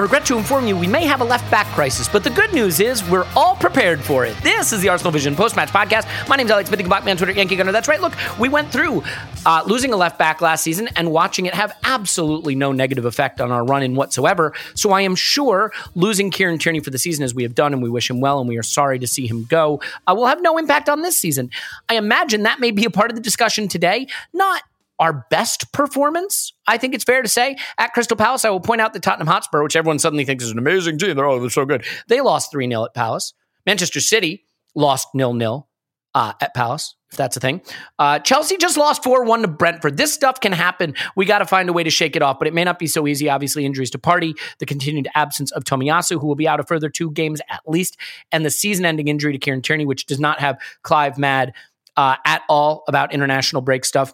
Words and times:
Regret 0.00 0.24
to 0.26 0.36
inform 0.36 0.66
you 0.66 0.76
we 0.76 0.86
may 0.86 1.04
have 1.04 1.20
a 1.20 1.24
left 1.24 1.50
back 1.50 1.66
crisis, 1.68 2.08
but 2.08 2.24
the 2.24 2.30
good 2.30 2.52
news 2.52 2.80
is 2.80 3.02
we're 3.08 3.26
all 3.36 3.54
prepared 3.56 4.00
for 4.00 4.24
it. 4.24 4.36
This 4.38 4.72
is 4.72 4.80
the 4.80 4.88
Arsenal 4.88 5.12
Vision 5.12 5.36
post 5.36 5.56
match 5.56 5.68
podcast. 5.70 6.08
My 6.28 6.36
name's 6.36 6.50
Alex 6.50 6.68
Smith. 6.68 6.80
You 6.80 6.84
can 6.84 6.88
block 6.88 7.04
me 7.04 7.10
on 7.10 7.16
Twitter, 7.16 7.32
Yankee 7.32 7.56
Gunner. 7.56 7.72
That's 7.72 7.88
right. 7.88 8.00
Look, 8.00 8.14
we 8.38 8.48
went 8.48 8.72
through 8.72 9.02
uh, 9.46 9.62
losing 9.66 9.92
a 9.92 9.96
left 9.96 10.18
back 10.18 10.40
last 10.40 10.62
season 10.62 10.88
and 10.96 11.10
watching 11.10 11.46
it 11.46 11.54
have 11.54 11.76
absolutely 11.84 12.54
no 12.54 12.72
negative 12.72 13.04
effect 13.04 13.40
on 13.40 13.50
our 13.50 13.64
run 13.64 13.82
in 13.82 13.94
whatsoever. 13.94 14.52
So 14.74 14.92
I 14.92 15.02
am 15.02 15.14
sure 15.14 15.72
losing 15.94 16.30
Kieran 16.30 16.58
Tierney 16.58 16.80
for 16.80 16.90
the 16.90 16.98
season, 16.98 17.24
as 17.24 17.34
we 17.34 17.42
have 17.42 17.54
done, 17.54 17.72
and 17.72 17.82
we 17.82 17.90
wish 17.90 18.08
him 18.08 18.20
well, 18.20 18.40
and 18.40 18.48
we 18.48 18.58
are 18.58 18.62
sorry 18.62 18.98
to 18.98 19.06
see 19.06 19.26
him 19.26 19.44
go, 19.44 19.80
uh, 20.06 20.14
will 20.14 20.26
have 20.26 20.42
no 20.42 20.58
impact 20.58 20.88
on 20.88 21.02
this 21.02 21.18
season. 21.18 21.50
I 21.88 21.96
imagine 21.96 22.42
that 22.42 22.60
may 22.60 22.70
be 22.70 22.84
a 22.84 22.90
part 22.90 23.10
of 23.10 23.16
the 23.16 23.22
discussion 23.22 23.68
today. 23.68 24.06
Not 24.32 24.62
our 25.00 25.26
best 25.30 25.72
performance, 25.72 26.52
I 26.66 26.78
think 26.78 26.94
it's 26.94 27.04
fair 27.04 27.22
to 27.22 27.28
say. 27.28 27.56
At 27.78 27.92
Crystal 27.94 28.16
Palace, 28.16 28.44
I 28.44 28.50
will 28.50 28.60
point 28.60 28.82
out 28.82 28.92
that 28.92 29.02
Tottenham 29.02 29.26
Hotspur, 29.26 29.62
which 29.62 29.74
everyone 29.74 29.98
suddenly 29.98 30.24
thinks 30.24 30.44
is 30.44 30.52
an 30.52 30.58
amazing 30.58 30.98
team, 30.98 31.16
they're, 31.16 31.26
oh, 31.26 31.40
they're 31.40 31.50
so 31.50 31.64
good. 31.64 31.84
They 32.08 32.20
lost 32.20 32.52
3 32.52 32.68
0 32.68 32.84
at 32.84 32.94
Palace. 32.94 33.32
Manchester 33.66 34.00
City 34.00 34.44
lost 34.74 35.08
0 35.16 35.36
0 35.38 35.66
uh, 36.14 36.32
at 36.40 36.54
Palace, 36.54 36.96
if 37.10 37.16
that's 37.16 37.36
a 37.36 37.40
thing. 37.40 37.62
Uh, 37.98 38.18
Chelsea 38.18 38.56
just 38.56 38.76
lost 38.76 39.02
4 39.02 39.24
1 39.24 39.42
to 39.42 39.48
Brentford. 39.48 39.96
This 39.96 40.12
stuff 40.12 40.40
can 40.40 40.52
happen. 40.52 40.94
We 41.16 41.24
got 41.24 41.38
to 41.38 41.46
find 41.46 41.68
a 41.68 41.72
way 41.72 41.82
to 41.82 41.90
shake 41.90 42.14
it 42.14 42.22
off, 42.22 42.38
but 42.38 42.48
it 42.48 42.54
may 42.54 42.64
not 42.64 42.78
be 42.78 42.86
so 42.86 43.06
easy. 43.06 43.30
Obviously, 43.30 43.64
injuries 43.64 43.90
to 43.90 43.98
Partey, 43.98 44.34
the 44.58 44.66
continued 44.66 45.08
absence 45.14 45.50
of 45.52 45.64
Tomiyasu, 45.64 46.20
who 46.20 46.26
will 46.26 46.36
be 46.36 46.48
out 46.48 46.60
a 46.60 46.64
further 46.64 46.90
two 46.90 47.10
games 47.12 47.40
at 47.48 47.60
least, 47.66 47.96
and 48.32 48.44
the 48.44 48.50
season 48.50 48.84
ending 48.84 49.08
injury 49.08 49.32
to 49.32 49.38
Kieran 49.38 49.62
Tierney, 49.62 49.86
which 49.86 50.06
does 50.06 50.20
not 50.20 50.40
have 50.40 50.58
Clive 50.82 51.16
mad 51.16 51.54
uh, 51.96 52.16
at 52.24 52.42
all 52.48 52.84
about 52.88 53.14
international 53.14 53.62
break 53.62 53.84
stuff 53.84 54.12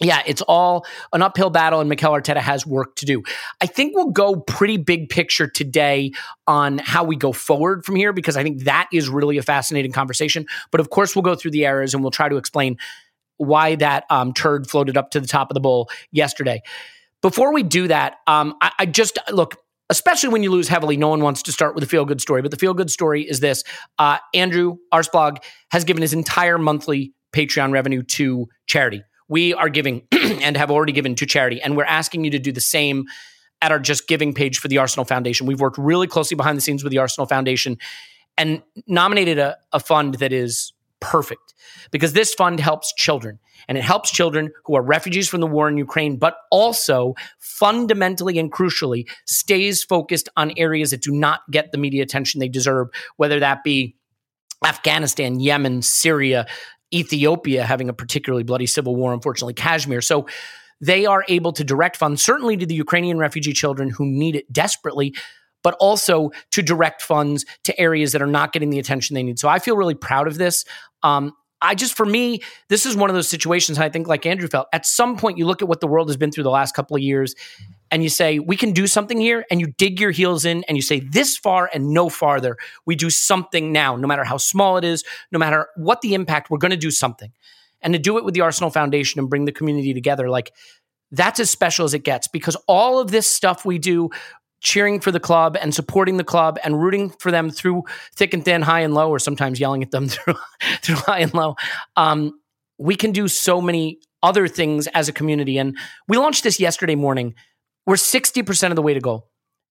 yeah, 0.00 0.22
it's 0.26 0.42
all 0.42 0.86
an 1.12 1.22
uphill 1.22 1.50
battle, 1.50 1.80
and 1.80 1.88
Mikel 1.88 2.12
Arteta 2.12 2.38
has 2.38 2.66
work 2.66 2.94
to 2.96 3.06
do. 3.06 3.22
I 3.60 3.66
think 3.66 3.96
we'll 3.96 4.10
go 4.10 4.36
pretty 4.36 4.76
big 4.76 5.08
picture 5.08 5.48
today 5.48 6.12
on 6.46 6.78
how 6.78 7.04
we 7.04 7.16
go 7.16 7.32
forward 7.32 7.84
from 7.84 7.96
here 7.96 8.12
because 8.12 8.36
I 8.36 8.42
think 8.42 8.64
that 8.64 8.88
is 8.92 9.08
really 9.08 9.38
a 9.38 9.42
fascinating 9.42 9.92
conversation. 9.92 10.46
But 10.70 10.80
of 10.80 10.90
course, 10.90 11.16
we'll 11.16 11.22
go 11.22 11.34
through 11.34 11.50
the 11.50 11.66
errors 11.66 11.94
and 11.94 12.02
we'll 12.02 12.12
try 12.12 12.28
to 12.28 12.36
explain 12.36 12.76
why 13.38 13.74
that 13.76 14.04
um, 14.10 14.32
turd 14.32 14.68
floated 14.68 14.96
up 14.96 15.10
to 15.10 15.20
the 15.20 15.26
top 15.26 15.50
of 15.50 15.54
the 15.54 15.60
bowl 15.60 15.88
yesterday. 16.12 16.62
Before 17.20 17.52
we 17.52 17.62
do 17.64 17.88
that, 17.88 18.16
um, 18.26 18.54
I, 18.60 18.72
I 18.80 18.86
just 18.86 19.18
look 19.32 19.56
especially 19.90 20.28
when 20.28 20.42
you 20.42 20.50
lose 20.50 20.68
heavily, 20.68 20.96
no 20.96 21.08
one 21.08 21.22
wants 21.22 21.42
to 21.42 21.52
start 21.52 21.74
with 21.74 21.82
a 21.82 21.86
feel 21.86 22.04
good 22.04 22.20
story. 22.20 22.42
But 22.42 22.50
the 22.50 22.58
feel 22.58 22.74
good 22.74 22.90
story 22.90 23.22
is 23.22 23.40
this 23.40 23.64
uh, 23.98 24.18
Andrew 24.34 24.76
Arseblog 24.92 25.38
has 25.70 25.84
given 25.84 26.02
his 26.02 26.12
entire 26.12 26.58
monthly 26.58 27.14
Patreon 27.32 27.72
revenue 27.72 28.02
to 28.02 28.48
charity. 28.66 29.02
We 29.28 29.54
are 29.54 29.68
giving 29.68 30.02
and 30.12 30.56
have 30.56 30.70
already 30.70 30.92
given 30.92 31.14
to 31.16 31.26
charity, 31.26 31.60
and 31.60 31.76
we're 31.76 31.84
asking 31.84 32.24
you 32.24 32.30
to 32.30 32.38
do 32.38 32.52
the 32.52 32.60
same 32.60 33.06
at 33.60 33.72
our 33.72 33.78
Just 33.78 34.06
Giving 34.06 34.34
page 34.34 34.58
for 34.58 34.68
the 34.68 34.78
Arsenal 34.78 35.04
Foundation. 35.04 35.46
We've 35.46 35.60
worked 35.60 35.78
really 35.78 36.06
closely 36.06 36.36
behind 36.36 36.56
the 36.56 36.62
scenes 36.62 36.84
with 36.84 36.92
the 36.92 36.98
Arsenal 36.98 37.26
Foundation 37.26 37.76
and 38.36 38.62
nominated 38.86 39.38
a, 39.38 39.56
a 39.72 39.80
fund 39.80 40.14
that 40.14 40.32
is 40.32 40.72
perfect 41.00 41.54
because 41.90 42.12
this 42.12 42.34
fund 42.34 42.60
helps 42.60 42.92
children 42.94 43.38
and 43.68 43.76
it 43.76 43.84
helps 43.84 44.10
children 44.10 44.50
who 44.64 44.76
are 44.76 44.82
refugees 44.82 45.28
from 45.28 45.40
the 45.40 45.46
war 45.46 45.68
in 45.68 45.76
Ukraine, 45.76 46.16
but 46.16 46.36
also 46.50 47.14
fundamentally 47.38 48.38
and 48.38 48.52
crucially 48.52 49.08
stays 49.26 49.82
focused 49.82 50.28
on 50.36 50.52
areas 50.56 50.90
that 50.90 51.02
do 51.02 51.12
not 51.12 51.40
get 51.50 51.72
the 51.72 51.78
media 51.78 52.02
attention 52.02 52.40
they 52.40 52.48
deserve, 52.48 52.88
whether 53.16 53.40
that 53.40 53.64
be 53.64 53.96
Afghanistan, 54.64 55.40
Yemen, 55.40 55.82
Syria, 55.82 56.46
Ethiopia 56.92 57.64
having 57.64 57.88
a 57.88 57.92
particularly 57.92 58.44
bloody 58.44 58.66
civil 58.66 58.96
war, 58.96 59.12
unfortunately, 59.12 59.54
Kashmir. 59.54 60.00
So 60.00 60.26
they 60.80 61.06
are 61.06 61.24
able 61.28 61.52
to 61.52 61.64
direct 61.64 61.96
funds, 61.96 62.22
certainly 62.22 62.56
to 62.56 62.66
the 62.66 62.74
Ukrainian 62.74 63.18
refugee 63.18 63.52
children 63.52 63.90
who 63.90 64.06
need 64.06 64.36
it 64.36 64.50
desperately, 64.52 65.14
but 65.62 65.74
also 65.80 66.30
to 66.52 66.62
direct 66.62 67.02
funds 67.02 67.44
to 67.64 67.78
areas 67.80 68.12
that 68.12 68.22
are 68.22 68.26
not 68.26 68.52
getting 68.52 68.70
the 68.70 68.78
attention 68.78 69.14
they 69.14 69.22
need. 69.22 69.38
So 69.38 69.48
I 69.48 69.58
feel 69.58 69.76
really 69.76 69.94
proud 69.94 70.28
of 70.28 70.38
this. 70.38 70.64
Um, 71.02 71.32
I 71.60 71.74
just, 71.74 71.96
for 71.96 72.06
me, 72.06 72.40
this 72.68 72.86
is 72.86 72.96
one 72.96 73.10
of 73.10 73.14
those 73.14 73.28
situations 73.28 73.78
I 73.78 73.88
think, 73.88 74.06
like 74.06 74.26
Andrew 74.26 74.48
felt, 74.48 74.68
at 74.72 74.86
some 74.86 75.16
point 75.16 75.38
you 75.38 75.46
look 75.46 75.62
at 75.62 75.68
what 75.68 75.80
the 75.80 75.86
world 75.86 76.08
has 76.08 76.16
been 76.16 76.30
through 76.30 76.44
the 76.44 76.50
last 76.50 76.74
couple 76.74 76.96
of 76.96 77.02
years 77.02 77.34
and 77.90 78.02
you 78.02 78.08
say, 78.08 78.38
we 78.38 78.56
can 78.56 78.72
do 78.72 78.86
something 78.86 79.18
here, 79.18 79.46
and 79.50 79.60
you 79.60 79.68
dig 79.78 79.98
your 79.98 80.10
heels 80.10 80.44
in 80.44 80.62
and 80.64 80.76
you 80.76 80.82
say, 80.82 81.00
this 81.00 81.38
far 81.38 81.70
and 81.72 81.94
no 81.94 82.10
farther. 82.10 82.58
We 82.84 82.96
do 82.96 83.08
something 83.08 83.72
now, 83.72 83.96
no 83.96 84.06
matter 84.06 84.24
how 84.24 84.36
small 84.36 84.76
it 84.76 84.84
is, 84.84 85.04
no 85.32 85.38
matter 85.38 85.68
what 85.74 86.02
the 86.02 86.12
impact, 86.12 86.50
we're 86.50 86.58
going 86.58 86.70
to 86.70 86.76
do 86.76 86.90
something. 86.90 87.32
And 87.80 87.94
to 87.94 87.98
do 87.98 88.18
it 88.18 88.24
with 88.24 88.34
the 88.34 88.42
Arsenal 88.42 88.68
Foundation 88.68 89.18
and 89.20 89.30
bring 89.30 89.46
the 89.46 89.52
community 89.52 89.94
together, 89.94 90.28
like 90.28 90.52
that's 91.10 91.40
as 91.40 91.50
special 91.50 91.86
as 91.86 91.94
it 91.94 92.04
gets 92.04 92.28
because 92.28 92.56
all 92.66 93.00
of 93.00 93.10
this 93.10 93.26
stuff 93.26 93.64
we 93.64 93.78
do, 93.78 94.10
cheering 94.60 95.00
for 95.00 95.12
the 95.12 95.20
club 95.20 95.56
and 95.60 95.74
supporting 95.74 96.16
the 96.16 96.24
club 96.24 96.58
and 96.64 96.80
rooting 96.80 97.10
for 97.10 97.30
them 97.30 97.50
through 97.50 97.84
thick 98.14 98.34
and 98.34 98.44
thin, 98.44 98.62
high 98.62 98.80
and 98.80 98.94
low, 98.94 99.10
or 99.10 99.18
sometimes 99.18 99.60
yelling 99.60 99.82
at 99.82 99.90
them 99.90 100.08
through, 100.08 100.34
through 100.82 100.96
high 100.96 101.20
and 101.20 101.34
low. 101.34 101.56
Um, 101.96 102.40
we 102.78 102.94
can 102.94 103.12
do 103.12 103.28
so 103.28 103.60
many 103.60 104.00
other 104.22 104.48
things 104.48 104.86
as 104.88 105.08
a 105.08 105.12
community. 105.12 105.58
And 105.58 105.76
we 106.08 106.16
launched 106.16 106.44
this 106.44 106.60
yesterday 106.60 106.94
morning 106.94 107.34
we're 107.86 107.94
60% 107.94 108.68
of 108.68 108.76
the 108.76 108.82
way 108.82 108.92
to 108.92 109.00
go. 109.00 109.24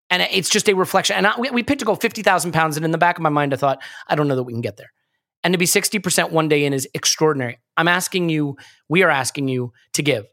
And 0.10 0.24
it's 0.24 0.50
just 0.50 0.68
a 0.68 0.74
reflection. 0.74 1.16
And 1.18 1.28
I, 1.28 1.40
we, 1.40 1.52
we 1.52 1.62
picked 1.62 1.80
to 1.80 1.86
go 1.86 1.94
50,000 1.94 2.52
pounds. 2.52 2.76
And 2.76 2.84
in 2.84 2.90
the 2.90 2.98
back 2.98 3.18
of 3.18 3.22
my 3.22 3.30
mind, 3.30 3.54
I 3.54 3.58
thought, 3.58 3.80
I 4.08 4.16
don't 4.16 4.28
know 4.28 4.36
that 4.36 4.44
we 4.44 4.54
can 4.54 4.62
get 4.62 4.76
there. 4.76 4.92
And 5.44 5.54
to 5.54 5.60
be 5.60 5.66
60% 5.66 6.32
one 6.32 6.48
day 6.48 6.66
in 6.66 6.74
is 6.74 6.88
extraordinary. 6.96 7.60
I'm 7.78 7.88
asking 7.88 8.30
you, 8.30 8.58
we 8.90 9.04
are 9.04 9.12
asking 9.12 9.50
you 9.50 9.72
to 9.94 10.02
give. 10.02 10.26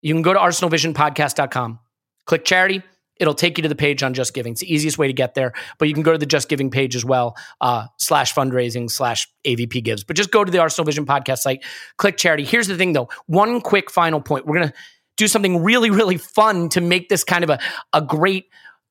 You 0.00 0.14
can 0.14 0.22
go 0.22 0.32
to 0.32 0.38
arsenalvisionpodcast.com, 0.38 1.78
click 2.24 2.44
charity. 2.46 2.82
It'll 3.18 3.34
take 3.34 3.58
you 3.58 3.62
to 3.62 3.68
the 3.68 3.74
page 3.74 4.02
on 4.02 4.14
Just 4.14 4.34
Giving. 4.34 4.52
It's 4.52 4.60
the 4.60 4.72
easiest 4.72 4.98
way 4.98 5.06
to 5.06 5.12
get 5.12 5.34
there. 5.34 5.52
But 5.78 5.88
you 5.88 5.94
can 5.94 6.02
go 6.02 6.12
to 6.12 6.18
the 6.18 6.26
Just 6.26 6.48
Giving 6.48 6.70
page 6.70 6.96
as 6.96 7.04
well, 7.04 7.36
uh, 7.60 7.86
slash 7.98 8.34
fundraising, 8.34 8.90
slash 8.90 9.28
AVP 9.46 9.82
gives. 9.82 10.04
But 10.04 10.16
just 10.16 10.30
go 10.30 10.44
to 10.44 10.50
the 10.50 10.58
Arsenal 10.58 10.84
Vision 10.86 11.06
podcast 11.06 11.38
site, 11.38 11.64
click 11.96 12.16
charity. 12.16 12.44
Here's 12.44 12.68
the 12.68 12.76
thing 12.76 12.92
though 12.92 13.08
one 13.26 13.60
quick 13.60 13.90
final 13.90 14.20
point. 14.20 14.46
We're 14.46 14.56
going 14.56 14.68
to 14.68 14.74
do 15.16 15.28
something 15.28 15.62
really, 15.62 15.90
really 15.90 16.18
fun 16.18 16.68
to 16.70 16.80
make 16.80 17.08
this 17.08 17.24
kind 17.24 17.42
of 17.42 17.50
a, 17.50 17.58
a 17.92 18.02
great 18.02 18.46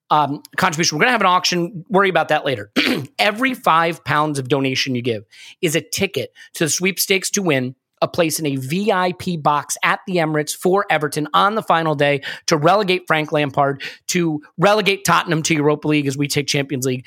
um, 0.10 0.42
contribution. 0.58 0.98
We're 0.98 1.04
going 1.04 1.10
to 1.10 1.14
have 1.14 1.22
an 1.22 1.28
auction. 1.28 1.86
Worry 1.90 2.10
about 2.10 2.30
that 2.30 2.46
later. 2.46 2.72
Every 3.20 3.54
five 3.54 4.04
pounds 4.04 4.40
of 4.40 4.48
donation 4.48 4.96
you 4.96 5.02
give 5.02 5.24
is 5.62 5.76
a 5.76 5.82
ticket 5.82 6.32
to 6.56 6.66
the 6.66 6.70
sweepstakes 6.70 7.30
to 7.32 7.42
win 7.42 7.76
a 8.06 8.08
place 8.08 8.40
in 8.40 8.46
a 8.46 8.56
VIP 8.56 9.42
box 9.42 9.76
at 9.84 10.00
the 10.08 10.18
Emirates 10.18 10.56
for 10.56 10.86
Everton 10.90 11.28
on 11.34 11.56
the 11.56 11.64
final 11.64 11.96
day 11.96 12.22
to 12.46 12.56
relegate 12.56 13.04
Frank 13.08 13.32
Lampard, 13.32 13.82
to 14.08 14.42
relegate 14.58 15.04
Tottenham 15.04 15.44
to 15.44 15.54
Europa 15.54 15.88
League 15.88 16.08
as 16.08 16.16
we 16.16 16.28
take 16.28 16.48
Champions 16.48 16.86
League. 16.86 17.06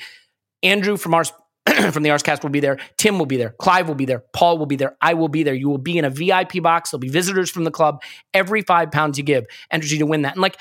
Andrew 0.61 0.97
from 0.97 1.13
our 1.13 1.23
from 1.91 2.03
the 2.03 2.09
Arsecast 2.09 2.43
will 2.43 2.49
be 2.49 2.59
there. 2.59 2.77
Tim 2.97 3.17
will 3.17 3.25
be 3.25 3.37
there. 3.37 3.51
Clive 3.59 3.87
will 3.87 3.95
be 3.95 4.05
there. 4.05 4.23
Paul 4.33 4.57
will 4.57 4.65
be 4.65 4.75
there. 4.75 4.97
I 5.01 5.13
will 5.13 5.27
be 5.27 5.43
there. 5.43 5.53
You 5.53 5.69
will 5.69 5.77
be 5.77 5.97
in 5.97 6.05
a 6.05 6.09
VIP 6.09 6.61
box. 6.61 6.91
There'll 6.91 6.99
be 6.99 7.09
visitors 7.09 7.49
from 7.49 7.63
the 7.63 7.71
club. 7.71 8.01
Every 8.33 8.61
five 8.61 8.91
pounds 8.91 9.17
you 9.17 9.23
give 9.23 9.45
enters 9.71 9.91
you 9.91 9.99
to 9.99 10.05
win 10.05 10.23
that. 10.23 10.33
And 10.33 10.41
like, 10.41 10.57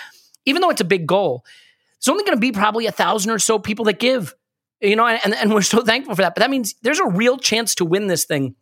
even 0.47 0.63
though 0.63 0.71
it's 0.71 0.81
a 0.81 0.85
big 0.85 1.07
goal, 1.07 1.45
there's 2.01 2.13
only 2.13 2.25
going 2.25 2.37
to 2.37 2.41
be 2.41 2.53
probably 2.53 2.87
a 2.87 2.93
thousand 2.93 3.31
or 3.31 3.39
so 3.39 3.59
people 3.59 3.87
that 3.87 3.99
give. 3.99 4.35
You 4.81 4.95
know, 4.95 5.07
and, 5.07 5.35
and 5.35 5.53
we're 5.53 5.63
so 5.63 5.83
thankful 5.83 6.15
for 6.15 6.23
that. 6.23 6.35
But 6.37 6.41
that 6.41 6.51
means 6.51 6.75
there's 6.83 7.01
a 7.01 7.09
real 7.09 7.37
chance 7.37 7.75
to 7.77 7.85
win 7.85 8.07
this 8.07 8.25
thing. 8.25 8.55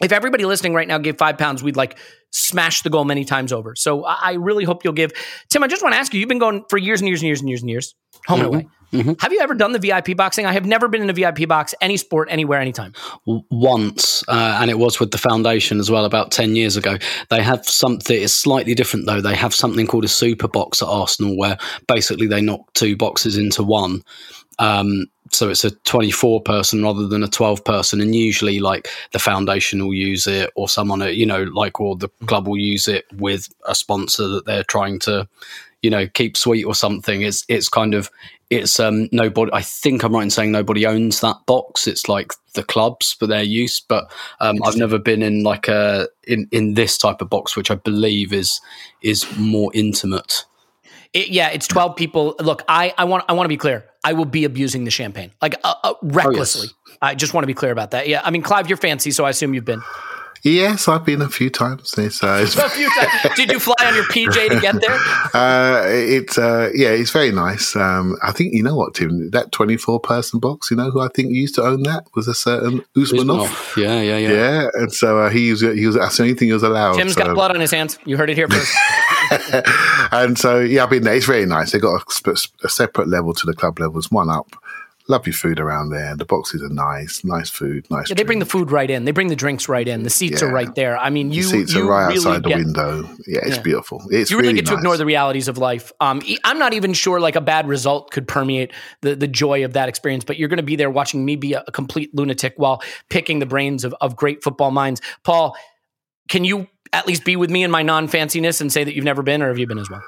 If 0.00 0.10
everybody 0.12 0.44
listening 0.44 0.74
right 0.74 0.88
now 0.88 0.98
gave 0.98 1.18
five 1.18 1.38
pounds, 1.38 1.62
we'd 1.62 1.76
like 1.76 1.98
smash 2.30 2.82
the 2.82 2.90
goal 2.90 3.04
many 3.04 3.24
times 3.24 3.52
over. 3.52 3.74
So 3.76 4.04
I 4.04 4.32
really 4.32 4.64
hope 4.64 4.84
you'll 4.84 4.94
give. 4.94 5.12
Tim, 5.48 5.62
I 5.62 5.68
just 5.68 5.82
want 5.82 5.94
to 5.94 5.98
ask 5.98 6.12
you, 6.12 6.20
you've 6.20 6.28
been 6.28 6.38
going 6.38 6.64
for 6.68 6.78
years 6.78 7.00
and 7.00 7.08
years 7.08 7.20
and 7.20 7.26
years 7.28 7.40
and 7.40 7.48
years 7.48 7.60
and 7.60 7.70
years, 7.70 7.94
home 8.26 8.38
mm-hmm. 8.38 8.46
and 8.46 8.54
away. 8.54 8.68
Mm-hmm. 8.92 9.12
Have 9.20 9.32
you 9.32 9.40
ever 9.40 9.54
done 9.54 9.72
the 9.72 9.78
VIP 9.78 10.16
boxing? 10.16 10.44
I 10.44 10.52
have 10.52 10.66
never 10.66 10.86
been 10.86 11.00
in 11.00 11.08
a 11.08 11.14
VIP 11.14 11.48
box, 11.48 11.74
any 11.80 11.96
sport, 11.96 12.28
anywhere, 12.30 12.60
anytime. 12.60 12.92
Once, 13.26 14.22
uh, 14.28 14.58
and 14.60 14.70
it 14.70 14.78
was 14.78 15.00
with 15.00 15.12
the 15.12 15.18
foundation 15.18 15.78
as 15.78 15.90
well 15.90 16.04
about 16.04 16.30
10 16.30 16.56
years 16.56 16.76
ago. 16.76 16.98
They 17.30 17.42
have 17.42 17.66
something, 17.66 18.22
it's 18.22 18.34
slightly 18.34 18.74
different 18.74 19.06
though. 19.06 19.22
They 19.22 19.34
have 19.34 19.54
something 19.54 19.86
called 19.86 20.04
a 20.04 20.08
super 20.08 20.46
box 20.46 20.82
at 20.82 20.88
Arsenal 20.88 21.38
where 21.38 21.56
basically 21.88 22.26
they 22.26 22.42
knock 22.42 22.72
two 22.74 22.96
boxes 22.96 23.38
into 23.38 23.62
one. 23.62 24.02
Um, 24.58 25.06
so 25.32 25.48
it's 25.48 25.64
a 25.64 25.70
24 25.70 26.42
person 26.42 26.82
rather 26.82 27.06
than 27.06 27.22
a 27.22 27.28
12 27.28 27.64
person 27.64 28.00
and 28.00 28.14
usually 28.14 28.60
like 28.60 28.88
the 29.12 29.18
foundation 29.18 29.84
will 29.84 29.94
use 29.94 30.26
it 30.26 30.50
or 30.56 30.68
someone 30.68 31.00
you 31.14 31.26
know 31.26 31.44
like 31.44 31.80
or 31.80 31.96
the 31.96 32.08
club 32.26 32.46
will 32.46 32.58
use 32.58 32.86
it 32.86 33.06
with 33.14 33.48
a 33.66 33.74
sponsor 33.74 34.28
that 34.28 34.44
they're 34.44 34.64
trying 34.64 34.98
to 34.98 35.26
you 35.82 35.90
know 35.90 36.06
keep 36.06 36.36
sweet 36.36 36.64
or 36.64 36.74
something. 36.74 37.22
It's 37.22 37.44
it's 37.48 37.68
kind 37.68 37.94
of 37.94 38.10
it's 38.50 38.78
um 38.78 39.08
nobody 39.12 39.50
i 39.54 39.62
think 39.62 40.02
i'm 40.02 40.14
right 40.14 40.22
in 40.22 40.30
saying 40.30 40.52
nobody 40.52 40.86
owns 40.86 41.20
that 41.20 41.44
box. 41.46 41.86
It's 41.86 42.08
like 42.08 42.32
the 42.54 42.62
clubs 42.62 43.12
for 43.12 43.26
their 43.26 43.42
use 43.42 43.80
but 43.80 44.12
um, 44.40 44.58
i've 44.62 44.76
never 44.76 44.98
been 44.98 45.22
in 45.22 45.42
like 45.42 45.68
a 45.68 46.06
in 46.26 46.48
in 46.52 46.74
this 46.74 46.98
type 46.98 47.22
of 47.22 47.30
box 47.30 47.56
which 47.56 47.70
i 47.70 47.74
believe 47.74 48.32
is 48.32 48.60
is 49.02 49.26
more 49.38 49.70
intimate. 49.74 50.44
It, 51.12 51.28
yeah 51.28 51.48
it's 51.48 51.66
12 51.66 51.96
people. 51.96 52.36
Look 52.40 52.62
i 52.68 52.94
i 52.96 53.04
want 53.04 53.24
i 53.28 53.32
want 53.32 53.44
to 53.44 53.48
be 53.48 53.56
clear 53.56 53.84
i 54.04 54.12
will 54.12 54.24
be 54.24 54.44
abusing 54.44 54.84
the 54.84 54.90
champagne. 54.90 55.30
Like 55.40 55.54
uh, 55.64 55.74
uh, 55.82 55.94
recklessly. 56.02 56.68
Oh, 56.70 56.80
yes. 56.88 56.98
i 57.02 57.14
just 57.14 57.34
want 57.34 57.42
to 57.44 57.46
be 57.46 57.54
clear 57.54 57.72
about 57.72 57.92
that. 57.92 58.08
Yeah 58.08 58.20
i 58.24 58.30
mean 58.30 58.42
clive 58.42 58.68
you're 58.68 58.76
fancy 58.76 59.10
so 59.10 59.24
i 59.24 59.30
assume 59.30 59.54
you've 59.54 59.64
been 59.64 59.82
Yes, 60.44 60.88
I've 60.88 61.04
been 61.04 61.22
a 61.22 61.28
few 61.28 61.50
times. 61.50 61.96
Uh, 61.96 62.02
a 62.02 62.68
few 62.68 62.90
times. 62.90 63.36
Did 63.36 63.52
you 63.52 63.60
fly 63.60 63.76
on 63.84 63.94
your 63.94 64.04
PJ 64.04 64.48
to 64.50 64.60
get 64.60 64.80
there? 64.80 64.98
Uh, 65.34 65.84
it's 65.86 66.36
uh, 66.36 66.70
yeah, 66.74 66.90
it's 66.90 67.10
very 67.10 67.32
nice. 67.32 67.74
Um, 67.74 68.16
I 68.22 68.32
think 68.32 68.52
you 68.52 68.62
know 68.62 68.76
what, 68.76 68.94
Tim. 68.94 69.30
That 69.30 69.50
twenty-four 69.50 70.00
person 70.00 70.40
box. 70.40 70.70
You 70.70 70.76
know 70.76 70.90
who 70.90 71.00
I 71.00 71.08
think 71.08 71.30
used 71.32 71.54
to 71.54 71.62
own 71.62 71.84
that 71.84 72.06
was 72.14 72.28
a 72.28 72.34
certain 72.34 72.84
Usmanov. 72.94 73.46
Usmanov. 73.46 73.76
Yeah, 73.76 74.00
yeah, 74.02 74.18
yeah. 74.18 74.30
Yeah, 74.30 74.68
and 74.74 74.92
so 74.92 75.20
uh, 75.20 75.30
he 75.30 75.50
was 75.50 75.62
he 75.62 75.86
was 75.86 75.94
that's 75.94 76.18
the 76.18 76.24
only 76.24 76.34
thing 76.34 76.48
he 76.48 76.52
was 76.52 76.62
allowed. 76.62 76.96
Tim's 76.96 77.14
so. 77.14 77.24
got 77.24 77.34
blood 77.34 77.52
on 77.52 77.60
his 77.60 77.70
hands. 77.70 77.98
You 78.04 78.18
heard 78.18 78.28
it 78.28 78.36
here 78.36 78.48
first. 78.48 78.76
and 80.12 80.38
so 80.38 80.60
yeah, 80.60 80.84
I've 80.84 80.90
been 80.90 81.04
there. 81.04 81.14
It's 81.14 81.26
very 81.26 81.46
nice. 81.46 81.72
They 81.72 81.78
got 81.78 82.02
a, 82.26 82.36
a 82.62 82.68
separate 82.68 83.08
level 83.08 83.32
to 83.32 83.46
the 83.46 83.54
club 83.54 83.80
levels, 83.80 84.10
one 84.10 84.28
up 84.28 84.54
lovely 85.12 85.32
food 85.32 85.60
around 85.60 85.90
there. 85.90 86.16
The 86.16 86.24
boxes 86.24 86.62
are 86.62 86.68
nice, 86.68 87.22
nice 87.22 87.48
food, 87.48 87.88
nice. 87.90 88.08
Yeah, 88.08 88.14
they 88.14 88.24
bring 88.24 88.40
the 88.40 88.46
food 88.46 88.70
right 88.70 88.90
in. 88.90 89.04
They 89.04 89.12
bring 89.12 89.28
the 89.28 89.36
drinks 89.36 89.68
right 89.68 89.86
in. 89.86 90.02
The 90.02 90.10
seats 90.10 90.42
yeah. 90.42 90.48
are 90.48 90.52
right 90.52 90.74
there. 90.74 90.98
I 90.98 91.10
mean, 91.10 91.30
you 91.30 91.42
the 91.42 91.48
seats 91.48 91.74
you 91.74 91.88
are 91.88 91.90
right 91.90 92.06
really 92.08 92.18
outside 92.18 92.42
get, 92.42 92.58
the 92.58 92.64
window. 92.64 93.02
Yeah, 93.26 93.40
it's 93.44 93.56
yeah. 93.56 93.62
beautiful. 93.62 94.02
It's 94.10 94.30
you 94.30 94.38
really, 94.38 94.48
really 94.48 94.62
get 94.62 94.70
to 94.70 94.74
ignore 94.74 94.96
the 94.96 95.06
realities 95.06 95.46
of 95.46 95.58
life. 95.58 95.92
Um, 96.00 96.20
I'm 96.44 96.58
not 96.58 96.74
even 96.74 96.92
sure 96.92 97.20
like 97.20 97.36
a 97.36 97.40
bad 97.40 97.68
result 97.68 98.10
could 98.10 98.26
permeate 98.26 98.72
the 99.02 99.14
the 99.14 99.28
joy 99.28 99.64
of 99.64 99.74
that 99.74 99.88
experience. 99.88 100.24
But 100.24 100.38
you're 100.38 100.48
going 100.48 100.56
to 100.56 100.62
be 100.64 100.76
there 100.76 100.90
watching 100.90 101.24
me 101.24 101.36
be 101.36 101.52
a, 101.52 101.62
a 101.66 101.72
complete 101.72 102.12
lunatic 102.14 102.54
while 102.56 102.82
picking 103.08 103.38
the 103.38 103.46
brains 103.46 103.84
of, 103.84 103.94
of 104.00 104.16
great 104.16 104.42
football 104.42 104.70
minds. 104.70 105.00
Paul, 105.22 105.56
can 106.28 106.44
you 106.44 106.66
at 106.92 107.06
least 107.06 107.24
be 107.24 107.36
with 107.36 107.50
me 107.50 107.62
in 107.62 107.70
my 107.70 107.82
non 107.82 108.08
fanciness 108.08 108.60
and 108.60 108.72
say 108.72 108.84
that 108.84 108.94
you've 108.94 109.04
never 109.04 109.22
been, 109.22 109.42
or 109.42 109.48
have 109.48 109.58
you 109.58 109.66
been 109.66 109.78
as 109.78 109.90
well? 109.90 110.02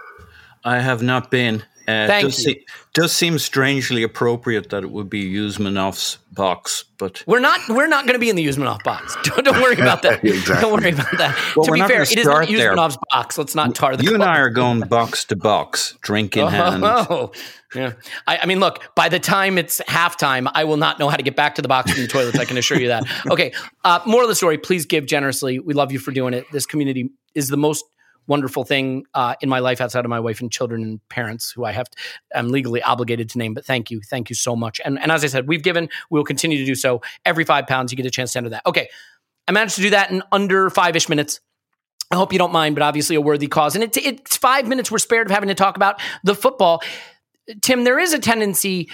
I 0.65 0.81
have 0.81 1.03
not 1.03 1.31
been. 1.31 1.63
Uh, 1.87 2.07
Thank 2.07 2.25
does, 2.25 2.39
you. 2.39 2.55
Se- 2.55 2.65
does 2.95 3.13
seem 3.13 3.39
strangely 3.39 4.03
appropriate 4.03 4.71
that 4.71 4.83
it 4.85 4.91
would 4.91 5.11
be 5.11 5.35
Usmanov's 5.35 6.17
box, 6.33 6.85
but 6.97 7.23
we're 7.27 7.41
not 7.41 7.61
we're 7.69 7.87
not 7.87 8.07
going 8.07 8.15
to 8.15 8.19
be 8.19 8.31
in 8.31 8.37
the 8.37 8.47
Usmanov 8.47 8.83
box. 8.85 9.15
Don't, 9.25 9.45
don't 9.45 9.61
worry 9.61 9.75
about 9.75 10.01
that. 10.03 10.25
exactly. 10.25 10.63
Don't 10.63 10.81
worry 10.81 10.93
about 10.93 11.19
that. 11.19 11.39
Well, 11.55 11.67
to 11.67 11.73
be 11.73 11.81
fair, 11.81 12.03
it 12.03 12.17
is 12.17 12.25
not 12.25 12.47
start 12.47 12.49
there. 12.49 12.75
Box. 12.75 13.37
Let's 13.37 13.55
not 13.55 13.75
tar 13.75 13.97
the. 13.99 14.05
you 14.05 14.15
and. 14.15 14.23
I 14.23 14.39
are 14.39 14.49
going 14.49 14.81
box 14.81 15.27
to 15.27 15.37
box, 15.37 15.99
drink 16.01 16.39
in 16.39 16.47
hand. 16.49 16.83
Oh, 16.83 17.33
yeah. 17.75 17.93
I, 18.27 18.39
I 18.39 18.47
mean, 18.47 18.61
look. 18.61 18.83
By 18.95 19.11
the 19.11 19.21
time 19.21 19.59
it's 19.59 19.83
halftime, 19.83 20.51
I 20.55 20.65
will 20.65 20.79
not 20.79 20.99
know 20.99 21.11
how 21.11 21.17
to 21.17 21.23
get 21.23 21.37
back 21.37 21.57
to 21.57 21.63
the 21.63 21.69
box 21.69 21.93
from 21.93 22.01
the 22.01 22.09
toilets. 22.09 22.39
I 22.39 22.47
can 22.47 22.57
assure 22.57 22.81
you 22.81 22.89
that. 22.89 23.05
Okay. 23.31 23.53
Uh, 23.85 24.01
more 24.07 24.23
of 24.23 24.29
the 24.29 24.35
story. 24.35 24.57
Please 24.57 24.87
give 24.87 25.05
generously. 25.05 25.59
We 25.59 25.75
love 25.75 25.93
you 25.93 25.99
for 25.99 26.13
doing 26.13 26.33
it. 26.33 26.47
This 26.51 26.65
community 26.65 27.11
is 27.35 27.49
the 27.49 27.59
most 27.59 27.85
wonderful 28.27 28.65
thing 28.65 29.05
uh, 29.15 29.35
in 29.41 29.49
my 29.49 29.59
life 29.59 29.81
outside 29.81 30.05
of 30.05 30.09
my 30.09 30.21
wife 30.21 30.41
and 30.41 30.51
children 30.51 30.83
and 30.83 31.09
parents 31.09 31.51
who 31.51 31.65
I 31.65 31.73
have 31.73 31.89
to, 31.91 31.97
I'm 32.35 32.51
legally 32.51 32.83
obligated 32.83 33.29
to 33.31 33.39
name. 33.39 33.55
But 33.55 33.65
thank 33.65 33.91
you, 33.91 34.01
thank 34.01 34.31
you 34.31 34.37
so 34.37 34.57
much. 34.57 34.81
And 34.85 34.99
and 34.99 35.11
as 35.11 35.25
I 35.25 35.29
said, 35.29 35.49
we've 35.49 35.63
given, 35.63 35.89
we 36.11 36.19
will 36.19 36.25
continue 36.25 36.59
to 36.59 36.65
do 36.65 36.75
so. 36.75 37.03
Every 37.25 37.45
five 37.45 37.67
pounds, 37.67 37.93
you 37.93 37.97
get 37.97 38.07
a 38.07 38.11
chance 38.11 38.33
to 38.33 38.39
enter 38.39 38.51
that. 38.51 38.63
Okay, 38.67 38.89
I 39.47 39.53
managed 39.53 39.77
to 39.77 39.83
do 39.83 39.91
that 39.91 40.11
in 40.11 40.23
under 40.33 40.71
five 40.71 40.97
ish 40.97 41.09
minutes. 41.09 41.41
I 42.11 42.17
hope 42.17 42.33
you 42.33 42.39
don't 42.39 42.53
mind, 42.53 42.77
but 42.77 42.83
obviously 42.83 43.17
a 43.17 43.21
worthy 43.21 43.47
cause. 43.47 43.75
And 43.75 43.83
it, 43.83 43.97
it's 43.97 44.37
five 44.37 44.69
minutes 44.69 44.91
we're 44.91 44.99
spared 44.99 45.27
of 45.27 45.31
having 45.31 45.49
to 45.49 45.55
talk 45.55 45.77
about 45.77 46.01
the 46.23 46.35
football. 46.35 46.83
Tim, 47.63 47.85
there 47.85 47.99
is 47.99 48.13
a 48.13 48.19
tendency 48.19 48.91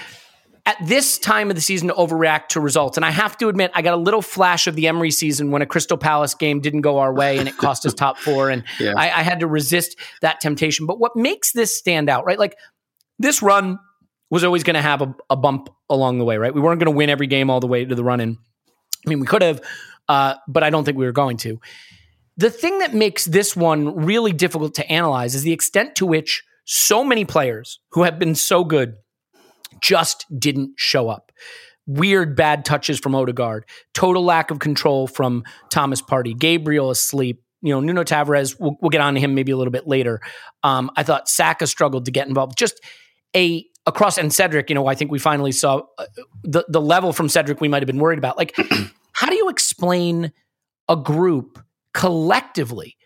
at 0.66 0.76
this 0.84 1.18
time 1.18 1.50
of 1.50 1.56
the 1.56 1.62
season 1.62 1.88
to 1.88 1.94
overreact 1.94 2.48
to 2.48 2.60
results. 2.60 2.96
And 2.98 3.04
I 3.04 3.10
have 3.10 3.36
to 3.38 3.48
admit, 3.48 3.70
I 3.74 3.82
got 3.82 3.94
a 3.94 3.96
little 3.96 4.22
flash 4.22 4.66
of 4.66 4.76
the 4.76 4.88
Emery 4.88 5.10
season 5.10 5.50
when 5.50 5.62
a 5.62 5.66
Crystal 5.66 5.96
Palace 5.96 6.34
game 6.34 6.60
didn't 6.60 6.82
go 6.82 6.98
our 6.98 7.12
way 7.12 7.38
and 7.38 7.48
it 7.48 7.56
cost 7.56 7.86
us 7.86 7.94
top 7.94 8.18
four. 8.18 8.50
And 8.50 8.64
Yeah. 8.78 8.94
I, 8.96 9.04
I 9.20 9.22
had 9.22 9.40
to 9.40 9.46
resist 9.46 9.96
that 10.20 10.40
temptation. 10.40 10.86
But 10.86 10.98
what 10.98 11.16
makes 11.16 11.52
this 11.52 11.76
stand 11.76 12.08
out, 12.08 12.24
right? 12.24 12.38
Like 12.38 12.56
this 13.18 13.42
run 13.42 13.78
was 14.30 14.44
always 14.44 14.62
going 14.62 14.74
to 14.74 14.82
have 14.82 15.02
a, 15.02 15.14
a 15.28 15.36
bump 15.36 15.70
along 15.88 16.18
the 16.18 16.24
way, 16.24 16.36
right? 16.36 16.54
We 16.54 16.60
weren't 16.60 16.78
going 16.78 16.92
to 16.92 16.96
win 16.96 17.10
every 17.10 17.26
game 17.26 17.50
all 17.50 17.60
the 17.60 17.66
way 17.66 17.84
to 17.84 17.94
the 17.94 18.04
run 18.04 18.20
in. 18.20 18.38
I 19.06 19.08
mean, 19.08 19.20
we 19.20 19.26
could 19.26 19.42
have, 19.42 19.60
uh, 20.08 20.34
but 20.46 20.62
I 20.62 20.70
don't 20.70 20.84
think 20.84 20.98
we 20.98 21.06
were 21.06 21.12
going 21.12 21.36
to. 21.38 21.58
The 22.36 22.50
thing 22.50 22.78
that 22.78 22.94
makes 22.94 23.24
this 23.24 23.56
one 23.56 24.04
really 24.04 24.32
difficult 24.32 24.74
to 24.74 24.90
analyze 24.90 25.34
is 25.34 25.42
the 25.42 25.52
extent 25.52 25.96
to 25.96 26.06
which 26.06 26.42
so 26.64 27.02
many 27.02 27.24
players 27.24 27.80
who 27.92 28.04
have 28.04 28.18
been 28.18 28.34
so 28.34 28.62
good 28.62 28.94
just 29.80 30.26
didn't 30.38 30.72
show 30.76 31.08
up. 31.08 31.32
Weird 31.86 32.36
bad 32.36 32.64
touches 32.64 33.00
from 33.00 33.14
Odegaard, 33.14 33.64
total 33.94 34.24
lack 34.24 34.50
of 34.50 34.58
control 34.58 35.06
from 35.06 35.44
Thomas 35.70 36.00
Partey, 36.00 36.38
Gabriel 36.38 36.90
asleep. 36.90 37.42
You 37.62 37.74
know, 37.74 37.80
Nuno 37.80 38.04
Tavares, 38.04 38.58
we'll, 38.58 38.76
we'll 38.80 38.90
get 38.90 39.00
on 39.00 39.14
to 39.14 39.20
him 39.20 39.34
maybe 39.34 39.52
a 39.52 39.56
little 39.56 39.72
bit 39.72 39.86
later. 39.86 40.20
Um, 40.62 40.90
I 40.96 41.02
thought 41.02 41.28
Saka 41.28 41.66
struggled 41.66 42.06
to 42.06 42.10
get 42.10 42.26
involved. 42.26 42.56
Just 42.56 42.80
a 43.34 43.66
across 43.86 44.18
and 44.18 44.32
Cedric, 44.32 44.68
you 44.68 44.74
know, 44.74 44.86
I 44.86 44.94
think 44.94 45.10
we 45.10 45.18
finally 45.18 45.52
saw 45.52 45.82
uh, 45.98 46.06
the 46.42 46.64
the 46.68 46.80
level 46.80 47.12
from 47.12 47.28
Cedric 47.28 47.60
we 47.60 47.68
might 47.68 47.82
have 47.82 47.86
been 47.86 47.98
worried 47.98 48.18
about. 48.18 48.38
Like, 48.38 48.56
how 49.12 49.28
do 49.28 49.34
you 49.34 49.48
explain 49.48 50.32
a 50.88 50.96
group 50.96 51.58
collectively 51.92 52.96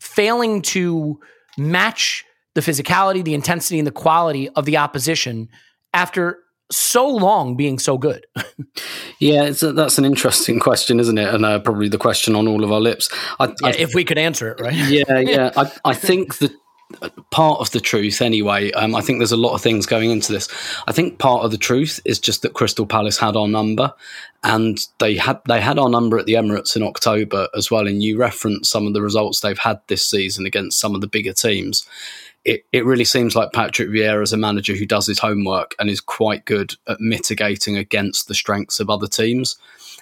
failing 0.00 0.62
to 0.62 1.18
match 1.56 2.24
the 2.54 2.60
physicality, 2.60 3.24
the 3.24 3.34
intensity, 3.34 3.78
and 3.78 3.86
the 3.86 3.92
quality 3.92 4.48
of 4.50 4.64
the 4.64 4.76
opposition 4.76 5.48
after 5.94 6.38
so 6.70 7.06
long 7.06 7.56
being 7.56 7.78
so 7.78 7.98
good? 7.98 8.26
Yeah, 9.18 9.44
it's 9.44 9.62
a, 9.62 9.72
that's 9.72 9.98
an 9.98 10.04
interesting 10.04 10.58
question, 10.58 10.98
isn't 10.98 11.16
it? 11.16 11.32
And 11.32 11.44
uh, 11.44 11.60
probably 11.60 11.88
the 11.88 11.96
question 11.96 12.34
on 12.34 12.48
all 12.48 12.64
of 12.64 12.72
our 12.72 12.80
lips. 12.80 13.08
I, 13.38 13.54
I, 13.62 13.70
if 13.70 13.94
we 13.94 14.02
could 14.04 14.18
answer 14.18 14.50
it, 14.50 14.60
right? 14.60 14.74
yeah, 14.74 15.18
yeah. 15.20 15.52
I, 15.56 15.70
I 15.84 15.94
think 15.94 16.38
that 16.38 16.50
part 17.30 17.60
of 17.60 17.70
the 17.70 17.78
truth, 17.78 18.20
anyway, 18.20 18.72
um, 18.72 18.96
I 18.96 19.00
think 19.00 19.20
there's 19.20 19.30
a 19.30 19.36
lot 19.36 19.54
of 19.54 19.62
things 19.62 19.86
going 19.86 20.10
into 20.10 20.32
this. 20.32 20.48
I 20.88 20.92
think 20.92 21.18
part 21.18 21.44
of 21.44 21.52
the 21.52 21.56
truth 21.56 22.00
is 22.04 22.18
just 22.18 22.42
that 22.42 22.54
Crystal 22.54 22.84
Palace 22.84 23.16
had 23.16 23.36
our 23.36 23.46
number, 23.46 23.94
and 24.42 24.78
they 24.98 25.16
had 25.16 25.40
they 25.46 25.60
had 25.60 25.78
our 25.78 25.88
number 25.88 26.18
at 26.18 26.26
the 26.26 26.34
Emirates 26.34 26.74
in 26.74 26.82
October 26.82 27.48
as 27.56 27.70
well. 27.70 27.86
And 27.86 28.02
you 28.02 28.18
referenced 28.18 28.72
some 28.72 28.88
of 28.88 28.92
the 28.92 29.02
results 29.02 29.38
they've 29.38 29.56
had 29.56 29.80
this 29.86 30.04
season 30.04 30.46
against 30.46 30.80
some 30.80 30.96
of 30.96 31.00
the 31.00 31.06
bigger 31.06 31.32
teams. 31.32 31.86
It, 32.44 32.64
it 32.72 32.84
really 32.84 33.04
seems 33.04 33.36
like 33.36 33.52
Patrick 33.52 33.90
Vieira 33.90 34.22
is 34.22 34.32
a 34.32 34.36
manager 34.36 34.74
who 34.74 34.86
does 34.86 35.06
his 35.06 35.20
homework 35.20 35.74
and 35.78 35.88
is 35.88 36.00
quite 36.00 36.44
good 36.44 36.74
at 36.88 37.00
mitigating 37.00 37.76
against 37.76 38.26
the 38.26 38.34
strengths 38.34 38.80
of 38.80 38.90
other 38.90 39.06
teams. 39.06 39.56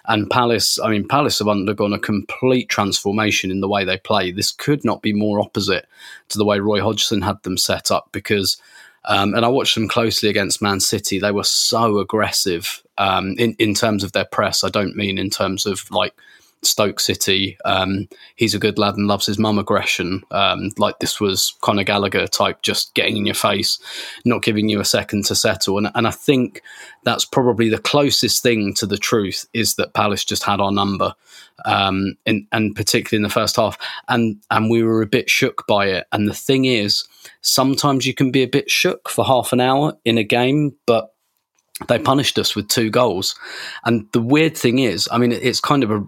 And 0.07 0.31
Palace, 0.31 0.79
I 0.79 0.89
mean, 0.89 1.07
Palace 1.07 1.41
have 1.41 1.49
undergone 1.49 1.93
a 1.93 1.99
complete 1.99 2.69
transformation 2.69 3.51
in 3.51 3.61
the 3.61 3.69
way 3.69 3.85
they 3.85 3.99
play. 3.99 4.33
This 4.33 4.51
could 4.51 4.85
not 4.85 5.03
be 5.03 5.13
more 5.13 5.41
opposite 5.41 5.87
to 6.31 6.39
the 6.39 6.45
way 6.45 6.59
Roy 6.61 6.81
Hodgson 6.81 7.23
had 7.23 7.43
them 7.43 7.59
set 7.59 7.91
up 7.91 8.09
because 8.13 8.61
Um, 9.05 9.35
and 9.35 9.45
I 9.45 9.49
watched 9.49 9.75
them 9.75 9.89
closely 9.89 10.29
against 10.29 10.61
Man 10.61 10.81
City. 10.81 11.19
They 11.19 11.33
were 11.33 11.45
so 11.45 11.99
aggressive 12.01 12.83
um, 12.99 13.35
in 13.39 13.55
in 13.59 13.75
terms 13.75 14.05
of 14.05 14.13
their 14.13 14.27
press. 14.27 14.63
I 14.63 14.69
don't 14.69 14.95
mean 14.95 15.19
in 15.19 15.31
terms 15.31 15.67
of 15.67 15.91
like 15.91 16.13
Stoke 16.63 17.01
City. 17.01 17.57
Um, 17.65 18.09
he's 18.37 18.55
a 18.55 18.59
good 18.59 18.79
lad 18.79 18.97
and 18.97 19.07
loves 19.07 19.27
his 19.27 19.39
mum 19.39 19.59
aggression. 19.59 20.23
Um, 20.31 20.71
like 20.77 20.99
this 20.99 21.21
was 21.21 21.55
Conor 21.63 21.85
Gallagher 21.85 22.27
type, 22.27 22.63
just 22.63 22.95
getting 22.95 23.17
in 23.17 23.27
your 23.27 23.35
face, 23.35 23.79
not 24.25 24.43
giving 24.43 24.69
you 24.69 24.81
a 24.81 24.85
second 24.85 25.25
to 25.27 25.35
settle. 25.35 25.79
And, 25.79 25.91
and 25.95 26.07
I 26.07 26.11
think 26.11 26.63
that's 27.05 27.25
probably 27.25 27.69
the 27.69 27.79
closest 27.79 28.43
thing 28.43 28.75
to 28.75 28.87
the 28.87 28.99
truth 28.99 29.47
is 29.55 29.77
that 29.77 29.95
Palace 29.95 30.25
just 30.25 30.43
had 30.43 30.61
our 30.61 30.73
number, 30.73 31.15
um, 31.65 32.17
in, 32.27 32.47
and 32.53 32.75
particularly 32.77 33.21
in 33.21 33.23
the 33.23 33.33
first 33.33 33.57
half, 33.57 33.79
and 34.09 34.37
and 34.51 34.71
we 34.71 34.83
were 34.83 35.03
a 35.03 35.07
bit 35.07 35.31
shook 35.31 35.67
by 35.67 35.87
it. 35.87 36.07
And 36.13 36.29
the 36.29 36.35
thing 36.35 36.67
is, 36.67 37.07
sometimes 37.41 38.07
you 38.07 38.15
can 38.15 38.31
be 38.31 38.43
a 38.43 38.49
bit 38.49 38.71
shook 38.71 39.09
for 39.09 39.25
half 39.25 39.53
an 39.53 39.61
hour 39.61 39.97
in 40.05 40.19
a 40.19 40.25
game, 40.25 40.77
but 40.87 41.15
they 41.89 41.99
punished 41.99 42.39
us 42.39 42.55
with 42.55 42.69
two 42.69 42.91
goals. 42.91 43.35
And 43.85 44.07
the 44.13 44.21
weird 44.21 44.57
thing 44.57 44.81
is, 44.81 45.09
I 45.11 45.17
mean, 45.17 45.33
it's 45.33 45.61
kind 45.61 45.83
of 45.83 45.91
a 45.91 46.05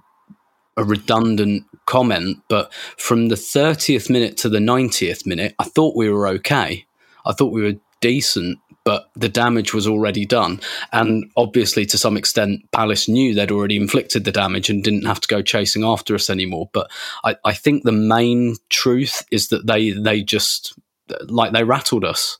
a 0.76 0.85
redundant 0.85 1.64
comment, 1.87 2.38
but 2.49 2.73
from 2.97 3.29
the 3.29 3.35
30th 3.35 4.09
minute 4.09 4.37
to 4.38 4.49
the 4.49 4.59
90th 4.59 5.26
minute, 5.26 5.55
I 5.59 5.64
thought 5.64 5.97
we 5.97 6.09
were 6.09 6.26
okay. 6.29 6.87
I 7.25 7.33
thought 7.33 7.52
we 7.52 7.62
were 7.62 7.79
decent, 8.00 8.59
but 8.85 9.11
the 9.14 9.29
damage 9.29 9.75
was 9.75 9.87
already 9.87 10.25
done. 10.25 10.61
And 10.93 11.31
obviously, 11.37 11.87
to 11.87 11.99
some 11.99 12.17
extent, 12.17 12.71
Palace 12.73 13.09
knew 13.09 13.35
they'd 13.35 13.50
already 13.50 13.76
inflicted 13.76 14.25
the 14.25 14.33
damage 14.33 14.71
and 14.71 14.83
didn't 14.83 15.07
have 15.07 15.21
to 15.21 15.29
go 15.29 15.43
chasing 15.43 15.85
after 15.85 16.14
us 16.14 16.31
anymore. 16.31 16.69
But 16.73 16.91
I, 17.25 17.37
I 17.45 17.52
think 17.52 17.83
the 17.83 17.93
main 17.93 18.57
truth 18.71 19.25
is 19.31 19.49
that 19.49 19.67
they 19.67 19.91
they 19.91 20.23
just 20.23 20.79
like 21.29 21.52
they 21.52 21.64
rattled 21.64 22.05
us 22.05 22.38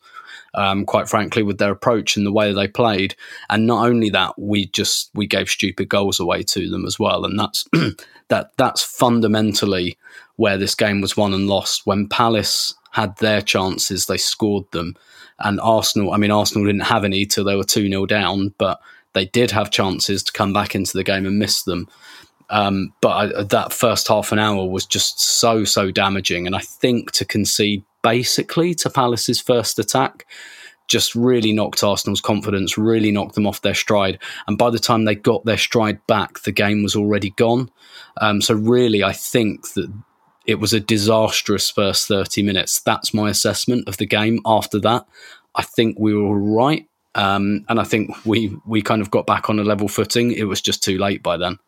um, 0.55 0.85
quite 0.85 1.09
frankly, 1.09 1.43
with 1.43 1.59
their 1.59 1.71
approach 1.71 2.17
and 2.17 2.27
the 2.27 2.33
way 2.33 2.53
they 2.53 2.69
played. 2.69 3.15
And 3.49 3.67
not 3.67 3.87
only 3.87 4.11
that, 4.11 4.39
we 4.39 4.67
just 4.67 5.11
we 5.15 5.27
gave 5.27 5.49
stupid 5.49 5.89
goals 5.89 6.21
away 6.21 6.43
to 6.45 6.69
them 6.69 6.85
as 6.85 6.99
well. 6.99 7.25
And 7.25 7.39
that's 7.39 7.67
that 8.33 8.57
that's 8.57 8.83
fundamentally 8.83 9.99
where 10.37 10.57
this 10.57 10.75
game 10.75 11.03
was 11.03 11.19
won 11.19 11.35
and 11.35 11.49
lost. 11.49 11.83
When 11.85 12.09
Palace 12.09 12.75
had 12.93 13.15
their 13.19 13.43
chances, 13.43 14.07
they 14.07 14.17
scored 14.17 14.65
them. 14.71 14.97
And 15.39 15.61
Arsenal, 15.61 16.12
I 16.12 16.17
mean, 16.17 16.31
Arsenal 16.31 16.65
didn't 16.65 16.87
have 16.87 17.05
any 17.05 17.27
till 17.27 17.45
they 17.45 17.57
were 17.57 17.62
2 17.62 17.91
0 17.91 18.07
down, 18.07 18.55
but 18.57 18.81
they 19.12 19.27
did 19.27 19.51
have 19.51 19.71
chances 19.71 20.23
to 20.23 20.33
come 20.33 20.55
back 20.55 20.75
into 20.75 20.97
the 20.97 21.05
game 21.05 21.27
and 21.27 21.39
miss 21.39 21.65
them. 21.65 21.89
Um, 22.49 22.95
but 23.03 23.11
I, 23.11 23.43
that 23.43 23.75
first 23.75 24.09
half 24.09 24.33
an 24.33 24.39
hour 24.39 24.67
was 24.67 24.87
just 24.87 25.21
so, 25.21 25.65
so 25.65 25.91
damaging. 25.91 26.47
And 26.47 26.57
I 26.57 26.61
think 26.61 27.12
to 27.12 27.27
concede 27.27 27.85
basically 28.01 28.75
to 28.77 28.89
Palace's 28.89 29.43
first 29.43 29.79
attack 29.79 30.27
just 30.93 31.15
really 31.15 31.53
knocked 31.53 31.83
Arsenal's 31.83 32.21
confidence, 32.21 32.77
really 32.79 33.11
knocked 33.11 33.35
them 33.35 33.47
off 33.47 33.63
their 33.63 33.75
stride. 33.75 34.19
And 34.47 34.59
by 34.59 34.71
the 34.71 34.79
time 34.79 35.05
they 35.05 35.15
got 35.15 35.45
their 35.45 35.57
stride 35.57 36.07
back, 36.07 36.41
the 36.43 36.53
game 36.53 36.83
was 36.83 36.95
already 36.95 37.31
gone. 37.31 37.71
Um, 38.21 38.43
so, 38.43 38.55
really, 38.55 39.03
I 39.03 39.13
think 39.13 39.73
that 39.73 39.91
it 40.47 40.57
was 40.57 40.73
a 40.73 40.81
disastrous 40.81 41.71
first 41.71 42.07
30 42.07 42.43
minutes. 42.43 42.81
That's 42.81 43.15
my 43.15 43.31
assessment 43.31 43.89
of 43.89 43.97
the 43.97 44.07
game. 44.07 44.41
After 44.45 44.79
that, 44.81 45.07
I 45.55 45.63
think 45.63 45.99
we 45.99 46.15
were 46.15 46.39
right. 46.39 46.87
Um, 47.15 47.65
and 47.69 47.81
I 47.81 47.85
think 47.85 48.25
we, 48.25 48.55
we 48.67 48.83
kind 48.83 49.03
of 49.03 49.11
got 49.11 49.27
back 49.27 49.49
on 49.49 49.59
a 49.59 49.65
level 49.65 49.89
footing. 49.89 50.33
It 50.33 50.45
was 50.45 50.61
just 50.61 50.83
too 50.83 50.99
late 50.99 51.23
by 51.23 51.37
then. 51.37 51.59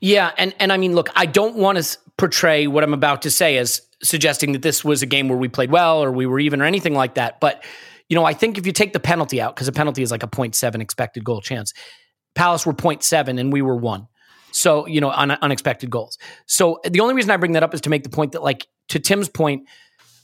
Yeah, 0.00 0.32
and 0.36 0.54
and 0.58 0.72
I 0.72 0.76
mean, 0.76 0.94
look, 0.94 1.08
I 1.14 1.26
don't 1.26 1.56
want 1.56 1.78
to 1.78 1.98
portray 2.16 2.66
what 2.66 2.82
I'm 2.82 2.94
about 2.94 3.22
to 3.22 3.30
say 3.30 3.56
as 3.58 3.82
suggesting 4.02 4.52
that 4.52 4.62
this 4.62 4.84
was 4.84 5.02
a 5.02 5.06
game 5.06 5.28
where 5.28 5.38
we 5.38 5.48
played 5.48 5.70
well 5.70 6.02
or 6.02 6.12
we 6.12 6.26
were 6.26 6.38
even 6.38 6.60
or 6.60 6.64
anything 6.64 6.94
like 6.94 7.14
that. 7.14 7.40
But 7.40 7.64
you 8.08 8.14
know, 8.14 8.24
I 8.24 8.34
think 8.34 8.58
if 8.58 8.66
you 8.66 8.72
take 8.72 8.92
the 8.92 9.00
penalty 9.00 9.40
out, 9.40 9.54
because 9.54 9.68
a 9.68 9.72
penalty 9.72 10.02
is 10.02 10.10
like 10.10 10.22
a 10.22 10.28
0.7 10.28 10.80
expected 10.80 11.24
goal 11.24 11.40
chance, 11.40 11.72
Palace 12.34 12.66
were 12.66 12.74
0.7 12.74 13.40
and 13.40 13.52
we 13.52 13.62
were 13.62 13.76
one. 13.76 14.08
So 14.52 14.86
you 14.86 15.00
know, 15.00 15.10
un- 15.10 15.32
unexpected 15.32 15.90
goals. 15.90 16.18
So 16.46 16.80
the 16.88 17.00
only 17.00 17.14
reason 17.14 17.30
I 17.30 17.36
bring 17.36 17.52
that 17.52 17.62
up 17.62 17.74
is 17.74 17.80
to 17.82 17.90
make 17.90 18.04
the 18.04 18.10
point 18.10 18.32
that, 18.32 18.42
like, 18.42 18.66
to 18.88 19.00
Tim's 19.00 19.28
point, 19.28 19.68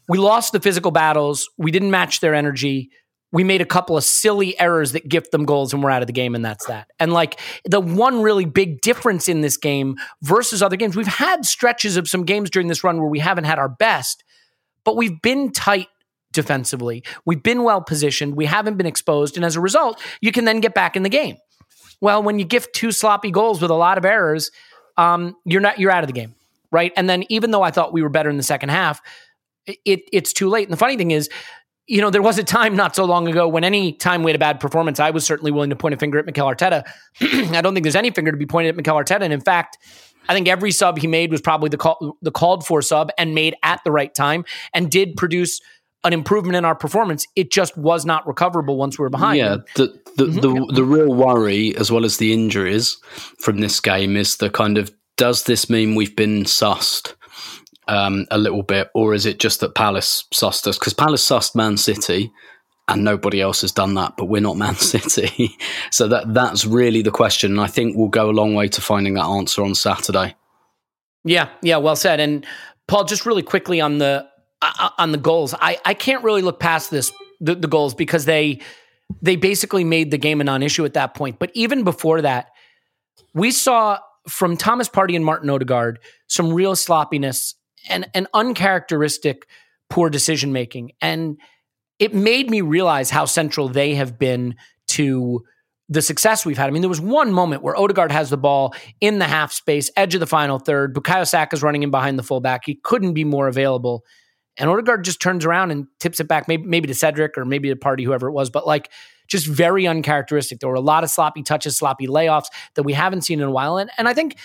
we 0.09 0.19
lost 0.19 0.53
the 0.53 0.61
physical 0.61 0.91
battles. 0.91 1.49
We 1.59 1.71
didn't 1.71 1.91
match 1.91 2.21
their 2.21 2.35
energy 2.35 2.91
we 3.33 3.45
made 3.45 3.61
a 3.61 3.67
couple 3.67 3.97
of 3.97 4.05
silly 4.05 4.59
errors 4.59 4.93
that 4.93 5.09
gift 5.09 5.31
them 5.31 5.45
goals 5.45 5.73
and 5.73 5.83
we're 5.83 5.91
out 5.91 6.03
of 6.03 6.07
the 6.07 6.13
game 6.13 6.35
and 6.35 6.45
that's 6.45 6.67
that. 6.67 6.89
And 6.99 7.13
like 7.13 7.39
the 7.65 7.81
one 7.81 8.23
really 8.23 8.45
big 8.45 8.81
difference 8.81 9.29
in 9.29 9.41
this 9.41 9.57
game 9.57 9.97
versus 10.23 10.63
other 10.63 10.77
games, 10.77 10.97
we've 10.97 11.07
had 11.07 11.45
stretches 11.45 11.97
of 11.97 12.09
some 12.09 12.25
games 12.25 12.51
during 12.51 12.69
this 12.69 12.83
run 12.83 12.99
where 12.99 13.09
we 13.09 13.21
haven't 13.21 13.45
had 13.45 13.59
our 13.59 13.69
best, 13.69 14.25
but 14.85 14.97
we've 14.97 15.21
been 15.23 15.53
tight 15.53 15.89
defensively. 16.33 17.03
We've 17.25 17.43
been 17.43 17.63
well 17.63 17.81
positioned. 17.81 18.37
We 18.37 18.47
haven't 18.47 18.77
been 18.77 18.87
exposed. 18.87 19.37
And 19.37 19.45
as 19.45 19.57
a 19.57 19.61
result, 19.61 20.01
you 20.21 20.33
can 20.33 20.45
then 20.45 20.61
get 20.61 20.75
back 20.75 20.97
in 20.97 21.03
the 21.03 21.09
game. 21.09 21.37
Well, 22.01 22.23
when 22.23 22.39
you 22.39 22.45
gift 22.45 22.75
two 22.75 22.93
sloppy 22.93 23.31
goals 23.31 23.61
with 23.61 23.71
a 23.71 23.75
lot 23.75 23.99
of 23.99 24.05
errors, 24.05 24.51
um, 24.97 25.37
you're 25.45 25.61
not 25.61 25.79
you're 25.79 25.91
out 25.91 26.03
of 26.03 26.09
the 26.09 26.13
game. 26.13 26.35
Right. 26.73 26.93
And 26.97 27.11
then 27.11 27.25
even 27.29 27.51
though 27.51 27.63
I 27.63 27.71
thought 27.71 27.93
we 27.93 28.03
were 28.03 28.09
better 28.09 28.31
in 28.31 28.37
the 28.37 28.43
second 28.43 28.69
half, 28.69 29.01
it, 29.67 30.03
it's 30.13 30.33
too 30.33 30.49
late. 30.49 30.69
And 30.69 30.73
the 30.73 30.79
funny 30.79 30.97
thing 30.97 31.11
is, 31.11 31.29
you 31.87 32.01
know, 32.01 32.11
there 32.11 32.23
was 32.23 32.39
a 32.39 32.45
time 32.45 32.77
not 32.77 32.95
so 32.95 33.05
long 33.05 33.27
ago 33.27 33.49
when 33.49 33.65
any 33.65 33.93
time 33.93 34.23
we 34.23 34.31
had 34.31 34.37
a 34.37 34.39
bad 34.39 34.61
performance, 34.61 35.01
I 35.01 35.11
was 35.11 35.27
certainly 35.27 35.51
willing 35.51 35.71
to 35.71 35.77
point 35.77 35.95
a 35.95 35.99
finger 35.99 36.19
at 36.21 36.27
Mikel 36.27 36.47
Arteta. 36.47 36.85
I 37.21 37.61
don't 37.61 37.75
think 37.75 37.83
there's 37.83 37.97
any 37.97 38.13
finger 38.13 38.31
to 38.31 38.37
be 38.37 38.47
pointed 38.47 38.71
at 38.71 38.77
Mikel 38.77 38.97
Arteta. 38.97 39.23
And 39.23 39.33
in 39.33 39.41
fact, 39.41 39.77
I 40.29 40.35
think 40.35 40.47
every 40.47 40.71
sub 40.71 40.99
he 40.99 41.09
made 41.09 41.33
was 41.33 41.41
probably 41.41 41.69
the 41.69 41.77
call, 41.77 42.17
the 42.23 42.31
called 42.31 42.65
for 42.65 42.83
sub 42.83 43.11
and 43.19 43.35
made 43.35 43.57
at 43.65 43.83
the 43.83 43.91
right 43.91 44.15
time 44.15 44.45
and 44.73 44.89
did 44.89 45.17
produce 45.17 45.61
an 46.05 46.13
improvement 46.13 46.57
in 46.57 46.65
our 46.65 46.75
performance. 46.75 47.27
It 47.37 47.51
just 47.51 47.77
was 47.77 48.05
not 48.07 48.27
recoverable 48.27 48.77
once 48.77 48.99
we 48.99 49.03
were 49.03 49.11
behind. 49.11 49.39
Yeah, 49.39 49.57
the 49.77 50.01
the, 50.17 50.27
mm-hmm. 50.27 50.41
the, 50.41 50.73
the 50.75 50.85
real 50.85 51.15
worry, 51.15 51.77
as 51.77 51.91
well 51.91 52.05
as 52.05 52.17
the 52.17 52.33
injuries 52.33 52.97
from 53.39 53.59
this 53.59 53.81
game, 53.81 54.17
is 54.17 54.37
the 54.39 54.51
kind 54.51 54.79
of 54.79 54.91
does 55.17 55.45
this 55.45 55.69
mean 55.69 55.95
we've 55.95 56.17
been 56.17 56.45
sussed? 56.45 57.15
um, 57.91 58.27
a 58.31 58.39
little 58.39 58.63
bit, 58.63 58.89
or 58.95 59.15
is 59.15 59.27
it 59.27 59.41
just 59.41 59.61
that 59.61 59.75
Palace 59.75 60.25
sussed 60.33 60.67
us? 60.67 60.79
Because 60.79 60.95
Palace 60.95 61.27
sussed 61.27 61.57
Man 61.57 61.77
City, 61.77 62.33
and 62.89 63.05
nobody 63.05 63.41
else 63.41 63.61
has 63.61 63.73
done 63.73 63.95
that, 63.95 64.17
but 64.17 64.27
we're 64.27 64.41
not 64.41 64.57
Man 64.57 64.77
City. 64.77 65.57
so 65.91 66.09
that 66.09 66.33
that's 66.33 66.65
really 66.65 67.03
the 67.03 67.11
question. 67.11 67.53
And 67.53 67.61
I 67.61 67.67
think 67.67 67.97
we'll 67.97 68.09
go 68.09 68.31
a 68.31 68.33
long 68.33 68.55
way 68.55 68.69
to 68.69 68.81
finding 68.81 69.15
that 69.15 69.27
answer 69.27 69.63
on 69.63 69.75
Saturday. 69.75 70.37
Yeah, 71.25 71.49
yeah, 71.63 71.77
well 71.77 71.97
said. 71.97 72.21
And 72.21 72.47
Paul, 72.87 73.05
just 73.05 73.27
really 73.27 73.43
quickly 73.43 73.81
on 73.81 73.99
the 73.99 74.27
on 74.99 75.13
the 75.13 75.19
goals, 75.19 75.55
I 75.61 75.79
I 75.85 75.95
can't 75.95 76.23
really 76.23 76.43
look 76.43 76.61
past 76.61 76.91
this 76.91 77.13
the, 77.41 77.55
the 77.55 77.69
goals 77.69 77.95
because 77.95 78.25
they 78.25 78.61
they 79.23 79.37
basically 79.37 79.85
made 79.85 80.11
the 80.11 80.19
game 80.19 80.41
a 80.41 80.45
non-issue 80.45 80.85
at 80.85 80.95
that 80.95 81.15
point. 81.15 81.39
But 81.39 81.51
even 81.55 81.83
before 81.83 82.23
that, 82.23 82.51
we 83.35 83.51
saw 83.51 83.99
from 84.29 84.57
Thomas 84.57 84.89
Partey 84.89 85.17
and 85.17 85.25
Martin 85.25 85.51
Odegaard 85.51 85.99
some 86.29 86.53
real 86.53 86.77
sloppiness 86.77 87.55
and 87.89 88.09
an 88.15 88.29
uncharacteristic 88.35 89.47
poor 89.89 90.11
decision 90.11 90.53
making. 90.53 90.93
And 91.01 91.39
it 91.99 92.15
made 92.15 92.51
me 92.51 92.61
realize 92.61 93.11
how 93.11 93.25
central 93.25 93.69
they 93.69 93.95
have 93.95 94.19
been 94.19 94.55
to 94.89 95.45
the 95.89 96.03
success 96.03 96.47
we've 96.47 96.57
had. 96.57 96.69
I 96.69 96.71
mean, 96.71 96.83
there 96.83 96.89
was 96.89 97.01
one 97.01 97.33
moment 97.33 97.63
where 97.63 97.77
Odegaard 97.77 98.13
has 98.13 98.31
the 98.31 98.37
ball 98.37 98.75
in 99.01 99.19
the 99.19 99.25
half 99.25 99.53
space, 99.53 99.91
edge 99.97 100.15
of 100.15 100.21
the 100.21 100.27
final 100.27 100.59
third. 100.59 100.95
Bukayo 100.95 101.27
Saka's 101.27 101.63
running 101.63 101.83
in 101.83 101.91
behind 101.91 102.19
the 102.19 102.23
fullback. 102.23 102.63
He 102.65 102.77
couldn't 102.77 103.15
be 103.15 103.25
more 103.25 103.49
available. 103.49 104.05
And 104.61 104.71
Odegaard 104.71 105.05
just 105.05 105.21
turns 105.21 105.45
around 105.45 105.71
and 105.71 105.87
tips 105.99 106.21
it 106.21 106.29
back, 106.29 106.47
maybe, 106.47 106.65
maybe 106.65 106.87
to 106.87 106.95
Cedric 106.95 107.37
or 107.37 107.45
maybe 107.45 107.69
to 107.71 107.77
Partey, 107.77 108.05
whoever 108.05 108.29
it 108.29 108.33
was. 108.33 108.51
But 108.51 108.67
like, 108.67 108.91
just 109.27 109.47
very 109.47 109.87
uncharacteristic. 109.87 110.61
There 110.61 110.69
were 110.69 110.75
a 110.75 110.81
lot 110.81 111.05
of 111.05 111.11
sloppy 111.11 111.43
touches, 111.43 111.77
sloppy 111.77 112.07
layoffs 112.07 112.47
that 112.75 112.83
we 112.83 112.93
haven't 112.93 113.23
seen 113.23 113.41
in 113.41 113.47
a 113.47 113.51
while. 113.51 113.79
And, 113.79 113.91
and 113.97 114.09
I 114.09 114.15
think 114.15 114.37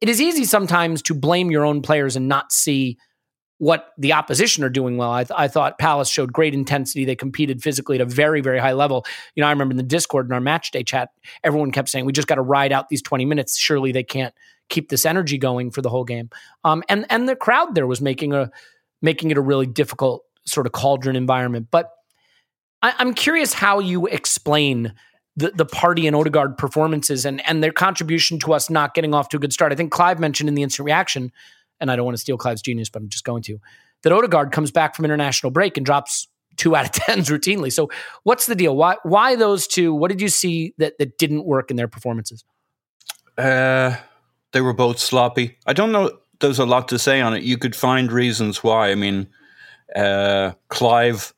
it 0.00 0.08
is 0.08 0.20
easy 0.20 0.44
sometimes 0.44 1.02
to 1.02 1.14
blame 1.14 1.50
your 1.50 1.64
own 1.64 1.82
players 1.82 2.14
and 2.14 2.28
not 2.28 2.52
see 2.52 2.98
what 3.58 3.92
the 3.98 4.12
opposition 4.12 4.62
are 4.62 4.68
doing 4.68 4.96
well. 4.96 5.10
I, 5.10 5.24
th- 5.24 5.36
I, 5.36 5.48
thought 5.48 5.78
Palace 5.78 6.08
showed 6.08 6.32
great 6.32 6.54
intensity. 6.54 7.04
They 7.04 7.16
competed 7.16 7.60
physically 7.60 7.96
at 7.96 8.00
a 8.00 8.04
very, 8.04 8.40
very 8.40 8.60
high 8.60 8.72
level. 8.72 9.04
You 9.34 9.40
know, 9.40 9.48
I 9.48 9.50
remember 9.50 9.72
in 9.72 9.76
the 9.76 9.82
Discord 9.82 10.26
in 10.26 10.32
our 10.32 10.40
match 10.40 10.70
day 10.70 10.84
chat, 10.84 11.10
everyone 11.42 11.72
kept 11.72 11.88
saying, 11.88 12.04
"We 12.04 12.12
just 12.12 12.28
got 12.28 12.36
to 12.36 12.42
ride 12.42 12.70
out 12.70 12.88
these 12.88 13.02
twenty 13.02 13.24
minutes. 13.24 13.58
Surely 13.58 13.90
they 13.90 14.04
can't 14.04 14.32
keep 14.68 14.90
this 14.90 15.04
energy 15.04 15.38
going 15.38 15.72
for 15.72 15.82
the 15.82 15.88
whole 15.88 16.04
game." 16.04 16.30
Um, 16.62 16.84
and 16.88 17.04
and 17.10 17.28
the 17.28 17.34
crowd 17.34 17.74
there 17.74 17.86
was 17.88 18.00
making 18.00 18.32
a 18.32 18.50
making 19.02 19.30
it 19.30 19.38
a 19.38 19.40
really 19.40 19.66
difficult 19.66 20.24
sort 20.46 20.66
of 20.66 20.72
cauldron 20.72 21.16
environment. 21.16 21.68
But 21.70 21.90
I, 22.82 22.94
I'm 22.98 23.14
curious 23.14 23.52
how 23.52 23.78
you 23.78 24.06
explain 24.06 24.94
the, 25.36 25.52
the 25.54 25.66
Partey 25.66 26.06
and 26.06 26.16
Odegaard 26.16 26.58
performances 26.58 27.24
and, 27.24 27.46
and 27.46 27.62
their 27.62 27.72
contribution 27.72 28.38
to 28.40 28.52
us 28.52 28.68
not 28.68 28.94
getting 28.94 29.14
off 29.14 29.28
to 29.30 29.36
a 29.36 29.40
good 29.40 29.52
start. 29.52 29.72
I 29.72 29.76
think 29.76 29.92
Clive 29.92 30.18
mentioned 30.18 30.48
in 30.48 30.54
the 30.54 30.62
instant 30.62 30.86
reaction, 30.86 31.32
and 31.80 31.90
I 31.90 31.96
don't 31.96 32.04
want 32.04 32.16
to 32.16 32.20
steal 32.20 32.36
Clive's 32.36 32.62
genius, 32.62 32.88
but 32.88 33.02
I'm 33.02 33.08
just 33.08 33.24
going 33.24 33.42
to, 33.44 33.58
that 34.02 34.12
Odegaard 34.12 34.52
comes 34.52 34.70
back 34.70 34.96
from 34.96 35.04
international 35.04 35.50
break 35.50 35.76
and 35.76 35.86
drops 35.86 36.26
two 36.56 36.74
out 36.76 36.84
of 36.84 36.92
tens 36.92 37.28
routinely. 37.28 37.72
So 37.72 37.88
what's 38.24 38.46
the 38.46 38.54
deal? 38.54 38.76
Why 38.76 38.96
why 39.04 39.36
those 39.36 39.66
two? 39.66 39.94
What 39.94 40.08
did 40.08 40.20
you 40.20 40.28
see 40.28 40.74
that, 40.78 40.98
that 40.98 41.18
didn't 41.18 41.44
work 41.44 41.70
in 41.70 41.76
their 41.76 41.88
performances? 41.88 42.44
Uh, 43.36 43.96
they 44.52 44.60
were 44.60 44.72
both 44.72 44.98
sloppy. 44.98 45.56
I 45.66 45.72
don't 45.72 45.92
know. 45.92 46.18
There's 46.40 46.58
a 46.58 46.66
lot 46.66 46.88
to 46.88 46.98
say 46.98 47.20
on 47.20 47.34
it. 47.34 47.42
You 47.42 47.58
could 47.58 47.74
find 47.74 48.12
reasons 48.12 48.62
why. 48.62 48.90
I 48.90 48.94
mean, 48.94 49.28
uh, 49.94 50.52
Clive 50.68 51.34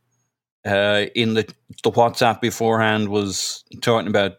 uh, 0.67 1.07
in 1.15 1.35
the 1.35 1.53
the 1.83 1.91
WhatsApp 1.91 2.41
beforehand 2.41 3.09
was 3.09 3.65
talking 3.81 4.09
about 4.09 4.33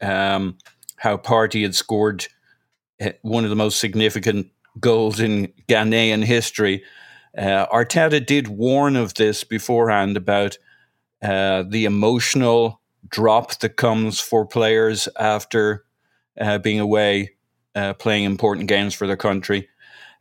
um, 0.00 0.56
how 0.96 1.16
Partey 1.16 1.62
had 1.62 1.74
scored 1.74 2.26
uh, 3.00 3.10
one 3.22 3.44
of 3.44 3.50
the 3.50 3.56
most 3.56 3.78
significant 3.78 4.48
goals 4.80 5.20
in 5.20 5.52
Ghanaian 5.68 6.24
history. 6.24 6.82
Uh, 7.36 7.66
Arteta 7.66 8.24
did 8.24 8.48
warn 8.48 8.96
of 8.96 9.14
this 9.14 9.44
beforehand 9.44 10.16
about 10.16 10.58
uh, 11.22 11.64
the 11.68 11.84
emotional 11.84 12.80
drop 13.08 13.58
that 13.60 13.76
comes 13.76 14.18
for 14.18 14.46
players 14.46 15.08
after 15.18 15.84
uh, 16.40 16.58
being 16.58 16.80
away, 16.80 17.30
uh, 17.74 17.92
playing 17.94 18.24
important 18.24 18.68
games 18.68 18.94
for 18.94 19.06
their 19.06 19.16
country. 19.16 19.68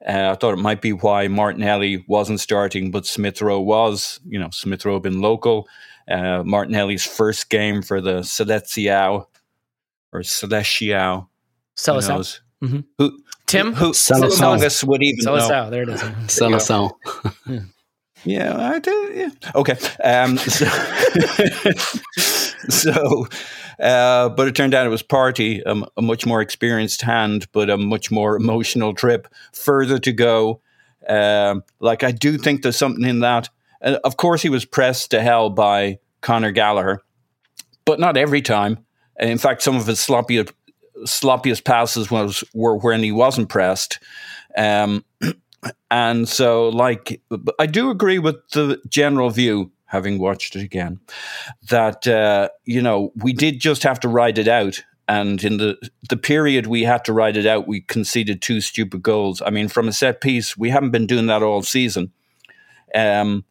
Uh, 0.05 0.31
I 0.31 0.35
thought 0.35 0.53
it 0.53 0.61
might 0.61 0.81
be 0.81 0.93
why 0.93 1.27
Martinelli 1.27 2.05
wasn't 2.07 2.39
starting, 2.39 2.91
but 2.91 3.05
Smith 3.05 3.41
Rowe 3.41 3.59
was. 3.59 4.19
You 4.25 4.39
know, 4.39 4.49
Smith 4.51 4.85
Rowe 4.85 4.99
been 4.99 5.21
local. 5.21 5.67
Uh, 6.09 6.43
Martinelli's 6.43 7.05
first 7.05 7.49
game 7.49 7.81
for 7.81 8.01
the 8.01 8.21
Seleção 8.21 9.25
or 10.11 10.21
Seleção. 10.21 11.27
Seleção. 11.77 12.39
Mm-hmm. 12.63 12.79
Who, 12.97 13.19
Tim? 13.45 13.73
Who, 13.73 13.91
Seleção. 13.91 14.81
who 14.81 14.87
would 14.87 15.03
even 15.03 15.25
know? 15.25 15.37
Seleção. 15.37 15.69
There 15.69 15.83
it 15.83 15.89
is. 15.89 16.01
Seleção. 16.27 16.91
Yeah, 18.25 18.55
I 18.57 18.79
do. 18.79 19.11
Yeah. 19.15 19.29
Okay. 19.55 19.77
Um, 20.03 20.38
so, 20.38 20.65
so 22.69 23.27
uh, 23.79 24.29
but 24.29 24.47
it 24.47 24.55
turned 24.55 24.73
out 24.73 24.85
it 24.85 24.89
was 24.89 25.03
partey, 25.03 25.65
um, 25.65 25.85
a 25.95 26.01
much 26.01 26.25
more 26.25 26.41
experienced 26.41 27.01
hand, 27.01 27.47
but 27.53 27.69
a 27.69 27.77
much 27.77 28.11
more 28.11 28.35
emotional 28.35 28.93
trip 28.93 29.27
further 29.53 29.99
to 29.99 30.11
go. 30.11 30.61
Um, 31.07 31.63
like, 31.79 32.03
I 32.03 32.11
do 32.11 32.38
think 32.38 32.61
there's 32.61 32.75
something 32.75 33.05
in 33.05 33.21
that. 33.21 33.49
Uh, 33.81 33.97
of 34.03 34.17
course, 34.17 34.41
he 34.41 34.49
was 34.49 34.65
pressed 34.65 35.11
to 35.11 35.21
hell 35.21 35.49
by 35.49 35.99
Conor 36.21 36.51
Gallagher, 36.51 37.01
but 37.85 37.99
not 37.99 38.17
every 38.17 38.41
time. 38.41 38.85
And 39.15 39.29
In 39.29 39.38
fact, 39.38 39.61
some 39.61 39.77
of 39.77 39.88
his 39.88 39.99
sloppiest, 39.99 40.51
sloppiest 41.05 41.63
passes 41.63 42.11
was 42.11 42.43
were 42.53 42.77
when 42.77 43.01
he 43.01 43.13
wasn't 43.13 43.49
pressed. 43.49 43.99
Um, 44.57 45.05
and 45.91 46.27
so, 46.27 46.69
like, 46.69 47.21
I 47.57 47.65
do 47.65 47.89
agree 47.89 48.19
with 48.19 48.35
the 48.49 48.81
general 48.87 49.29
view, 49.29 49.71
having 49.85 50.19
watched 50.19 50.55
it 50.55 50.61
again, 50.61 50.99
that 51.69 52.07
uh, 52.07 52.49
you 52.65 52.81
know 52.81 53.11
we 53.15 53.33
did 53.33 53.59
just 53.59 53.83
have 53.83 53.99
to 54.01 54.07
ride 54.07 54.37
it 54.37 54.47
out. 54.47 54.83
And 55.07 55.43
in 55.43 55.57
the 55.57 55.77
the 56.09 56.17
period 56.17 56.67
we 56.67 56.83
had 56.83 57.03
to 57.05 57.13
ride 57.13 57.35
it 57.35 57.45
out, 57.45 57.67
we 57.67 57.81
conceded 57.81 58.41
two 58.41 58.61
stupid 58.61 59.01
goals. 59.01 59.41
I 59.41 59.49
mean, 59.49 59.67
from 59.67 59.87
a 59.87 59.93
set 59.93 60.21
piece, 60.21 60.55
we 60.55 60.69
haven't 60.69 60.91
been 60.91 61.07
doing 61.07 61.25
that 61.27 61.43
all 61.43 61.63
season. 61.63 62.11
Um, 62.93 63.43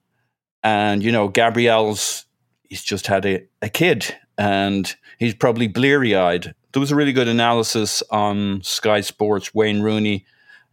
and 0.63 1.03
you 1.03 1.13
know, 1.13 1.29
Gabriel's 1.29 2.27
he's 2.69 2.83
just 2.83 3.07
had 3.07 3.27
a, 3.27 3.45
a 3.63 3.69
kid, 3.69 4.15
and 4.37 4.95
he's 5.19 5.35
probably 5.35 5.67
bleary 5.67 6.15
eyed. 6.15 6.55
There 6.73 6.81
was 6.81 6.93
a 6.93 6.97
really 6.97 7.13
good 7.13 7.29
analysis 7.29 8.03
on 8.11 8.63
Sky 8.63 9.01
Sports. 9.01 9.55
Wayne 9.55 9.81
Rooney 9.81 10.27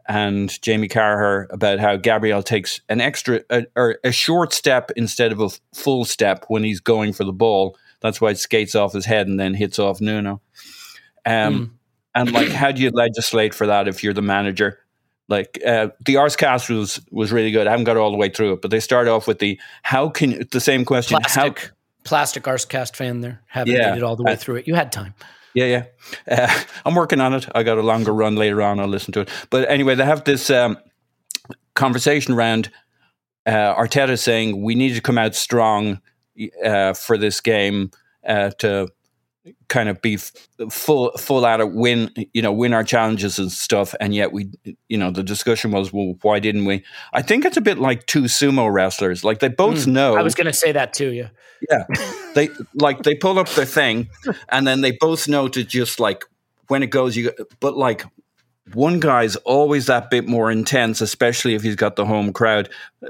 and 0.08 0.62
Jamie 0.62 0.88
Carragher 0.88 1.48
about 1.52 1.80
how 1.80 1.96
Gabriel 1.96 2.44
takes 2.44 2.82
an 2.90 3.02
extra 3.02 3.42
a, 3.50 3.66
or 3.76 3.98
a 4.04 4.12
short 4.12 4.54
step 4.54 4.92
instead 4.96 5.32
of 5.32 5.40
a 5.40 5.50
full 5.74 6.06
step 6.06 6.46
when 6.48 6.64
he's 6.64 6.80
going 6.80 7.14
for 7.14 7.24
the 7.24 7.34
ball. 7.34 7.78
That's 8.02 8.22
why 8.22 8.32
it 8.32 8.38
skates 8.38 8.76
off 8.76 8.94
his 8.94 9.06
head 9.06 9.28
and 9.28 9.40
then 9.40 9.54
hits 9.54 9.80
off 9.80 10.00
Nuno. 10.00 10.42
Um, 11.26 11.54
mm. 11.54 11.70
And 12.14 12.32
like, 12.32 12.50
how 12.50 12.72
do 12.72 12.82
you 12.82 12.92
legislate 12.92 13.54
for 13.54 13.68
that 13.68 13.88
if 13.88 14.04
you're 14.04 14.14
the 14.14 14.22
manager? 14.22 14.80
Like 15.28 15.60
uh, 15.66 15.90
the 16.06 16.16
Arsecast 16.16 16.70
was 16.70 17.02
was 17.12 17.32
really 17.32 17.50
good. 17.50 17.66
I 17.66 17.72
haven't 17.72 17.86
got 17.86 17.98
all 17.98 18.12
the 18.12 18.18
way 18.18 18.30
through 18.30 18.54
it, 18.54 18.62
but 18.62 18.70
they 18.70 18.80
start 18.80 19.08
off 19.08 19.28
with 19.28 19.40
the 19.40 19.60
how 19.82 20.10
can 20.10 20.48
the 20.52 20.60
same 20.60 20.86
question 20.86 21.18
plastic, 21.18 21.60
how 21.60 21.76
plastic 22.04 22.44
Arsecast 22.44 22.96
fan 22.96 23.22
there 23.22 23.42
haven't 23.48 23.74
yeah, 23.74 23.92
made 23.92 23.98
it 23.98 24.04
all 24.04 24.16
the 24.16 24.24
way 24.24 24.34
uh, 24.34 24.36
through 24.36 24.58
it. 24.58 24.68
You 24.68 24.76
had 24.76 24.92
time. 24.92 25.16
Yeah, 25.56 25.66
yeah. 25.66 25.86
Uh, 26.48 26.64
I'm 26.86 26.96
working 26.96 27.22
on 27.22 27.34
it. 27.34 27.48
I 27.56 27.64
got 27.64 27.80
a 27.80 27.82
longer 27.82 28.14
run 28.14 28.36
later 28.36 28.62
on. 28.62 28.80
I'll 28.80 28.88
listen 28.88 29.14
to 29.14 29.22
it. 29.22 29.30
But 29.50 29.70
anyway, 29.70 29.96
they 29.96 30.06
have 30.06 30.26
this 30.26 30.52
um, 30.52 30.78
conversation 31.76 32.36
around 32.36 32.70
uh, 33.48 33.76
Arteta 33.76 34.20
saying 34.20 34.62
we 34.62 34.76
need 34.76 34.96
to 34.96 35.02
come 35.02 35.18
out 35.18 35.36
strong 35.36 36.02
uh, 36.64 36.94
for 36.94 37.18
this 37.18 37.42
game 37.42 37.92
uh, 38.28 38.52
to 38.60 38.90
kind 39.68 39.90
of 39.90 40.02
be 40.02 40.16
f- 40.16 40.32
full 40.70 41.12
full 41.18 41.46
out 41.46 41.62
of 41.62 41.72
win 41.74 42.12
you 42.34 42.42
know 42.42 42.52
win 42.52 42.74
our 42.74 42.84
challenges 42.84 43.38
and 43.38 43.52
stuff 43.52 43.94
and 44.00 44.16
yet 44.16 44.32
we 44.32 44.50
you 44.90 44.98
know 44.98 45.12
the 45.12 45.24
discussion 45.24 45.72
was 45.72 45.94
well 45.94 46.16
why 46.22 46.40
didn't 46.40 46.66
we? 46.66 46.84
I 47.14 47.22
think 47.22 47.46
it's 47.46 47.58
a 47.58 47.62
bit 47.62 47.78
like 47.78 48.06
two 48.06 48.24
sumo 48.24 48.72
wrestlers. 48.72 49.24
Like 49.24 49.40
they 49.40 49.50
both 49.50 49.86
mm, 49.86 49.94
know 49.94 50.16
i 50.16 50.22
was 50.22 50.36
going 50.36 50.48
to 50.48 50.54
say 50.54 50.72
that 50.72 50.94
too 50.94 51.12
yeah. 51.12 51.30
Yeah. 51.70 51.84
They 52.34 52.50
like 52.74 53.04
they 53.04 53.16
pull 53.16 53.40
up 53.40 53.50
their 53.50 53.66
thing 53.66 54.10
and 54.50 54.68
then 54.68 54.82
they 54.82 54.92
both 54.92 55.28
know 55.28 55.48
to 55.48 55.64
just 55.64 56.00
like 56.00 56.26
when 56.68 56.84
it 56.84 56.88
goes 56.88 57.16
you 57.16 57.32
but 57.60 57.78
like 57.78 58.06
one 58.74 59.00
guy's 59.00 59.36
always 59.38 59.86
that 59.86 60.10
bit 60.10 60.28
more 60.28 60.52
intense, 60.52 61.00
especially 61.02 61.54
if 61.54 61.62
he's 61.62 61.76
got 61.76 61.96
the 61.96 62.06
home 62.06 62.34
crowd. 62.34 62.70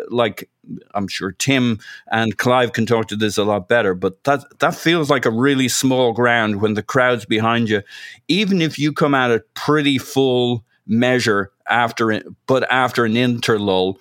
Like 0.10 0.50
I'm 0.94 1.08
sure 1.08 1.32
Tim 1.32 1.80
and 2.12 2.38
Clive 2.38 2.74
can 2.74 2.86
talk 2.86 3.08
to 3.08 3.16
this 3.16 3.38
a 3.38 3.44
lot 3.44 3.70
better, 3.70 3.94
but 3.94 4.24
that 4.26 4.44
that 4.60 4.76
feels 4.76 5.10
like 5.10 5.26
a 5.26 5.32
really 5.32 5.70
small 5.70 6.12
ground 6.12 6.62
when 6.62 6.74
the 6.74 6.84
crowd's 6.84 7.26
behind 7.26 7.70
you. 7.70 7.82
Even 8.28 8.62
if 8.62 8.78
you 8.78 8.92
come 8.92 9.16
out 9.16 9.32
at 9.32 9.54
pretty 9.54 9.98
full 9.98 10.66
measure 10.86 11.52
after 11.70 12.12
it, 12.12 12.26
but 12.48 12.70
after 12.72 13.06
an 13.06 13.14
interlull, 13.14 13.96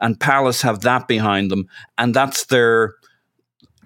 and 0.00 0.18
Palace 0.18 0.62
have 0.62 0.80
that 0.80 1.08
behind 1.08 1.50
them, 1.50 1.68
and 1.98 2.14
that's 2.14 2.46
their 2.46 2.94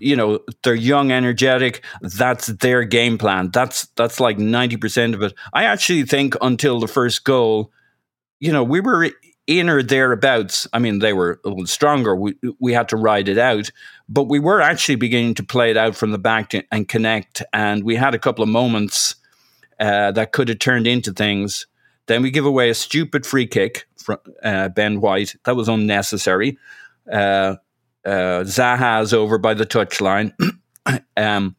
you 0.05 0.17
know 0.17 0.40
they're 0.62 0.75
young 0.75 1.12
energetic. 1.12 1.85
That's 2.01 2.49
their 2.49 2.85
game 2.85 3.19
plan. 3.19 3.51
That's 3.53 3.87
that's 3.97 4.21
like 4.21 4.38
90% 4.38 5.14
of 5.14 5.23
it. 5.23 5.35
I 5.53 5.64
actually 5.64 6.05
think 6.05 6.37
until 6.40 6.81
the 6.81 6.88
first 6.88 7.25
goal 7.25 7.73
you 8.40 8.53
know 8.53 8.62
we 8.64 8.81
were 8.81 9.11
in 9.47 9.69
or 9.69 9.83
thereabouts. 9.83 10.67
I 10.73 10.79
mean 10.79 10.99
they 11.01 11.12
were 11.12 11.40
a 11.45 11.49
little 11.49 11.67
stronger. 11.67 12.14
We 12.14 12.35
we 12.61 12.73
had 12.73 12.88
to 12.90 12.97
ride 12.97 13.29
it 13.29 13.38
out 13.38 13.71
but 14.09 14.25
we 14.25 14.38
were 14.38 14.61
actually 14.61 14.97
beginning 14.97 15.35
to 15.35 15.43
play 15.43 15.71
it 15.71 15.77
out 15.77 15.97
from 15.97 16.11
the 16.11 16.19
back 16.19 16.51
to, 16.51 16.62
and 16.71 16.88
connect. 16.88 17.43
And 17.53 17.85
we 17.85 17.97
had 17.97 18.14
a 18.14 18.19
couple 18.19 18.43
of 18.43 18.49
moments 18.49 19.17
uh, 19.81 20.12
that 20.12 20.33
could 20.33 20.49
have 20.49 20.59
turned 20.59 20.87
into 20.87 21.12
things. 21.12 21.67
Then 22.07 22.23
we 22.23 22.31
give 22.31 22.45
away 22.45 22.69
a 22.69 22.75
stupid 22.75 23.25
free 23.25 23.47
kick 23.47 23.87
from 23.97 24.19
uh, 24.43 24.69
ben 24.69 25.01
white. 25.01 25.37
That 25.45 25.57
was 25.57 25.69
unnecessary. 25.69 26.59
Uh, 27.11 27.57
uh, 28.05 28.45
Zaha's 28.45 29.12
over 29.12 29.38
by 29.38 29.55
the 29.55 29.67
touchline, 29.67 30.33
um, 31.17 31.57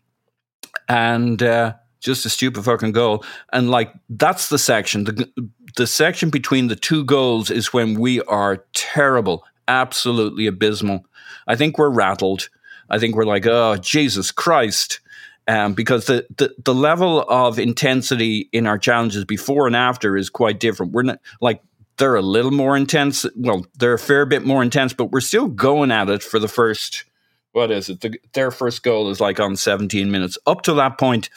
and 0.88 1.42
uh, 1.42 1.74
just 2.00 2.26
a 2.26 2.30
stupid 2.30 2.64
fucking 2.64 2.92
goal. 2.92 3.24
And 3.52 3.70
like 3.70 3.92
that's 4.10 4.50
the 4.50 4.60
section. 4.60 5.06
The 5.06 5.50
the 5.76 5.88
section 5.88 6.30
between 6.30 6.68
the 6.68 6.76
two 6.76 7.04
goals 7.04 7.52
is 7.52 7.74
when 7.74 8.00
we 8.00 8.22
are 8.22 8.66
terrible, 8.74 9.44
absolutely 9.68 10.48
abysmal. 10.48 11.06
I 11.48 11.56
think 11.56 11.78
we're 11.78 11.90
rattled. 11.90 12.50
I 12.90 13.00
think 13.00 13.16
we're 13.16 13.26
like, 13.26 13.46
oh 13.46 13.78
Jesus 13.78 14.32
Christ. 14.32 15.02
Um, 15.48 15.76
because 15.76 16.08
the, 16.08 16.26
the, 16.38 16.56
the 16.64 16.74
level 16.74 17.22
of 17.22 17.60
intensity 17.60 18.50
in 18.52 18.66
our 18.66 18.80
challenges 18.80 19.26
before 19.26 19.68
and 19.68 19.76
after 19.76 20.18
is 20.18 20.28
quite 20.28 20.60
different. 20.60 20.94
We're 20.94 21.04
not 21.04 21.20
like 21.40 21.62
they're 21.98 22.16
a 22.16 22.22
little 22.22 22.52
more 22.52 22.76
intense. 22.76 23.26
Well, 23.36 23.66
they're 23.78 23.94
a 23.94 24.00
fair 24.00 24.26
bit 24.26 24.46
more 24.46 24.62
intense, 24.62 24.94
but 24.94 25.12
we're 25.12 25.22
still 25.22 25.48
going 25.48 25.92
at 25.92 26.10
it 26.10 26.24
for 26.24 26.40
the 26.40 26.48
first. 26.48 27.06
What 27.52 27.72
is 27.72 27.90
it? 27.90 28.02
The, 28.02 28.20
their 28.34 28.52
first 28.52 28.84
goal 28.84 29.10
is 29.10 29.22
like 29.22 29.40
on 29.40 29.56
17 29.56 30.12
minutes. 30.12 30.38
Up 30.46 30.62
to 30.64 30.74
that 30.74 30.98
point, 30.98 31.30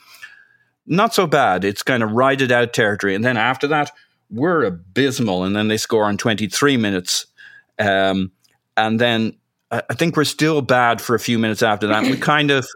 not 0.87 1.15
so 1.15 1.27
bad. 1.27 1.65
It's 1.65 1.83
kind 1.83 2.03
of 2.03 2.13
ride 2.13 2.51
out 2.51 2.73
territory. 2.73 3.15
And 3.15 3.25
then 3.25 3.37
after 3.37 3.69
that, 3.69 3.93
we're 4.31 4.65
abysmal. 4.65 5.45
And 5.45 5.55
then 5.55 5.69
they 5.69 5.77
score 5.77 6.05
on 6.05 6.17
23 6.17 6.77
minutes. 6.77 7.27
Um, 7.79 8.33
and 8.77 9.01
then 9.01 9.37
I 9.71 9.95
think 9.95 10.17
we're 10.17 10.25
still 10.25 10.63
bad 10.63 11.01
for 11.01 11.15
a 11.15 11.21
few 11.21 11.39
minutes 11.39 11.63
after 11.63 11.87
that. 11.89 12.05
we 12.05 12.17
kind 12.17 12.51
of 12.51 12.67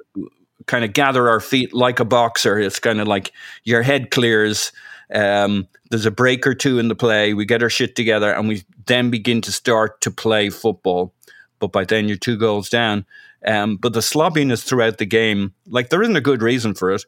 kind 0.66 0.84
of 0.84 0.92
gather 0.92 1.28
our 1.28 1.40
feet 1.40 1.72
like 1.72 2.00
a 2.00 2.04
boxer. 2.04 2.58
It's 2.58 2.78
kind 2.78 3.00
of 3.00 3.08
like 3.08 3.32
your 3.64 3.82
head 3.82 4.10
clears 4.10 4.72
um, 5.14 5.68
there's 5.90 6.06
a 6.06 6.10
break 6.10 6.46
or 6.46 6.54
two 6.54 6.78
in 6.78 6.88
the 6.88 6.94
play. 6.94 7.34
We 7.34 7.44
get 7.44 7.62
our 7.62 7.70
shit 7.70 7.94
together, 7.94 8.32
and 8.32 8.48
we 8.48 8.64
then 8.86 9.10
begin 9.10 9.40
to 9.42 9.52
start 9.52 10.00
to 10.02 10.10
play 10.10 10.50
football. 10.50 11.14
But 11.58 11.72
by 11.72 11.84
then, 11.84 12.08
you're 12.08 12.16
two 12.16 12.36
goals 12.36 12.68
down. 12.68 13.06
Um, 13.46 13.76
but 13.76 13.92
the 13.92 14.02
sloppiness 14.02 14.62
throughout 14.62 14.98
the 14.98 15.06
game, 15.06 15.52
like 15.66 15.90
there 15.90 16.02
isn't 16.02 16.16
a 16.16 16.20
good 16.20 16.42
reason 16.42 16.74
for 16.74 16.92
it. 16.92 17.04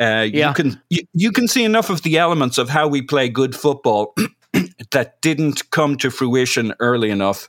Uh, 0.00 0.26
yeah. 0.32 0.48
You 0.48 0.54
can 0.54 0.82
you, 0.90 1.02
you 1.12 1.32
can 1.32 1.48
see 1.48 1.64
enough 1.64 1.90
of 1.90 2.02
the 2.02 2.18
elements 2.18 2.58
of 2.58 2.68
how 2.68 2.86
we 2.86 3.02
play 3.02 3.28
good 3.28 3.56
football 3.56 4.14
that 4.92 5.20
didn't 5.20 5.70
come 5.70 5.96
to 5.96 6.10
fruition 6.10 6.74
early 6.78 7.10
enough, 7.10 7.48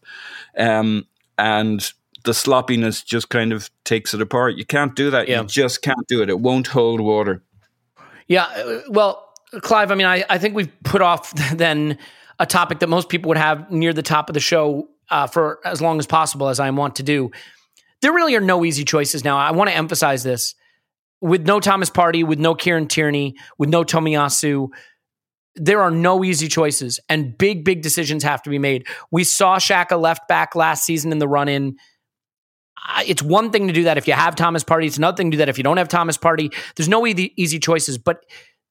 um, 0.58 1.06
and 1.38 1.92
the 2.24 2.34
sloppiness 2.34 3.04
just 3.04 3.30
kind 3.30 3.54
of 3.54 3.70
takes 3.84 4.14
it 4.14 4.22
apart. 4.22 4.56
You 4.56 4.66
can't 4.66 4.96
do 4.96 5.12
that. 5.12 5.28
Yeah. 5.28 5.42
You 5.42 5.48
just 5.48 5.82
can't 5.82 6.08
do 6.08 6.22
it. 6.22 6.30
It 6.30 6.40
won't 6.40 6.68
hold 6.68 7.02
water. 7.02 7.44
Yeah. 8.28 8.46
Uh, 8.46 8.82
well, 8.90 9.29
Clive, 9.62 9.92
I 9.92 9.96
mean, 9.96 10.08
I, 10.08 10.24
I 10.30 10.38
think 10.38 10.56
we've 10.56 10.72
put 10.84 11.02
off 11.02 11.34
then 11.56 11.98
a 12.40 12.46
topic 12.46 12.80
that 12.80 12.88
most 12.88 13.10
people 13.10 13.30
would 13.30 13.38
have 13.38 13.70
near 13.72 13.94
the 13.94 14.04
top 14.04 14.30
of 14.30 14.34
the 14.34 14.40
show 14.40 14.88
uh, 15.10 15.28
for 15.28 15.60
as 15.66 15.82
long 15.82 16.00
as 16.00 16.06
possible, 16.06 16.50
as 16.50 16.60
I 16.60 16.70
want 16.70 16.96
to 16.96 17.04
do. 17.04 17.32
there 18.02 18.14
really 18.14 18.36
are 18.36 18.42
no 18.42 18.64
easy 18.64 18.86
choices 18.86 19.24
now. 19.24 19.38
I 19.38 19.52
want 19.52 19.70
to 19.70 19.76
emphasize 19.76 20.24
this. 20.24 20.56
With 21.22 21.46
no 21.46 21.60
Thomas 21.60 21.90
Partey, 21.90 22.26
with 22.26 22.40
no 22.40 22.56
Kieran 22.56 22.88
Tierney, 22.88 23.36
with 23.58 23.68
no 23.68 23.84
Tomiyasu, 23.84 24.70
there 25.56 25.82
are 25.82 25.92
no 25.92 26.24
easy 26.24 26.48
choices 26.48 27.00
and 27.10 27.38
big, 27.38 27.66
big 27.66 27.82
decisions 27.82 28.24
have 28.24 28.42
to 28.44 28.50
be 28.50 28.58
made. 28.58 28.88
We 29.12 29.26
saw 29.26 29.58
Xhaka 29.58 30.00
left 30.00 30.30
back 30.30 30.56
last 30.56 30.86
season 30.86 31.12
in 31.12 31.20
the 31.20 31.28
run 31.28 31.50
in. 31.50 31.76
It's 33.06 33.22
one 33.22 33.52
thing 33.52 33.68
to 33.68 33.74
do 33.74 33.84
that 33.84 33.98
if 33.98 34.08
you 34.08 34.14
have 34.14 34.38
Thomas 34.38 34.64
Partey. 34.64 34.86
It's 34.86 34.98
another 34.98 35.18
thing 35.18 35.32
to 35.32 35.36
do 35.36 35.40
that 35.40 35.50
if 35.50 35.58
you 35.58 35.64
don't 35.66 35.76
have 35.76 35.90
Thomas 35.90 36.18
Partey. 36.18 36.54
There's 36.76 36.88
no 36.88 37.06
easy, 37.06 37.34
easy 37.36 37.60
choices, 37.60 37.98
but 37.98 38.24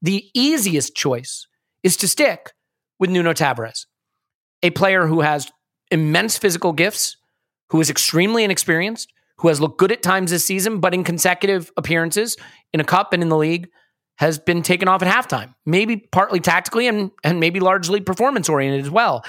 the 0.02 0.30
easiest 0.34 0.94
choice 0.94 1.46
is 1.82 1.96
to 1.98 2.08
stick 2.08 2.52
with 2.98 3.10
Nuno 3.10 3.32
Tavares, 3.32 3.86
a 4.62 4.70
player 4.70 5.06
who 5.06 5.20
has 5.20 5.50
immense 5.90 6.38
physical 6.38 6.72
gifts, 6.72 7.16
who 7.70 7.80
is 7.80 7.90
extremely 7.90 8.44
inexperienced, 8.44 9.12
who 9.38 9.48
has 9.48 9.60
looked 9.60 9.78
good 9.78 9.92
at 9.92 10.02
times 10.02 10.30
this 10.30 10.44
season, 10.44 10.80
but 10.80 10.94
in 10.94 11.04
consecutive 11.04 11.70
appearances 11.76 12.36
in 12.72 12.80
a 12.80 12.84
cup 12.84 13.12
and 13.12 13.22
in 13.22 13.28
the 13.28 13.36
league 13.36 13.68
has 14.16 14.38
been 14.38 14.62
taken 14.62 14.88
off 14.88 15.00
at 15.02 15.08
halftime, 15.08 15.54
maybe 15.64 15.96
partly 15.96 16.40
tactically 16.40 16.88
and, 16.88 17.12
and 17.22 17.38
maybe 17.38 17.60
largely 17.60 18.00
performance 18.00 18.48
oriented 18.48 18.84
as 18.84 18.90
well. 18.90 19.24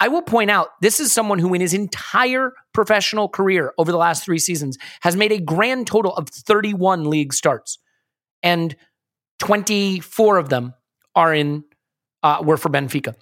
I 0.00 0.08
will 0.08 0.22
point 0.22 0.50
out 0.50 0.68
this 0.82 1.00
is 1.00 1.12
someone 1.12 1.38
who, 1.38 1.54
in 1.54 1.62
his 1.62 1.72
entire 1.72 2.52
professional 2.74 3.28
career 3.28 3.72
over 3.78 3.90
the 3.90 3.96
last 3.96 4.22
three 4.22 4.38
seasons, 4.38 4.76
has 5.00 5.16
made 5.16 5.32
a 5.32 5.40
grand 5.40 5.86
total 5.86 6.14
of 6.16 6.28
31 6.28 7.08
league 7.08 7.32
starts, 7.32 7.78
and 8.42 8.76
24 9.38 10.38
of 10.38 10.48
them 10.48 10.74
are 11.14 11.34
in 11.34 11.64
uh, 12.22 12.42
were 12.42 12.56
for 12.56 12.70
Benfica. 12.70 13.14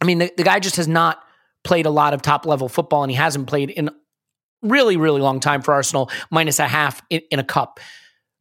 I 0.00 0.04
mean, 0.04 0.18
the, 0.18 0.32
the 0.36 0.42
guy 0.42 0.58
just 0.58 0.76
has 0.76 0.88
not 0.88 1.22
played 1.64 1.86
a 1.86 1.90
lot 1.90 2.14
of 2.14 2.22
top 2.22 2.46
level 2.46 2.68
football, 2.68 3.02
and 3.02 3.10
he 3.10 3.16
hasn't 3.16 3.46
played 3.46 3.70
in 3.70 3.90
really, 4.62 4.96
really 4.96 5.20
long 5.20 5.40
time 5.40 5.62
for 5.62 5.74
Arsenal, 5.74 6.10
minus 6.30 6.58
a 6.58 6.66
half 6.66 7.02
in, 7.10 7.20
in 7.30 7.38
a 7.38 7.44
cup. 7.44 7.78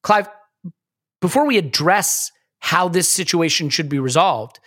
Clive, 0.04 0.30
before 1.20 1.46
we 1.46 1.58
address 1.58 2.32
how 2.60 2.88
this 2.88 3.08
situation 3.08 3.70
should 3.70 3.90
be 3.90 4.00
resolved, 4.00 4.60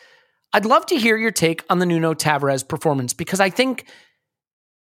I'd 0.52 0.66
love 0.66 0.86
to 0.86 0.96
hear 0.96 1.16
your 1.16 1.30
take 1.32 1.64
on 1.68 1.78
the 1.78 1.86
Nuno 1.86 2.14
Tavares 2.14 2.66
performance 2.66 3.12
because 3.12 3.40
I 3.40 3.50
think 3.50 3.86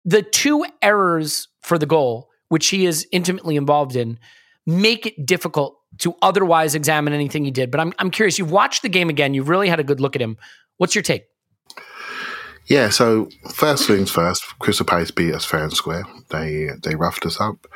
the 0.04 0.22
two 0.22 0.66
errors 0.82 1.48
for 1.62 1.78
the 1.78 1.86
goal, 1.86 2.28
which 2.48 2.68
he 2.68 2.84
is 2.84 3.06
intimately 3.12 3.56
involved 3.56 3.96
in, 3.96 4.18
make 4.66 5.06
it 5.06 5.24
difficult 5.24 5.78
to 5.98 6.14
otherwise 6.22 6.74
examine 6.74 7.12
anything 7.12 7.44
he 7.44 7.50
did. 7.50 7.70
But 7.70 7.80
I'm, 7.80 7.92
I'm 7.98 8.10
curious, 8.10 8.38
you've 8.38 8.50
watched 8.50 8.82
the 8.82 8.88
game 8.88 9.08
again, 9.08 9.34
you've 9.34 9.48
really 9.48 9.68
had 9.68 9.80
a 9.80 9.84
good 9.84 10.00
look 10.00 10.16
at 10.16 10.22
him. 10.22 10.36
What's 10.76 10.94
your 10.94 11.02
take? 11.02 11.24
Yeah, 12.66 12.88
so 12.88 13.28
first 13.52 13.86
things 13.86 14.10
first, 14.10 14.58
Crystal 14.58 14.86
Palace 14.86 15.10
beat 15.10 15.34
us 15.34 15.44
fair 15.44 15.64
and 15.64 15.72
square. 15.72 16.04
They 16.30 16.70
they 16.82 16.94
roughed 16.94 17.26
us 17.26 17.38
up. 17.38 17.66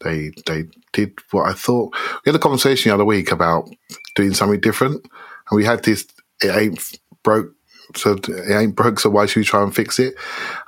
They 0.00 0.30
they 0.46 0.64
did 0.92 1.14
what 1.32 1.48
I 1.48 1.52
thought. 1.52 1.94
We 2.24 2.30
had 2.30 2.36
a 2.36 2.38
conversation 2.42 2.90
the 2.90 2.94
other 2.94 3.04
week 3.04 3.32
about 3.32 3.68
doing 4.14 4.34
something 4.34 4.60
different, 4.60 5.04
and 5.50 5.56
we 5.56 5.64
had 5.64 5.82
this. 5.82 6.06
It 6.40 6.54
ain't 6.54 6.98
broke, 7.24 7.54
so 7.96 8.12
it 8.12 8.52
ain't 8.52 8.76
broke. 8.76 9.00
So 9.00 9.10
why 9.10 9.26
should 9.26 9.40
we 9.40 9.44
try 9.44 9.64
and 9.64 9.74
fix 9.74 9.98
it? 9.98 10.14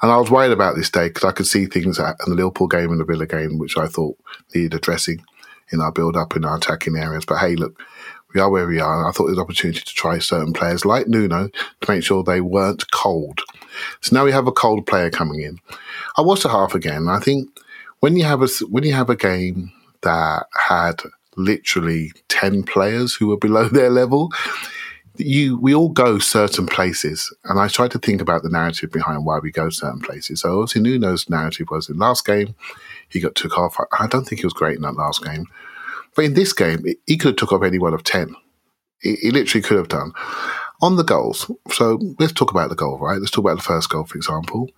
And 0.03 0.11
I 0.11 0.17
was 0.17 0.31
worried 0.31 0.51
about 0.51 0.75
this 0.75 0.91
day 0.91 1.07
because 1.07 1.25
I 1.25 1.33
could 1.33 1.47
see 1.47 1.67
things 1.67 2.01
in 2.01 2.15
the 2.27 2.35
Liverpool 2.35 2.67
game 2.67 2.91
and 2.91 2.99
the 2.99 3.05
Villa 3.05 3.27
game, 3.27 3.59
which 3.59 3.79
I 3.79 3.87
thought 3.87 4.19
needed 4.57 4.75
addressing 4.75 5.25
in 5.73 5.81
our 5.81 5.93
build 5.93 6.17
up 6.17 6.37
in 6.37 6.45
our 6.45 6.57
attacking 6.57 6.97
areas. 6.97 7.25
But 7.25 7.39
hey, 7.39 7.57
look, 7.57 7.81
we 8.35 8.41
are 8.41 8.51
where 8.51 8.67
we 8.67 8.81
are. 8.81 9.09
I 9.09 9.13
thought 9.13 9.25
there 9.25 9.31
was 9.31 9.39
an 9.39 9.45
opportunity 9.45 9.81
to 9.81 9.95
try 9.95 10.19
certain 10.19 10.53
players 10.53 10.85
like 10.85 11.09
Nuno 11.09 11.49
to 11.49 11.91
make 11.91 12.05
sure 12.05 12.23
they 12.23 12.41
weren't 12.41 12.91
cold. 12.91 13.41
So 14.01 14.15
now 14.15 14.25
we 14.25 14.33
have 14.33 14.47
a 14.47 14.53
cold 14.53 14.87
player 14.87 15.11
coming 15.11 15.41
in. 15.41 15.59
I 16.17 16.23
watched 16.23 16.43
the 16.43 16.51
half 16.51 16.75
again. 16.75 17.09
I 17.09 17.21
think 17.21 17.49
when 18.01 18.17
you 18.17 18.25
have 18.25 18.43
a 18.43 18.49
when 18.69 18.85
you 18.85 18.93
have 18.93 19.11
a 19.11 19.17
game 19.17 19.73
that 20.03 20.47
had 20.55 21.03
literally 21.37 22.13
ten 22.29 22.63
players 22.63 23.15
who 23.15 23.29
were 23.29 23.39
below 23.39 23.69
their 23.69 23.91
level, 23.91 24.31
you 25.17 25.59
we 25.59 25.75
all 25.75 25.89
go 25.89 26.19
certain 26.19 26.67
places, 26.67 27.35
and 27.45 27.59
I 27.59 27.69
tried 27.69 27.93
to 27.93 27.99
think 27.99 28.21
about 28.21 28.43
the 28.43 28.51
narrative 28.51 28.93
behind 28.93 29.25
why 29.25 29.39
we 29.39 29.51
go 29.51 29.71
certain 29.71 30.01
places. 30.01 30.41
So 30.41 30.61
obviously 30.61 30.83
Nuno's 30.83 31.31
narrative 31.31 31.69
was 31.71 31.89
in 31.89 31.99
last 31.99 32.27
game 32.27 32.55
he 33.09 33.21
got 33.21 33.35
took 33.35 33.59
off. 33.59 33.77
I 33.99 34.07
don't 34.07 34.25
think 34.25 34.41
he 34.41 34.47
was 34.47 34.53
great 34.53 34.77
in 34.77 34.83
that 34.83 34.97
last 34.97 35.25
game, 35.25 35.47
but 36.15 36.25
in 36.25 36.35
this 36.35 36.53
game 36.53 36.85
he 37.07 37.17
could 37.17 37.29
have 37.29 37.37
took 37.37 37.53
off 37.53 37.63
any 37.63 37.79
one 37.79 37.95
of 37.95 38.05
ten. 38.05 38.35
He, 39.01 39.15
he 39.17 39.31
literally 39.31 39.63
could 39.63 39.77
have 39.77 39.89
done 39.89 40.13
on 40.81 40.97
the 40.97 41.05
goals. 41.05 41.51
So 41.73 41.99
let's 42.19 42.33
talk 42.33 42.51
about 42.51 42.71
the 42.71 42.77
goal, 42.77 42.99
right? 42.99 43.19
Let's 43.19 43.31
talk 43.31 43.45
about 43.45 43.57
the 43.57 43.63
first 43.63 43.91
goal, 43.91 44.05
for 44.05 44.17
example. 44.17 44.69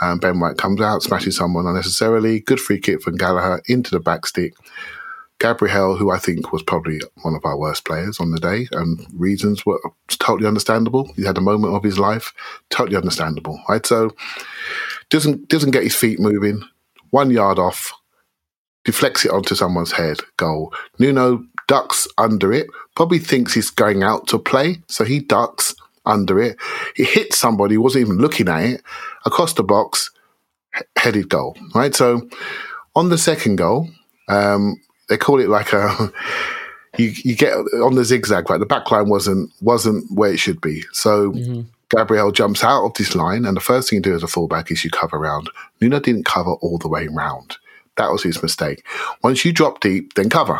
Um, 0.00 0.18
ben 0.18 0.40
White 0.40 0.56
comes 0.56 0.80
out, 0.80 1.02
smashes 1.02 1.36
someone 1.36 1.66
unnecessarily. 1.66 2.40
Good 2.40 2.60
free 2.60 2.80
kick 2.80 3.02
from 3.02 3.16
Gallagher 3.16 3.62
into 3.66 3.90
the 3.90 4.00
back 4.00 4.26
stick. 4.26 4.54
Gabriel, 5.38 5.96
who 5.96 6.10
I 6.10 6.18
think 6.18 6.52
was 6.52 6.62
probably 6.62 7.00
one 7.22 7.34
of 7.34 7.44
our 7.44 7.56
worst 7.56 7.86
players 7.86 8.20
on 8.20 8.30
the 8.30 8.38
day, 8.38 8.68
and 8.72 9.06
reasons 9.14 9.64
were 9.64 9.80
totally 10.08 10.46
understandable. 10.46 11.10
He 11.16 11.24
had 11.24 11.38
a 11.38 11.42
moment 11.42 11.74
of 11.74 11.82
his 11.82 11.98
life, 11.98 12.34
totally 12.68 12.96
understandable, 12.96 13.58
right? 13.68 13.84
So 13.84 14.10
doesn't 15.08 15.48
doesn't 15.48 15.70
get 15.70 15.82
his 15.82 15.96
feet 15.96 16.20
moving, 16.20 16.62
one 17.10 17.30
yard 17.30 17.58
off, 17.58 17.92
deflects 18.84 19.24
it 19.24 19.30
onto 19.30 19.54
someone's 19.54 19.92
head, 19.92 20.18
goal. 20.36 20.72
Nuno 20.98 21.44
ducks 21.68 22.08
under 22.18 22.52
it, 22.52 22.66
probably 22.96 23.18
thinks 23.18 23.54
he's 23.54 23.70
going 23.70 24.02
out 24.02 24.26
to 24.28 24.38
play, 24.38 24.82
so 24.88 25.04
he 25.04 25.20
ducks 25.20 25.74
under 26.06 26.40
it. 26.40 26.56
He 26.96 27.04
hits 27.04 27.38
somebody, 27.38 27.76
wasn't 27.76 28.06
even 28.06 28.18
looking 28.18 28.48
at 28.48 28.64
it, 28.64 28.82
across 29.24 29.52
the 29.54 29.62
box, 29.62 30.10
headed 30.96 31.28
goal, 31.28 31.56
right? 31.74 31.94
So 31.94 32.28
on 32.96 33.08
the 33.08 33.18
second 33.18 33.56
goal, 33.56 33.88
um, 34.28 34.80
they 35.08 35.16
call 35.16 35.40
it 35.40 35.48
like 35.48 35.72
a 35.72 36.12
you 36.98 37.12
you 37.24 37.36
get 37.36 37.52
on 37.54 37.94
the 37.94 38.04
zigzag 38.04 38.48
right 38.50 38.58
the 38.58 38.66
back 38.66 38.90
line 38.90 39.08
wasn't 39.08 39.50
wasn't 39.60 40.04
where 40.10 40.32
it 40.32 40.38
should 40.38 40.60
be 40.60 40.82
so 40.92 41.32
mm-hmm. 41.32 41.62
Gabriel 41.94 42.32
jumps 42.32 42.62
out 42.62 42.84
of 42.84 42.94
this 42.94 43.14
line 43.14 43.44
and 43.44 43.56
the 43.56 43.60
first 43.60 43.90
thing 43.90 43.98
you 43.98 44.02
do 44.02 44.14
as 44.14 44.22
a 44.22 44.28
fullback 44.28 44.70
is 44.70 44.84
you 44.84 44.90
cover 44.90 45.18
round. 45.18 45.50
Nuno 45.80 46.00
didn't 46.00 46.24
cover 46.24 46.52
all 46.52 46.78
the 46.78 46.88
way 46.88 47.08
round 47.08 47.56
that 48.00 48.10
was 48.10 48.22
his 48.22 48.42
mistake 48.42 48.84
once 49.22 49.44
you 49.44 49.52
drop 49.52 49.80
deep 49.80 50.14
then 50.14 50.30
cover 50.30 50.58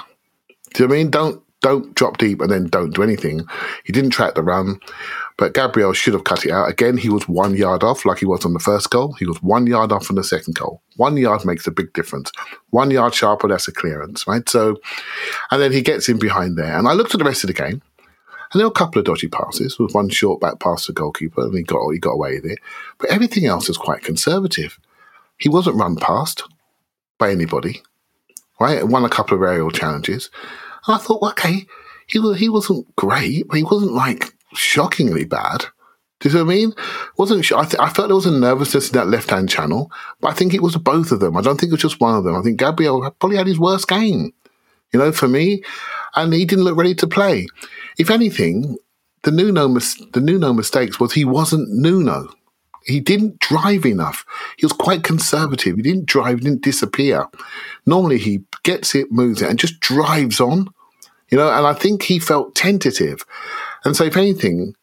do 0.74 0.82
you 0.82 0.88
know 0.88 0.94
I 0.94 0.98
mean 0.98 1.10
don't 1.10 1.42
don't 1.62 1.94
drop 1.94 2.18
deep 2.18 2.40
and 2.40 2.50
then 2.50 2.66
don't 2.68 2.94
do 2.94 3.02
anything 3.02 3.46
he 3.84 3.92
didn't 3.92 4.10
track 4.10 4.34
the 4.34 4.42
run 4.42 4.78
but 5.40 5.54
Gabriel 5.54 5.94
should 5.94 6.12
have 6.12 6.24
cut 6.24 6.44
it 6.44 6.52
out. 6.52 6.68
Again, 6.68 6.98
he 6.98 7.08
was 7.08 7.26
one 7.26 7.56
yard 7.56 7.82
off, 7.82 8.04
like 8.04 8.18
he 8.18 8.26
was 8.26 8.44
on 8.44 8.52
the 8.52 8.58
first 8.58 8.90
goal. 8.90 9.14
He 9.14 9.24
was 9.24 9.42
one 9.42 9.66
yard 9.66 9.90
off 9.90 10.10
on 10.10 10.16
the 10.16 10.22
second 10.22 10.54
goal. 10.54 10.82
One 10.96 11.16
yard 11.16 11.46
makes 11.46 11.66
a 11.66 11.70
big 11.70 11.94
difference. 11.94 12.30
One 12.68 12.90
yard 12.90 13.14
sharper, 13.14 13.48
that's 13.48 13.66
a 13.66 13.72
clearance, 13.72 14.26
right? 14.26 14.46
So, 14.46 14.76
and 15.50 15.62
then 15.62 15.72
he 15.72 15.80
gets 15.80 16.10
in 16.10 16.18
behind 16.18 16.58
there. 16.58 16.76
And 16.76 16.86
I 16.86 16.92
looked 16.92 17.14
at 17.14 17.18
the 17.18 17.24
rest 17.24 17.42
of 17.42 17.48
the 17.48 17.54
game, 17.54 17.80
and 18.52 18.58
there 18.58 18.66
were 18.66 18.72
a 18.72 18.74
couple 18.74 18.98
of 18.98 19.04
dodgy 19.04 19.28
passes. 19.28 19.78
With 19.78 19.94
one 19.94 20.08
short 20.08 20.40
back 20.40 20.58
pass 20.58 20.86
to 20.86 20.92
goalkeeper, 20.92 21.42
and 21.42 21.54
he 21.54 21.62
got 21.62 21.88
he 21.90 21.98
got 21.98 22.12
away 22.12 22.34
with 22.34 22.52
it. 22.52 22.58
But 22.98 23.10
everything 23.10 23.46
else 23.46 23.68
was 23.68 23.78
quite 23.78 24.02
conservative. 24.02 24.78
He 25.38 25.48
wasn't 25.48 25.76
run 25.76 25.96
past 25.96 26.42
by 27.18 27.30
anybody, 27.30 27.82
right? 28.58 28.86
Won 28.86 29.04
a 29.04 29.08
couple 29.08 29.36
of 29.36 29.42
aerial 29.42 29.70
challenges. 29.70 30.30
And 30.86 30.96
I 30.96 30.98
thought, 30.98 31.22
okay, 31.22 31.66
he 32.06 32.18
was, 32.18 32.38
he 32.38 32.48
wasn't 32.48 32.94
great, 32.96 33.46
but 33.48 33.56
he 33.56 33.62
wasn't 33.62 33.92
like 33.92 34.34
shockingly 34.54 35.24
bad. 35.24 35.66
Do 36.18 36.28
you 36.28 36.32
see 36.32 36.42
what 36.42 36.52
I 36.52 36.54
mean? 36.54 36.72
Wasn't 37.16 37.44
sure. 37.44 37.58
I, 37.58 37.64
th- 37.64 37.80
I 37.80 37.88
felt 37.88 38.08
there 38.08 38.14
was 38.14 38.26
a 38.26 38.30
nervousness 38.30 38.90
in 38.90 38.94
that 38.98 39.08
left 39.08 39.30
hand 39.30 39.48
channel, 39.48 39.90
but 40.20 40.28
I 40.28 40.34
think 40.34 40.52
it 40.52 40.62
was 40.62 40.76
both 40.76 41.12
of 41.12 41.20
them. 41.20 41.36
I 41.36 41.40
don't 41.40 41.58
think 41.58 41.70
it 41.70 41.74
was 41.74 41.80
just 41.82 42.00
one 42.00 42.14
of 42.14 42.24
them. 42.24 42.36
I 42.36 42.42
think 42.42 42.58
Gabriel 42.58 43.10
probably 43.18 43.38
had 43.38 43.46
his 43.46 43.58
worst 43.58 43.88
game, 43.88 44.32
you 44.92 44.98
know, 44.98 45.12
for 45.12 45.28
me, 45.28 45.62
and 46.16 46.32
he 46.32 46.44
didn't 46.44 46.64
look 46.64 46.76
ready 46.76 46.94
to 46.96 47.06
play. 47.06 47.46
If 47.98 48.10
anything, 48.10 48.76
the 49.22 49.30
Nuno 49.30 49.68
mis- 49.68 50.02
the 50.12 50.20
Nuno 50.20 50.52
mistakes 50.52 50.98
was 50.98 51.12
he 51.12 51.24
wasn't 51.24 51.68
Nuno. 51.70 52.28
He 52.84 52.98
didn't 52.98 53.38
drive 53.40 53.84
enough. 53.84 54.24
He 54.56 54.64
was 54.64 54.72
quite 54.72 55.04
conservative. 55.04 55.76
He 55.76 55.82
didn't 55.82 56.06
drive, 56.06 56.38
he 56.38 56.44
didn't 56.44 56.62
disappear. 56.62 57.26
Normally, 57.86 58.18
he 58.18 58.42
gets 58.62 58.94
it, 58.94 59.12
moves 59.12 59.42
it, 59.42 59.50
and 59.50 59.58
just 59.58 59.80
drives 59.80 60.40
on. 60.40 60.68
You 61.30 61.38
know, 61.38 61.50
and 61.50 61.66
I 61.66 61.74
think 61.74 62.02
he 62.02 62.18
felt 62.18 62.54
tentative. 62.54 63.24
And 63.84 63.96
so, 63.96 64.04
if 64.04 64.16
anything, 64.16 64.74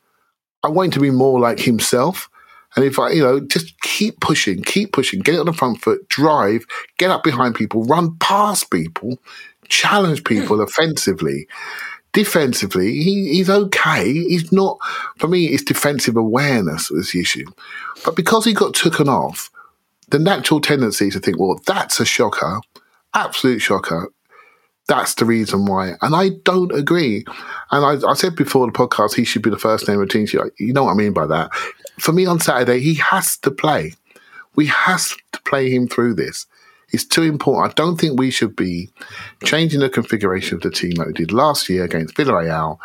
I 0.63 0.69
want 0.69 0.87
him 0.87 0.91
to 0.91 0.99
be 0.99 1.11
more 1.11 1.39
like 1.39 1.59
himself. 1.59 2.29
And 2.75 2.85
if 2.85 2.99
I, 2.99 3.09
you 3.09 3.23
know, 3.23 3.39
just 3.39 3.79
keep 3.81 4.19
pushing, 4.19 4.61
keep 4.61 4.93
pushing, 4.93 5.21
get 5.21 5.35
it 5.35 5.39
on 5.39 5.47
the 5.47 5.53
front 5.53 5.81
foot, 5.81 6.07
drive, 6.09 6.65
get 6.97 7.09
up 7.09 7.23
behind 7.23 7.55
people, 7.55 7.83
run 7.85 8.15
past 8.17 8.69
people, 8.69 9.17
challenge 9.69 10.23
people 10.23 10.62
offensively. 10.62 11.47
Defensively, 12.13 12.93
he, 12.93 13.30
he's 13.30 13.49
okay. 13.49 14.12
He's 14.12 14.51
not, 14.51 14.77
for 15.17 15.27
me, 15.27 15.47
it's 15.47 15.63
defensive 15.63 16.15
awareness 16.15 16.89
was 16.89 17.12
the 17.12 17.19
issue. 17.19 17.45
But 18.03 18.15
because 18.15 18.45
he 18.45 18.53
got 18.53 18.73
taken 18.73 19.08
off, 19.08 19.51
the 20.10 20.17
natural 20.17 20.62
tendency 20.62 21.12
to 21.12 21.19
think, 21.19 21.38
well, 21.38 21.60
that's 21.65 21.99
a 21.99 22.06
shocker, 22.06 22.62
absolute 23.13 23.60
shocker 23.60 24.10
that's 24.88 25.15
the 25.15 25.25
reason 25.25 25.65
why. 25.65 25.93
And 26.01 26.15
I 26.15 26.30
don't 26.43 26.71
agree. 26.71 27.25
And 27.71 27.86
I, 27.86 28.10
I, 28.10 28.13
said 28.13 28.36
before 28.36 28.65
the 28.65 28.71
podcast, 28.71 29.15
he 29.15 29.25
should 29.25 29.41
be 29.41 29.49
the 29.49 29.58
first 29.58 29.88
name 29.88 30.01
of 30.01 30.08
the 30.08 30.25
team. 30.25 30.51
You 30.58 30.73
know 30.73 30.86
what 30.86 30.93
I 30.93 30.95
mean 30.95 31.13
by 31.13 31.27
that. 31.27 31.53
For 31.99 32.13
me 32.13 32.25
on 32.25 32.39
Saturday, 32.39 32.80
he 32.80 32.95
has 32.95 33.38
to 33.39 33.51
play. 33.51 33.93
We 34.56 34.67
has 34.67 35.15
to 35.34 35.41
play 35.41 35.69
him 35.69 35.88
through 35.88 36.15
this. 36.15 36.45
It's 36.93 37.06
too 37.06 37.23
important. 37.23 37.71
I 37.71 37.73
don't 37.73 37.97
think 37.97 38.17
we 38.17 38.32
should 38.32 38.56
be 38.56 38.89
changing 39.43 39.82
the 39.82 39.89
configuration 39.89 40.56
of 40.56 40.62
the 40.62 40.71
team 40.71 40.93
like 40.95 41.08
we 41.08 41.13
did 41.13 41.32
last 41.32 41.67
year 41.69 41.84
against 41.84 42.15
Villarreal. 42.15 42.78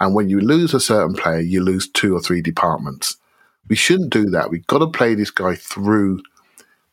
And 0.00 0.14
when 0.14 0.28
you 0.28 0.40
lose 0.40 0.74
a 0.74 0.80
certain 0.80 1.14
player, 1.14 1.40
you 1.40 1.62
lose 1.62 1.88
two 1.88 2.16
or 2.16 2.20
three 2.20 2.40
departments. 2.40 3.16
We 3.68 3.76
shouldn't 3.76 4.12
do 4.12 4.24
that. 4.30 4.50
We've 4.50 4.66
got 4.66 4.78
to 4.78 4.86
play 4.86 5.14
this 5.14 5.30
guy 5.30 5.54
through 5.54 6.22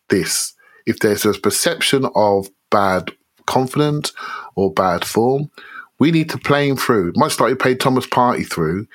this. 0.10 0.54
If 0.86 1.00
there's 1.00 1.26
a 1.26 1.34
perception 1.34 2.08
of 2.14 2.50
bad 2.70 3.12
confidence 3.46 4.14
or 4.56 4.72
bad 4.72 5.06
form, 5.06 5.50
we 5.98 6.12
need 6.12 6.30
to 6.30 6.38
play 6.38 6.70
him 6.70 6.78
through. 6.78 7.14
Much 7.16 7.40
like 7.40 7.50
we 7.50 7.56
played 7.56 7.80
Thomas 7.80 8.06
Partey 8.06 8.48
through, 8.48 8.88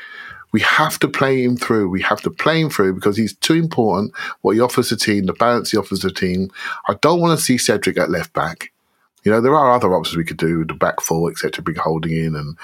we 0.54 0.60
have 0.60 1.00
to 1.00 1.08
play 1.08 1.42
him 1.42 1.56
through. 1.56 1.88
We 1.88 2.00
have 2.02 2.20
to 2.20 2.30
play 2.30 2.60
him 2.60 2.70
through 2.70 2.94
because 2.94 3.16
he's 3.16 3.34
too 3.34 3.54
important. 3.54 4.12
What 4.42 4.52
he 4.52 4.60
offers 4.60 4.88
the 4.88 4.94
team, 4.94 5.26
the 5.26 5.32
balance 5.32 5.72
he 5.72 5.76
offers 5.76 5.98
the 5.98 6.12
team. 6.12 6.48
I 6.86 6.94
don't 7.00 7.20
want 7.20 7.36
to 7.36 7.44
see 7.44 7.58
Cedric 7.58 7.98
at 7.98 8.08
left 8.08 8.32
back. 8.34 8.70
You 9.24 9.32
know, 9.32 9.40
there 9.40 9.56
are 9.56 9.72
other 9.72 9.92
options 9.92 10.16
we 10.16 10.22
could 10.22 10.36
do, 10.36 10.60
with 10.60 10.68
the 10.68 10.74
back 10.74 11.00
four, 11.00 11.28
etc., 11.28 11.64
big 11.64 11.78
holding 11.78 12.12
in 12.12 12.36
and 12.36 12.56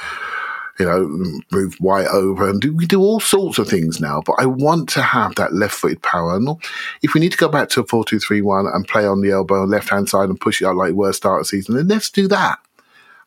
you 0.79 0.87
know, 0.87 1.05
move 1.51 1.75
White 1.81 2.07
over 2.07 2.49
and 2.49 2.61
do, 2.61 2.73
we 2.73 2.87
do 2.87 3.01
all 3.01 3.19
sorts 3.19 3.59
of 3.59 3.67
things 3.67 4.01
now. 4.01 4.23
But 4.25 4.37
I 4.39 4.47
want 4.47 4.89
to 4.91 5.03
have 5.03 5.35
that 5.35 5.53
left 5.53 5.75
footed 5.75 6.01
power. 6.01 6.37
And 6.37 6.49
if 7.03 7.13
we 7.13 7.21
need 7.21 7.33
to 7.33 7.39
go 7.39 7.49
back 7.49 7.71
to 7.71 7.81
a 7.81 7.87
4 7.87 8.05
2 8.05 8.21
3 8.21 8.41
1 8.41 8.67
and 8.69 8.87
play 8.87 9.05
on 9.05 9.21
the 9.21 9.33
elbow 9.33 9.65
left 9.65 9.91
hand 9.91 10.09
side 10.09 10.29
and 10.29 10.41
push 10.41 10.63
it 10.63 10.67
out 10.67 10.77
like 10.77 10.93
worst 10.93 11.17
start 11.17 11.41
of 11.41 11.49
season, 11.49 11.75
then 11.75 11.89
let's 11.89 12.09
do 12.09 12.29
that. 12.29 12.61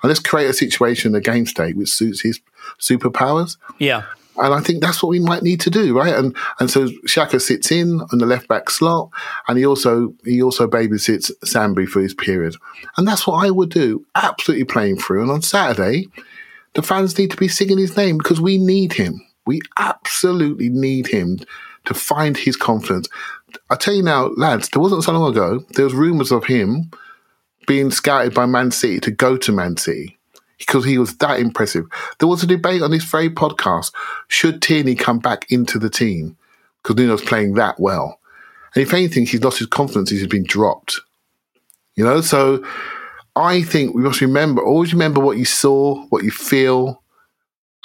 And 0.01 0.07
let's 0.07 0.21
create 0.21 0.49
a 0.49 0.53
situation 0.53 1.11
the 1.11 1.19
game 1.19 1.45
state 1.47 1.75
which 1.75 1.89
suits 1.89 2.21
his 2.21 2.39
superpowers. 2.79 3.57
Yeah. 3.77 4.05
And 4.37 4.53
I 4.53 4.61
think 4.61 4.81
that's 4.81 5.03
what 5.03 5.09
we 5.09 5.19
might 5.19 5.43
need 5.43 5.59
to 5.61 5.69
do, 5.69 5.97
right? 5.97 6.13
And 6.13 6.35
and 6.59 6.69
so 6.69 6.87
Xhaka 6.87 7.39
sits 7.39 7.71
in 7.71 8.01
on 8.01 8.17
the 8.17 8.25
left 8.25 8.47
back 8.47 8.69
slot, 8.69 9.09
and 9.47 9.57
he 9.57 9.65
also 9.65 10.13
he 10.25 10.41
also 10.41 10.67
babysits 10.67 11.31
Sambi 11.45 11.87
for 11.87 12.01
his 12.01 12.13
period, 12.13 12.55
and 12.97 13.07
that's 13.07 13.27
what 13.27 13.45
I 13.45 13.51
would 13.51 13.69
do. 13.69 14.05
Absolutely 14.15 14.65
playing 14.65 14.97
through. 14.97 15.21
And 15.21 15.31
on 15.31 15.41
Saturday, 15.41 16.07
the 16.73 16.81
fans 16.81 17.17
need 17.17 17.31
to 17.31 17.37
be 17.37 17.47
singing 17.47 17.77
his 17.77 17.95
name 17.95 18.17
because 18.17 18.41
we 18.41 18.57
need 18.57 18.93
him. 18.93 19.21
We 19.45 19.61
absolutely 19.77 20.69
need 20.69 21.07
him 21.07 21.39
to 21.85 21.93
find 21.93 22.35
his 22.35 22.55
confidence. 22.55 23.07
I 23.69 23.75
tell 23.75 23.93
you 23.93 24.03
now, 24.03 24.31
lads, 24.37 24.69
there 24.69 24.81
wasn't 24.81 25.03
so 25.03 25.11
long 25.11 25.31
ago. 25.31 25.63
There 25.75 25.85
was 25.85 25.93
rumours 25.93 26.31
of 26.31 26.45
him 26.45 26.89
being 27.67 27.91
scouted 27.91 28.33
by 28.33 28.45
Man 28.45 28.71
City 28.71 28.99
to 29.01 29.11
go 29.11 29.37
to 29.37 29.51
Man 29.51 29.77
City 29.77 30.17
because 30.57 30.85
he 30.85 30.97
was 30.97 31.15
that 31.17 31.39
impressive. 31.39 31.85
There 32.19 32.27
was 32.27 32.43
a 32.43 32.47
debate 32.47 32.81
on 32.81 32.91
this 32.91 33.03
very 33.03 33.29
podcast: 33.29 33.93
should 34.27 34.61
Tierney 34.61 34.95
come 34.95 35.19
back 35.19 35.51
into 35.51 35.79
the 35.79 35.89
team 35.89 36.37
because 36.81 36.95
Nuno's 36.95 37.21
playing 37.21 37.53
that 37.55 37.79
well? 37.79 38.19
And 38.75 38.81
if 38.81 38.93
anything, 38.93 39.25
he's 39.25 39.43
lost 39.43 39.59
his 39.59 39.67
confidence. 39.67 40.09
He's 40.09 40.25
been 40.27 40.43
dropped. 40.45 40.99
You 41.95 42.03
know, 42.03 42.21
so 42.21 42.65
I 43.35 43.61
think 43.61 43.93
we 43.93 44.01
must 44.01 44.21
remember, 44.21 44.63
always 44.63 44.93
remember 44.93 45.19
what 45.21 45.37
you 45.37 45.45
saw, 45.45 46.03
what 46.07 46.23
you 46.23 46.31
feel. 46.31 47.01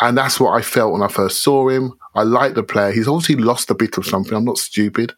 And 0.00 0.16
that's 0.16 0.38
what 0.38 0.52
I 0.56 0.62
felt 0.62 0.92
when 0.92 1.02
I 1.02 1.08
first 1.08 1.42
saw 1.42 1.68
him. 1.68 1.92
I 2.14 2.22
like 2.22 2.54
the 2.54 2.62
player. 2.62 2.92
He's 2.92 3.08
obviously 3.08 3.34
lost 3.36 3.68
a 3.70 3.74
bit 3.74 3.98
of 3.98 4.06
something. 4.06 4.32
I'm 4.32 4.44
not 4.44 4.56
stupid, 4.58 5.12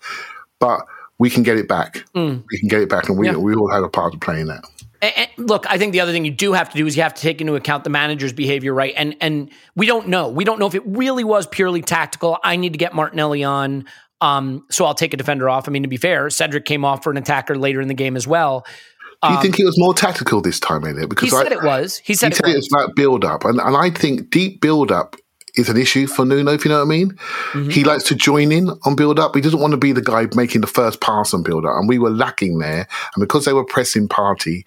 but 0.59 0.81
we 1.19 1.29
can 1.31 1.43
get 1.43 1.59
it 1.59 1.69
back. 1.69 2.05
Mm. 2.15 2.43
We 2.51 2.59
can 2.59 2.69
get 2.69 2.81
it 2.81 2.89
back. 2.89 3.09
And 3.09 3.19
we, 3.19 3.27
Yeah. 3.27 3.37
we 3.37 3.55
all 3.55 3.71
had 3.71 3.83
a 3.85 3.89
part 3.89 4.15
of 4.15 4.21
playing 4.21 4.47
that. 4.47 4.65
And, 5.03 5.13
and 5.17 5.49
look, 5.49 5.67
I 5.69 5.79
think 5.79 5.93
the 5.93 6.01
other 6.01 6.13
thing 6.13 6.25
you 6.25 6.31
do 6.31 6.53
have 6.53 6.71
to 6.71 6.77
do 6.77 6.87
is 6.87 6.97
you 6.97 7.03
have 7.03 7.15
to 7.15 7.23
take 7.23 7.41
into 7.41 7.55
account 7.55 7.85
the 7.85 7.91
manager's 7.91 8.33
behavior, 8.33 8.75
right? 8.75 8.95
And 8.97 9.17
and 9.21 9.51
we 9.77 9.87
don't 9.87 10.09
know. 10.09 10.29
We 10.29 10.45
don't 10.45 10.59
know 10.59 10.67
if 10.67 10.75
it 10.75 10.83
really 10.87 11.25
was 11.25 11.47
purely 11.47 11.83
tactical. 11.83 12.39
I 12.45 12.57
need 12.57 12.73
to 12.73 12.79
get 12.79 12.95
Martinelli 12.95 13.45
on, 13.45 13.87
um, 14.21 14.65
so 14.71 14.85
I'll 14.85 14.95
take 14.95 15.15
a 15.15 15.17
defender 15.17 15.49
off. 15.49 15.69
I 15.69 15.71
mean, 15.71 15.83
to 15.83 15.89
be 15.89 15.97
fair, 15.97 16.29
Cedric 16.31 16.65
came 16.65 16.85
off 16.85 17.03
for 17.03 17.11
an 17.11 17.17
attacker 17.17 17.57
later 17.57 17.81
in 17.81 17.89
the 17.89 17.95
game 17.95 18.17
as 18.17 18.27
well. 18.27 18.67
Do 19.23 19.35
you 19.35 19.43
think 19.43 19.61
it 19.61 19.65
was 19.65 19.79
more 19.79 19.93
tactical 19.93 20.41
this 20.41 20.59
time, 20.59 20.83
Elliot? 20.83 21.01
He 21.01 21.07
Because 21.07 21.25
he 21.25 21.37
said 21.37 21.53
I, 21.53 21.57
it 21.57 21.63
was. 21.63 21.99
He 21.99 22.15
said 22.15 22.29
he 22.29 22.33
it 22.33 22.37
said 22.37 22.47
was. 22.47 22.55
it 22.55 22.57
was 22.57 22.69
about 22.73 22.97
build 22.97 23.23
up. 23.23 23.45
And, 23.45 23.61
and 23.61 23.77
I 23.77 23.91
think 23.91 24.31
deep 24.31 24.63
build 24.63 24.91
up 24.91 25.15
is 25.55 25.69
an 25.69 25.77
issue 25.77 26.07
for 26.07 26.25
Nuno, 26.25 26.53
if 26.53 26.65
you 26.65 26.71
know 26.71 26.79
what 26.79 26.85
I 26.85 26.89
mean. 26.89 27.11
Mm-hmm. 27.53 27.71
He 27.71 27.85
likes 27.85 28.05
to 28.05 28.15
join 28.15 28.53
in 28.53 28.71
on 28.85 28.97
build 28.97 29.19
up. 29.19 29.35
He 29.35 29.41
doesn't 29.41 29.61
want 29.61 29.73
to 29.73 29.77
be 29.77 29.93
the 29.93 30.03
guy 30.03 30.27
making 30.35 30.61
the 30.61 30.67
first 30.67 31.01
pass 31.01 31.35
on 31.35 31.43
build 31.43 31.65
up. 31.65 31.77
And 31.77 31.89
we 31.89 31.99
were 31.99 32.11
lacking 32.11 32.59
there. 32.59 32.87
And 33.15 33.21
because 33.21 33.45
they 33.45 33.53
were 33.53 33.65
pressing 33.65 34.09
partey, 34.09 34.65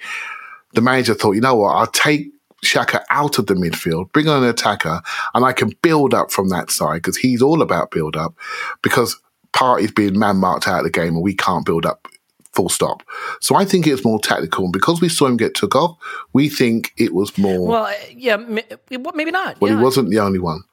the 0.73 0.81
manager 0.81 1.13
thought, 1.13 1.33
you 1.33 1.41
know 1.41 1.55
what, 1.55 1.75
I'll 1.75 1.87
take 1.87 2.31
Xhaka 2.63 3.03
out 3.09 3.37
of 3.37 3.47
the 3.47 3.53
midfield, 3.53 4.11
bring 4.11 4.27
on 4.27 4.43
an 4.43 4.49
attacker, 4.49 5.01
and 5.33 5.45
I 5.45 5.53
can 5.53 5.73
build 5.81 6.13
up 6.13 6.31
from 6.31 6.49
that 6.49 6.71
side 6.71 6.97
because 6.97 7.17
he's 7.17 7.41
all 7.41 7.61
about 7.61 7.91
build 7.91 8.15
up 8.15 8.33
because 8.81 9.19
partey's 9.53 9.91
being 9.91 10.17
man 10.17 10.37
marked 10.37 10.67
out 10.67 10.79
of 10.79 10.83
the 10.85 10.89
game 10.89 11.15
and 11.15 11.21
we 11.21 11.35
can't 11.35 11.65
build 11.65 11.85
up 11.85 12.07
full 12.53 12.69
stop. 12.69 13.03
So 13.41 13.55
I 13.55 13.65
think 13.65 13.87
it's 13.87 14.05
more 14.05 14.19
tactical. 14.19 14.65
And 14.65 14.73
because 14.73 15.01
we 15.01 15.09
saw 15.09 15.27
him 15.27 15.37
get 15.37 15.55
took 15.55 15.75
off, 15.75 15.97
we 16.33 16.49
think 16.49 16.93
it 16.97 17.13
was 17.13 17.37
more. 17.37 17.67
Well, 17.67 17.93
yeah, 18.15 18.37
maybe 18.37 19.31
not. 19.31 19.59
Well, 19.59 19.71
yeah. 19.71 19.77
he 19.77 19.83
wasn't 19.83 20.09
the 20.09 20.19
only 20.19 20.39
one. 20.39 20.63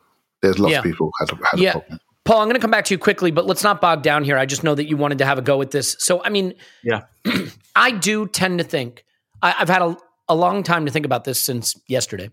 There's 0.42 0.58
lots 0.58 0.72
Yeah. 0.72 0.78
of 0.78 0.84
people 0.84 1.10
had, 1.20 1.30
had 1.30 1.58
a 1.58 1.62
Yeah. 1.62 1.72
problem. 1.72 2.00
Paul, 2.24 2.40
I'm 2.42 2.46
going 2.46 2.54
to 2.54 2.60
come 2.60 2.70
back 2.70 2.84
to 2.86 2.94
you 2.94 2.98
quickly, 2.98 3.30
but 3.30 3.46
let's 3.46 3.62
not 3.64 3.80
bog 3.80 4.02
down 4.02 4.24
here. 4.24 4.36
I 4.38 4.46
just 4.46 4.62
know 4.62 4.74
that 4.74 4.86
you 4.88 4.96
wanted 4.96 5.18
to 5.18 5.24
have 5.26 5.38
a 5.38 5.42
go 5.42 5.60
at 5.62 5.70
this. 5.70 5.96
So, 5.98 6.22
I 6.22 6.28
mean, 6.28 6.54
Yeah. 6.84 7.02
I 7.76 7.90
do 7.92 8.26
tend 8.26 8.58
to 8.58 8.64
think 8.64 9.04
I, 9.42 9.54
I've 9.58 9.68
had 9.68 9.82
a, 9.82 9.96
a 10.28 10.34
long 10.34 10.62
time 10.62 10.84
to 10.86 10.92
think 10.92 11.06
about 11.06 11.24
this 11.24 11.40
since 11.40 11.74
yesterday, 11.88 12.30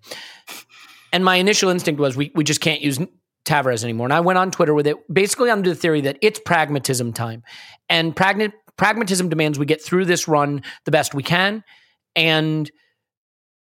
and 1.13 1.23
my 1.23 1.35
initial 1.37 1.69
instinct 1.69 1.99
was 2.01 2.15
we 2.17 2.31
we 2.35 2.43
just 2.43 2.59
can't 2.61 2.81
use 2.81 2.99
Tavares 3.45 3.83
anymore. 3.83 4.07
And 4.07 4.13
I 4.13 4.19
went 4.19 4.37
on 4.37 4.51
Twitter 4.51 4.73
with 4.73 4.87
it, 4.87 4.97
basically 5.11 5.49
under 5.49 5.69
the 5.69 5.75
theory 5.75 6.01
that 6.01 6.17
it's 6.21 6.37
pragmatism 6.39 7.13
time, 7.13 7.43
and 7.89 8.15
pragma- 8.15 8.51
pragmatism 8.77 9.29
demands 9.29 9.57
we 9.57 9.65
get 9.65 9.81
through 9.81 10.05
this 10.05 10.27
run 10.27 10.63
the 10.85 10.91
best 10.91 11.13
we 11.13 11.23
can, 11.23 11.63
and 12.15 12.69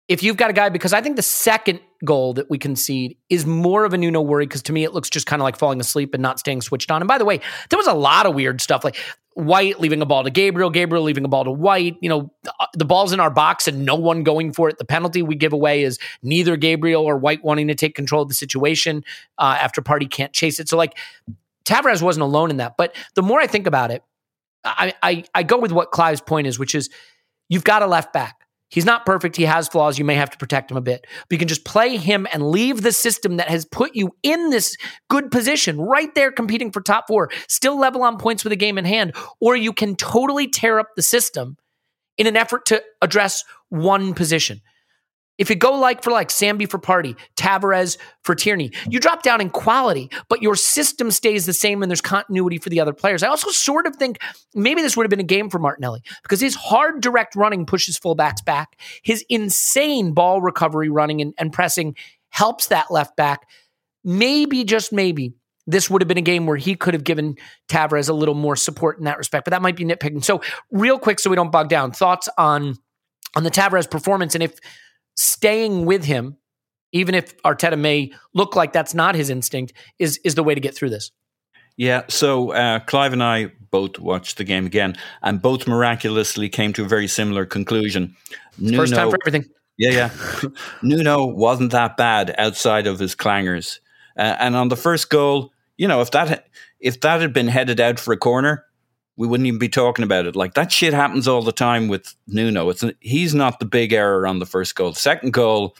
if 0.07 0.23
you've 0.23 0.37
got 0.37 0.49
a 0.49 0.53
guy, 0.53 0.69
because 0.69 0.93
I 0.93 1.01
think 1.01 1.15
the 1.17 1.21
second 1.21 1.79
goal 2.05 2.33
that 2.35 2.49
we 2.49 2.57
concede 2.57 3.17
is 3.29 3.45
more 3.45 3.83
of 3.83 3.93
a 3.93 3.97
Nuno 3.97 4.21
worry, 4.21 4.45
because 4.45 4.63
to 4.63 4.73
me 4.73 4.83
it 4.83 4.93
looks 4.93 5.09
just 5.09 5.25
kind 5.25 5.41
of 5.41 5.43
like 5.43 5.57
falling 5.57 5.79
asleep 5.79 6.13
and 6.13 6.21
not 6.21 6.39
staying 6.39 6.61
switched 6.61 6.91
on. 6.91 7.01
And 7.01 7.07
by 7.07 7.17
the 7.17 7.25
way, 7.25 7.41
there 7.69 7.77
was 7.77 7.87
a 7.87 7.93
lot 7.93 8.25
of 8.25 8.35
weird 8.35 8.61
stuff 8.61 8.83
like 8.83 8.95
White 9.33 9.81
leaving 9.81 10.01
a 10.01 10.05
ball 10.05 10.23
to 10.23 10.29
Gabriel, 10.29 10.69
Gabriel 10.69 11.03
leaving 11.03 11.25
a 11.25 11.27
ball 11.27 11.43
to 11.43 11.51
White. 11.51 11.97
You 11.99 12.07
know, 12.07 12.31
the, 12.43 12.53
the 12.73 12.85
ball's 12.85 13.11
in 13.11 13.19
our 13.19 13.29
box 13.29 13.67
and 13.67 13.83
no 13.83 13.95
one 13.95 14.23
going 14.23 14.53
for 14.53 14.69
it. 14.69 14.77
The 14.77 14.85
penalty 14.85 15.21
we 15.23 15.35
give 15.35 15.51
away 15.51 15.83
is 15.83 15.99
neither 16.23 16.55
Gabriel 16.55 17.03
or 17.03 17.17
White 17.17 17.43
wanting 17.43 17.67
to 17.67 17.75
take 17.75 17.95
control 17.95 18.21
of 18.21 18.29
the 18.29 18.33
situation 18.33 19.03
uh, 19.37 19.57
after 19.59 19.81
Partey 19.81 20.09
can't 20.09 20.31
chase 20.31 20.61
it. 20.61 20.69
So 20.69 20.77
like 20.77 20.97
Tavares 21.65 22.01
wasn't 22.01 22.23
alone 22.23 22.49
in 22.49 22.57
that. 22.57 22.77
But 22.77 22.95
the 23.15 23.21
more 23.21 23.41
I 23.41 23.47
think 23.47 23.67
about 23.67 23.91
it, 23.91 24.03
I, 24.63 24.93
I, 25.03 25.23
I 25.35 25.43
go 25.43 25.59
with 25.59 25.73
what 25.73 25.91
Clive's 25.91 26.21
point 26.21 26.47
is, 26.47 26.57
which 26.57 26.73
is 26.73 26.89
you've 27.49 27.65
got 27.65 27.81
a 27.81 27.87
left 27.87 28.13
back. 28.13 28.44
He's 28.69 28.85
not 28.85 29.05
perfect. 29.05 29.35
He 29.35 29.43
has 29.43 29.67
flaws. 29.67 29.99
You 29.99 30.05
may 30.05 30.15
have 30.15 30.31
to 30.31 30.37
protect 30.37 30.71
him 30.71 30.77
a 30.77 30.81
bit. 30.81 31.05
But 31.29 31.31
you 31.31 31.37
can 31.37 31.47
just 31.47 31.65
play 31.65 31.97
him 31.97 32.27
and 32.33 32.49
leave 32.49 32.81
the 32.81 32.91
system 32.91 33.37
that 33.37 33.47
has 33.47 33.65
put 33.65 33.95
you 33.95 34.11
in 34.23 34.49
this 34.49 34.75
good 35.09 35.31
position 35.31 35.79
right 35.79 36.13
there 36.15 36.31
competing 36.31 36.71
for 36.71 36.81
top 36.81 37.05
four, 37.07 37.29
still 37.47 37.79
level 37.79 38.03
on 38.03 38.17
points 38.17 38.43
with 38.43 38.53
a 38.53 38.57
game 38.57 38.77
in 38.77 38.85
hand. 38.85 39.13
Or 39.39 39.55
you 39.55 39.71
can 39.71 39.95
totally 39.95 40.47
tear 40.47 40.79
up 40.79 40.87
the 40.95 41.03
system 41.03 41.57
in 42.17 42.27
an 42.27 42.35
effort 42.35 42.65
to 42.67 42.81
address 43.01 43.43
one 43.69 44.13
position. 44.13 44.61
If 45.37 45.49
you 45.49 45.55
go 45.55 45.73
like 45.73 46.03
for 46.03 46.11
like 46.11 46.29
Sambi 46.29 46.69
for 46.69 46.79
Partey, 46.79 47.17
Tavares 47.35 47.97
for 48.23 48.35
Tierney, 48.35 48.71
you 48.89 48.99
drop 48.99 49.21
down 49.21 49.41
in 49.41 49.49
quality, 49.49 50.09
but 50.29 50.41
your 50.41 50.55
system 50.55 51.11
stays 51.11 51.45
the 51.45 51.53
same 51.53 51.81
and 51.81 51.89
there's 51.89 52.01
continuity 52.01 52.57
for 52.57 52.69
the 52.69 52.79
other 52.79 52.93
players. 52.93 53.21
I 53.21 53.27
also 53.27 53.51
sort 53.51 53.85
of 53.85 53.95
think 53.95 54.19
maybe 54.53 54.81
this 54.81 54.95
would 54.95 55.03
have 55.03 55.09
been 55.09 55.19
a 55.19 55.23
game 55.23 55.49
for 55.49 55.59
Martinelli 55.59 56.01
because 56.23 56.39
his 56.39 56.55
hard 56.55 57.01
direct 57.01 57.35
running 57.35 57.65
pushes 57.65 57.99
fullbacks 57.99 58.43
back. 58.45 58.79
His 59.03 59.25
insane 59.29 60.13
ball 60.13 60.41
recovery 60.41 60.89
running 60.89 61.21
and, 61.21 61.33
and 61.37 61.51
pressing 61.51 61.95
helps 62.29 62.67
that 62.67 62.89
left 62.89 63.15
back. 63.17 63.47
Maybe, 64.03 64.63
just 64.63 64.93
maybe, 64.93 65.33
this 65.67 65.89
would 65.89 66.01
have 66.01 66.07
been 66.07 66.17
a 66.17 66.21
game 66.21 66.45
where 66.45 66.57
he 66.57 66.75
could 66.75 66.93
have 66.93 67.03
given 67.03 67.35
Tavares 67.67 68.07
a 68.07 68.13
little 68.13 68.35
more 68.35 68.55
support 68.55 68.99
in 68.99 69.05
that 69.05 69.17
respect, 69.17 69.45
but 69.45 69.51
that 69.51 69.63
might 69.63 69.75
be 69.75 69.83
nitpicking. 69.83 70.23
So, 70.23 70.41
real 70.71 70.99
quick, 70.99 71.19
so 71.19 71.29
we 71.29 71.35
don't 71.35 71.51
bog 71.51 71.69
down, 71.69 71.91
thoughts 71.91 72.29
on 72.37 72.75
on 73.35 73.43
the 73.43 73.51
Tavares 73.51 73.89
performance 73.89 74.33
and 74.33 74.43
if 74.43 74.59
staying 75.15 75.85
with 75.85 76.03
him, 76.05 76.37
even 76.91 77.15
if 77.15 77.37
Arteta 77.43 77.77
may 77.77 78.11
look 78.33 78.55
like 78.55 78.73
that's 78.73 78.93
not 78.93 79.15
his 79.15 79.29
instinct, 79.29 79.73
is 79.99 80.19
is 80.23 80.35
the 80.35 80.43
way 80.43 80.55
to 80.55 80.61
get 80.61 80.75
through 80.75 80.89
this. 80.89 81.11
Yeah, 81.77 82.03
so 82.07 82.51
uh, 82.51 82.79
Clive 82.79 83.11
and 83.11 83.23
I 83.23 83.51
both 83.69 83.99
watched 83.99 84.37
the 84.37 84.45
game 84.45 84.65
again, 84.65 84.95
and 85.21 85.41
both 85.41 85.67
miraculously 85.67 86.47
came 86.47 86.71
to 86.73 86.85
a 86.85 86.87
very 86.87 87.07
similar 87.07 87.45
conclusion. 87.45 88.15
First 88.75 88.95
time 88.95 89.09
for 89.09 89.17
everything. 89.21 89.49
Yeah, 89.77 89.91
yeah. 89.91 90.49
Nuno 90.81 91.25
wasn't 91.25 91.71
that 91.73 91.97
bad 91.97 92.33
outside 92.37 92.87
of 92.87 92.99
his 92.99 93.15
clangers, 93.15 93.79
uh, 94.17 94.37
and 94.39 94.55
on 94.55 94.69
the 94.69 94.77
first 94.77 95.09
goal, 95.09 95.51
you 95.75 95.87
know, 95.87 95.99
if 95.99 96.11
that 96.11 96.47
if 96.79 97.01
that 97.01 97.19
had 97.19 97.33
been 97.33 97.49
headed 97.49 97.81
out 97.81 97.99
for 97.99 98.13
a 98.13 98.17
corner, 98.17 98.65
we 99.17 99.27
wouldn't 99.27 99.47
even 99.47 99.59
be 99.59 99.69
talking 99.69 100.03
about 100.03 100.25
it. 100.25 100.35
Like 100.35 100.53
that 100.55 100.71
shit 100.71 100.93
happens 100.93 101.27
all 101.27 101.41
the 101.41 101.51
time 101.51 101.87
with 101.87 102.15
Nuno. 102.27 102.69
It's 102.69 102.83
he's 102.99 103.33
not 103.33 103.59
the 103.59 103.65
big 103.65 103.93
error 103.93 104.27
on 104.27 104.39
the 104.39 104.45
first 104.45 104.75
goal. 104.75 104.91
The 104.91 104.99
second 104.99 105.33
goal, 105.33 105.75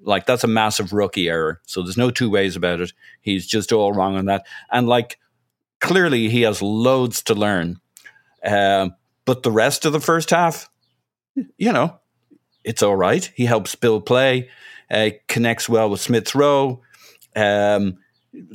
like 0.00 0.26
that's 0.26 0.44
a 0.44 0.48
massive 0.48 0.92
rookie 0.92 1.28
error. 1.28 1.60
So 1.66 1.82
there's 1.82 1.96
no 1.96 2.10
two 2.10 2.30
ways 2.30 2.56
about 2.56 2.80
it. 2.80 2.92
He's 3.20 3.46
just 3.46 3.72
all 3.72 3.92
wrong 3.92 4.16
on 4.16 4.26
that, 4.26 4.46
and 4.70 4.86
like 4.86 5.18
clearly 5.80 6.28
he 6.28 6.42
has 6.42 6.60
loads 6.60 7.22
to 7.24 7.34
learn. 7.34 7.80
Uh, 8.44 8.90
but 9.24 9.42
the 9.42 9.52
rest 9.52 9.86
of 9.86 9.92
the 9.92 10.00
first 10.00 10.30
half, 10.30 10.70
you 11.56 11.72
know, 11.72 11.98
it's 12.64 12.82
all 12.82 12.96
right. 12.96 13.30
He 13.34 13.46
helps 13.46 13.74
build 13.74 14.04
play, 14.04 14.50
uh, 14.90 15.10
connects 15.28 15.68
well 15.68 15.88
with 15.88 16.00
Smith 16.00 16.34
Rowe. 16.34 16.82
Um, 17.34 17.98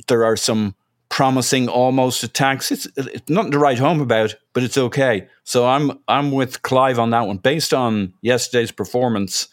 there 0.06 0.24
are 0.24 0.36
some 0.36 0.74
promising 1.10 1.68
almost 1.68 2.22
attacks. 2.22 2.72
It's, 2.72 2.86
it's 2.96 3.28
nothing 3.28 3.52
to 3.52 3.58
write 3.58 3.78
home 3.78 4.00
about, 4.00 4.34
but 4.54 4.62
it's 4.62 4.78
okay. 4.78 5.28
So 5.44 5.68
I'm 5.68 5.98
I'm 6.08 6.30
with 6.30 6.62
Clive 6.62 6.98
on 6.98 7.10
that 7.10 7.26
one. 7.26 7.36
Based 7.36 7.74
on 7.74 8.14
yesterday's 8.22 8.72
performance, 8.72 9.48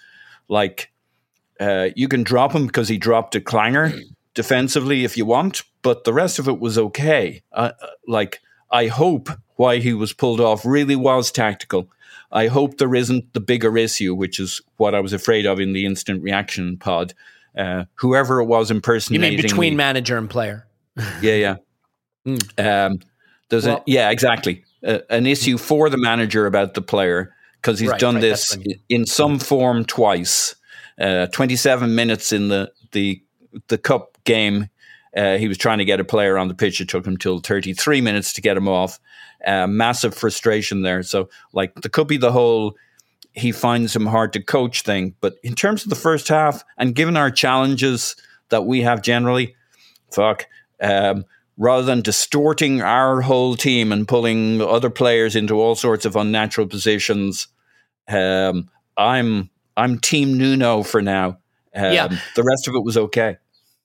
like 0.48 0.92
uh, 1.60 1.90
you 1.96 2.08
can 2.08 2.24
drop 2.24 2.54
him 2.54 2.68
because 2.68 2.88
he 2.88 2.98
dropped 2.98 3.36
a 3.36 3.42
clanger 3.42 3.92
defensively 4.34 5.04
if 5.04 5.18
you 5.18 5.26
want, 5.26 5.64
but 5.82 6.06
the 6.06 6.14
rest 6.14 6.40
of 6.40 6.48
it 6.48 6.60
was 6.60 6.78
okay. 6.78 7.42
Uh, 7.52 7.72
uh, 7.82 7.88
like 8.08 8.40
I 8.72 8.88
hope 8.88 9.30
why 9.56 9.80
he 9.80 9.94
was 9.94 10.14
pulled 10.14 10.40
off 10.40 10.66
really 10.66 10.96
was 10.96 11.32
tactical. 11.32 11.90
I 12.32 12.48
hope 12.48 12.78
there 12.78 12.94
isn't 12.94 13.34
the 13.34 13.40
bigger 13.40 13.78
issue, 13.78 14.14
which 14.14 14.40
is 14.40 14.62
what 14.76 14.94
I 14.94 15.00
was 15.00 15.14
afraid 15.14 15.46
of 15.46 15.60
in 15.60 15.74
the 15.74 15.86
instant 15.86 16.22
reaction 16.22 16.78
pod. 16.78 17.14
Uh, 17.58 17.86
whoever 17.96 18.40
it 18.40 18.46
was 18.46 18.70
You 18.70 18.76
impersonating 18.76 19.38
mean 19.38 19.42
between 19.42 19.76
manager 19.76 20.18
and 20.18 20.30
player? 20.30 20.67
Yeah, 21.22 21.56
yeah. 22.26 22.36
Um, 22.58 23.00
there's 23.50 23.66
Well- 23.66 23.78
a 23.78 23.84
yeah, 23.86 24.10
exactly. 24.10 24.64
Uh, 24.86 25.00
an 25.10 25.26
issue 25.26 25.58
for 25.58 25.90
the 25.90 25.98
manager 25.98 26.46
about 26.46 26.74
the 26.76 26.82
player 26.82 27.34
because 27.62 27.80
he's 27.80 27.90
Right, 27.90 28.00
done 28.00 28.16
right, 28.16 28.22
this 28.22 28.54
I 28.56 28.58
mean. 28.60 28.80
in 28.90 29.06
some 29.06 29.40
form 29.40 29.86
twice. 29.86 30.56
Uh, 31.00 31.28
27 31.28 31.96
minutes 31.96 32.32
in 32.32 32.50
the 32.50 32.72
the 32.92 33.22
the 33.70 33.78
cup 33.78 34.18
game, 34.24 34.70
uh, 35.16 35.38
he 35.38 35.48
was 35.48 35.58
trying 35.58 35.80
to 35.80 35.86
get 35.86 36.00
a 36.00 36.04
player 36.04 36.38
on 36.38 36.48
the 36.48 36.54
pitch. 36.54 36.80
It 36.82 36.90
took 36.90 37.06
him 37.08 37.18
till 37.18 37.40
33 37.40 38.02
minutes 38.02 38.34
to 38.34 38.42
get 38.42 38.56
him 38.58 38.68
off. 38.68 39.00
Uh, 39.46 39.68
massive 39.68 40.14
frustration 40.16 40.82
there. 40.82 41.02
So, 41.04 41.30
like, 41.54 41.74
there 41.82 41.90
could 41.90 42.08
be 42.08 42.18
the 42.18 42.32
whole 42.32 42.76
he 43.34 43.52
finds 43.52 43.96
him 43.96 44.08
hard 44.08 44.34
to 44.34 44.42
coach 44.44 44.82
thing. 44.82 45.14
But 45.22 45.36
in 45.44 45.54
terms 45.54 45.84
of 45.84 45.90
the 45.90 45.96
first 45.96 46.28
half, 46.28 46.64
and 46.78 46.96
given 46.96 47.16
our 47.16 47.30
challenges 47.32 48.16
that 48.50 48.66
we 48.66 48.82
have 48.82 49.02
generally, 49.04 49.56
fuck, 50.12 50.48
um, 50.82 51.26
rather 51.58 51.84
than 51.84 52.02
distorting 52.02 52.82
our 52.82 53.22
whole 53.22 53.56
team 53.56 53.92
and 53.92 54.08
pulling 54.08 54.62
other 54.62 54.90
players 54.90 55.36
into 55.36 55.60
all 55.60 55.76
sorts 55.76 56.06
of 56.06 56.16
unnatural 56.16 56.68
positions, 56.68 57.48
um, 58.08 58.70
I'm 58.98 59.50
I'm 59.76 60.00
Team 60.00 60.38
Nuno 60.38 60.84
for 60.84 61.02
now. 61.02 61.38
Um, 61.76 61.94
Yeah. 61.94 62.08
The 62.08 62.44
rest 62.44 62.68
of 62.68 62.76
it 62.76 62.84
was 62.84 62.98
okay. 62.98 63.38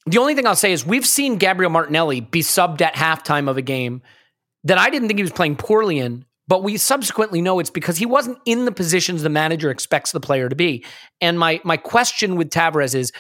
The 0.07 0.19
only 0.19 0.35
thing 0.35 0.47
I'll 0.47 0.57
say 0.57 0.73
is 0.73 0.85
we've 0.85 1.07
seen 1.07 1.37
Gabriel 1.37 1.71
Martinelli 1.71 2.21
be 2.21 2.41
subbed 2.41 2.81
at 2.81 2.95
halftime 2.95 3.49
of 3.49 3.57
a 3.57 3.63
game 3.63 4.03
that 4.65 4.79
I 4.79 4.91
didn't 4.91 5.09
think 5.09 5.19
he 5.19 5.23
was 5.23 5.33
playing 5.33 5.57
poorly 5.57 5.99
in, 5.99 6.25
but 6.49 6.63
we 6.63 6.77
subsequently 6.77 7.41
know 7.41 7.61
it's 7.61 7.71
because 7.71 7.99
he 7.99 8.07
wasn't 8.07 8.39
in 8.45 8.65
the 8.65 8.73
positions 8.73 9.23
the 9.23 9.29
manager 9.29 9.71
expects 9.71 10.13
the 10.13 10.21
player 10.21 10.49
to 10.49 10.57
be. 10.57 10.85
And 11.21 11.39
my 11.39 11.61
my 11.65 11.77
question 11.77 12.37
with 12.37 12.51
Tavares 12.51 12.95
is 12.95 13.13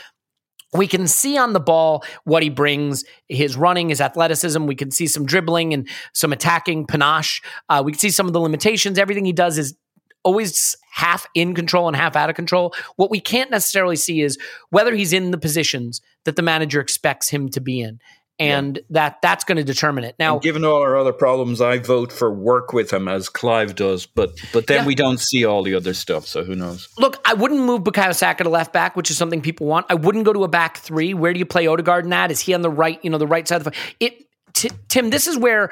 we 0.72 0.87
can 0.87 1.06
see 1.06 1.37
on 1.37 1.52
the 1.52 1.61
ball 1.61 2.04
what 2.24 2.42
he 2.42 2.48
brings, 2.48 3.04
his 3.28 3.56
running, 3.56 3.90
his 3.90 4.00
athleticism. 4.00 4.66
We 4.66 4.74
can 4.74 4.90
see 4.90 5.06
some 5.06 5.26
dribbling 5.26 5.74
and 5.74 5.88
some 6.14 6.32
attacking 6.32 6.87
panache. 6.87 7.42
Uh, 7.68 7.82
we 7.85 7.92
can 7.92 7.98
see 7.98 8.11
some 8.11 8.26
of 8.26 8.32
the 8.32 8.40
limitations. 8.40 8.98
Everything 8.98 9.24
he 9.24 9.32
does 9.32 9.58
is 9.58 9.76
always 10.24 10.76
half 10.92 11.26
in 11.35 11.54
control 11.54 11.88
and 11.88 11.96
half 11.96 12.16
out 12.16 12.30
of 12.30 12.37
control. 12.37 12.74
What 12.96 13.11
we 13.11 13.20
can't 13.20 13.50
necessarily 13.50 13.96
see 13.96 14.20
is 14.22 14.38
whether 14.70 14.94
he's 14.94 15.12
in 15.12 15.30
the 15.30 15.38
positions 15.38 16.00
that 16.24 16.37
the 16.37 16.42
manager 16.42 16.80
expects 16.80 17.28
him 17.28 17.48
to 17.50 17.61
be 17.61 17.80
in. 17.80 17.98
And 18.38 18.81
that 18.90 19.18
that's 19.23 19.45
going 19.45 19.57
to 19.59 19.64
determine 19.64 20.03
it. 20.05 20.16
Now, 20.18 20.35
And 20.35 20.42
given 20.42 20.64
all 20.64 20.81
our 20.81 20.97
other 20.97 21.12
problems, 21.12 21.61
I 21.61 21.79
vote 21.79 22.11
for 22.11 22.33
work 22.33 22.73
with 22.73 22.92
him 22.92 23.07
as 23.07 23.29
Clive 23.29 23.75
does. 23.77 24.07
But 24.07 24.33
but 24.53 24.66
then 24.66 24.79
Yeah. 24.79 24.87
we 24.87 24.95
don't 24.95 25.21
see 25.21 25.45
all 25.45 25.62
the 25.62 25.75
other 25.75 25.95
stuff. 25.95 26.27
So 26.27 26.42
who 26.42 26.55
knows? 26.57 26.88
Look, 26.99 27.21
I 27.25 27.35
wouldn't 27.35 27.61
move 27.61 27.83
Bukayo 27.83 28.14
Saka 28.14 28.42
to 28.45 28.51
left 28.51 28.73
back, 28.73 28.97
which 28.97 29.11
is 29.11 29.16
something 29.16 29.42
people 29.42 29.66
want. 29.66 29.87
I 29.90 29.95
wouldn't 29.95 30.25
go 30.25 30.33
to 30.33 30.42
a 30.45 30.49
back 30.49 30.79
three. 30.79 31.14
Where 31.14 31.33
do 31.33 31.38
you 31.38 31.47
play 31.47 31.66
Odegaard 31.68 32.05
in 32.05 32.11
that? 32.11 32.31
Is 32.31 32.40
he 32.40 32.53
on 32.55 32.62
the 32.62 32.71
right, 32.71 32.99
you 33.05 33.11
know, 33.11 33.18
the 33.18 33.27
right 33.27 33.47
side 33.47 33.57
of 33.61 33.64
the 33.64 33.73
it 34.01 34.25
t- 34.55 34.71
Tim, 34.88 35.11
this 35.11 35.27
is 35.27 35.37
where 35.37 35.71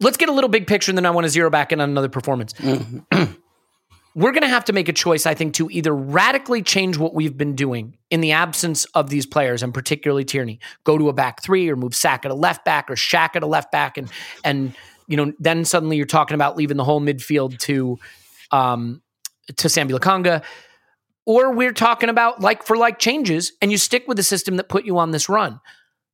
let's 0.00 0.16
get 0.16 0.28
a 0.28 0.32
little 0.32 0.50
big 0.50 0.66
picture 0.66 0.90
and 0.90 0.98
then 0.98 1.06
I 1.06 1.10
want 1.10 1.24
to 1.26 1.30
zero 1.30 1.50
back 1.50 1.72
in 1.72 1.80
on 1.80 1.88
another 1.90 2.08
performance. 2.08 2.52
Mm-hmm. 2.54 3.32
We're 4.14 4.32
going 4.32 4.42
to 4.42 4.48
have 4.48 4.66
to 4.66 4.74
make 4.74 4.88
a 4.88 4.92
choice, 4.92 5.24
I 5.24 5.34
think, 5.34 5.54
to 5.54 5.70
either 5.70 5.94
radically 5.94 6.62
change 6.62 6.98
what 6.98 7.14
we've 7.14 7.36
been 7.36 7.56
doing 7.56 7.96
in 8.10 8.20
the 8.20 8.32
absence 8.32 8.84
of 8.94 9.08
these 9.08 9.24
players, 9.24 9.62
and 9.62 9.72
particularly 9.72 10.24
Tierney, 10.24 10.60
go 10.84 10.98
to 10.98 11.08
a 11.08 11.12
back 11.14 11.42
three 11.42 11.70
or 11.70 11.76
move 11.76 11.94
Sack 11.94 12.26
at 12.26 12.30
a 12.30 12.34
left 12.34 12.64
back 12.64 12.90
or 12.90 12.96
Shack 12.96 13.36
at 13.36 13.42
a 13.42 13.46
left 13.46 13.72
back, 13.72 13.96
and 13.96 14.10
and 14.44 14.74
you 15.06 15.16
know 15.16 15.32
then 15.38 15.64
suddenly 15.64 15.96
you're 15.96 16.06
talking 16.06 16.34
about 16.34 16.56
leaving 16.56 16.76
the 16.76 16.84
whole 16.84 17.00
midfield 17.00 17.58
to 17.60 17.98
um, 18.50 19.00
to 19.56 19.68
Sambi 19.68 19.98
Lokonga, 19.98 20.42
or 21.24 21.52
we're 21.52 21.72
talking 21.72 22.10
about 22.10 22.40
like 22.40 22.64
for 22.64 22.76
like 22.76 22.98
changes, 22.98 23.52
and 23.62 23.70
you 23.70 23.78
stick 23.78 24.04
with 24.06 24.18
the 24.18 24.22
system 24.22 24.56
that 24.56 24.68
put 24.68 24.84
you 24.84 24.98
on 24.98 25.12
this 25.12 25.28
run. 25.28 25.60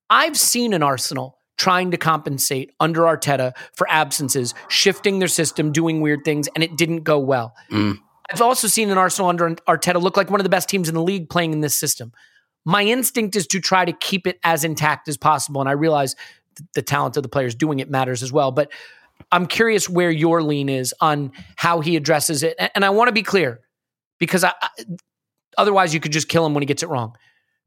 I've 0.09 0.37
seen 0.37 0.73
an 0.73 0.83
Arsenal 0.83 1.38
trying 1.59 1.91
to 1.91 1.97
compensate 1.97 2.73
under 2.81 3.03
Arteta 3.03 3.55
for 3.75 3.87
absences, 3.91 4.55
shifting 4.69 5.19
their 5.19 5.29
system, 5.29 5.73
doing 5.73 6.01
weird 6.01 6.25
things, 6.25 6.49
and 6.55 6.65
it 6.65 6.77
didn't 6.77 7.03
go 7.03 7.19
well. 7.19 7.55
Mm. 7.71 7.99
I've 8.33 8.43
also 8.43 8.69
seen 8.69 8.91
an 8.91 8.99
Arsenal 8.99 9.29
under 9.29 9.51
Arteta 9.69 10.01
look 10.01 10.17
like 10.17 10.31
one 10.31 10.41
of 10.41 10.45
the 10.45 10.51
best 10.51 10.69
teams 10.69 10.89
in 10.89 10.95
the 10.95 11.03
league 11.03 11.29
playing 11.29 11.53
in 11.53 11.61
this 11.61 11.75
system. 11.75 12.13
My 12.65 12.85
instinct 12.85 13.37
is 13.37 13.47
to 13.49 13.61
try 13.61 13.85
to 13.85 13.93
keep 13.93 14.27
it 14.27 14.39
as 14.45 14.65
intact 14.65 15.09
as 15.09 15.17
possible, 15.17 15.61
and 15.61 15.69
I 15.69 15.73
realize 15.73 16.15
th- 16.57 16.69
the 16.75 16.83
talent 16.83 17.17
of 17.17 17.23
the 17.23 17.29
players 17.29 17.55
doing 17.55 17.81
it 17.81 17.91
matters 17.91 18.23
as 18.23 18.33
well. 18.33 18.53
But 18.53 18.71
I'm 19.33 19.47
curious 19.47 19.89
where 19.89 20.11
your 20.11 20.43
lean 20.43 20.69
is 20.69 20.95
on 21.01 21.33
how 21.57 21.81
he 21.81 21.97
addresses 21.97 22.43
it, 22.43 22.57
and, 22.75 22.85
I 22.85 22.91
want 22.91 23.09
to 23.09 23.13
be 23.13 23.23
clear 23.23 23.61
because 24.19 24.45
I, 24.45 24.53
otherwise 25.57 25.95
you 25.95 26.01
could 26.01 26.13
just 26.13 26.29
kill 26.29 26.45
him 26.45 26.55
when 26.55 26.63
he 26.63 26.67
gets 26.67 26.83
it 26.83 26.89
wrong. 26.89 27.17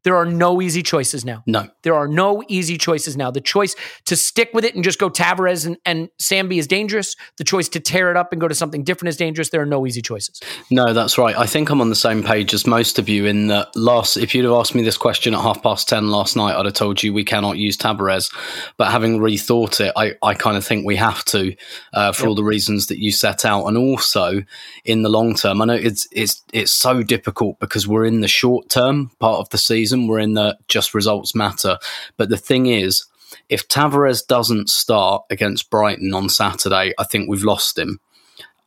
There 0.03 0.15
are 0.15 0.25
no 0.25 0.61
easy 0.61 0.81
choices 0.81 1.23
now. 1.23 1.43
No. 1.45 1.67
There 1.83 1.93
are 1.93 2.07
no 2.07 2.43
easy 2.47 2.77
choices 2.77 3.15
now. 3.15 3.31
The 3.31 3.41
choice 3.41 3.75
to 4.05 4.15
stick 4.15 4.49
with 4.53 4.65
it 4.65 4.75
and 4.75 4.83
just 4.83 4.99
go 4.99 5.09
Tavares 5.09 5.65
and, 5.65 5.77
and 5.85 6.09
Sambi 6.19 6.57
is 6.57 6.67
dangerous. 6.67 7.15
The 7.37 7.43
choice 7.43 7.69
to 7.69 7.79
tear 7.79 8.09
it 8.09 8.17
up 8.17 8.31
and 8.31 8.41
go 8.41 8.47
to 8.47 8.55
something 8.55 8.83
different 8.83 9.09
is 9.09 9.17
dangerous. 9.17 9.49
There 9.49 9.61
are 9.61 9.65
no 9.65 9.85
easy 9.85 10.01
choices. 10.01 10.41
No, 10.71 10.93
that's 10.93 11.17
right. 11.17 11.37
I 11.37 11.45
think 11.45 11.69
I'm 11.69 11.81
on 11.81 11.89
the 11.89 11.95
same 11.95 12.23
page 12.23 12.53
as 12.53 12.65
most 12.65 12.97
of 12.97 13.09
you. 13.09 13.25
In 13.25 13.47
that 13.47 13.75
last, 13.75 14.17
if 14.17 14.33
you'd 14.33 14.45
have 14.45 14.53
asked 14.53 14.73
me 14.73 14.81
this 14.81 14.97
question 14.97 15.33
at 15.33 15.41
half 15.41 15.61
past 15.61 15.87
ten 15.87 16.09
last 16.09 16.35
night, 16.35 16.55
I'd 16.55 16.65
have 16.65 16.73
told 16.73 17.03
you 17.03 17.13
we 17.13 17.23
cannot 17.23 17.57
use 17.57 17.77
Tavares. 17.77 18.33
But 18.77 18.91
having 18.91 19.19
rethought 19.19 19.79
it, 19.85 19.93
I, 19.95 20.13
I 20.23 20.33
kind 20.33 20.57
of 20.57 20.65
think 20.65 20.85
we 20.85 20.95
have 20.95 21.23
to 21.25 21.55
uh, 21.93 22.11
for 22.11 22.27
all 22.27 22.35
the 22.35 22.43
reasons 22.43 22.87
that 22.87 22.99
you 22.99 23.11
set 23.11 23.45
out, 23.45 23.65
and 23.65 23.77
also 23.77 24.43
in 24.85 25.03
the 25.03 25.09
long 25.09 25.35
term. 25.35 25.61
I 25.61 25.65
know 25.65 25.73
it's 25.73 26.07
it's 26.11 26.41
it's 26.53 26.71
so 26.71 27.03
difficult 27.03 27.59
because 27.59 27.87
we're 27.87 28.05
in 28.05 28.21
the 28.21 28.27
short 28.27 28.69
term 28.69 29.11
part 29.19 29.39
of 29.39 29.49
the 29.49 29.57
season. 29.57 29.90
We're 29.93 30.19
in 30.19 30.34
the 30.34 30.58
just 30.67 30.93
results 30.93 31.36
matter. 31.36 31.77
But 32.17 32.30
the 32.30 32.38
thing 32.38 32.67
is, 32.67 33.06
if 33.49 33.67
Tavares 33.67 34.25
doesn't 34.25 34.69
start 34.69 35.23
against 35.30 35.69
Brighton 35.69 36.13
on 36.13 36.30
Saturday, 36.30 36.93
I 36.97 37.04
think 37.04 37.30
we've 37.30 37.43
lost 37.43 37.77
him 37.77 37.99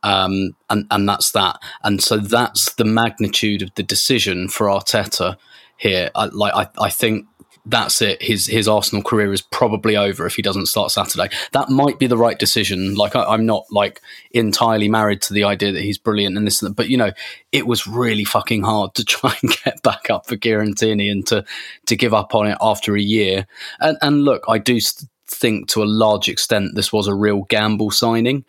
um, 0.05 0.55
and 0.69 0.85
and 0.91 1.09
that's 1.09 1.31
that. 1.31 1.59
And 1.83 2.01
so 2.01 2.17
that's 2.17 2.75
the 2.75 2.85
magnitude 2.85 3.63
of 3.63 3.73
the 3.75 3.83
decision 3.83 4.47
for 4.47 4.67
Arteta 4.67 5.35
here. 5.77 6.11
I, 6.15 6.25
like 6.25 6.53
I, 6.53 6.67
I 6.85 6.89
think 6.91 7.25
that's 7.65 8.01
it. 8.01 8.21
His 8.21 8.45
his 8.45 8.67
Arsenal 8.67 9.03
career 9.03 9.33
is 9.33 9.41
probably 9.41 9.97
over 9.97 10.25
if 10.25 10.35
he 10.35 10.41
doesn't 10.41 10.67
start 10.67 10.91
Saturday. 10.91 11.29
That 11.51 11.69
might 11.69 11.97
be 11.97 12.07
the 12.07 12.17
right 12.17 12.37
decision. 12.37 12.95
Like 12.95 13.15
I, 13.15 13.23
I'm 13.23 13.45
not 13.45 13.65
like 13.71 14.01
entirely 14.31 14.87
married 14.87 15.21
to 15.23 15.33
the 15.33 15.43
idea 15.45 15.71
that 15.71 15.81
he's 15.81 15.97
brilliant 15.97 16.37
and 16.37 16.45
this, 16.45 16.61
and 16.61 16.71
that, 16.71 16.75
but 16.75 16.89
you 16.89 16.97
know, 16.97 17.11
it 17.51 17.65
was 17.65 17.87
really 17.87 18.23
fucking 18.23 18.63
hard 18.63 18.93
to 18.95 19.05
try 19.05 19.35
and 19.41 19.51
get 19.63 19.81
back 19.81 20.09
up 20.09 20.27
for 20.27 20.37
Kieran 20.37 20.75
Tierney 20.75 21.09
and 21.09 21.25
to 21.27 21.43
to 21.87 21.95
give 21.95 22.13
up 22.13 22.35
on 22.35 22.47
it 22.47 22.57
after 22.61 22.95
a 22.95 23.01
year. 23.01 23.47
And 23.79 23.97
and 24.01 24.23
look, 24.23 24.43
I 24.47 24.57
do. 24.57 24.79
Think 25.27 25.67
to 25.69 25.81
a 25.81 25.85
large 25.85 26.29
extent 26.29 26.75
this 26.75 26.93
was 26.93 27.07
a 27.07 27.15
real 27.15 27.41
gamble 27.49 27.89
signing. 27.89 28.45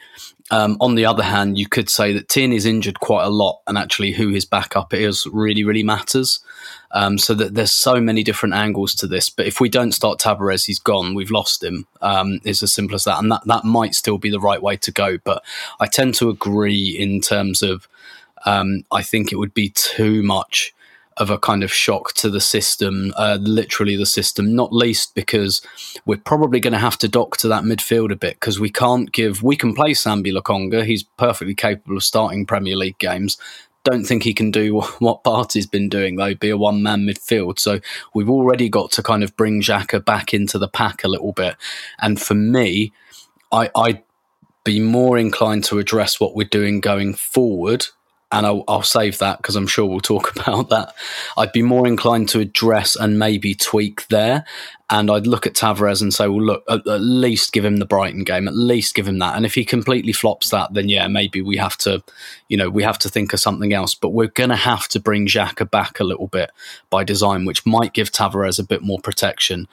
Um, 0.51 0.77
on 0.79 0.95
the 0.95 1.07
other 1.07 1.23
hand, 1.23 1.59
you 1.59 1.67
could 1.67 1.89
say 1.89 2.13
that 2.13 2.29
Tierney's 2.29 2.67
injured 2.67 3.01
quite 3.01 3.25
a 3.25 3.31
lot, 3.31 3.63
and 3.67 3.79
actually 3.79 4.13
who 4.13 4.29
his 4.29 4.45
backup 4.45 4.93
is 4.93 5.27
really, 5.33 5.65
really 5.65 5.83
matters. 5.83 6.39
Um, 6.93 7.19
so 7.19 7.35
that 7.35 7.55
there's 7.55 7.73
so 7.73 8.01
many 8.01 8.23
different 8.23 8.55
angles 8.55 8.95
to 8.97 9.07
this. 9.07 9.29
But 9.29 9.47
if 9.47 9.61
we 9.61 9.69
don't 9.69 9.93
start 9.93 10.19
Tavares, 10.19 10.67
he's 10.67 10.79
gone. 10.79 11.15
We've 11.15 11.31
lost 11.31 11.63
him. 11.63 11.87
Um, 12.01 12.41
it's 12.45 12.63
as 12.63 12.73
simple 12.73 12.95
as 12.95 13.05
that, 13.05 13.19
and 13.19 13.31
that 13.31 13.43
that 13.47 13.65
might 13.65 13.95
still 13.95 14.19
be 14.19 14.31
the 14.31 14.41
right 14.41 14.63
way 14.63 14.77
to 14.79 14.93
go. 14.93 15.19
But 15.25 15.45
I 15.81 15.87
tend 15.87 16.15
to 16.17 16.31
agree 16.31 16.97
in 16.99 17.21
terms 17.21 17.63
of 17.63 17.89
um, 18.45 18.85
I 18.93 19.03
think 19.03 19.33
it 19.33 19.37
would 19.37 19.55
be 19.55 19.71
too 19.71 20.23
much 20.23 20.73
of 21.17 21.31
a 21.31 21.39
kind 21.39 21.63
of 21.63 21.73
shock 21.73 22.13
to 22.13 22.29
the 22.29 22.41
system, 22.41 23.13
uh, 23.17 23.39
literally 23.41 23.97
the 23.97 24.05
system, 24.05 24.55
not 24.55 24.73
least 24.73 25.15
because 25.15 25.63
we're 26.05 26.17
probably 26.19 26.61
going 26.61 26.75
to 26.75 26.79
have 26.79 26.99
to 26.99 27.09
dock 27.09 27.39
to 27.39 27.49
that 27.49 27.63
midfield 27.63 28.13
a 28.13 28.17
bit 28.17 28.35
because 28.39 28.61
we 28.61 28.69
can't 28.69 29.13
give, 29.13 29.43
we 29.43 29.57
can 29.57 29.75
play 29.75 29.93
Sambi 29.93 30.31
Lokonga. 30.31 30.85
He's 30.85 31.05
perfectly 31.05 31.55
capable 31.55 31.97
of 31.97 32.05
starting 32.05 32.45
Premier 32.45 32.77
League 32.77 32.99
games. 32.99 33.39
Don't 33.87 34.05
think 34.05 34.25
he 34.25 34.35
can 34.35 34.51
do 34.51 34.81
what 34.99 35.23
Partey's 35.25 35.67
been 35.67 35.89
doing, 35.89 36.17
though, 36.17 36.35
be 36.35 36.51
a 36.51 36.57
one 36.57 36.83
man 36.83 37.07
midfield. 37.07 37.59
So 37.59 37.81
we've 38.15 38.29
already 38.29 38.69
got 38.69 38.91
to 38.93 39.03
kind 39.03 39.23
of 39.23 39.37
bring 39.37 39.63
Xhaka 39.63 40.05
back 40.05 40.35
into 40.35 40.59
the 40.59 40.69
pack 40.69 41.05
a 41.05 41.09
little 41.09 41.33
bit. 41.33 41.57
And 42.01 42.21
for 42.21 42.35
me, 42.35 42.93
I, 43.53 43.71
I'd 43.75 44.03
be 44.65 44.81
more 44.81 45.17
inclined 45.17 45.65
to 45.65 45.79
address 45.79 46.19
what 46.19 46.35
we're 46.35 46.49
doing 46.49 46.81
going 46.81 47.15
forward 47.15 47.87
and 48.33 48.45
I'll, 48.45 48.65
I'll 48.67 48.83
save 48.83 49.19
that 49.19 49.39
because 49.39 49.55
I'm 49.57 49.67
sure 49.67 49.87
we'll 49.87 50.01
talk 50.01 50.35
about 50.37 50.69
that. 50.71 50.95
I'd 51.37 51.53
be 51.53 51.63
more 51.63 51.87
inclined 51.87 52.29
to 52.31 52.41
address 52.41 52.97
and 52.97 53.19
maybe 53.19 53.55
tweak 53.55 54.09
there. 54.09 54.45
And 54.89 55.11
I'd 55.11 55.27
look 55.27 55.49
at 55.49 55.55
Tavares 55.55 56.01
and 56.01 56.15
say, 56.15 56.29
well, 56.29 56.43
look, 56.43 56.65
at, 56.69 56.87
at, 56.87 57.01
least 57.01 57.53
give 57.53 57.65
him 57.65 57.79
the 57.79 57.87
Brighton 57.87 58.23
game, 58.23 58.47
at 58.47 58.55
least 58.55 58.95
give 58.95 59.09
him 59.09 59.19
that. 59.19 59.37
And 59.37 59.45
if 59.45 59.55
he 59.55 59.65
completely 59.65 60.13
flops 60.13 60.51
that, 60.51 60.75
then 60.75 60.89
yeah, 60.89 61.09
maybe 61.09 61.43
we 61.43 61.57
have 61.57 61.77
to, 61.79 62.05
you 62.49 62.57
know, 62.57 62.71
we 62.71 62.85
have 62.85 62.99
to 63.01 63.09
think 63.09 63.33
of 63.33 63.41
something 63.41 63.73
else. 63.73 63.97
But 63.97 64.11
we're 64.11 64.29
going 64.29 64.51
to 64.51 64.57
have 64.57 64.87
to 64.89 65.01
bring 65.01 65.27
Xhaka 65.27 65.69
back 65.69 65.99
a 65.99 66.05
little 66.05 66.29
bit 66.29 66.53
by 66.89 67.03
design, 67.03 67.47
which 67.47 67.67
might 67.67 67.95
give 67.95 68.13
Tavares 68.13 68.61
a 68.61 68.65
bit 68.65 68.83
more 68.83 69.01
protection. 69.01 69.67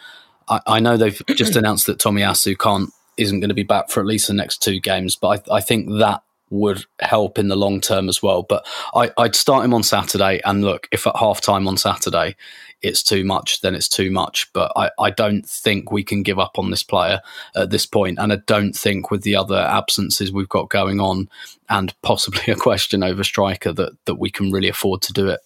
I, 0.47 0.61
I 0.65 0.79
know 0.79 0.97
they've 0.97 1.21
just 1.35 1.55
announced 1.55 1.85
that 1.85 1.99
Tomiyasu 1.99 2.57
can't 2.57 2.89
isn't 3.15 3.39
going 3.39 3.49
to 3.49 3.55
be 3.55 3.61
back 3.61 3.91
for 3.91 3.99
at 3.99 4.07
least 4.07 4.27
the 4.27 4.33
next 4.33 4.63
two 4.63 4.79
games, 4.79 5.15
but 5.15 5.47
I, 5.47 5.57
I 5.57 5.61
think 5.61 5.87
that 5.99 6.23
would 6.53 6.85
help 6.99 7.37
in 7.37 7.47
the 7.47 7.55
long 7.55 7.81
term 7.81 8.07
as 8.07 8.21
well. 8.21 8.43
But 8.43 8.65
I, 8.93 9.11
would 9.17 9.35
start 9.35 9.65
him 9.65 9.73
on 9.73 9.83
Saturday. 9.83 10.39
And 10.45 10.63
look, 10.63 10.87
if 10.91 11.07
at 11.07 11.15
half 11.17 11.41
time 11.41 11.67
on 11.67 11.77
Saturday 11.77 12.35
it's 12.83 13.01
too 13.01 13.23
much, 13.23 13.61
then 13.61 13.73
it's 13.73 13.87
too 13.87 14.11
much. 14.11 14.51
But 14.53 14.71
I, 14.75 14.91
I 14.99 15.09
don't 15.09 15.47
think 15.47 15.91
we 15.91 16.03
can 16.03 16.21
give 16.21 16.37
up 16.37 16.59
on 16.59 16.69
this 16.69 16.83
player 16.83 17.21
at 17.55 17.69
this 17.69 17.85
point. 17.85 18.19
And 18.19 18.33
I 18.33 18.37
don't 18.45 18.73
think 18.73 19.09
with 19.09 19.23
the 19.23 19.35
other 19.35 19.57
absences 19.57 20.31
we've 20.31 20.49
got 20.49 20.69
going 20.69 20.99
on 20.99 21.29
and 21.69 21.93
possibly 22.01 22.41
a 22.53 22.57
question 22.57 23.01
over 23.01 23.23
striker 23.23 23.71
that, 23.73 23.93
that 24.05 24.15
we 24.15 24.29
can 24.29 24.51
really 24.51 24.69
afford 24.69 25.01
to 25.03 25.13
do 25.13 25.29
it. 25.29 25.39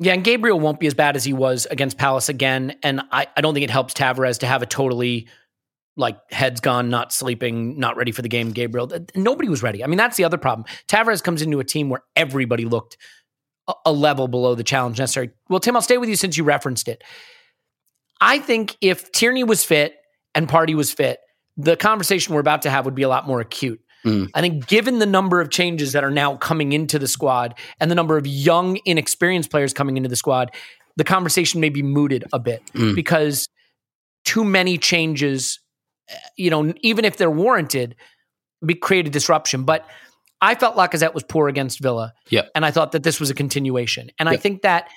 Yeah, 0.00 0.14
and 0.14 0.24
Gabriel 0.24 0.58
won't 0.58 0.80
be 0.80 0.88
as 0.88 0.94
bad 0.94 1.14
as 1.14 1.22
he 1.22 1.32
was 1.32 1.66
against 1.70 1.98
Palace 1.98 2.28
again. 2.28 2.76
And 2.82 3.02
I, 3.12 3.28
I 3.36 3.40
don't 3.40 3.54
think 3.54 3.64
it 3.64 3.70
helps 3.70 3.94
Tavares 3.94 4.38
to 4.38 4.46
have 4.46 4.62
a 4.62 4.66
totally 4.66 5.28
like 5.96 6.18
heads 6.32 6.60
gone, 6.60 6.90
not 6.90 7.12
sleeping, 7.12 7.78
not 7.78 7.96
ready 7.96 8.10
for 8.10 8.22
the 8.22 8.28
game. 8.28 8.50
Gabriel, 8.50 8.90
nobody 9.14 9.48
was 9.48 9.62
ready. 9.62 9.84
I 9.84 9.86
mean, 9.86 9.96
that's 9.96 10.16
the 10.16 10.24
other 10.24 10.38
problem. 10.38 10.66
Tavares 10.88 11.22
comes 11.22 11.42
into 11.42 11.60
a 11.60 11.64
team 11.64 11.88
where 11.88 12.02
everybody 12.16 12.64
looked 12.64 12.96
a 13.84 13.92
level 13.92 14.28
below 14.28 14.54
the 14.54 14.64
challenge 14.64 14.98
necessary. 14.98 15.30
Well, 15.48 15.60
Tim, 15.60 15.76
I'll 15.76 15.82
stay 15.82 15.98
with 15.98 16.08
you 16.08 16.16
since 16.16 16.36
you 16.36 16.44
referenced 16.44 16.88
it. 16.88 17.02
I 18.20 18.38
think 18.38 18.76
if 18.80 19.10
Tierney 19.12 19.44
was 19.44 19.64
fit 19.64 19.96
and 20.34 20.48
Partey 20.48 20.74
was 20.74 20.92
fit, 20.92 21.20
the 21.56 21.76
conversation 21.76 22.34
we're 22.34 22.40
about 22.40 22.62
to 22.62 22.70
have 22.70 22.84
would 22.84 22.94
be 22.94 23.02
a 23.02 23.08
lot 23.08 23.26
more 23.26 23.40
acute. 23.40 23.80
Mm. 24.04 24.30
I 24.34 24.40
think, 24.42 24.66
given 24.66 24.98
the 24.98 25.06
number 25.06 25.40
of 25.40 25.50
changes 25.50 25.92
that 25.92 26.04
are 26.04 26.10
now 26.10 26.36
coming 26.36 26.72
into 26.72 26.98
the 26.98 27.08
squad 27.08 27.54
and 27.80 27.90
the 27.90 27.94
number 27.94 28.18
of 28.18 28.26
young, 28.26 28.78
inexperienced 28.84 29.50
players 29.50 29.72
coming 29.72 29.96
into 29.96 30.10
the 30.10 30.16
squad, 30.16 30.50
the 30.96 31.04
conversation 31.04 31.60
may 31.60 31.70
be 31.70 31.82
mooted 31.82 32.24
a 32.32 32.38
bit 32.38 32.62
mm. 32.74 32.94
because 32.94 33.48
too 34.24 34.44
many 34.44 34.76
changes 34.76 35.60
you 36.36 36.50
know, 36.50 36.72
even 36.82 37.04
if 37.04 37.16
they're 37.16 37.30
warranted, 37.30 37.96
be 38.64 38.74
create 38.74 39.06
a 39.06 39.10
disruption. 39.10 39.64
But 39.64 39.86
I 40.44 40.54
felt 40.54 40.76
Lacazette 40.76 41.14
was 41.14 41.22
poor 41.22 41.48
against 41.48 41.80
Villa. 41.80 42.12
Yeah. 42.28 42.42
And 42.54 42.66
I 42.66 42.70
thought 42.70 42.92
that 42.92 43.02
this 43.02 43.18
was 43.18 43.30
a 43.30 43.34
continuation. 43.34 44.10
And. 44.18 44.28
I 44.28 44.36
think 44.36 44.62
that 44.62 44.88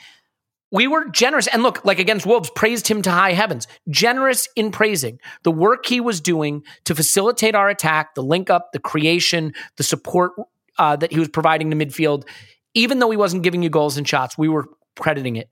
we 0.72 0.88
were 0.88 1.06
generous. 1.10 1.48
And 1.48 1.64
look, 1.64 1.86
like 1.86 2.00
against 2.00 2.26
Wolves, 2.26 2.50
praised 2.54 2.88
him 2.88 3.02
to 3.04 3.12
high 3.12 3.32
heavens. 3.32 3.68
Generous 3.90 4.50
in 4.56 4.72
praising 4.72 5.20
the 5.44 5.52
work 5.52 5.86
he 5.86 6.02
was 6.02 6.20
doing 6.20 6.64
to 6.84 6.94
facilitate 6.94 7.56
our 7.56 7.70
attack, 7.70 8.16
the 8.16 8.24
link 8.24 8.50
up, 8.50 8.72
the 8.74 8.80
creation, 8.80 9.54
the 9.78 9.84
support 9.84 10.34
uh, 10.78 10.98
that 10.98 11.12
he 11.14 11.20
was 11.20 11.30
providing 11.30 11.70
to 11.70 11.78
midfield. 11.78 12.28
Even 12.74 13.00
though 13.00 13.10
he 13.10 13.18
wasn't 13.18 13.44
giving 13.44 13.64
you 13.64 13.70
goals 13.70 13.98
and 13.98 14.08
shots, 14.08 14.38
we 14.38 14.50
were 14.50 14.68
crediting 14.98 15.38
it. 15.38 15.50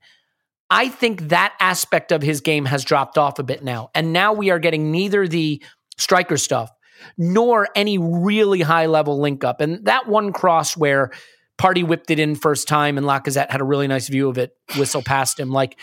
I 0.68 0.88
think 0.88 1.28
that 1.28 1.54
aspect 1.60 2.12
of 2.12 2.22
his 2.22 2.40
game 2.40 2.66
has 2.66 2.84
dropped 2.84 3.16
off 3.16 3.38
a 3.38 3.42
bit 3.42 3.64
now. 3.64 3.90
And 3.94 4.12
now 4.12 4.32
we 4.32 4.50
are 4.50 4.58
getting 4.58 4.90
neither 4.90 5.26
the 5.26 5.62
striker 5.96 6.36
stuff 6.36 6.70
nor 7.16 7.68
any 7.74 7.98
really 7.98 8.60
high 8.60 8.86
level 8.86 9.20
link 9.20 9.44
up. 9.44 9.60
And 9.60 9.84
that 9.84 10.08
one 10.08 10.32
cross 10.32 10.76
where 10.76 11.10
Partey 11.58 11.86
whipped 11.86 12.10
it 12.10 12.18
in 12.18 12.34
first 12.34 12.68
time 12.68 12.98
and 12.98 13.06
Lacazette 13.06 13.50
had 13.50 13.60
a 13.60 13.64
really 13.64 13.86
nice 13.86 14.08
view 14.08 14.28
of 14.28 14.38
it, 14.38 14.56
whistle 14.76 15.02
past 15.02 15.40
him. 15.40 15.50
Like 15.50 15.78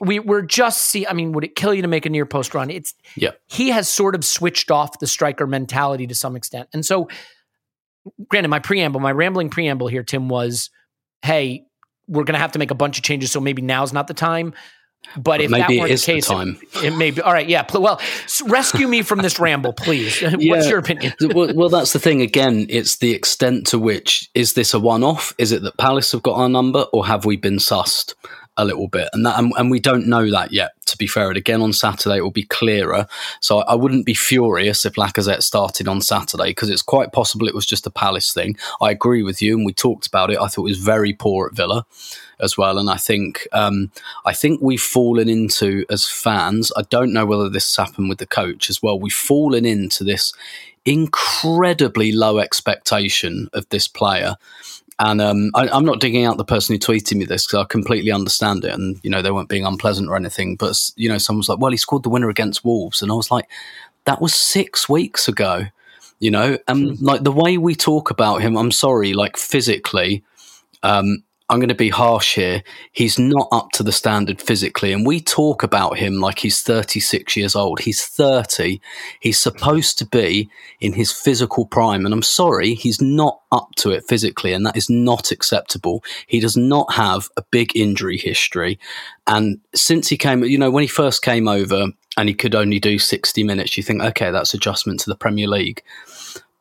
we 0.00 0.18
we're 0.18 0.42
just 0.42 0.82
see. 0.82 1.06
I 1.06 1.12
mean, 1.12 1.32
would 1.32 1.44
it 1.44 1.54
kill 1.54 1.72
you 1.72 1.82
to 1.82 1.88
make 1.88 2.06
a 2.06 2.10
near 2.10 2.26
post 2.26 2.54
run? 2.54 2.70
It's 2.70 2.94
yeah. 3.16 3.30
He 3.46 3.70
has 3.70 3.88
sort 3.88 4.14
of 4.14 4.24
switched 4.24 4.70
off 4.70 4.98
the 4.98 5.06
striker 5.06 5.46
mentality 5.46 6.06
to 6.06 6.14
some 6.14 6.36
extent, 6.36 6.68
and 6.72 6.84
so. 6.84 7.08
Granted, 8.28 8.50
my 8.50 8.60
preamble, 8.60 9.00
my 9.00 9.10
rambling 9.10 9.50
preamble 9.50 9.88
here, 9.88 10.04
Tim, 10.04 10.28
was, 10.28 10.70
"Hey, 11.22 11.66
we're 12.08 12.24
going 12.24 12.34
to 12.34 12.40
have 12.40 12.52
to 12.52 12.58
make 12.58 12.70
a 12.70 12.74
bunch 12.74 12.98
of 12.98 13.04
changes. 13.04 13.32
So 13.32 13.40
maybe 13.40 13.62
now's 13.62 13.92
not 13.92 14.06
the 14.06 14.14
time. 14.14 14.54
But, 15.16 15.40
if 15.40 15.50
that 15.50 15.70
weren't 15.70 15.88
the 15.88 15.98
case, 15.98 16.28
the 16.28 16.58
it, 16.74 16.84
it, 16.84 16.96
may 16.96 17.10
be 17.10 17.22
all 17.22 17.32
right. 17.32 17.48
Yeah. 17.48 17.64
Well, 17.72 18.00
rescue 18.44 18.88
me 18.88 19.02
from 19.02 19.20
this 19.20 19.38
ramble, 19.38 19.72
please. 19.72 20.20
Yeah. 20.36 20.56
What's 20.56 20.68
your 20.68 20.78
opinion? 20.78 21.14
well, 21.20 21.54
well, 21.54 21.68
that's 21.68 21.92
the 21.92 21.98
thing. 21.98 22.20
Again, 22.20 22.66
it's 22.68 22.98
the 22.98 23.12
extent 23.12 23.66
to 23.68 23.78
which 23.78 24.28
is 24.34 24.52
this 24.52 24.74
a 24.74 24.80
one-off? 24.80 25.34
Is 25.38 25.52
it 25.52 25.62
that 25.62 25.76
Palace 25.78 26.12
have 26.12 26.22
got 26.22 26.36
our 26.36 26.48
number, 26.48 26.86
or 26.92 27.06
have 27.06 27.24
we 27.24 27.36
been 27.36 27.56
sussed? 27.56 28.14
A 28.56 28.64
little 28.64 28.88
bit, 28.88 29.08
and 29.12 29.24
that 29.26 29.38
and, 29.38 29.52
and, 29.56 29.70
we 29.70 29.80
don't 29.80 30.06
know 30.06 30.30
that 30.30 30.52
yet. 30.52 30.72
To 30.86 30.96
be 30.96 31.06
fair, 31.06 31.28
and 31.28 31.36
again 31.36 31.62
on 31.62 31.72
Saturday 31.72 32.18
it 32.18 32.22
will 32.22 32.30
be 32.30 32.44
clearer. 32.44 33.06
So 33.40 33.58
I, 33.58 33.72
I 33.72 33.74
wouldn't 33.74 34.06
be 34.06 34.14
furious 34.14 34.84
if 34.84 34.94
Lacazette 34.94 35.42
started 35.42 35.88
on 35.88 36.00
Saturday 36.00 36.50
because 36.50 36.70
it's 36.70 36.82
quite 36.82 37.12
possible 37.12 37.48
it 37.48 37.54
was 37.54 37.66
just 37.66 37.86
a 37.86 37.90
Palace 37.90 38.32
thing. 38.32 38.56
I 38.80 38.90
agree 38.90 39.22
with 39.22 39.42
you, 39.42 39.56
and 39.56 39.66
we 39.66 39.72
talked 39.72 40.06
about 40.06 40.30
it. 40.30 40.38
I 40.38 40.46
thought 40.46 40.62
it 40.62 40.70
was 40.70 40.78
very 40.78 41.12
poor 41.12 41.48
at 41.48 41.54
Villa 41.54 41.86
as 42.40 42.56
well, 42.56 42.78
and 42.78 42.88
I 42.88 42.96
think 42.96 43.46
um, 43.52 43.90
I 44.24 44.32
think 44.32 44.60
we've 44.62 44.80
fallen 44.80 45.28
into 45.28 45.84
as 45.90 46.06
fans. 46.06 46.72
I 46.76 46.82
don't 46.82 47.12
know 47.12 47.26
whether 47.26 47.48
this 47.48 47.76
happened 47.76 48.08
with 48.08 48.18
the 48.18 48.26
coach 48.26 48.70
as 48.70 48.82
well. 48.82 48.98
We've 48.98 49.12
fallen 49.12 49.64
into 49.64 50.04
this 50.04 50.32
incredibly 50.86 52.12
low 52.12 52.38
expectation 52.38 53.50
of 53.52 53.68
this 53.70 53.88
player 53.88 54.36
and 54.98 55.20
um, 55.20 55.50
I, 55.54 55.76
am 55.76 55.84
not 55.84 56.00
digging 56.00 56.24
out 56.24 56.38
the 56.38 56.44
person 56.44 56.74
who 56.74 56.78
tweeted 56.78 57.16
me 57.16 57.26
this 57.26 57.46
because 57.46 57.64
I 57.64 57.64
completely 57.64 58.10
understand 58.10 58.64
it, 58.64 58.72
and 58.72 58.98
you 59.02 59.10
know 59.10 59.20
they 59.20 59.30
weren't 59.30 59.48
being 59.48 59.66
unpleasant 59.66 60.08
or 60.08 60.16
anything. 60.16 60.56
But 60.56 60.90
you 60.96 61.08
know, 61.08 61.18
someone 61.18 61.40
was 61.40 61.48
like, 61.48 61.58
"Well, 61.58 61.70
he 61.70 61.76
scored 61.76 62.02
the 62.02 62.08
winner 62.08 62.30
against 62.30 62.64
Wolves," 62.64 63.02
and 63.02 63.12
I 63.12 63.14
was 63.14 63.30
like, 63.30 63.48
"That 64.04 64.22
was 64.22 64.34
six 64.34 64.88
weeks 64.88 65.28
ago." 65.28 65.66
You 66.18 66.30
know, 66.30 66.58
and 66.66 66.96
hmm. 66.96 67.04
like 67.04 67.24
the 67.24 67.32
way 67.32 67.58
we 67.58 67.74
talk 67.74 68.10
about 68.10 68.40
him, 68.40 68.56
I'm 68.56 68.72
sorry, 68.72 69.12
like 69.12 69.36
physically, 69.36 70.24
um, 70.82 71.22
I'm 71.48 71.60
going 71.60 71.68
to 71.68 71.76
be 71.76 71.90
harsh 71.90 72.34
here. 72.34 72.64
He's 72.90 73.20
not 73.20 73.46
up 73.52 73.70
to 73.74 73.84
the 73.84 73.92
standard 73.92 74.40
physically. 74.42 74.92
And 74.92 75.06
we 75.06 75.20
talk 75.20 75.62
about 75.62 75.96
him 75.96 76.20
like 76.20 76.40
he's 76.40 76.60
36 76.60 77.36
years 77.36 77.54
old. 77.54 77.80
He's 77.80 78.04
30. 78.04 78.80
He's 79.20 79.38
supposed 79.38 79.96
to 79.98 80.06
be 80.06 80.50
in 80.80 80.92
his 80.92 81.12
physical 81.12 81.64
prime. 81.64 82.04
And 82.04 82.12
I'm 82.12 82.22
sorry, 82.22 82.74
he's 82.74 83.00
not 83.00 83.40
up 83.52 83.68
to 83.76 83.90
it 83.90 84.04
physically. 84.08 84.52
And 84.52 84.66
that 84.66 84.76
is 84.76 84.90
not 84.90 85.30
acceptable. 85.30 86.02
He 86.26 86.40
does 86.40 86.56
not 86.56 86.92
have 86.94 87.28
a 87.36 87.42
big 87.42 87.76
injury 87.76 88.18
history. 88.18 88.80
And 89.28 89.60
since 89.72 90.08
he 90.08 90.16
came, 90.16 90.42
you 90.42 90.58
know, 90.58 90.72
when 90.72 90.82
he 90.82 90.88
first 90.88 91.22
came 91.22 91.46
over 91.46 91.86
and 92.16 92.28
he 92.28 92.34
could 92.34 92.56
only 92.56 92.80
do 92.80 92.98
60 92.98 93.44
minutes, 93.44 93.76
you 93.76 93.84
think, 93.84 94.02
okay, 94.02 94.32
that's 94.32 94.52
adjustment 94.52 94.98
to 95.00 95.10
the 95.10 95.16
Premier 95.16 95.46
League. 95.46 95.82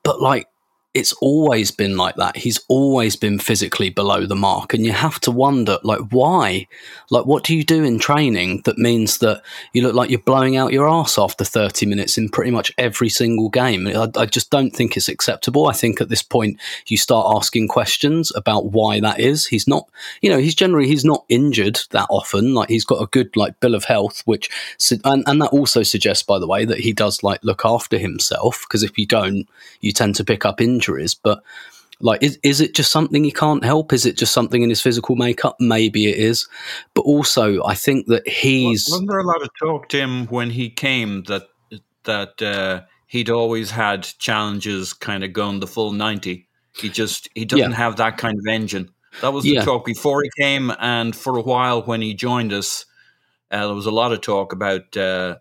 But 0.04 0.22
like, 0.22 0.48
it's 0.96 1.12
always 1.20 1.72
been 1.72 1.98
like 1.98 2.16
that. 2.16 2.38
He's 2.38 2.58
always 2.70 3.18
been 3.18 3.38
physically 3.38 3.90
below 3.90 4.26
the 4.26 4.36
mark. 4.36 4.74
And 4.74 4.86
you 4.86 4.94
have 4.94 5.20
to 5.22 5.32
wonder, 5.32 5.78
like, 5.84 6.00
why? 6.10 6.68
Like, 7.12 7.26
what 7.26 7.44
do 7.44 7.54
you 7.54 7.66
do 7.66 7.84
in 7.84 8.00
training 8.00 8.62
that 8.64 8.78
means 8.78 9.18
that 9.18 9.42
you 9.74 9.82
look 9.82 9.94
like 9.94 10.10
you're 10.10 10.20
blowing 10.20 10.56
out 10.56 10.72
your 10.72 10.88
ass 10.88 11.20
after 11.20 11.44
30 11.44 11.86
minutes 11.86 12.18
in 12.18 12.30
pretty 12.30 12.50
much 12.50 12.72
every 12.78 13.10
single 13.10 13.50
game? 13.50 13.88
I, 13.88 14.10
I 14.16 14.26
just 14.26 14.50
don't 14.50 14.72
think 14.72 14.96
it's 14.96 15.10
acceptable. 15.10 15.68
I 15.68 15.74
think 15.74 16.00
at 16.00 16.08
this 16.08 16.24
point, 16.24 16.62
you 16.88 16.98
start 16.98 17.36
asking 17.36 17.68
questions 17.68 18.32
about 18.34 18.68
why 18.72 19.02
that 19.02 19.20
is. 19.20 19.46
He's 19.48 19.68
not, 19.68 19.90
you 20.22 20.30
know, 20.30 20.40
he's 20.40 20.56
generally, 20.56 20.88
he's 20.88 21.04
not 21.04 21.26
injured 21.28 21.78
that 21.92 22.08
often. 22.10 22.54
Like, 22.54 22.70
he's 22.70 22.86
got 22.86 23.04
a 23.04 23.08
good, 23.08 23.36
like, 23.36 23.60
bill 23.60 23.76
of 23.76 23.84
health, 23.84 24.22
which, 24.24 24.50
and, 25.04 25.26
and 25.28 25.42
that 25.42 25.52
also 25.52 25.84
suggests, 25.84 26.24
by 26.24 26.40
the 26.40 26.48
way, 26.48 26.64
that 26.64 26.80
he 26.80 26.94
does, 26.94 27.22
like, 27.22 27.44
look 27.44 27.66
after 27.66 27.98
himself. 27.98 28.64
Because 28.66 28.82
if 28.82 28.98
you 28.98 29.06
don't, 29.06 29.46
you 29.82 29.92
tend 29.92 30.16
to 30.16 30.24
pick 30.24 30.46
up 30.46 30.62
injuries 30.62 30.85
injuries, 30.86 31.16
but 31.16 31.44
like 32.00 32.22
is, 32.22 32.38
is 32.44 32.62
it 32.62 32.76
just 32.76 32.92
something 32.92 33.24
he 33.24 33.32
can't 33.32 33.64
help? 33.64 33.94
Is 33.94 34.06
it 34.06 34.18
just 34.18 34.34
something 34.34 34.62
in 34.62 34.70
his 34.70 34.82
physical 34.82 35.16
makeup? 35.16 35.56
Maybe 35.60 36.08
it 36.08 36.18
is. 36.18 36.48
But 36.94 37.02
also 37.02 37.64
i 37.64 37.76
think 37.76 38.08
that 38.08 38.28
he's 38.28 38.88
wasn't 38.90 39.10
there 39.10 39.20
a 39.20 39.28
lot 39.28 39.42
of 39.42 39.50
talk 39.60 39.90
to 39.90 39.98
him 39.98 40.28
when 40.28 40.50
he 40.50 40.70
came 40.70 41.24
that 41.24 41.44
that 42.04 42.42
uh, 42.42 42.82
he'd 43.08 43.30
always 43.30 43.72
had 43.72 44.04
challenges 44.20 44.94
kind 44.94 45.24
of 45.24 45.34
going 45.34 45.60
the 45.60 45.68
full 45.68 45.92
90 45.92 46.48
he 46.78 46.90
just 46.90 47.30
he 47.36 47.46
doesn't 47.46 47.72
yeah. 47.72 47.78
have 47.78 47.96
that 47.98 48.18
kind 48.18 48.38
of 48.38 48.46
engine. 48.48 48.92
That 49.22 49.32
was 49.32 49.44
the 49.44 49.52
yeah. 49.52 49.64
talk 49.64 49.86
before 49.86 50.22
he 50.24 50.30
came 50.38 50.72
and 50.80 51.16
for 51.16 51.38
a 51.38 51.42
while 51.42 51.82
when 51.84 52.02
he 52.02 52.14
joined 52.14 52.52
us 52.52 52.86
uh, 53.50 53.66
there 53.66 53.76
was 53.76 53.86
a 53.86 53.92
lot 53.92 54.12
of 54.12 54.22
talk 54.22 54.52
about 54.52 54.98
uh, 54.98 55.38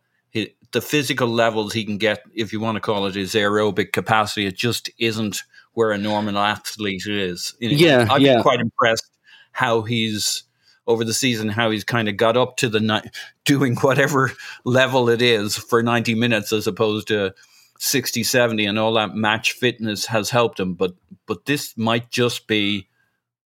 the 0.74 0.82
physical 0.82 1.28
levels 1.28 1.72
he 1.72 1.84
can 1.84 1.98
get, 1.98 2.22
if 2.34 2.52
you 2.52 2.60
want 2.60 2.74
to 2.74 2.80
call 2.80 3.06
it 3.06 3.14
his 3.14 3.34
aerobic 3.34 3.92
capacity, 3.92 4.44
it 4.44 4.56
just 4.56 4.90
isn't 4.98 5.44
where 5.72 5.92
a 5.92 5.98
normal 5.98 6.36
athlete 6.36 7.06
is. 7.06 7.54
yeah, 7.60 8.06
I've 8.10 8.20
yeah. 8.20 8.34
been 8.34 8.42
quite 8.42 8.60
impressed 8.60 9.08
how 9.52 9.82
he's 9.82 10.42
over 10.88 11.04
the 11.04 11.14
season, 11.14 11.48
how 11.48 11.70
he's 11.70 11.84
kind 11.84 12.08
of 12.08 12.16
got 12.16 12.36
up 12.36 12.56
to 12.58 12.68
the 12.68 12.80
ni- 12.80 13.08
doing 13.44 13.76
whatever 13.76 14.32
level 14.64 15.08
it 15.08 15.22
is 15.22 15.56
for 15.56 15.82
90 15.82 16.16
minutes 16.16 16.52
as 16.52 16.66
opposed 16.66 17.08
to 17.08 17.32
60, 17.78 18.24
70, 18.24 18.66
and 18.66 18.78
all 18.78 18.94
that 18.94 19.14
match 19.14 19.52
fitness 19.52 20.06
has 20.06 20.28
helped 20.28 20.58
him. 20.58 20.74
But 20.74 20.94
but 21.26 21.46
this 21.46 21.76
might 21.78 22.10
just 22.10 22.48
be 22.48 22.88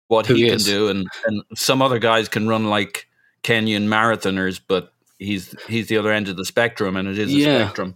what 0.07 0.27
Who 0.27 0.35
he 0.35 0.45
he 0.45 0.51
can 0.51 0.59
do, 0.59 0.89
and 0.89 1.09
and 1.27 1.43
some 1.57 1.83
other 1.83 1.99
guys 1.99 2.29
can 2.29 2.47
run 2.47 2.71
like 2.71 3.09
Kenyan 3.43 3.89
marathoners, 3.89 4.61
but 4.67 4.93
he's 5.19 5.55
he's 5.69 5.89
the 5.89 5.99
other 5.99 6.13
end 6.13 6.29
of 6.29 6.37
the 6.37 6.45
spectrum, 6.45 6.97
and 6.97 7.09
it 7.09 7.19
is 7.19 7.33
a 7.35 7.39
Yeah. 7.39 7.65
spectrum. 7.65 7.95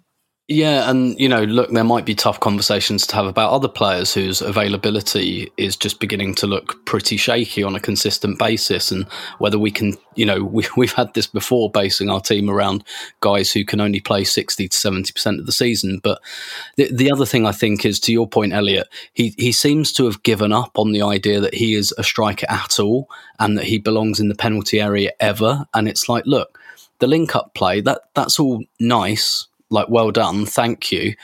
Yeah, 0.53 0.91
and 0.91 1.17
you 1.17 1.29
know, 1.29 1.45
look, 1.45 1.71
there 1.71 1.85
might 1.85 2.05
be 2.05 2.17
tough 2.17 2.41
conversations 2.41 3.07
to 3.07 3.15
have 3.15 3.27
about 3.27 3.53
other 3.53 3.69
players 3.69 4.13
whose 4.13 4.43
availability 4.43 5.49
is 5.57 5.77
just 5.77 6.01
beginning 6.01 6.35
to 6.37 6.49
look 6.49 6.85
pretty 6.87 7.17
shaky 7.17 7.63
on 7.63 7.77
a 7.77 7.81
consistent 7.81 8.37
basis, 8.37 8.91
and 8.91 9.05
whether 9.39 9.61
we 9.61 9.71
can, 9.71 9.97
you 10.17 10.27
know, 10.27 10.43
we, 10.57 10.67
we've 10.77 10.93
had 10.95 11.15
this 11.15 11.29
before, 11.29 11.71
basing 11.71 12.11
our 12.11 12.21
team 12.21 12.51
around 12.51 12.83
guys 13.21 13.53
who 13.53 13.65
can 13.65 13.81
only 13.81 14.01
play 14.01 14.25
sixty 14.25 14.67
to 14.67 14.77
seventy 14.77 15.13
percent 15.13 15.39
of 15.39 15.47
the 15.47 15.53
season. 15.53 16.01
But 16.03 16.21
the, 16.77 16.91
the 16.93 17.13
other 17.13 17.27
thing 17.27 17.47
I 17.47 17.53
think 17.53 17.85
is, 17.85 18.01
to 18.01 18.13
your 18.13 18.29
point, 18.29 18.53
Elliot, 18.53 18.89
he 19.13 19.35
he 19.39 19.53
seems 19.53 19.93
to 19.93 20.05
have 20.07 20.25
given 20.25 20.53
up 20.53 20.77
on 20.81 20.91
the 20.91 21.03
idea 21.03 21.39
that 21.39 21.55
he 21.55 21.77
is 21.77 21.95
a 21.97 22.03
striker 22.03 22.47
at 22.51 22.81
all, 22.81 23.09
and 23.39 23.57
that 23.57 23.67
he 23.67 23.79
belongs 23.79 24.19
in 24.19 24.29
the 24.29 24.35
penalty 24.35 24.81
area 24.81 25.13
ever. 25.21 25.67
And 25.75 25.87
it's 25.87 26.09
like, 26.09 26.25
look, 26.27 26.59
the 27.01 27.07
link 27.07 27.35
up 27.35 27.55
play 27.55 27.81
that 27.81 28.03
that's 28.15 28.39
all 28.39 28.63
nice 28.79 29.47
like 29.71 29.89
well 29.89 30.11
done 30.11 30.47
thank 30.47 30.93
you. 30.93 31.15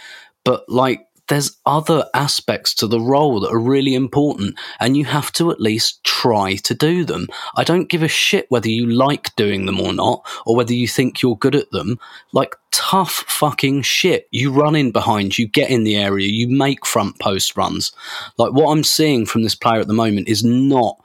But 0.44 0.68
like 0.68 1.06
there's 1.28 1.56
other 1.66 2.06
aspects 2.14 2.72
to 2.74 2.86
the 2.86 3.00
role 3.00 3.40
that 3.40 3.50
are 3.50 3.58
really 3.58 3.94
important 3.94 4.56
and 4.78 4.96
you 4.96 5.04
have 5.04 5.32
to 5.32 5.50
at 5.50 5.60
least 5.60 6.04
try 6.04 6.54
to 6.54 6.72
do 6.72 7.04
them. 7.04 7.26
I 7.56 7.64
don't 7.64 7.88
give 7.88 8.04
a 8.04 8.08
shit 8.08 8.48
whether 8.48 8.68
you 8.68 8.86
like 8.86 9.34
doing 9.34 9.66
them 9.66 9.80
or 9.80 9.92
not 9.92 10.24
or 10.46 10.54
whether 10.54 10.72
you 10.72 10.86
think 10.86 11.20
you're 11.20 11.36
good 11.36 11.56
at 11.56 11.70
them. 11.72 11.98
Like 12.32 12.54
tough 12.70 13.24
fucking 13.26 13.82
shit. 13.82 14.28
You 14.30 14.52
run 14.52 14.76
in 14.76 14.92
behind 14.92 15.36
you 15.36 15.48
get 15.48 15.70
in 15.70 15.82
the 15.82 15.96
area 15.96 16.28
you 16.28 16.46
make 16.46 16.86
front 16.86 17.18
post 17.18 17.56
runs. 17.56 17.90
Like 18.38 18.52
what 18.52 18.70
i'm 18.70 18.84
seeing 18.84 19.26
from 19.26 19.42
this 19.42 19.56
player 19.56 19.80
at 19.80 19.88
the 19.88 19.94
moment 19.94 20.28
is 20.28 20.44
not 20.44 20.96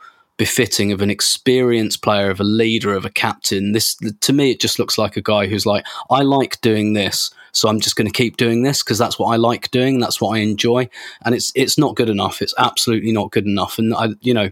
befitting 0.42 0.92
of 0.92 1.04
an 1.04 1.12
experienced 1.12 2.02
player, 2.02 2.32
of 2.32 2.40
a 2.40 2.44
leader, 2.44 2.96
of 2.96 3.06
a 3.06 3.12
captain. 3.12 3.74
This, 3.74 3.94
to 4.22 4.34
me, 4.34 4.50
it 4.50 4.60
just 4.60 4.80
looks 4.80 4.98
like 4.98 5.16
a 5.16 5.22
guy 5.22 5.46
who's 5.46 5.68
like, 5.68 5.86
I 6.10 6.24
like 6.24 6.60
doing 6.62 6.94
this, 6.94 7.30
so 7.52 7.70
I'm 7.70 7.80
just 7.80 7.96
going 7.96 8.08
to 8.08 8.12
keep 8.12 8.38
doing 8.38 8.64
this 8.64 8.82
because 8.82 8.98
that's 8.98 9.20
what 9.20 9.28
I 9.28 9.36
like 9.36 9.70
doing, 9.70 10.00
that's 10.00 10.20
what 10.20 10.36
I 10.36 10.40
enjoy, 10.40 10.90
and 11.24 11.36
it's 11.36 11.52
it's 11.54 11.78
not 11.78 11.96
good 11.96 12.10
enough. 12.10 12.42
It's 12.42 12.56
absolutely 12.58 13.12
not 13.12 13.30
good 13.30 13.46
enough, 13.46 13.78
and 13.78 13.94
I, 13.94 14.16
you 14.22 14.34
know. 14.34 14.50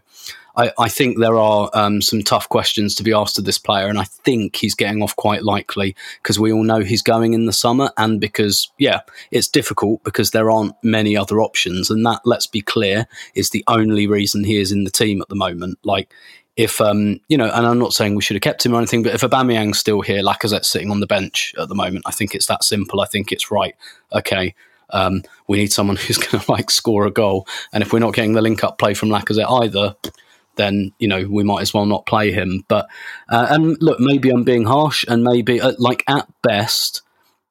I, 0.59 0.73
I 0.77 0.89
think 0.89 1.19
there 1.19 1.37
are 1.37 1.69
um, 1.73 2.01
some 2.01 2.21
tough 2.21 2.49
questions 2.49 2.93
to 2.95 3.03
be 3.03 3.13
asked 3.13 3.39
of 3.39 3.45
this 3.45 3.57
player, 3.57 3.87
and 3.87 3.97
I 3.97 4.03
think 4.03 4.57
he's 4.57 4.75
getting 4.75 5.01
off 5.01 5.15
quite 5.15 5.43
likely 5.43 5.95
because 6.21 6.37
we 6.37 6.51
all 6.51 6.63
know 6.63 6.81
he's 6.81 7.01
going 7.01 7.33
in 7.33 7.45
the 7.45 7.53
summer, 7.53 7.91
and 7.95 8.19
because 8.19 8.69
yeah, 8.77 8.99
it's 9.31 9.47
difficult 9.47 10.03
because 10.03 10.31
there 10.31 10.51
aren't 10.51 10.75
many 10.83 11.15
other 11.15 11.39
options, 11.39 11.89
and 11.89 12.05
that 12.05 12.19
let's 12.25 12.45
be 12.45 12.59
clear 12.59 13.07
is 13.35 13.51
the 13.51 13.63
only 13.67 14.05
reason 14.05 14.43
he 14.43 14.59
is 14.59 14.73
in 14.73 14.83
the 14.83 14.91
team 14.91 15.21
at 15.21 15.29
the 15.29 15.35
moment. 15.35 15.79
Like 15.85 16.13
if 16.57 16.81
um 16.81 17.21
you 17.29 17.37
know, 17.37 17.49
and 17.49 17.65
I'm 17.65 17.79
not 17.79 17.93
saying 17.93 18.15
we 18.15 18.21
should 18.21 18.35
have 18.35 18.41
kept 18.41 18.65
him 18.65 18.73
or 18.73 18.79
anything, 18.79 19.01
but 19.01 19.13
if 19.13 19.21
Aubameyang's 19.21 19.79
still 19.79 20.01
here, 20.01 20.21
Lacazette's 20.21 20.67
sitting 20.67 20.91
on 20.91 20.99
the 20.99 21.07
bench 21.07 21.55
at 21.57 21.69
the 21.69 21.75
moment. 21.75 22.03
I 22.05 22.11
think 22.11 22.35
it's 22.35 22.47
that 22.47 22.65
simple. 22.65 22.99
I 22.99 23.05
think 23.05 23.31
it's 23.31 23.49
right. 23.49 23.75
Okay. 24.11 24.55
Um, 24.89 25.23
we 25.47 25.57
need 25.57 25.71
someone 25.71 25.95
who's 25.95 26.17
going 26.17 26.43
to 26.43 26.51
like 26.51 26.69
score 26.69 27.05
a 27.05 27.11
goal, 27.11 27.47
and 27.71 27.81
if 27.81 27.93
we're 27.93 27.99
not 27.99 28.13
getting 28.13 28.33
the 28.33 28.41
link 28.41 28.61
up 28.61 28.77
play 28.77 28.93
from 28.93 29.07
Lacazette 29.07 29.63
either, 29.63 29.95
then 30.59 30.91
you 30.99 31.07
know 31.07 31.25
we 31.27 31.43
might 31.43 31.61
as 31.61 31.73
well 31.73 31.87
not 31.87 32.05
play 32.05 32.31
him. 32.31 32.63
But 32.67 32.87
uh, 33.29 33.47
and 33.49 33.81
look, 33.81 33.99
maybe 33.99 34.29
I'm 34.29 34.43
being 34.43 34.65
harsh, 34.65 35.05
and 35.07 35.23
maybe 35.23 35.59
uh, 35.59 35.73
like 35.79 36.03
at 36.07 36.27
best 36.43 37.01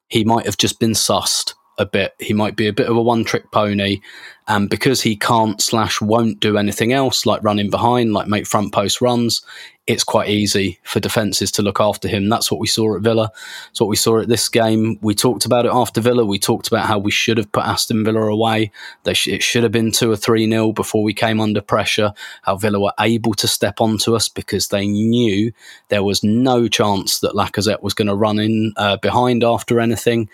he 0.07 0.23
might 0.23 0.45
have 0.45 0.57
just 0.57 0.79
been 0.79 0.91
sussed 0.91 1.53
a 1.77 1.85
bit. 1.85 2.13
He 2.19 2.33
might 2.33 2.55
be 2.55 2.67
a 2.67 2.73
bit 2.73 2.87
of 2.87 2.95
a 2.95 3.01
one 3.01 3.23
trick 3.23 3.51
pony, 3.51 4.01
and 4.47 4.69
because 4.69 5.01
he 5.01 5.15
can't 5.15 5.59
slash 5.61 5.99
won't 5.99 6.39
do 6.39 6.57
anything 6.57 6.93
else 6.93 7.25
like 7.25 7.43
running 7.43 7.69
behind, 7.69 8.13
like 8.13 8.27
make 8.27 8.47
front 8.47 8.73
post 8.73 9.01
runs, 9.01 9.41
it's 9.89 10.03
quite 10.03 10.29
easy 10.29 10.77
for 10.83 10.99
defences 10.99 11.51
to 11.51 11.63
look 11.63 11.81
after 11.81 12.07
him. 12.07 12.29
That's 12.29 12.51
what 12.51 12.59
we 12.59 12.67
saw 12.67 12.95
at 12.95 13.01
Villa. 13.01 13.31
It's 13.71 13.81
what 13.81 13.89
we 13.89 13.95
saw 13.95 14.19
at 14.19 14.27
this 14.27 14.47
game. 14.47 14.99
We 15.01 15.15
talked 15.15 15.45
about 15.45 15.65
it 15.65 15.71
after 15.73 15.99
Villa. 15.99 16.23
We 16.23 16.37
talked 16.37 16.67
about 16.67 16.85
how 16.85 16.99
we 16.99 17.09
should 17.09 17.39
have 17.39 17.51
put 17.51 17.65
Aston 17.65 18.05
Villa 18.05 18.21
away. 18.21 18.71
Sh- 19.11 19.29
it 19.29 19.41
should 19.41 19.63
have 19.63 19.71
been 19.71 19.91
two 19.91 20.11
or 20.11 20.15
three 20.15 20.45
nil 20.45 20.73
before 20.73 21.01
we 21.01 21.15
came 21.15 21.41
under 21.41 21.59
pressure. 21.59 22.13
How 22.43 22.55
Villa 22.55 22.79
were 22.79 22.93
able 22.99 23.33
to 23.33 23.47
step 23.47 23.81
onto 23.81 24.15
us 24.15 24.29
because 24.29 24.67
they 24.67 24.85
knew 24.85 25.51
there 25.87 26.03
was 26.03 26.23
no 26.23 26.67
chance 26.67 27.21
that 27.21 27.33
Lacazette 27.33 27.81
was 27.81 27.95
going 27.95 28.09
to 28.09 28.15
run 28.15 28.37
in 28.37 28.73
uh, 28.77 28.97
behind 28.97 29.43
after 29.43 29.79
anything. 29.79 30.29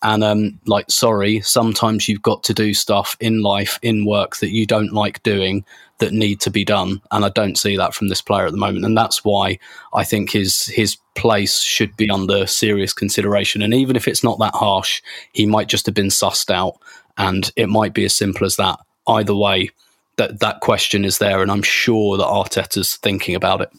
And 0.00 0.24
um, 0.24 0.60
like, 0.64 0.90
sorry, 0.90 1.42
sometimes 1.42 2.08
you've 2.08 2.22
got 2.22 2.42
to 2.44 2.54
do 2.54 2.72
stuff 2.72 3.18
in 3.20 3.42
life, 3.42 3.78
in 3.82 4.06
work 4.06 4.36
that 4.36 4.50
you 4.50 4.66
don't 4.66 4.92
like 4.94 5.22
doing 5.22 5.64
that 5.98 6.12
need 6.12 6.40
to 6.40 6.50
be 6.50 6.64
done. 6.64 7.00
And 7.10 7.24
I 7.24 7.28
don't 7.28 7.58
see 7.58 7.76
that 7.76 7.94
from 7.94 8.08
this 8.08 8.20
player 8.20 8.46
at 8.46 8.52
the 8.52 8.58
moment. 8.58 8.84
And 8.84 8.96
that's 8.96 9.24
why 9.24 9.58
I 9.92 10.04
think 10.04 10.30
his 10.30 10.66
his 10.66 10.96
place 11.14 11.60
should 11.60 11.96
be 11.96 12.10
under 12.10 12.46
serious 12.46 12.92
consideration. 12.92 13.62
And 13.62 13.72
even 13.72 13.96
if 13.96 14.08
it's 14.08 14.24
not 14.24 14.38
that 14.40 14.54
harsh, 14.54 15.02
he 15.32 15.46
might 15.46 15.68
just 15.68 15.86
have 15.86 15.94
been 15.94 16.08
sussed 16.08 16.50
out. 16.50 16.78
And 17.16 17.52
it 17.54 17.68
might 17.68 17.94
be 17.94 18.04
as 18.04 18.16
simple 18.16 18.44
as 18.44 18.56
that. 18.56 18.78
Either 19.06 19.34
way, 19.34 19.70
that 20.16 20.40
that 20.40 20.60
question 20.60 21.04
is 21.04 21.18
there, 21.18 21.42
and 21.42 21.50
I'm 21.50 21.62
sure 21.62 22.16
that 22.16 22.24
Arteta's 22.24 22.96
thinking 22.96 23.34
about 23.34 23.60
it. 23.60 23.70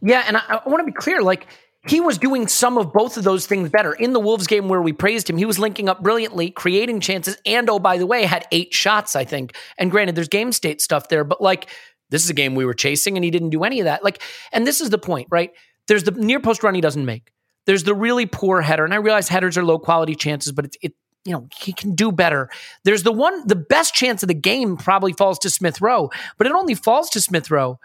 Yeah, 0.00 0.24
and 0.26 0.36
I, 0.36 0.42
I 0.48 0.68
want 0.68 0.80
to 0.80 0.84
be 0.84 0.92
clear. 0.92 1.22
Like 1.22 1.46
he 1.88 2.00
was 2.00 2.16
doing 2.16 2.46
some 2.46 2.78
of 2.78 2.92
both 2.92 3.16
of 3.16 3.24
those 3.24 3.46
things 3.46 3.68
better 3.68 3.92
in 3.92 4.12
the 4.12 4.20
Wolves 4.20 4.46
game 4.46 4.68
where 4.68 4.80
we 4.80 4.92
praised 4.92 5.28
him. 5.28 5.36
He 5.36 5.44
was 5.44 5.58
linking 5.58 5.88
up 5.88 6.02
brilliantly, 6.02 6.50
creating 6.50 7.00
chances, 7.00 7.36
and 7.44 7.68
oh 7.68 7.78
by 7.78 7.98
the 7.98 8.06
way, 8.06 8.24
had 8.24 8.46
eight 8.52 8.72
shots. 8.72 9.16
I 9.16 9.24
think. 9.24 9.56
And 9.78 9.90
granted, 9.90 10.14
there's 10.14 10.28
game 10.28 10.52
state 10.52 10.80
stuff 10.80 11.08
there, 11.08 11.24
but 11.24 11.40
like 11.40 11.68
this 12.10 12.22
is 12.22 12.30
a 12.30 12.34
game 12.34 12.54
we 12.54 12.64
were 12.64 12.74
chasing, 12.74 13.16
and 13.16 13.24
he 13.24 13.30
didn't 13.30 13.50
do 13.50 13.64
any 13.64 13.80
of 13.80 13.86
that. 13.86 14.04
Like, 14.04 14.22
and 14.52 14.66
this 14.66 14.80
is 14.80 14.90
the 14.90 14.98
point, 14.98 15.28
right? 15.30 15.50
There's 15.88 16.04
the 16.04 16.12
near 16.12 16.40
post 16.40 16.62
run 16.62 16.74
he 16.74 16.80
doesn't 16.80 17.04
make. 17.04 17.32
There's 17.66 17.84
the 17.84 17.94
really 17.94 18.26
poor 18.26 18.60
header, 18.60 18.84
and 18.84 18.94
I 18.94 18.98
realize 18.98 19.28
headers 19.28 19.58
are 19.58 19.64
low 19.64 19.78
quality 19.78 20.14
chances, 20.14 20.52
but 20.52 20.66
it's 20.66 20.76
it. 20.82 20.94
You 21.24 21.32
know, 21.32 21.48
he 21.56 21.72
can 21.72 21.94
do 21.94 22.10
better. 22.10 22.50
There's 22.84 23.04
the 23.04 23.12
one, 23.12 23.46
the 23.46 23.54
best 23.54 23.94
chance 23.94 24.24
of 24.24 24.26
the 24.26 24.34
game 24.34 24.76
probably 24.76 25.12
falls 25.12 25.38
to 25.40 25.50
Smith 25.50 25.80
Rowe, 25.80 26.10
but 26.36 26.48
it 26.48 26.52
only 26.52 26.74
falls 26.74 27.10
to 27.10 27.20
Smith 27.20 27.48
Rowe 27.48 27.78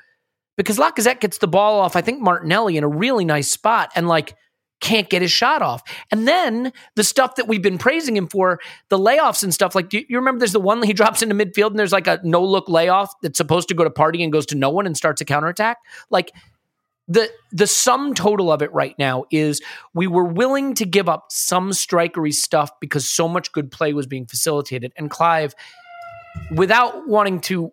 because 0.58 0.78
Lacazette 0.78 1.22
gets 1.22 1.38
the 1.38 1.48
ball 1.48 1.80
off, 1.80 1.96
I 1.96 2.02
think 2.02 2.22
Martinelli 2.22 2.76
in 2.78 2.84
a 2.84 2.88
really 2.88 3.24
nice 3.24 3.50
spot 3.50 3.92
and 3.96 4.08
like 4.08 4.36
can't 4.80 5.10
get 5.10 5.22
his 5.22 5.32
shot 5.32 5.62
off. 5.62 5.82
And 6.12 6.28
then 6.28 6.72
the 6.96 7.04
stuff 7.04 7.36
that 7.36 7.48
we've 7.48 7.62
been 7.62 7.78
praising 7.78 8.16
him 8.16 8.28
for, 8.28 8.60
the 8.90 8.98
layoffs 8.98 9.44
and 9.44 9.54
stuff, 9.54 9.74
like, 9.74 9.90
do 9.90 10.04
you 10.08 10.18
remember 10.18 10.40
there's 10.40 10.52
the 10.52 10.60
one 10.60 10.84
he 10.84 10.94
drops 10.94 11.22
into 11.22 11.36
midfield 11.36 11.72
and 11.72 11.80
there's 11.80 11.94
like 11.94 12.08
a 12.08 12.20
no 12.24 12.44
look 12.44 12.68
layoff 12.70 13.14
that's 13.22 13.38
supposed 13.38 13.70
to 13.70 13.74
go 13.74 13.84
to 13.84 13.90
Partey 13.90 14.24
and 14.24 14.32
goes 14.32 14.46
to 14.48 14.56
no 14.56 14.70
one 14.70 14.86
and 14.86 14.98
starts 14.98 15.22
a 15.22 15.26
counterattack? 15.26 15.78
Like, 16.10 16.32
the 17.10 17.30
the 17.54 17.68
sum 17.68 18.14
total 18.14 18.52
of 18.52 18.62
it 18.62 18.72
right 18.74 18.94
now 19.00 19.24
is 19.32 19.62
we 19.94 20.08
were 20.08 20.26
willing 20.26 20.74
to 20.74 20.86
give 20.86 21.08
up 21.08 21.28
some 21.30 21.70
strikery 21.72 22.34
stuff 22.34 22.70
because 22.82 23.08
so 23.08 23.30
much 23.30 23.54
good 23.54 23.72
play 23.72 23.94
was 23.94 24.06
being 24.06 24.26
facilitated. 24.26 24.92
And 24.98 25.10
Clive, 25.10 25.56
without 26.52 27.08
wanting 27.08 27.40
to 27.42 27.72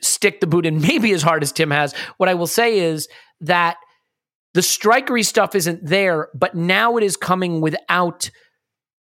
stick 0.00 0.40
the 0.40 0.46
boot 0.46 0.66
in 0.66 0.80
maybe 0.80 1.12
as 1.12 1.22
hard 1.22 1.42
as 1.42 1.52
Tim 1.52 1.70
has, 1.70 1.94
what 2.16 2.28
I 2.28 2.34
will 2.34 2.46
say 2.46 2.78
is 2.78 3.08
that 3.40 3.76
the 4.54 4.60
strikery 4.60 5.24
stuff 5.24 5.54
isn't 5.54 5.84
there, 5.84 6.28
but 6.34 6.54
now 6.54 6.96
it 6.96 7.02
is 7.02 7.16
coming 7.16 7.60
without, 7.60 8.30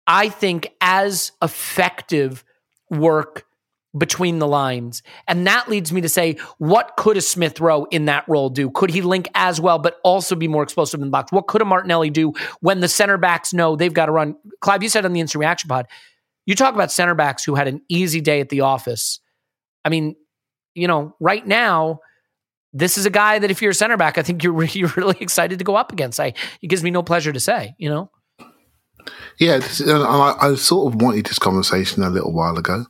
I 0.06 0.28
think, 0.28 0.72
as 0.80 1.32
effective 1.42 2.44
work 2.90 3.44
between 3.96 4.38
the 4.38 4.46
lines. 4.46 5.02
And 5.28 5.46
that 5.46 5.68
leads 5.68 5.92
me 5.92 6.00
to 6.00 6.08
say, 6.08 6.36
what 6.58 6.96
could 6.96 7.16
a 7.16 7.20
Smith 7.20 7.60
Rowe 7.60 7.84
in 7.90 8.06
that 8.06 8.24
role 8.28 8.48
do? 8.48 8.70
Could 8.70 8.90
he 8.90 9.02
link 9.02 9.28
as 9.34 9.60
well, 9.60 9.78
but 9.78 9.98
also 10.02 10.34
be 10.34 10.48
more 10.48 10.62
explosive 10.62 11.00
in 11.00 11.06
the 11.06 11.12
box? 11.12 11.30
What 11.30 11.46
could 11.46 11.62
a 11.62 11.64
Martinelli 11.64 12.10
do 12.10 12.32
when 12.60 12.80
the 12.80 12.88
center 12.88 13.18
backs 13.18 13.52
know 13.52 13.76
they've 13.76 13.94
got 13.94 14.06
to 14.06 14.12
run? 14.12 14.36
Clive, 14.60 14.82
you 14.82 14.88
said 14.88 15.04
on 15.04 15.12
the 15.12 15.20
instant 15.20 15.40
reaction 15.40 15.68
pod, 15.68 15.86
you 16.46 16.54
talk 16.54 16.74
about 16.74 16.90
center 16.90 17.14
backs 17.14 17.44
who 17.44 17.54
had 17.54 17.68
an 17.68 17.82
easy 17.88 18.20
day 18.20 18.40
at 18.40 18.48
the 18.48 18.62
office. 18.62 19.20
I 19.84 19.88
mean, 19.90 20.16
you 20.74 20.88
know, 20.88 21.14
right 21.20 21.46
now, 21.46 22.00
this 22.72 22.98
is 22.98 23.06
a 23.06 23.10
guy 23.10 23.38
that 23.38 23.50
if 23.50 23.62
you're 23.62 23.70
a 23.70 23.74
center 23.74 23.96
back, 23.96 24.18
I 24.18 24.22
think 24.22 24.42
you're, 24.42 24.52
re- 24.52 24.70
you're 24.72 24.92
really 24.96 25.16
excited 25.20 25.58
to 25.58 25.64
go 25.64 25.76
up 25.76 25.92
against. 25.92 26.20
I, 26.20 26.34
it 26.60 26.68
gives 26.68 26.82
me 26.82 26.90
no 26.90 27.02
pleasure 27.02 27.32
to 27.32 27.40
say, 27.40 27.74
you 27.78 27.88
know? 27.88 28.10
Yeah, 29.38 29.60
I, 29.86 30.36
I 30.40 30.54
sort 30.54 30.92
of 30.92 31.02
wanted 31.02 31.26
this 31.26 31.38
conversation 31.38 32.02
a 32.02 32.10
little 32.10 32.32
while 32.32 32.56
ago. 32.56 32.86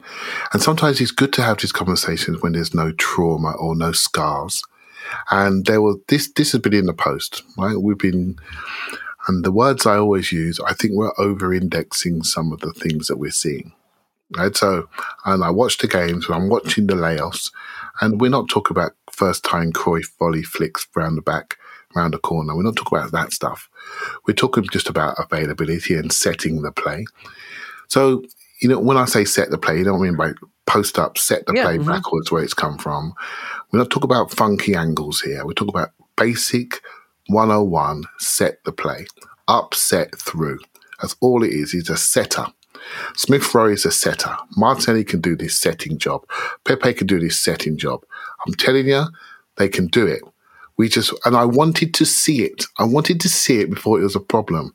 And 0.52 0.62
sometimes 0.62 1.00
it's 1.00 1.10
good 1.10 1.32
to 1.34 1.42
have 1.42 1.58
these 1.58 1.72
conversations 1.72 2.40
when 2.42 2.52
there's 2.52 2.74
no 2.74 2.92
trauma 2.92 3.52
or 3.58 3.74
no 3.74 3.92
scars. 3.92 4.62
And 5.30 5.64
there 5.66 5.82
was 5.82 5.96
this. 6.08 6.30
This 6.32 6.52
has 6.52 6.60
been 6.60 6.74
in 6.74 6.86
the 6.86 6.94
post, 6.94 7.42
right? 7.58 7.76
We've 7.76 7.98
been, 7.98 8.36
and 9.28 9.44
the 9.44 9.52
words 9.52 9.86
I 9.86 9.96
always 9.96 10.32
use. 10.32 10.60
I 10.60 10.74
think 10.74 10.94
we're 10.94 11.12
over-indexing 11.18 12.22
some 12.22 12.52
of 12.52 12.60
the 12.60 12.72
things 12.72 13.08
that 13.08 13.18
we're 13.18 13.30
seeing. 13.30 13.72
Right. 14.36 14.56
So, 14.56 14.88
and 15.24 15.44
I 15.44 15.50
watch 15.50 15.78
the 15.78 15.88
games. 15.88 16.26
And 16.26 16.34
I'm 16.34 16.48
watching 16.48 16.86
the 16.86 16.94
layoffs, 16.94 17.50
and 18.00 18.20
we're 18.20 18.30
not 18.30 18.48
talking 18.48 18.76
about 18.76 18.92
first-time 19.10 19.72
Cruyff 19.72 20.10
volley 20.18 20.42
flicks 20.42 20.86
round 20.96 21.16
the 21.16 21.22
back, 21.22 21.56
round 21.94 22.14
the 22.14 22.18
corner. 22.18 22.56
We're 22.56 22.62
not 22.64 22.76
talking 22.76 22.98
about 22.98 23.12
that 23.12 23.32
stuff. 23.32 23.68
We're 24.26 24.34
talking 24.34 24.64
just 24.72 24.88
about 24.88 25.16
availability 25.18 25.94
and 25.94 26.12
setting 26.12 26.62
the 26.62 26.72
play. 26.72 27.06
So 27.88 28.24
you 28.60 28.68
know, 28.68 28.78
when 28.78 28.96
I 28.96 29.04
say 29.04 29.24
set 29.24 29.50
the 29.50 29.58
play, 29.58 29.78
you 29.78 29.84
know 29.84 29.92
what 29.92 30.00
I 30.00 30.02
mean 30.04 30.16
by 30.16 30.32
post 30.66 30.98
up, 30.98 31.18
set 31.18 31.46
the 31.46 31.54
Yeah, 31.54 31.64
play 31.64 31.78
mhm. 31.78 31.86
backwards 31.86 32.32
where 32.32 32.42
it's 32.42 32.54
come 32.54 32.78
from. 32.78 33.12
We're 33.70 33.80
not 33.80 33.90
talking 33.90 34.10
about 34.10 34.32
funky 34.32 34.74
angles 34.74 35.20
here. 35.20 35.44
We're 35.44 35.52
talking 35.52 35.74
about 35.74 35.90
basic 36.16 36.80
101, 37.26 38.04
set 38.18 38.64
the 38.64 38.72
play, 38.72 39.06
up, 39.48 39.74
set, 39.74 40.18
through. 40.18 40.60
That's 41.00 41.16
all 41.20 41.42
it 41.42 41.52
is. 41.52 41.72
He's 41.72 41.90
a 41.90 41.96
setter. 41.96 42.46
Smith 43.16 43.54
Rowe 43.54 43.68
is 43.68 43.84
a 43.84 43.90
setter. 43.90 44.36
Martinelli 44.56 45.04
can 45.04 45.20
do 45.20 45.36
this 45.36 45.58
setting 45.58 45.98
job. 45.98 46.24
Pepe 46.64 46.94
can 46.94 47.06
do 47.06 47.20
this 47.20 47.38
setting 47.38 47.76
job. 47.76 48.04
I'm 48.46 48.54
telling 48.54 48.88
you, 48.88 49.04
they 49.56 49.68
can 49.68 49.86
do 49.86 50.06
it. 50.06 50.22
We 50.76 50.88
just, 50.88 51.12
and 51.24 51.36
I 51.36 51.44
wanted 51.44 51.94
to 51.94 52.04
see 52.04 52.42
it. 52.42 52.64
I 52.78 52.84
wanted 52.84 53.20
to 53.20 53.28
see 53.28 53.60
it 53.60 53.70
before 53.70 54.00
it 54.00 54.04
was 54.04 54.16
a 54.16 54.20
problem. 54.20 54.74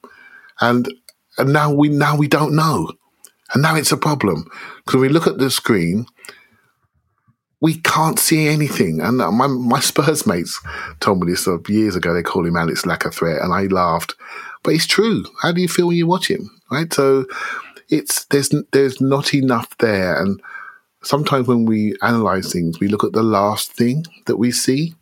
And, 0.62 0.88
and 1.38 1.52
now 1.52 1.74
we, 1.74 1.90
now 1.90 2.16
we 2.16 2.28
don't 2.28 2.56
know. 2.56 2.92
And 3.54 3.62
now 3.64 3.76
it's 3.76 3.92
a 3.92 3.98
problem. 3.98 4.46
Because 4.78 4.96
when 4.96 5.02
we 5.02 5.10
look 5.10 5.28
at 5.28 5.40
the 5.40 5.50
screen, 5.50 6.06
we 7.62 7.76
can't 7.76 8.20
see 8.20 8.48
anything. 8.48 9.02
And 9.02 9.18
my, 9.18 9.48
my 9.48 9.80
Spurs 9.82 10.26
mates 10.26 10.62
told 11.02 11.20
me 11.20 11.30
this 11.30 11.48
uh, 11.48 11.58
years 11.68 11.96
ago. 11.96 12.14
They 12.14 12.24
call 12.24 12.46
him 12.46 12.56
Alex 12.56 12.84
threat. 12.84 13.42
And 13.42 13.54
I 13.54 13.64
laughed. 13.64 14.16
But 14.64 14.76
it's 14.76 14.88
true. 14.88 15.26
How 15.42 15.52
do 15.52 15.62
you 15.62 15.68
feel 15.68 15.88
when 15.88 15.98
you 15.98 16.08
watch 16.08 16.30
him? 16.30 16.50
Right. 16.72 16.92
So 16.94 17.26
it's, 17.90 18.26
there's, 18.26 18.54
there's 18.72 19.02
not 19.02 19.34
enough 19.34 19.78
there. 19.80 20.22
And 20.22 20.42
sometimes 21.04 21.48
when 21.48 21.66
we 21.66 21.96
analyze 22.02 22.52
things, 22.52 22.80
we 22.80 22.88
look 22.88 23.04
at 23.04 23.14
the 23.14 23.24
last 23.24 23.72
thing 23.72 24.06
that 24.28 24.38
we 24.38 24.52
see. 24.52 24.94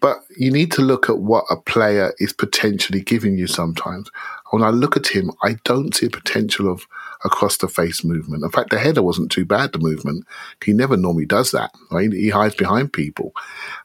But 0.00 0.18
you 0.36 0.52
need 0.52 0.70
to 0.72 0.82
look 0.82 1.10
at 1.10 1.18
what 1.18 1.44
a 1.50 1.56
player 1.56 2.14
is 2.18 2.32
potentially 2.32 3.00
giving 3.00 3.36
you 3.36 3.48
sometimes. 3.48 4.08
When 4.50 4.62
I 4.62 4.70
look 4.70 4.96
at 4.96 5.08
him, 5.08 5.32
I 5.42 5.56
don't 5.64 5.94
see 5.94 6.06
a 6.06 6.10
potential 6.10 6.70
of 6.70 6.86
across 7.24 7.56
the 7.56 7.68
face 7.68 8.04
movement. 8.04 8.44
In 8.44 8.50
fact, 8.50 8.70
the 8.70 8.78
header 8.78 9.02
wasn't 9.02 9.32
too 9.32 9.44
bad, 9.44 9.72
the 9.72 9.78
movement. 9.78 10.24
He 10.64 10.72
never 10.72 10.96
normally 10.96 11.26
does 11.26 11.50
that, 11.50 11.72
right? 11.90 12.12
He 12.12 12.28
hides 12.28 12.54
behind 12.54 12.92
people. 12.92 13.32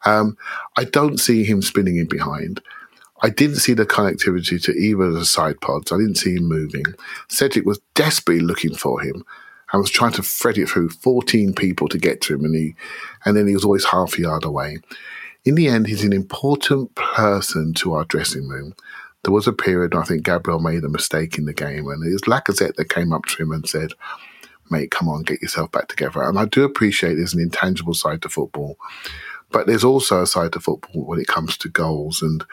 Um, 0.06 0.38
I 0.78 0.84
don't 0.84 1.20
see 1.20 1.44
him 1.44 1.64
spinning 1.64 1.98
in 1.98 2.08
behind. 2.08 2.62
I 3.24 3.30
didn't 3.30 3.56
see 3.56 3.74
the 3.74 3.86
connectivity 3.86 4.62
to 4.64 4.74
either 4.74 5.06
of 5.06 5.14
the 5.14 5.26
side 5.26 5.62
pods. 5.62 5.94
I 5.94 5.98
didn't 5.98 6.18
see 6.18 6.36
him 6.36 6.44
moving. 6.44 6.84
Cedric 7.30 7.66
was 7.66 7.80
desperately 7.96 8.44
looking 8.44 8.76
for 8.76 9.00
him. 9.00 9.24
I 9.72 9.78
was 9.78 9.90
trying 9.90 10.12
to 10.14 10.22
thread 10.22 10.58
it 10.58 10.68
through 10.68 10.90
14 10.90 11.54
people 11.54 11.88
to 11.88 11.98
get 11.98 12.20
to 12.22 12.36
him, 12.36 12.44
and 12.44 12.54
he, 12.54 12.76
and 13.26 13.36
then 13.36 13.48
he 13.48 13.54
was 13.54 13.64
always 13.64 13.86
half 13.86 14.18
a 14.18 14.22
yard 14.22 14.44
away. 14.44 14.80
In 15.46 15.56
the 15.56 15.68
end, 15.68 15.88
he's 15.88 16.04
an 16.04 16.14
important 16.14 16.94
person 16.96 17.74
to 17.76 17.94
our 17.94 18.04
dressing 18.04 18.48
room. 18.48 18.76
There 19.24 19.34
was 19.34 19.48
a 19.48 19.54
period 19.54 19.96
I 19.96 20.04
think 20.04 20.24
Gabriel 20.24 20.60
made 20.60 20.84
a 20.84 20.90
mistake 20.90 21.38
in 21.38 21.46
the 21.46 21.54
game, 21.54 21.88
and 21.88 22.06
it 22.06 22.12
was 22.12 22.24
Lacazette 22.24 22.76
that 22.76 22.90
came 22.90 23.14
up 23.14 23.26
to 23.26 23.42
him 23.42 23.54
and 23.54 23.68
said, 23.68 23.94
"Mate, 24.70 24.92
come 24.92 25.08
on, 25.08 25.24
get 25.24 25.42
yourself 25.42 25.72
back 25.72 25.88
together." 25.88 26.22
And 26.22 26.38
I 26.38 26.46
do 26.46 26.66
appreciate 26.66 27.16
there's 27.16 27.34
an 27.34 27.40
intangible 27.40 27.94
side 27.94 28.22
to 28.24 28.30
football, 28.30 28.78
but 29.50 29.66
there's 29.66 29.86
also 29.86 30.22
a 30.22 30.28
side 30.28 30.52
to 30.54 30.60
football 30.60 31.06
when 31.06 31.22
it 31.22 31.28
comes 31.28 31.58
to 31.58 31.70
goals 31.70 32.22
and 32.22 32.44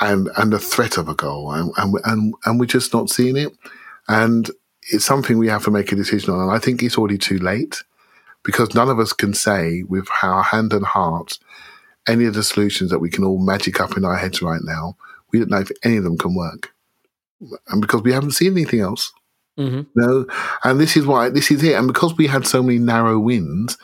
and 0.00 0.28
and 0.36 0.52
the 0.52 0.58
threat 0.58 0.96
of 0.98 1.08
a 1.08 1.14
goal, 1.14 1.52
and 1.52 1.72
and 1.76 1.94
and, 2.04 2.34
and 2.44 2.60
we're 2.60 2.66
just 2.66 2.92
not 2.92 3.10
seeing 3.10 3.36
it. 3.36 3.52
And 4.08 4.50
it's 4.90 5.04
something 5.04 5.38
we 5.38 5.48
have 5.48 5.64
to 5.64 5.70
make 5.70 5.92
a 5.92 5.96
decision 5.96 6.32
on. 6.32 6.40
And 6.40 6.50
I 6.50 6.58
think 6.58 6.82
it's 6.82 6.98
already 6.98 7.18
too 7.18 7.38
late 7.38 7.82
because 8.42 8.74
none 8.74 8.88
of 8.88 8.98
us 8.98 9.12
can 9.12 9.34
say 9.34 9.82
with 9.82 10.08
our 10.22 10.42
hand 10.42 10.72
and 10.72 10.84
heart 10.84 11.38
any 12.08 12.24
of 12.24 12.34
the 12.34 12.42
solutions 12.42 12.90
that 12.90 12.98
we 12.98 13.10
can 13.10 13.24
all 13.24 13.38
magic 13.38 13.80
up 13.80 13.96
in 13.96 14.04
our 14.04 14.16
heads 14.16 14.40
right 14.42 14.62
now. 14.64 14.96
We 15.30 15.38
don't 15.38 15.50
know 15.50 15.60
if 15.60 15.70
any 15.84 15.98
of 15.98 16.04
them 16.04 16.18
can 16.18 16.34
work, 16.34 16.72
and 17.68 17.80
because 17.80 18.02
we 18.02 18.12
haven't 18.12 18.32
seen 18.32 18.52
anything 18.52 18.80
else. 18.80 19.12
Mhm. 19.58 19.86
No, 19.94 20.26
and 20.64 20.80
this 20.80 20.96
is 20.96 21.06
why 21.06 21.28
this 21.28 21.50
is 21.50 21.62
it. 21.62 21.74
And 21.74 21.86
because 21.86 22.16
we 22.16 22.26
had 22.26 22.46
so 22.46 22.62
many 22.62 22.78
narrow 22.78 23.18
wins, 23.18 23.76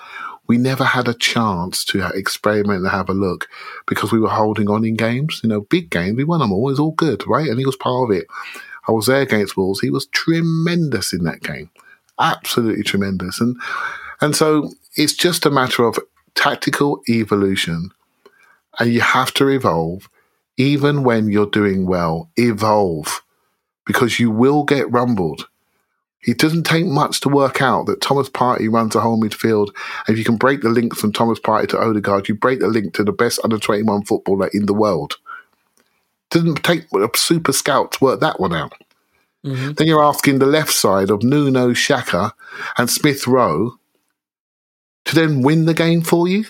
we 0.49 0.59
never 0.59 0.85
had 0.85 1.09
a 1.09 1.15
chance 1.15 1.85
to 1.87 2.07
experiment 2.15 2.83
and 2.83 2.91
have 2.91 3.09
a 3.09 3.15
look 3.15 3.49
because 3.87 4.13
we 4.13 4.21
were 4.21 4.29
holding 4.29 4.69
on 4.69 4.85
in 4.85 4.97
games. 4.97 5.41
You 5.43 5.49
know, 5.49 5.61
big 5.63 5.91
games, 5.91 6.17
we 6.17 6.25
won 6.25 6.41
them 6.41 6.53
all. 6.53 6.69
It 6.69 6.73
was 6.73 6.81
all 6.81 6.93
good, 6.93 7.27
right? 7.27 7.49
And 7.49 7.59
he 7.59 7.67
was 7.67 7.77
part 7.77 8.11
of 8.11 8.17
it. 8.17 8.27
I 8.89 8.93
was 8.93 9.07
there 9.07 9.23
against 9.23 9.57
Wolves. 9.57 9.81
He 9.81 9.91
was 9.91 10.07
tremendous 10.07 11.13
in 11.13 11.25
that 11.25 11.43
game, 11.43 11.71
absolutely 12.21 12.85
tremendous. 12.85 13.41
And 13.41 13.57
and 14.21 14.37
so 14.37 14.71
it's 14.95 15.15
just 15.15 15.45
a 15.45 15.51
matter 15.51 15.85
of 15.85 15.99
tactical 16.35 17.03
evolution, 17.09 17.91
and 18.79 18.93
you 18.93 19.01
have 19.01 19.35
to 19.35 19.49
evolve, 19.49 20.09
even 20.57 21.03
when 21.03 21.29
you're 21.31 21.47
doing 21.47 21.87
well. 21.87 22.31
Evolve, 22.37 23.23
because 23.85 24.21
you 24.21 24.31
will 24.31 24.65
get 24.65 24.91
rumbled. 24.91 25.49
It 26.27 26.39
doesn't 26.39 26.65
take 26.65 26.87
much 26.87 27.21
to 27.21 27.29
work 27.29 27.63
out 27.63 27.87
that 27.87 28.01
Thomas 28.01 28.29
Partey 28.29 28.71
runs 28.71 28.97
a 28.97 29.01
whole 29.01 29.21
midfield. 29.21 29.69
And 30.07 30.15
if 30.15 30.19
you 30.19 30.25
can 30.25 30.37
break 30.37 30.61
the 30.61 30.69
link 30.69 30.97
from 30.97 31.13
Thomas 31.13 31.39
Partey 31.39 31.69
to 31.69 31.79
Odegaard, 31.79 32.29
you 32.29 32.35
break 32.35 32.59
the 32.59 32.67
link 32.67 32.95
to 32.95 33.05
the 33.05 33.13
best 33.13 33.39
under 33.45 33.59
21 33.59 34.05
footballer 34.05 34.51
in 34.53 34.67
the 34.67 34.75
world. 34.75 35.17
Doesn't 36.31 36.65
take 36.65 36.87
a 36.93 37.09
super 37.15 37.53
scout 37.53 37.93
to 37.93 38.05
work 38.05 38.21
that 38.21 38.41
one 38.41 38.53
out. 38.53 38.73
Mm-hmm. 39.45 39.73
Then 39.73 39.87
you're 39.87 40.03
asking 40.03 40.41
the 40.41 40.47
left 40.47 40.73
side 40.73 41.11
of 41.11 41.23
Nuno, 41.23 41.71
Xhaka, 41.71 42.33
and 42.77 42.91
Smith 42.91 43.29
Rowe 43.29 43.79
to 45.05 45.15
then 45.15 45.43
win 45.43 45.67
the 45.67 45.75
game 45.75 46.03
for 46.03 46.27
you. 46.27 46.45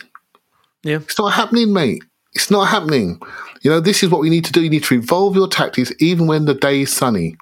Yeah. 0.83 0.97
It's 0.97 1.19
not 1.19 1.35
happening, 1.35 1.75
mate. 1.75 2.03
It's 2.35 2.51
not 2.51 2.69
happening. 2.69 3.21
You 3.61 3.71
know, 3.71 3.81
this 3.81 4.03
is 4.03 4.09
what 4.09 4.23
we 4.23 4.31
need 4.31 4.47
to 4.47 4.53
do. 4.53 4.63
You 4.63 4.71
need 4.71 4.85
to 4.85 4.95
evolve 4.95 5.37
your 5.37 5.49
tactics 5.49 5.93
even 5.99 6.27
when 6.27 6.47
the 6.47 6.55
day 6.55 6.83
is 6.83 6.93
sunny. 6.93 7.37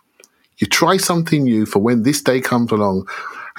You 0.59 0.67
try 0.67 0.97
something 0.97 1.45
new 1.45 1.67
for 1.67 1.81
when 1.81 2.03
this 2.03 2.23
day 2.23 2.41
comes 2.41 2.71
along. 2.71 3.09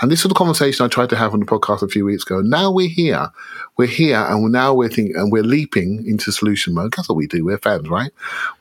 And 0.01 0.11
this 0.11 0.23
was 0.23 0.29
the 0.29 0.35
conversation 0.35 0.85
I 0.85 0.89
tried 0.89 1.09
to 1.11 1.15
have 1.15 1.33
on 1.33 1.39
the 1.39 1.45
podcast 1.45 1.81
a 1.81 1.87
few 1.87 2.03
weeks 2.03 2.23
ago. 2.23 2.41
Now 2.41 2.69
we're 2.69 2.89
here. 2.89 3.29
We're 3.77 3.87
here 3.87 4.17
and 4.17 4.51
now 4.51 4.73
we're 4.73 4.89
thinking 4.89 5.15
and 5.15 5.31
we're 5.31 5.43
leaping 5.43 6.05
into 6.05 6.33
solution 6.33 6.73
mode. 6.73 6.93
That's 6.95 7.07
what 7.07 7.15
we 7.15 7.27
do. 7.27 7.45
We're 7.45 7.57
fans, 7.57 7.89
right? 7.89 8.11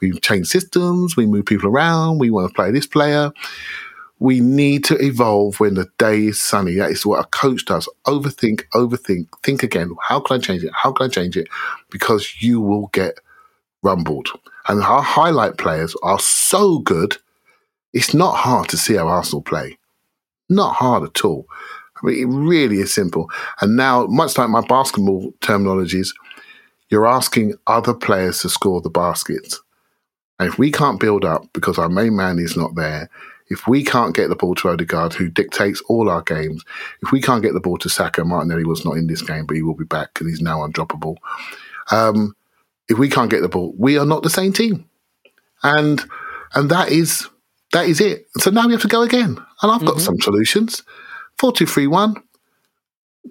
We 0.01 0.13
change 0.21 0.47
systems, 0.47 1.17
we 1.17 1.27
move 1.27 1.47
people 1.47 1.69
around, 1.69 2.19
we 2.19 2.31
want 2.31 2.49
to 2.49 2.55
play 2.55 2.71
this 2.71 2.87
player. 2.87 3.33
We 4.21 4.39
need 4.39 4.85
to 4.85 4.97
evolve 5.05 5.59
when 5.59 5.75
the 5.75 5.89
day 5.99 6.27
is 6.27 6.41
sunny. 6.41 6.77
That 6.77 6.93
is 6.93 7.05
what 7.05 7.25
a 7.25 7.29
coach 7.29 7.65
does. 7.65 7.89
Overthink, 8.07 8.63
overthink, 8.73 9.27
think 9.43 9.65
again. 9.65 9.91
How 10.01 10.21
can 10.21 10.37
I 10.37 10.41
change 10.41 10.63
it? 10.63 10.73
How 10.73 10.93
can 10.93 11.07
I 11.07 11.09
change 11.09 11.37
it? 11.37 11.49
Because 11.91 12.41
you 12.41 12.61
will 12.61 12.87
get 12.93 13.19
rumbled. 13.83 14.29
And 14.69 14.83
our 14.83 15.03
highlight 15.03 15.59
players 15.59 15.97
are 16.03 16.21
so 16.21 16.79
good, 16.79 17.17
it's 17.95 18.13
not 18.13 18.33
hard 18.35 18.69
to 18.69 18.77
see 18.77 18.95
how 18.95 19.09
Arsenal 19.09 19.41
play. 19.41 19.79
Not 20.51 20.75
hard 20.75 21.05
at 21.05 21.25
all. 21.25 21.47
I 21.97 22.07
mean, 22.07 22.21
it 22.21 22.27
really 22.27 22.79
is 22.79 22.93
simple. 22.93 23.31
And 23.61 23.77
now, 23.77 24.07
much 24.07 24.37
like 24.37 24.51
my 24.51 24.61
basketball 24.67 25.33
terminologies, 25.41 26.09
you're 26.91 27.07
asking 27.07 27.55
other 27.67 27.95
players 27.95 28.41
to 28.41 28.49
score 28.51 28.83
the 28.83 28.91
baskets. 28.91 29.63
And 30.39 30.49
if 30.49 30.59
we 30.59 30.71
can't 30.71 31.01
build 31.01 31.25
up 31.25 31.45
because 31.53 31.79
our 31.79 31.89
main 31.89 32.17
man 32.17 32.39
is 32.39 32.57
not 32.57 32.75
there, 32.75 33.09
if 33.49 33.69
we 33.69 33.85
can't 33.85 34.17
get 34.17 34.29
the 34.29 34.37
ball 34.37 34.55
to 34.57 34.71
Odegaard, 34.71 35.15
who 35.15 35.29
dictates 35.29 35.81
all 35.89 36.11
our 36.11 36.23
games, 36.23 36.65
if 37.03 37.13
we 37.13 37.21
can't 37.21 37.43
get 37.43 37.53
the 37.53 37.61
ball 37.61 37.79
to 37.79 37.89
Saka, 37.89 38.25
Martinelli 38.25 38.65
was 38.65 38.85
not 38.85 38.97
in 38.97 39.07
this 39.07 39.23
game, 39.23 39.47
but 39.47 39.57
he 39.57 39.63
will 39.63 39.75
be 39.75 39.85
back 39.85 40.13
because 40.13 40.29
he's 40.29 40.41
now 40.41 40.67
undroppable. 40.67 41.17
Um, 41.91 42.35
if 42.89 42.99
we 42.99 43.09
can't 43.09 43.31
get 43.31 43.43
the 43.43 43.49
ball, 43.49 43.73
we 43.79 43.99
are 43.99 44.07
not 44.07 44.23
the 44.23 44.31
same 44.31 44.53
team, 44.53 44.89
and 45.63 46.05
and 46.55 46.71
that 46.71 46.91
is 46.91 47.29
that 47.75 47.89
is 47.89 48.01
it. 48.01 48.29
So 48.39 48.51
now 48.51 48.67
we 48.67 48.73
have 48.73 48.83
to 48.83 48.89
go 48.89 49.03
again, 49.03 49.37
and 49.63 49.73
I've 49.73 49.85
got 49.85 50.01
some 50.01 50.19
solutions: 50.21 50.83
four 51.39 51.53
two 51.53 51.67
three 51.67 51.89
one, 51.89 52.15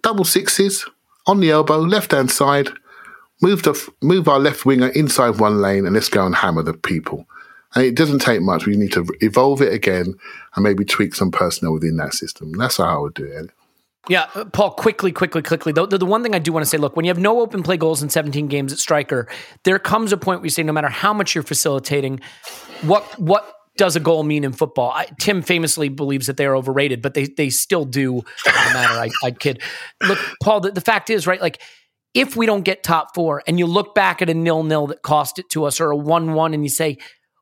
double 0.01 0.25
sixes 0.25 0.85
on 1.25 1.39
the 1.39 1.49
elbow, 1.49 1.79
left 1.79 2.11
hand 2.11 2.29
side. 2.29 2.69
Move 3.41 3.63
the 3.63 3.73
move 4.01 4.27
our 4.27 4.39
left 4.39 4.65
winger 4.65 4.89
inside 4.89 5.39
one 5.39 5.61
lane, 5.61 5.85
and 5.85 5.95
let's 5.95 6.09
go 6.09 6.25
and 6.25 6.35
hammer 6.35 6.61
the 6.61 6.73
people. 6.73 7.25
And 7.73 7.85
it 7.85 7.95
doesn't 7.95 8.19
take 8.19 8.41
much. 8.41 8.65
We 8.65 8.75
need 8.75 8.91
to 8.91 9.07
evolve 9.21 9.61
it 9.61 9.73
again 9.73 10.13
and 10.55 10.63
maybe 10.63 10.85
tweak 10.85 11.15
some 11.15 11.31
personnel 11.31 11.73
within 11.73 11.97
that 11.97 12.13
system. 12.13 12.51
That's 12.51 12.77
how 12.77 12.83
I 12.83 12.99
would 12.99 13.15
do 13.15 13.23
it. 13.23 13.49
Yeah, 14.09 14.27
uh, 14.35 14.45
Paul, 14.45 14.71
quickly, 14.71 15.11
quickly, 15.11 15.41
quickly. 15.41 15.71
The, 15.71 15.87
the, 15.87 15.97
the 15.99 16.05
one 16.05 16.21
thing 16.21 16.35
I 16.35 16.39
do 16.39 16.51
want 16.51 16.65
to 16.65 16.69
say 16.69 16.77
look, 16.77 16.95
when 16.95 17.05
you 17.05 17.09
have 17.09 17.17
no 17.17 17.39
open 17.39 17.63
play 17.63 17.77
goals 17.77 18.03
in 18.03 18.09
17 18.09 18.47
games 18.47 18.73
at 18.73 18.79
striker, 18.79 19.27
there 19.63 19.79
comes 19.79 20.11
a 20.11 20.17
point 20.17 20.41
where 20.41 20.45
you 20.45 20.51
say, 20.51 20.61
no 20.61 20.73
matter 20.73 20.89
how 20.89 21.13
much 21.13 21.33
you're 21.33 21.43
facilitating, 21.43 22.19
what 22.81 23.03
what 23.17 23.62
does 23.77 23.95
a 23.95 23.99
goal 23.99 24.23
mean 24.23 24.43
in 24.43 24.53
football? 24.53 24.91
I, 24.91 25.07
Tim 25.19 25.41
famously 25.41 25.89
believes 25.89 26.27
that 26.27 26.37
they 26.37 26.45
are 26.45 26.55
overrated, 26.55 27.01
but 27.01 27.13
they 27.13 27.25
they 27.25 27.49
still 27.49 27.85
do 27.85 28.21
matter. 28.45 28.93
I, 28.93 29.09
I 29.23 29.31
kid. 29.31 29.61
Look, 30.01 30.19
Paul, 30.41 30.61
the, 30.61 30.71
the 30.71 30.81
fact 30.81 31.09
is, 31.09 31.25
right, 31.25 31.41
like, 31.41 31.61
if 32.13 32.35
we 32.35 32.45
don't 32.45 32.63
get 32.63 32.83
top 32.83 33.15
four 33.15 33.41
and 33.47 33.57
you 33.57 33.65
look 33.65 33.95
back 33.95 34.21
at 34.21 34.29
a 34.29 34.33
nil 34.33 34.63
nil 34.63 34.87
that 34.87 35.01
cost 35.01 35.39
it 35.39 35.49
to 35.49 35.65
us 35.65 35.79
or 35.81 35.91
a 35.91 35.97
1 35.97 36.33
1 36.33 36.53
and 36.53 36.63
you 36.63 36.69
say, 36.69 36.97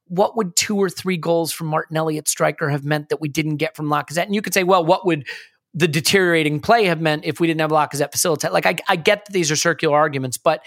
what 0.07 0.35
would 0.37 0.55
two 0.55 0.77
or 0.77 0.89
three 0.89 1.17
goals 1.17 1.51
from 1.51 1.67
Martinelli 1.67 2.17
at 2.17 2.27
striker 2.27 2.69
have 2.69 2.83
meant 2.83 3.09
that 3.09 3.21
we 3.21 3.29
didn't 3.29 3.57
get 3.57 3.75
from 3.75 3.87
Lacazette? 3.87 4.25
And 4.25 4.35
you 4.35 4.41
could 4.41 4.53
say, 4.53 4.63
well, 4.63 4.83
what 4.83 5.05
would 5.05 5.27
the 5.73 5.87
deteriorating 5.87 6.59
play 6.59 6.85
have 6.85 6.99
meant 6.99 7.23
if 7.23 7.39
we 7.39 7.47
didn't 7.47 7.61
have 7.61 7.71
Lacazette 7.71 8.11
facilitate? 8.11 8.51
Like, 8.51 8.65
I, 8.65 8.75
I 8.89 8.97
get 8.97 9.25
that 9.25 9.31
these 9.31 9.51
are 9.51 9.55
circular 9.55 9.97
arguments, 9.97 10.37
but 10.37 10.65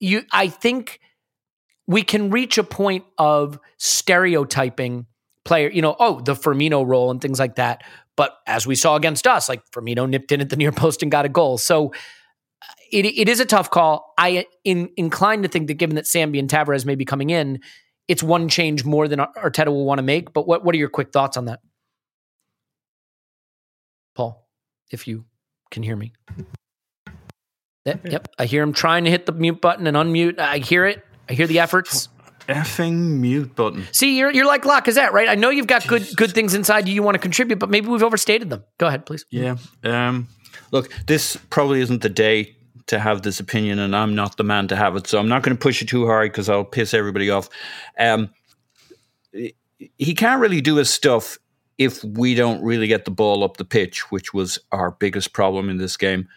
you, 0.00 0.22
I 0.32 0.48
think 0.48 1.00
we 1.86 2.02
can 2.02 2.30
reach 2.30 2.58
a 2.58 2.64
point 2.64 3.04
of 3.18 3.58
stereotyping 3.78 5.06
player, 5.44 5.70
you 5.70 5.80
know, 5.80 5.96
oh, 5.98 6.20
the 6.20 6.34
Firmino 6.34 6.86
role 6.86 7.10
and 7.10 7.20
things 7.20 7.38
like 7.38 7.56
that. 7.56 7.82
But 8.16 8.36
as 8.46 8.66
we 8.66 8.74
saw 8.74 8.96
against 8.96 9.26
us, 9.26 9.48
like 9.48 9.62
Firmino 9.70 10.08
nipped 10.08 10.32
in 10.32 10.40
at 10.40 10.50
the 10.50 10.56
near 10.56 10.72
post 10.72 11.02
and 11.02 11.10
got 11.10 11.24
a 11.24 11.28
goal. 11.28 11.58
So 11.58 11.88
uh, 11.88 12.66
it, 12.90 13.06
it 13.06 13.28
is 13.28 13.40
a 13.40 13.44
tough 13.44 13.70
call. 13.70 14.14
I 14.18 14.46
in 14.64 14.90
inclined 14.96 15.44
to 15.44 15.48
think 15.48 15.68
that 15.68 15.74
given 15.74 15.96
that 15.96 16.06
Sambi 16.06 16.38
and 16.38 16.50
Tavares 16.50 16.84
may 16.84 16.94
be 16.94 17.04
coming 17.04 17.30
in, 17.30 17.60
it's 18.08 18.22
one 18.22 18.48
change 18.48 18.84
more 18.84 19.08
than 19.08 19.18
Arteta 19.18 19.68
will 19.68 19.84
want 19.84 19.98
to 19.98 20.02
make. 20.02 20.32
But 20.32 20.46
what 20.46 20.64
what 20.64 20.74
are 20.74 20.78
your 20.78 20.88
quick 20.88 21.12
thoughts 21.12 21.36
on 21.36 21.44
that, 21.46 21.60
Paul? 24.14 24.48
If 24.90 25.06
you 25.06 25.26
can 25.70 25.82
hear 25.82 25.96
me. 25.96 26.12
Eh, 26.28 27.90
yep, 27.92 28.06
yep, 28.06 28.28
I 28.38 28.46
hear 28.46 28.62
him 28.62 28.72
trying 28.72 29.04
to 29.04 29.10
hit 29.10 29.26
the 29.26 29.32
mute 29.32 29.60
button 29.60 29.86
and 29.86 29.96
unmute. 29.96 30.38
I 30.40 30.58
hear 30.58 30.86
it. 30.86 31.04
I 31.28 31.32
hear 31.32 31.46
the 31.46 31.58
efforts. 31.58 32.08
Effing 32.48 33.18
mute 33.18 33.56
button. 33.56 33.86
See, 33.92 34.16
you're 34.18 34.30
you're 34.30 34.46
like 34.46 34.62
Lacazette, 34.62 35.10
right? 35.10 35.28
I 35.28 35.34
know 35.34 35.50
you've 35.50 35.66
got 35.66 35.86
good 35.86 36.06
good 36.16 36.32
things 36.32 36.54
inside 36.54 36.86
you 36.86 36.94
you 36.94 37.02
want 37.02 37.16
to 37.16 37.20
contribute, 37.20 37.58
but 37.58 37.70
maybe 37.70 37.88
we've 37.88 38.04
overstated 38.04 38.50
them. 38.50 38.62
Go 38.78 38.86
ahead, 38.86 39.04
please. 39.04 39.24
Yeah. 39.30 39.56
Um, 39.82 40.28
look, 40.70 40.92
this 41.06 41.36
probably 41.50 41.80
isn't 41.80 42.02
the 42.02 42.08
day 42.08 42.56
to 42.86 43.00
have 43.00 43.22
this 43.22 43.40
opinion, 43.40 43.80
and 43.80 43.96
I'm 43.96 44.14
not 44.14 44.36
the 44.36 44.44
man 44.44 44.68
to 44.68 44.76
have 44.76 44.94
it. 44.94 45.08
So 45.08 45.18
I'm 45.18 45.28
not 45.28 45.42
going 45.42 45.56
to 45.56 45.60
push 45.60 45.82
it 45.82 45.88
too 45.88 46.06
hard 46.06 46.30
because 46.30 46.48
I'll 46.48 46.64
piss 46.64 46.94
everybody 46.94 47.30
off. 47.30 47.48
Um, 47.98 48.30
he 49.32 50.14
can't 50.14 50.40
really 50.40 50.60
do 50.60 50.76
his 50.76 50.88
stuff 50.88 51.38
if 51.78 52.02
we 52.04 52.34
don't 52.34 52.62
really 52.62 52.86
get 52.86 53.04
the 53.04 53.10
ball 53.10 53.44
up 53.44 53.56
the 53.56 53.64
pitch, 53.64 54.10
which 54.10 54.32
was 54.32 54.58
our 54.72 54.92
biggest 54.92 55.32
problem 55.32 55.68
in 55.68 55.76
this 55.78 55.96
game. 55.96 56.28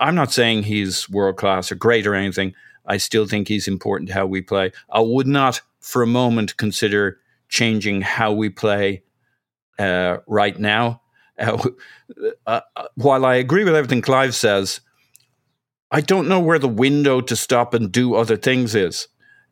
I'm 0.00 0.14
not 0.14 0.32
saying 0.32 0.64
he's 0.64 1.08
world 1.08 1.36
class 1.36 1.70
or 1.70 1.76
great 1.76 2.06
or 2.06 2.14
anything. 2.14 2.54
I 2.86 2.98
still 2.98 3.26
think 3.26 3.48
he's 3.48 3.68
important 3.68 4.10
how 4.10 4.26
we 4.26 4.40
play. 4.42 4.72
I 4.90 5.00
would 5.00 5.26
not 5.26 5.60
for 5.80 6.02
a 6.02 6.06
moment 6.06 6.56
consider 6.56 7.18
changing 7.48 8.02
how 8.02 8.32
we 8.32 8.48
play 8.48 9.02
uh, 9.78 10.18
right 10.26 10.58
now. 10.58 11.00
Uh, 11.38 11.70
uh, 12.46 12.60
while 12.94 13.24
I 13.24 13.34
agree 13.34 13.64
with 13.64 13.74
everything 13.74 14.02
Clive 14.02 14.34
says, 14.34 14.80
I 15.90 16.00
don't 16.00 16.28
know 16.28 16.40
where 16.40 16.58
the 16.58 16.68
window 16.68 17.20
to 17.20 17.36
stop 17.36 17.74
and 17.74 17.90
do 17.90 18.14
other 18.14 18.36
things 18.36 18.74
is. 18.74 19.08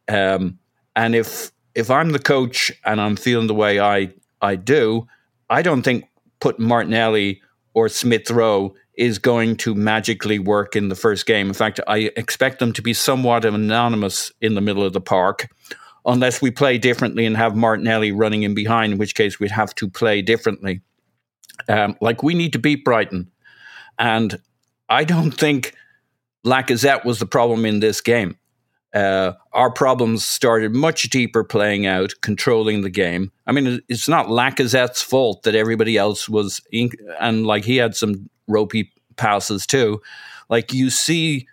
Um, 0.08 0.58
and 0.94 1.14
if 1.14 1.52
if 1.74 1.90
I'm 1.90 2.10
the 2.10 2.18
coach 2.18 2.72
and 2.84 3.00
I'm 3.00 3.16
feeling 3.16 3.46
the 3.46 3.54
way 3.54 3.80
I 3.80 4.12
I 4.40 4.56
do, 4.56 5.06
I 5.50 5.62
don't 5.62 5.82
think 5.82 6.04
putting 6.40 6.66
Martinelli 6.66 7.42
or 7.74 7.88
Smith 7.88 8.30
Rowe 8.30 8.74
is 8.94 9.18
going 9.18 9.56
to 9.56 9.74
magically 9.74 10.38
work 10.38 10.76
in 10.76 10.88
the 10.88 10.94
first 10.94 11.26
game. 11.26 11.48
In 11.48 11.54
fact, 11.54 11.80
I 11.86 12.10
expect 12.16 12.58
them 12.58 12.72
to 12.74 12.82
be 12.82 12.92
somewhat 12.92 13.44
anonymous 13.44 14.32
in 14.40 14.54
the 14.54 14.60
middle 14.60 14.84
of 14.84 14.92
the 14.92 15.00
park, 15.00 15.48
unless 16.04 16.42
we 16.42 16.50
play 16.50 16.78
differently 16.78 17.24
and 17.24 17.36
have 17.36 17.56
Martinelli 17.56 18.12
running 18.12 18.42
in 18.42 18.54
behind, 18.54 18.92
in 18.92 18.98
which 18.98 19.14
case 19.14 19.40
we'd 19.40 19.50
have 19.50 19.74
to 19.76 19.88
play 19.88 20.20
differently. 20.20 20.82
Um, 21.68 21.96
like 22.00 22.22
we 22.22 22.34
need 22.34 22.52
to 22.52 22.58
beat 22.58 22.84
Brighton. 22.84 23.30
And 23.98 24.38
I 24.88 25.04
don't 25.04 25.30
think 25.30 25.74
Lacazette 26.44 27.04
was 27.04 27.18
the 27.18 27.26
problem 27.26 27.64
in 27.64 27.80
this 27.80 28.00
game. 28.00 28.36
Uh, 28.94 29.32
our 29.54 29.70
problems 29.70 30.22
started 30.22 30.74
much 30.74 31.04
deeper 31.04 31.42
playing 31.42 31.86
out, 31.86 32.12
controlling 32.20 32.82
the 32.82 32.90
game. 32.90 33.32
I 33.46 33.52
mean, 33.52 33.80
it's 33.88 34.08
not 34.08 34.26
Lacazette's 34.26 35.00
fault 35.00 35.44
that 35.44 35.54
everybody 35.54 35.96
else 35.96 36.28
was, 36.28 36.60
and 37.18 37.46
like 37.46 37.64
he 37.64 37.76
had 37.76 37.96
some 37.96 38.28
ropey 38.48 38.92
passes 39.16 39.66
too. 39.66 40.00
Like 40.48 40.72
you 40.72 40.90
see 40.90 41.46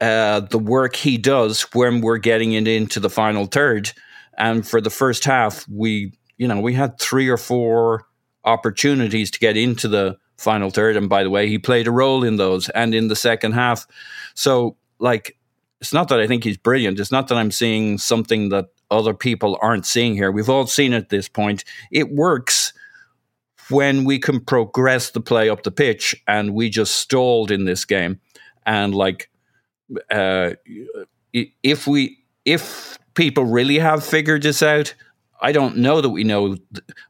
uh, 0.00 0.40
the 0.40 0.58
work 0.58 0.96
he 0.96 1.18
does 1.18 1.62
when 1.72 2.00
we're 2.00 2.18
getting 2.18 2.52
it 2.52 2.68
into 2.68 3.00
the 3.00 3.10
final 3.10 3.46
third, 3.46 3.92
and 4.36 4.66
for 4.66 4.80
the 4.80 4.90
first 4.90 5.24
half, 5.24 5.66
we 5.68 6.12
you 6.36 6.48
know 6.48 6.60
we 6.60 6.74
had 6.74 6.98
three 6.98 7.28
or 7.28 7.36
four 7.36 8.06
opportunities 8.44 9.30
to 9.30 9.38
get 9.38 9.56
into 9.56 9.88
the 9.88 10.16
final 10.36 10.70
third, 10.70 10.96
and 10.96 11.08
by 11.08 11.22
the 11.22 11.30
way, 11.30 11.48
he 11.48 11.58
played 11.58 11.86
a 11.86 11.92
role 11.92 12.24
in 12.24 12.36
those 12.36 12.68
and 12.70 12.94
in 12.94 13.08
the 13.08 13.16
second 13.16 13.52
half. 13.52 13.86
So 14.34 14.76
like 14.98 15.36
it's 15.80 15.92
not 15.92 16.08
that 16.08 16.20
I 16.20 16.26
think 16.26 16.44
he's 16.44 16.56
brilliant. 16.56 16.98
It's 16.98 17.12
not 17.12 17.28
that 17.28 17.36
I'm 17.36 17.50
seeing 17.50 17.98
something 17.98 18.48
that 18.48 18.68
other 18.90 19.12
people 19.12 19.58
aren't 19.60 19.84
seeing 19.84 20.14
here. 20.14 20.32
We've 20.32 20.48
all 20.48 20.66
seen 20.66 20.92
at 20.92 21.10
this 21.10 21.28
point. 21.28 21.64
It 21.90 22.10
works 22.10 22.63
when 23.70 24.04
we 24.04 24.18
can 24.18 24.40
progress 24.40 25.10
the 25.10 25.20
play 25.20 25.48
up 25.48 25.62
the 25.62 25.70
pitch, 25.70 26.14
and 26.26 26.54
we 26.54 26.68
just 26.68 26.96
stalled 26.96 27.50
in 27.50 27.64
this 27.64 27.84
game. 27.84 28.20
And 28.66 28.94
like, 28.94 29.30
uh, 30.10 30.50
if 31.32 31.86
we 31.86 32.18
if 32.44 32.98
people 33.14 33.44
really 33.44 33.78
have 33.78 34.04
figured 34.04 34.42
this 34.42 34.62
out, 34.62 34.94
I 35.40 35.52
don't 35.52 35.76
know 35.76 36.00
that 36.00 36.10
we 36.10 36.24
know. 36.24 36.56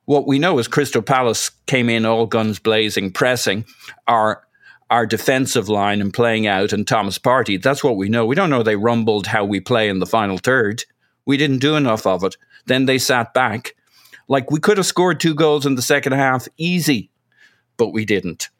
What 0.07 0.27
we 0.27 0.39
know 0.39 0.59
is 0.59 0.69
Crystal 0.69 1.03
Palace 1.03 1.51
came 1.67 1.89
in 1.89 2.05
all 2.05 2.27
guns 2.27 2.59
blazing, 2.59 3.13
pressing. 3.13 3.65
Our 4.09 4.43
our 4.91 5.07
defensive 5.07 5.69
line 5.69 6.01
and 6.01 6.13
playing 6.13 6.47
out 6.47 6.73
and 6.73 6.87
Thomas 6.87 7.19
Partey. 7.19 7.61
That's 7.61 7.83
what 7.83 7.97
we 7.97 8.09
know. 8.09 8.27
We 8.27 8.37
don't 8.37 8.51
know 8.51 8.63
they 8.63 8.77
rumbled 8.77 9.27
how 9.27 9.45
we 9.45 9.59
play 9.61 9.89
in 9.89 9.99
the 9.99 10.07
final 10.07 10.39
third. 10.39 10.85
We 11.27 11.37
didn't 11.37 11.59
do 11.59 11.75
enough 11.75 12.07
of 12.07 12.23
it. 12.23 12.37
Then 12.67 12.87
they 12.87 12.99
sat 12.99 13.35
back. 13.35 13.75
Like 14.29 14.51
we 14.51 14.61
could 14.61 14.77
have 14.77 14.87
scored 14.87 15.21
two 15.21 15.35
goals 15.35 15.67
in 15.67 15.75
the 15.75 15.83
second 15.83 16.13
half 16.13 16.49
easy, 16.57 17.11
but 17.77 17.89
we 17.89 18.05
didn't. 18.05 18.51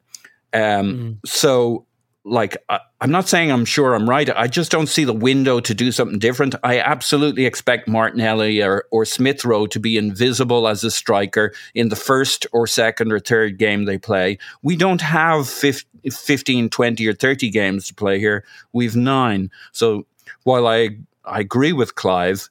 Um, 0.53 0.61
mm. 0.63 1.19
So 1.27 1.87
like 2.25 2.57
I, 2.69 2.81
am 3.03 3.11
not 3.11 3.29
saying 3.29 3.53
I'm 3.53 3.67
sure 3.67 3.95
I'm 3.95 4.09
right. 4.09 4.29
I 4.35 4.47
just 4.47 4.71
don't 4.71 4.87
see 4.89 5.05
the 5.05 5.13
window 5.13 5.61
to 5.61 5.75
do 5.75 5.93
something 5.93 6.19
different. 6.19 6.55
I 6.65 6.79
absolutely 6.81 7.45
expect 7.45 7.87
Martinelli 7.87 8.63
or, 8.63 8.85
or 8.91 9.05
Smith 9.05 9.45
Rowe 9.45 9.67
to 9.67 9.79
be 9.79 9.99
invisible 9.99 10.67
as 10.67 10.83
a 10.85 10.91
striker 10.91 11.53
in 11.75 11.91
the 11.91 11.97
first 11.97 12.47
or 12.53 12.67
second 12.67 13.13
or 13.13 13.21
third 13.21 13.59
game 13.59 13.85
they 13.85 13.99
play. 13.99 14.39
We 14.63 14.77
don't 14.77 15.03
have 15.03 15.49
15, 15.49 16.71
20 16.71 17.07
or 17.07 17.13
30 17.13 17.51
games 17.51 17.89
to 17.89 17.95
play 17.95 18.19
here. 18.19 18.45
We've 18.73 18.97
nine. 18.97 19.51
So 19.73 20.07
while 20.45 20.67
I 20.67 20.91
I 21.27 21.41
agree 21.41 21.73
with 21.73 21.95
Clive, 21.95 22.49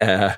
uh, 0.00 0.34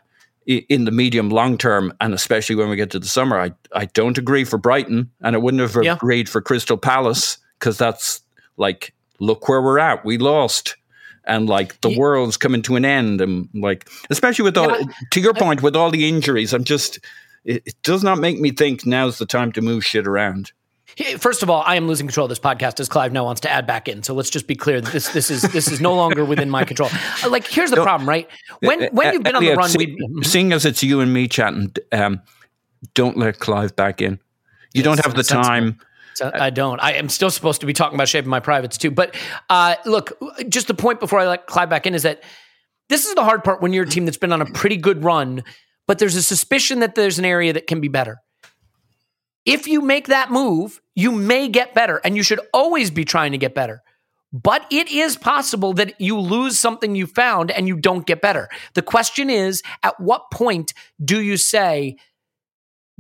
in 0.47 0.85
the 0.85 0.91
medium 0.91 1.31
long 1.31 1.57
term, 1.59 1.93
and 2.01 2.15
especially 2.15 2.57
when 2.57 2.69
we 2.69 2.77
get 2.77 2.91
to 2.91 2.99
the 2.99 3.07
summer, 3.07 3.41
I, 3.41 3.53
I 3.73 3.87
don't 3.87 4.19
agree 4.19 4.45
for 4.45 4.59
Brighton, 4.59 5.11
and 5.21 5.37
I 5.37 5.39
wouldn't 5.39 5.61
have 5.61 5.83
yeah. 5.85 5.95
agreed 5.95 6.29
for 6.29 6.41
Crystal 6.41 6.77
Palace 6.77 7.39
because 7.59 7.79
that's 7.79 8.23
like, 8.57 8.93
look 9.21 9.49
where 9.49 9.63
we're 9.63 9.79
at. 9.79 10.05
We 10.05 10.19
lost. 10.19 10.77
And 11.25 11.49
like 11.49 11.81
the 11.83 11.91
yeah. 11.91 11.99
world's 11.99 12.37
coming 12.37 12.63
to 12.63 12.75
an 12.75 12.85
end. 12.85 13.21
And 13.21 13.49
like, 13.55 13.89
especially 14.11 14.43
with 14.43 14.59
all, 14.59 14.77
yeah. 14.77 14.87
to 15.13 15.21
your 15.21 15.35
point, 15.35 15.63
with 15.63 15.77
all 15.77 15.93
the 15.93 16.09
injuries, 16.09 16.53
I'm 16.53 16.65
just, 16.65 16.99
it, 17.45 17.63
it 17.65 17.77
does 17.85 18.03
not 18.03 18.19
make 18.19 18.41
me 18.41 18.51
think 18.51 18.85
now's 18.85 19.19
the 19.19 19.27
time 19.27 19.53
to 19.53 19.61
move 19.61 19.85
shit 19.85 20.09
around. 20.09 20.51
First 21.19 21.43
of 21.43 21.51
all, 21.51 21.63
I 21.65 21.77
am 21.77 21.87
losing 21.87 22.07
control 22.07 22.27
of 22.27 22.29
this 22.29 22.39
podcast 22.39 22.79
as 22.81 22.89
Clive 22.89 23.13
now 23.13 23.25
wants 23.25 23.41
to 23.43 23.51
add 23.51 23.67
back 23.67 23.89
in. 23.89 24.03
So 24.03 24.15
let's 24.15 24.31
just 24.31 24.47
be 24.47 24.55
clear 24.55 24.81
that 24.81 24.93
this 24.93 25.09
this 25.13 25.31
is 25.31 25.43
this 25.43 25.71
is 25.71 25.81
no 25.81 25.95
longer 25.95 26.25
within 26.25 26.51
my 26.51 26.65
control. 26.65 26.91
Uh, 27.25 27.31
like 27.31 27.47
here's 27.47 27.71
the 27.71 27.83
problem, 27.83 28.09
right? 28.09 28.29
Uh, 28.51 28.57
when 28.61 28.83
uh, 28.85 28.89
when 28.93 29.13
you've 29.15 29.23
been 29.23 29.37
on 29.37 29.45
the 29.45 29.55
run, 29.55 29.69
see, 29.69 29.97
mhm. 29.97 30.25
seeing 30.25 30.53
as 30.53 30.65
it's 30.65 30.83
you 30.83 31.01
and 31.01 31.13
me 31.13 31.29
chatting, 31.29 31.75
um, 31.93 32.21
don't 32.95 33.17
let 33.17 33.39
Clive 33.39 33.75
back 33.77 34.03
in. 34.03 34.19
You 34.75 34.83
don't 34.83 35.03
have 35.05 35.15
the 35.15 35.23
time. 35.23 35.79
I 36.21 36.51
don't. 36.51 36.81
I 36.81 36.93
am 36.93 37.09
still 37.09 37.31
supposed 37.31 37.61
to 37.61 37.67
be 37.67 37.73
talking 37.73 37.97
about 37.97 38.09
shaping 38.09 38.31
my 38.31 38.41
privates 38.41 38.77
too. 38.77 38.91
But 38.91 39.15
uh, 39.49 39.77
look, 39.87 40.13
just 40.49 40.67
the 40.69 40.75
point 40.75 41.01
before 41.01 41.21
I 41.21 41.27
let 41.27 41.47
Clive 41.47 41.71
back 41.71 41.87
in 41.87 41.95
is 41.95 42.03
that 42.03 42.23
this 42.89 43.07
is 43.07 43.15
the 43.15 43.25
hard 43.25 43.45
part 43.45 43.63
when 43.63 43.73
you're 43.73 43.85
a 43.85 43.89
team 43.89 44.05
that's 44.05 44.19
been 44.19 44.33
on 44.33 44.43
a 44.43 44.47
pretty 44.47 44.77
good 44.77 45.03
run, 45.05 45.43
but 45.87 45.99
there's 45.99 46.17
a 46.17 46.23
suspicion 46.23 46.81
that 46.81 46.95
there's 46.95 47.19
an 47.19 47.25
area 47.25 47.53
that 47.53 47.67
can 47.67 47.81
be 47.81 47.89
better. 47.89 48.19
If 49.45 49.67
you 49.67 49.81
make 49.81 50.07
that 50.07 50.31
move, 50.31 50.81
you 50.95 51.11
may 51.13 51.49
get 51.49 51.75
better, 51.75 52.01
and 52.05 52.17
you 52.17 52.23
should 52.23 52.41
always 52.53 52.91
be 52.91 53.05
trying 53.05 53.33
to 53.33 53.39
get 53.39 53.55
better. 53.55 53.83
But 54.33 54.65
it 54.71 54.91
is 54.91 55.17
possible 55.17 55.75
that 55.75 56.01
you 56.01 56.19
lose 56.19 56.59
something 56.59 56.95
you 56.95 57.07
found 57.07 57.51
and 57.51 57.69
you 57.69 57.77
don't 57.77 58.07
get 58.07 58.23
better. 58.23 58.49
The 58.75 58.81
question 58.81 59.29
is 59.29 59.63
at 59.83 60.01
what 60.01 60.31
point 60.31 60.73
do 61.05 61.21
you 61.21 61.37
say, 61.37 61.97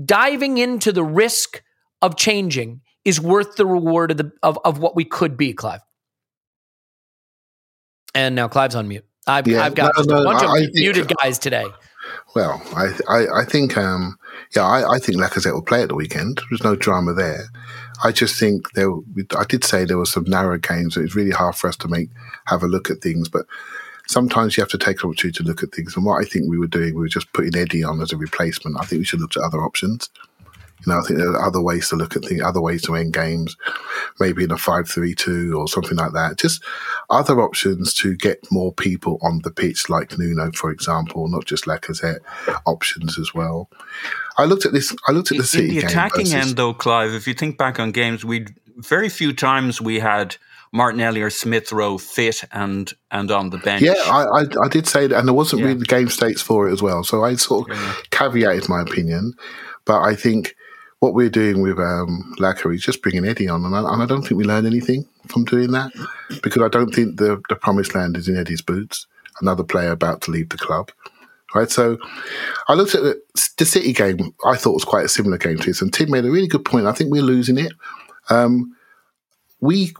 diving 0.02 0.58
into 0.58 0.92
the 0.92 1.04
risk 1.04 1.62
of 2.02 2.16
changing 2.16 2.82
is 3.04 3.18
worth 3.18 3.56
the 3.56 3.64
reward 3.64 4.10
of, 4.10 4.16
the, 4.18 4.32
of, 4.42 4.58
of 4.64 4.78
what 4.78 4.94
we 4.94 5.04
could 5.04 5.38
be, 5.38 5.54
Clive? 5.54 5.80
And 8.14 8.34
now 8.34 8.48
Clive's 8.48 8.74
on 8.74 8.88
mute. 8.88 9.06
I've, 9.26 9.46
yeah, 9.46 9.64
I've 9.64 9.74
got 9.74 9.94
no, 9.96 10.16
no, 10.16 10.20
a 10.20 10.24
bunch 10.24 10.42
I, 10.42 10.44
of 10.44 10.50
I 10.50 10.66
muted 10.74 11.06
think, 11.06 11.18
guys 11.18 11.38
today. 11.38 11.64
Well, 12.34 12.62
I, 12.74 12.98
I, 13.08 13.40
I 13.40 13.44
think, 13.44 13.76
um, 13.76 14.18
yeah, 14.54 14.64
I, 14.64 14.94
I 14.94 14.98
think 14.98 15.18
Lacazette 15.18 15.52
will 15.52 15.62
play 15.62 15.82
at 15.82 15.88
the 15.88 15.94
weekend. 15.94 16.40
There's 16.50 16.64
no 16.64 16.76
drama 16.76 17.12
there. 17.12 17.44
I 18.04 18.10
just 18.10 18.38
think 18.38 18.72
there. 18.72 18.90
I 19.38 19.44
did 19.44 19.64
say 19.64 19.84
there 19.84 19.98
were 19.98 20.06
some 20.06 20.24
narrow 20.24 20.58
games. 20.58 20.96
It's 20.96 21.14
really 21.14 21.30
hard 21.30 21.54
for 21.54 21.68
us 21.68 21.76
to 21.78 21.88
make 21.88 22.08
have 22.46 22.62
a 22.62 22.66
look 22.66 22.90
at 22.90 23.00
things, 23.00 23.28
but 23.28 23.46
sometimes 24.08 24.56
you 24.56 24.62
have 24.62 24.70
to 24.70 24.78
take 24.78 25.02
an 25.02 25.10
opportunity 25.10 25.36
to 25.38 25.44
look 25.44 25.62
at 25.62 25.72
things. 25.72 25.96
And 25.96 26.04
what 26.04 26.20
I 26.20 26.24
think 26.24 26.48
we 26.48 26.58
were 26.58 26.66
doing, 26.66 26.94
we 26.94 27.02
were 27.02 27.08
just 27.08 27.32
putting 27.32 27.56
Eddie 27.56 27.84
on 27.84 28.00
as 28.00 28.12
a 28.12 28.16
replacement. 28.16 28.76
I 28.80 28.84
think 28.84 29.00
we 29.00 29.04
should 29.04 29.20
look 29.20 29.36
at 29.36 29.42
other 29.42 29.62
options. 29.62 30.08
You 30.84 30.92
know, 30.92 30.98
I 30.98 31.02
think 31.02 31.18
there 31.18 31.30
are 31.30 31.46
other 31.46 31.60
ways 31.60 31.88
to 31.90 31.96
look 31.96 32.16
at 32.16 32.24
things, 32.24 32.42
other 32.42 32.60
ways 32.60 32.82
to 32.82 32.94
end 32.94 33.12
games, 33.12 33.56
maybe 34.18 34.44
in 34.44 34.50
a 34.50 34.58
5 34.58 34.88
3 34.88 35.14
2 35.14 35.54
or 35.56 35.68
something 35.68 35.96
like 35.96 36.12
that. 36.12 36.38
Just 36.38 36.62
other 37.10 37.40
options 37.40 37.94
to 37.94 38.16
get 38.16 38.38
more 38.50 38.72
people 38.72 39.18
on 39.22 39.40
the 39.44 39.50
pitch, 39.50 39.88
like 39.88 40.18
Nuno, 40.18 40.50
for 40.52 40.70
example, 40.70 41.28
not 41.28 41.44
just 41.44 41.64
Lacazette, 41.64 42.20
options 42.66 43.18
as 43.18 43.34
well. 43.34 43.68
I 44.38 44.44
looked 44.44 44.66
at 44.66 44.72
this, 44.72 44.94
I 45.08 45.12
looked 45.12 45.30
at 45.30 45.36
the 45.36 45.42
in 45.42 45.46
City 45.46 45.66
the 45.68 45.80
game 45.80 45.90
attacking 45.90 46.26
versus- 46.26 46.34
end, 46.34 46.56
though, 46.56 46.74
Clive, 46.74 47.12
if 47.12 47.26
you 47.26 47.34
think 47.34 47.58
back 47.58 47.78
on 47.78 47.92
games, 47.92 48.24
we 48.24 48.46
very 48.76 49.08
few 49.08 49.32
times 49.32 49.80
we 49.80 50.00
had 50.00 50.36
Martinelli 50.72 51.20
or 51.20 51.30
Smith 51.30 51.70
Rowe 51.70 51.98
fit 51.98 52.42
and 52.50 52.92
and 53.10 53.30
on 53.30 53.50
the 53.50 53.58
bench. 53.58 53.82
Yeah, 53.82 53.92
I, 54.06 54.22
I, 54.22 54.64
I 54.64 54.68
did 54.68 54.86
say 54.88 55.06
that, 55.06 55.18
and 55.18 55.28
there 55.28 55.34
wasn't 55.34 55.62
really 55.62 55.74
the 55.74 55.84
game 55.84 56.08
states 56.08 56.40
for 56.40 56.68
it 56.68 56.72
as 56.72 56.82
well. 56.82 57.04
So 57.04 57.22
I 57.22 57.34
sort 57.34 57.70
of 57.70 57.76
caveated 58.10 58.68
my 58.70 58.80
opinion, 58.80 59.34
but 59.84 60.00
I 60.00 60.14
think 60.14 60.56
what 61.02 61.14
we're 61.14 61.28
doing 61.28 61.60
with 61.62 61.80
um, 61.80 62.32
Laca 62.38 62.72
is 62.72 62.80
just 62.80 63.02
bringing 63.02 63.26
Eddie 63.26 63.48
on, 63.48 63.64
and 63.64 63.74
I, 63.74 63.92
and 63.92 64.00
I 64.00 64.06
don't 64.06 64.22
think 64.22 64.38
we 64.38 64.44
learned 64.44 64.68
anything 64.68 65.04
from 65.26 65.44
doing 65.44 65.72
that 65.72 65.90
because 66.44 66.62
I 66.62 66.68
don't 66.68 66.94
think 66.94 67.16
the 67.16 67.42
the 67.48 67.56
promised 67.56 67.96
land 67.96 68.16
is 68.16 68.28
in 68.28 68.36
Eddie's 68.36 68.62
boots. 68.62 69.08
Another 69.40 69.64
player 69.64 69.90
about 69.90 70.20
to 70.22 70.30
leave 70.30 70.50
the 70.50 70.58
club. 70.58 70.92
Right, 71.56 71.68
so 71.68 71.98
I 72.68 72.74
looked 72.74 72.94
at 72.94 73.02
the, 73.02 73.20
the 73.58 73.64
City 73.64 73.92
game. 73.92 74.32
I 74.46 74.56
thought 74.56 74.74
was 74.74 74.84
quite 74.84 75.04
a 75.04 75.08
similar 75.08 75.38
game 75.38 75.58
to 75.58 75.66
this, 75.66 75.82
and 75.82 75.92
Tim 75.92 76.08
made 76.08 76.24
a 76.24 76.30
really 76.30 76.46
good 76.46 76.64
point. 76.64 76.86
I 76.86 76.92
think 76.92 77.10
we're 77.10 77.20
losing 77.20 77.58
it. 77.58 77.72
Um, 78.30 78.76
we 79.60 79.94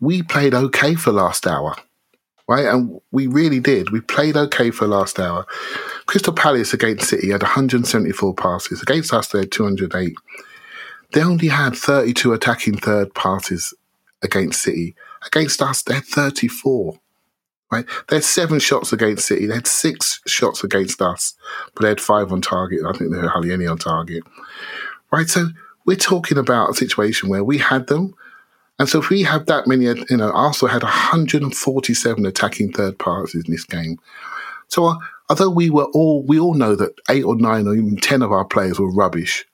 we 0.00 0.24
played 0.24 0.54
okay 0.54 0.96
for 0.96 1.12
last 1.12 1.46
hour, 1.46 1.76
right? 2.48 2.66
And 2.66 3.00
we 3.12 3.28
really 3.28 3.60
did. 3.60 3.90
We 3.90 4.00
played 4.00 4.36
okay 4.36 4.72
for 4.72 4.88
last 4.88 5.20
hour. 5.20 5.46
Crystal 6.06 6.32
Palace 6.32 6.74
against 6.74 7.10
City 7.10 7.30
had 7.30 7.42
174 7.42 8.34
passes. 8.34 8.82
Against 8.82 9.14
us, 9.14 9.28
they 9.28 9.38
had 9.38 9.52
208. 9.52 10.16
They 11.12 11.22
only 11.22 11.48
had 11.48 11.74
32 11.74 12.32
attacking 12.32 12.78
third 12.78 13.14
parties 13.14 13.72
against 14.22 14.62
City. 14.62 14.94
Against 15.26 15.62
us, 15.62 15.82
they 15.82 15.94
had 15.94 16.04
34. 16.04 16.98
Right? 17.70 17.84
They 18.08 18.16
had 18.16 18.24
seven 18.24 18.58
shots 18.58 18.92
against 18.92 19.26
City. 19.26 19.46
They 19.46 19.54
had 19.54 19.66
six 19.66 20.20
shots 20.26 20.64
against 20.64 21.02
us, 21.02 21.34
but 21.74 21.82
they 21.82 21.88
had 21.88 22.00
five 22.00 22.32
on 22.32 22.40
target. 22.40 22.80
I 22.86 22.92
think 22.92 23.12
they 23.12 23.18
had 23.18 23.28
hardly 23.28 23.52
any 23.52 23.66
on 23.66 23.78
target. 23.78 24.22
Right? 25.10 25.28
So 25.28 25.48
we're 25.84 25.96
talking 25.96 26.38
about 26.38 26.70
a 26.70 26.74
situation 26.74 27.28
where 27.28 27.44
we 27.44 27.58
had 27.58 27.86
them. 27.86 28.14
And 28.78 28.88
so 28.88 29.00
if 29.00 29.08
we 29.08 29.22
have 29.22 29.46
that 29.46 29.66
many, 29.66 29.84
you 29.84 30.16
know, 30.16 30.30
Arsenal 30.30 30.72
had 30.72 30.82
147 30.82 32.26
attacking 32.26 32.72
third 32.72 32.98
parties 32.98 33.44
in 33.44 33.50
this 33.50 33.64
game. 33.64 33.98
So 34.68 34.84
uh, 34.86 34.96
although 35.28 35.50
we 35.50 35.68
were 35.68 35.86
all, 35.86 36.22
we 36.22 36.38
all 36.38 36.54
know 36.54 36.74
that 36.76 36.92
eight 37.10 37.24
or 37.24 37.36
nine 37.36 37.66
or 37.66 37.74
even 37.74 37.96
10 37.96 38.22
of 38.22 38.32
our 38.32 38.44
players 38.44 38.78
were 38.78 38.90
rubbish. 38.90 39.44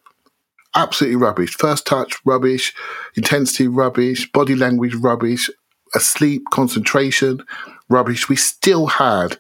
Absolutely 0.75 1.17
rubbish. 1.17 1.57
First 1.57 1.87
touch, 1.87 2.15
rubbish. 2.25 2.75
Intensity, 3.15 3.69
rubbish. 3.69 4.31
Body 4.33 4.57
language, 4.57 4.95
rubbish. 4.95 5.49
Asleep, 5.95 6.43
concentration, 6.51 7.45
rubbish. 7.89 8.29
We 8.29 8.37
still 8.37 8.87
had 8.87 9.39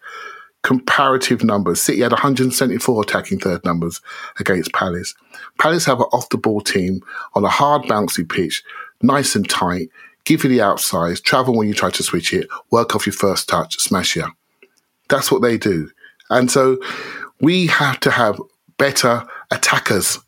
comparative 0.62 1.44
numbers. 1.44 1.80
City 1.80 2.00
had 2.00 2.12
174 2.12 3.02
attacking 3.02 3.38
third 3.38 3.64
numbers 3.64 4.00
against 4.40 4.72
Palace. 4.72 5.14
Palace 5.58 5.84
have 5.84 6.00
an 6.00 6.06
off 6.12 6.28
the 6.30 6.38
ball 6.38 6.60
team 6.60 7.00
on 7.34 7.44
a 7.44 7.48
hard, 7.48 7.82
bouncy 7.82 8.28
pitch, 8.28 8.64
nice 9.02 9.34
and 9.36 9.48
tight, 9.48 9.90
give 10.24 10.42
you 10.42 10.50
the 10.50 10.62
outside, 10.62 11.16
travel 11.18 11.56
when 11.56 11.68
you 11.68 11.74
try 11.74 11.90
to 11.90 12.02
switch 12.02 12.32
it, 12.32 12.48
work 12.70 12.96
off 12.96 13.06
your 13.06 13.12
first 13.12 13.48
touch, 13.48 13.76
smash 13.76 14.16
you. 14.16 14.26
That's 15.08 15.30
what 15.30 15.42
they 15.42 15.58
do. 15.58 15.90
And 16.30 16.50
so 16.50 16.78
we 17.40 17.66
have 17.66 18.00
to 18.00 18.10
have 18.10 18.40
better 18.78 19.24
attackers. 19.50 20.18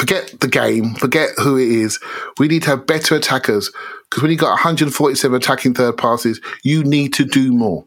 Forget 0.00 0.40
the 0.40 0.48
game, 0.48 0.94
forget 0.94 1.28
who 1.36 1.58
it 1.58 1.68
is. 1.68 2.00
We 2.38 2.48
need 2.48 2.62
to 2.62 2.70
have 2.70 2.86
better 2.86 3.14
attackers 3.14 3.70
because 4.08 4.22
when 4.22 4.30
you've 4.30 4.40
got 4.40 4.52
147 4.52 5.36
attacking 5.36 5.74
third 5.74 5.98
passes, 5.98 6.40
you 6.62 6.82
need 6.82 7.12
to 7.12 7.26
do 7.26 7.52
more. 7.52 7.84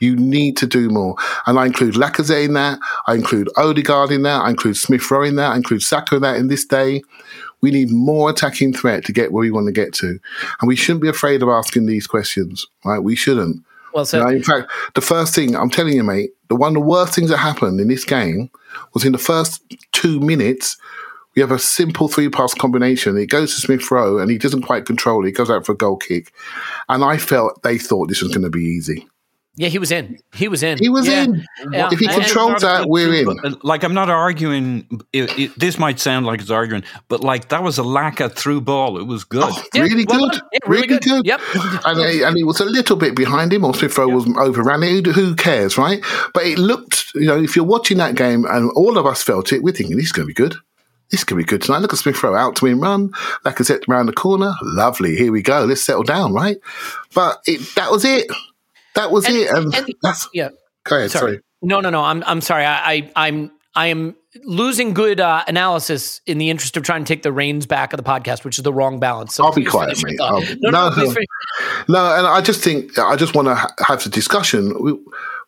You 0.00 0.16
need 0.16 0.56
to 0.56 0.66
do 0.66 0.88
more. 0.88 1.16
And 1.44 1.58
I 1.58 1.66
include 1.66 1.96
Lacazette 1.96 2.46
in 2.46 2.54
that. 2.54 2.78
I 3.06 3.14
include 3.14 3.50
Odegaard 3.58 4.10
in 4.10 4.22
that. 4.22 4.40
I 4.40 4.48
include 4.48 4.78
Smith 4.78 5.10
Rowe 5.10 5.22
in 5.22 5.36
that. 5.36 5.52
I 5.52 5.56
include 5.56 5.82
Saka 5.82 6.16
in 6.16 6.22
that 6.22 6.36
in 6.36 6.48
this 6.48 6.64
day. 6.64 7.02
We 7.60 7.70
need 7.70 7.90
more 7.90 8.30
attacking 8.30 8.72
threat 8.72 9.04
to 9.04 9.12
get 9.12 9.30
where 9.30 9.42
we 9.42 9.50
want 9.50 9.66
to 9.66 9.72
get 9.72 9.92
to. 9.96 10.18
And 10.62 10.66
we 10.66 10.76
shouldn't 10.76 11.02
be 11.02 11.10
afraid 11.10 11.42
of 11.42 11.50
asking 11.50 11.84
these 11.84 12.06
questions, 12.06 12.66
right? 12.86 13.00
We 13.00 13.16
shouldn't. 13.16 13.62
Well 13.92 14.06
said. 14.06 14.20
You 14.20 14.24
know, 14.24 14.30
in 14.30 14.42
fact, 14.42 14.70
the 14.94 15.02
first 15.02 15.34
thing 15.34 15.54
I'm 15.54 15.68
telling 15.68 15.92
you, 15.92 16.04
mate, 16.04 16.30
the 16.48 16.56
one 16.56 16.70
of 16.70 16.82
the 16.82 16.88
worst 16.88 17.14
things 17.14 17.28
that 17.28 17.36
happened 17.36 17.80
in 17.80 17.88
this 17.88 18.06
game 18.06 18.50
was 18.94 19.04
in 19.04 19.12
the 19.12 19.18
first 19.18 19.62
two 19.92 20.20
minutes. 20.20 20.78
We 21.36 21.40
have 21.42 21.52
a 21.52 21.58
simple 21.58 22.08
three 22.08 22.28
pass 22.28 22.54
combination. 22.54 23.16
It 23.16 23.26
goes 23.26 23.54
to 23.54 23.60
Smith 23.60 23.90
Rowe 23.90 24.18
and 24.18 24.30
he 24.30 24.38
doesn't 24.38 24.62
quite 24.62 24.84
control 24.86 25.22
it. 25.22 25.26
He 25.28 25.32
goes 25.32 25.50
out 25.50 25.64
for 25.64 25.72
a 25.72 25.76
goal 25.76 25.96
kick. 25.96 26.32
And 26.88 27.04
I 27.04 27.18
felt 27.18 27.62
they 27.62 27.78
thought 27.78 28.08
this 28.08 28.20
was 28.22 28.32
going 28.32 28.42
to 28.44 28.50
be 28.50 28.64
easy. 28.64 29.06
Yeah, 29.56 29.68
he 29.68 29.78
was 29.78 29.90
in. 29.90 30.18
He 30.32 30.48
was 30.48 30.62
in. 30.62 30.78
He 30.78 30.88
was 30.88 31.06
Yeah. 31.06 31.24
in. 31.24 31.44
Yeah. 31.72 31.88
If 31.92 31.98
he 31.98 32.06
controls 32.06 32.62
that, 32.62 32.88
we're 32.88 33.12
in. 33.14 33.56
Like 33.62 33.82
I'm 33.82 33.92
not 33.92 34.08
arguing. 34.08 34.86
It, 35.12 35.38
it, 35.38 35.58
this 35.58 35.76
might 35.78 35.98
sound 36.00 36.24
like 36.24 36.40
it's 36.40 36.50
arguing, 36.50 36.82
but 37.08 37.20
like 37.22 37.48
that 37.50 37.62
was 37.62 37.76
a 37.76 37.82
lack 37.82 38.20
of 38.20 38.34
through 38.34 38.62
ball. 38.62 38.96
It 38.98 39.06
was 39.06 39.24
good. 39.24 39.42
Oh, 39.44 39.62
Yeah, 39.74 39.82
really 39.82 40.06
well 40.08 40.20
good. 40.20 40.32
done. 40.32 40.40
Yeah, 40.52 40.58
really 40.66 40.82
really, 40.82 40.86
good. 40.88 41.02
good. 41.02 41.26
Yep. 41.26 41.40
And, 41.84 42.10
he- 42.10 42.22
and 42.22 42.36
he 42.36 42.44
was 42.44 42.60
a 42.60 42.64
little 42.64 42.96
bit 42.96 43.14
behind 43.16 43.52
him, 43.52 43.64
or 43.64 43.74
Smith 43.74 43.98
Rowe 43.98 44.08
was 44.08 44.26
overran 44.38 44.82
it. 44.82 45.06
Who, 45.06 45.12
who 45.12 45.34
cares, 45.36 45.76
right? 45.76 46.00
But 46.32 46.44
it 46.46 46.58
looked, 46.58 47.06
you 47.14 47.26
know, 47.26 47.42
if 47.42 47.54
you're 47.54 47.64
watching 47.64 47.98
that 47.98 48.14
game 48.14 48.46
and 48.46 48.70
all 48.72 48.96
of 48.98 49.04
us 49.04 49.22
felt 49.22 49.52
it, 49.52 49.62
we're 49.62 49.74
thinking 49.74 49.96
this 49.96 50.06
is 50.06 50.12
going 50.12 50.24
to 50.26 50.30
be 50.30 50.34
good. 50.34 50.54
This 51.10 51.24
could 51.24 51.36
be 51.36 51.44
good 51.44 51.62
tonight. 51.62 51.78
Look 51.78 51.92
at 51.92 51.98
Smith 51.98 52.22
Rowe 52.22 52.34
out 52.36 52.56
to 52.56 52.64
win 52.64 52.80
run. 52.80 53.10
Lacazette 53.44 53.88
around 53.88 54.06
the 54.06 54.12
corner. 54.12 54.52
Lovely. 54.62 55.16
Here 55.16 55.32
we 55.32 55.42
go. 55.42 55.64
Let's 55.64 55.82
settle 55.82 56.04
down, 56.04 56.32
right? 56.32 56.56
But 57.14 57.40
it, 57.46 57.60
that 57.74 57.90
was 57.90 58.04
it. 58.04 58.30
That 58.94 59.10
was 59.10 59.26
And- 59.26 59.36
it. 59.36 59.50
And, 59.50 59.74
and- 59.74 59.94
that's, 60.02 60.28
yeah. 60.32 60.50
go 60.84 60.96
ahead. 60.96 61.10
Sorry. 61.10 61.32
Sorry. 61.32 61.40
No, 61.62 61.80
no, 61.80 61.90
no. 61.90 62.02
I'm 62.02 62.22
I'm 62.26 62.40
sorry. 62.40 62.64
I, 62.64 62.94
I 62.94 63.10
I'm 63.16 63.50
I 63.74 63.86
am 63.88 64.16
losing 64.44 64.94
good 64.94 65.20
uh, 65.20 65.44
analysis 65.46 66.20
in 66.26 66.38
the 66.38 66.48
interest 66.48 66.76
of 66.76 66.84
trying 66.84 67.04
to 67.04 67.12
take 67.14 67.22
the 67.22 67.32
reins 67.32 67.66
back 67.66 67.92
of 67.92 67.96
the 67.98 68.02
podcast, 68.02 68.44
which 68.44 68.58
is 68.58 68.62
the 68.64 68.72
wrong 68.72 68.98
balance. 68.98 69.34
So 69.34 69.44
I'll 69.44 69.52
be 69.52 69.64
quiet, 69.64 69.98
mate. 70.02 70.16
No, 70.18 70.38
no, 70.70 70.90
no. 70.90 71.14
No, 71.88 72.14
and 72.16 72.26
I 72.26 72.40
just 72.40 72.62
think 72.64 72.98
I 72.98 73.16
just 73.16 73.34
want 73.34 73.48
to 73.48 73.54
ha- 73.56 73.74
have 73.86 74.02
the 74.04 74.10
discussion 74.10 74.72
with, 74.82 74.96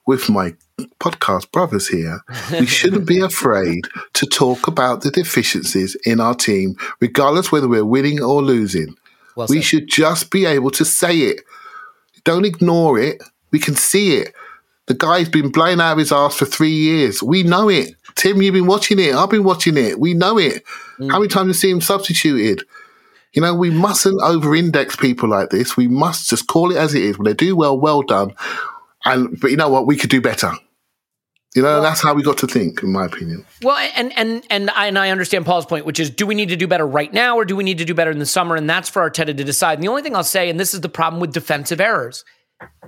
with 0.07 0.29
my 0.29 0.55
podcast 1.01 1.51
brothers 1.53 1.89
here. 1.89 2.21
We 2.53 2.67
shouldn't 2.67 3.07
be 3.07 3.21
afraid 3.21 3.87
to 4.15 4.27
talk 4.27 4.67
about 4.67 5.03
the 5.03 5.11
deficiencies 5.11 5.95
in 6.05 6.21
our 6.21 6.35
team, 6.35 6.77
regardless 7.01 7.51
whether 7.53 7.69
we're 7.69 7.85
winning 7.85 8.23
or 8.23 8.43
losing. 8.43 8.95
Well 9.37 9.47
we 9.49 9.63
should 9.63 9.89
just 9.89 10.31
be 10.31 10.45
able 10.45 10.71
to 10.73 10.85
say 10.85 11.17
it. 11.19 11.41
Don't 12.25 12.45
ignore 12.45 12.99
it. 12.99 13.23
We 13.51 13.59
can 13.59 13.75
see 13.75 14.17
it. 14.17 14.35
The 14.87 14.95
guy's 14.95 15.29
been 15.29 15.51
blown 15.51 15.81
out 15.81 15.93
of 15.93 15.99
his 15.99 16.13
ass 16.13 16.35
for 16.35 16.45
three 16.45 16.73
years. 16.73 17.23
We 17.23 17.43
know 17.43 17.69
it. 17.69 17.95
Tim, 18.15 18.43
you've 18.43 18.55
been 18.55 18.67
watching 18.67 18.99
it. 18.99 19.15
I've 19.15 19.31
been 19.31 19.45
watching 19.45 19.77
it. 19.77 19.99
We 19.99 20.13
know 20.13 20.39
it. 20.39 20.65
Mm. 20.99 21.11
How 21.11 21.19
many 21.19 21.29
times 21.29 21.35
have 21.41 21.47
you 21.49 21.55
seen 21.55 21.77
him 21.77 21.81
substituted? 21.81 22.65
You 23.33 23.43
know, 23.43 23.55
we 23.55 23.71
mustn't 23.71 24.21
over 24.21 24.55
index 24.55 24.97
people 24.97 25.29
like 25.29 25.51
this. 25.51 25.77
We 25.77 25.89
must 25.89 26.29
just 26.29 26.49
call 26.49 26.71
it 26.71 26.77
as 26.77 26.95
it 26.95 27.03
is. 27.03 27.19
When 27.19 27.25
they 27.25 27.35
do 27.35 27.57
well, 27.57 27.79
well 27.79 28.03
done. 28.03 28.35
And 29.05 29.41
but 29.41 29.51
you 29.51 29.57
know 29.57 29.69
what? 29.69 29.87
We 29.87 29.97
could 29.97 30.11
do 30.11 30.21
better. 30.21 30.53
You 31.55 31.61
know, 31.63 31.83
that's 31.83 32.03
how 32.03 32.15
we 32.15 32.23
got 32.23 32.39
to 32.39 32.47
think, 32.47 32.83
in 32.83 32.93
my 32.93 33.05
opinion. 33.05 33.45
Well, 33.63 33.77
and 33.95 34.17
and 34.17 34.43
and 34.49 34.71
I, 34.71 34.87
and 34.87 34.99
I 34.99 35.11
understand 35.11 35.45
Paul's 35.45 35.67
point, 35.67 35.85
which 35.85 36.01
is, 36.01 36.09
do 36.09 36.27
we 36.27 36.35
need 36.35 36.49
to 36.49 36.57
do 36.57 36.67
better 36.67 36.87
right 36.87 37.13
now, 37.13 37.37
or 37.37 37.45
do 37.45 37.55
we 37.55 37.63
need 37.63 37.79
to 37.79 37.85
do 37.85 37.93
better 37.93 38.11
in 38.11 38.19
the 38.19 38.27
summer? 38.27 38.57
And 38.57 38.71
that's 38.71 38.89
for 38.89 39.09
Arteta 39.09 39.37
to 39.37 39.45
decide. 39.45 39.75
And 39.75 39.83
the 39.83 39.89
only 39.89 40.03
thing 40.03 40.17
I'll 40.17 40.25
say, 40.25 40.49
and 40.49 40.59
this 40.59 40.73
is 40.73 40.81
the 40.81 40.89
problem 40.89 41.21
with 41.21 41.35
defensive 41.35 41.79
errors, 41.79 42.25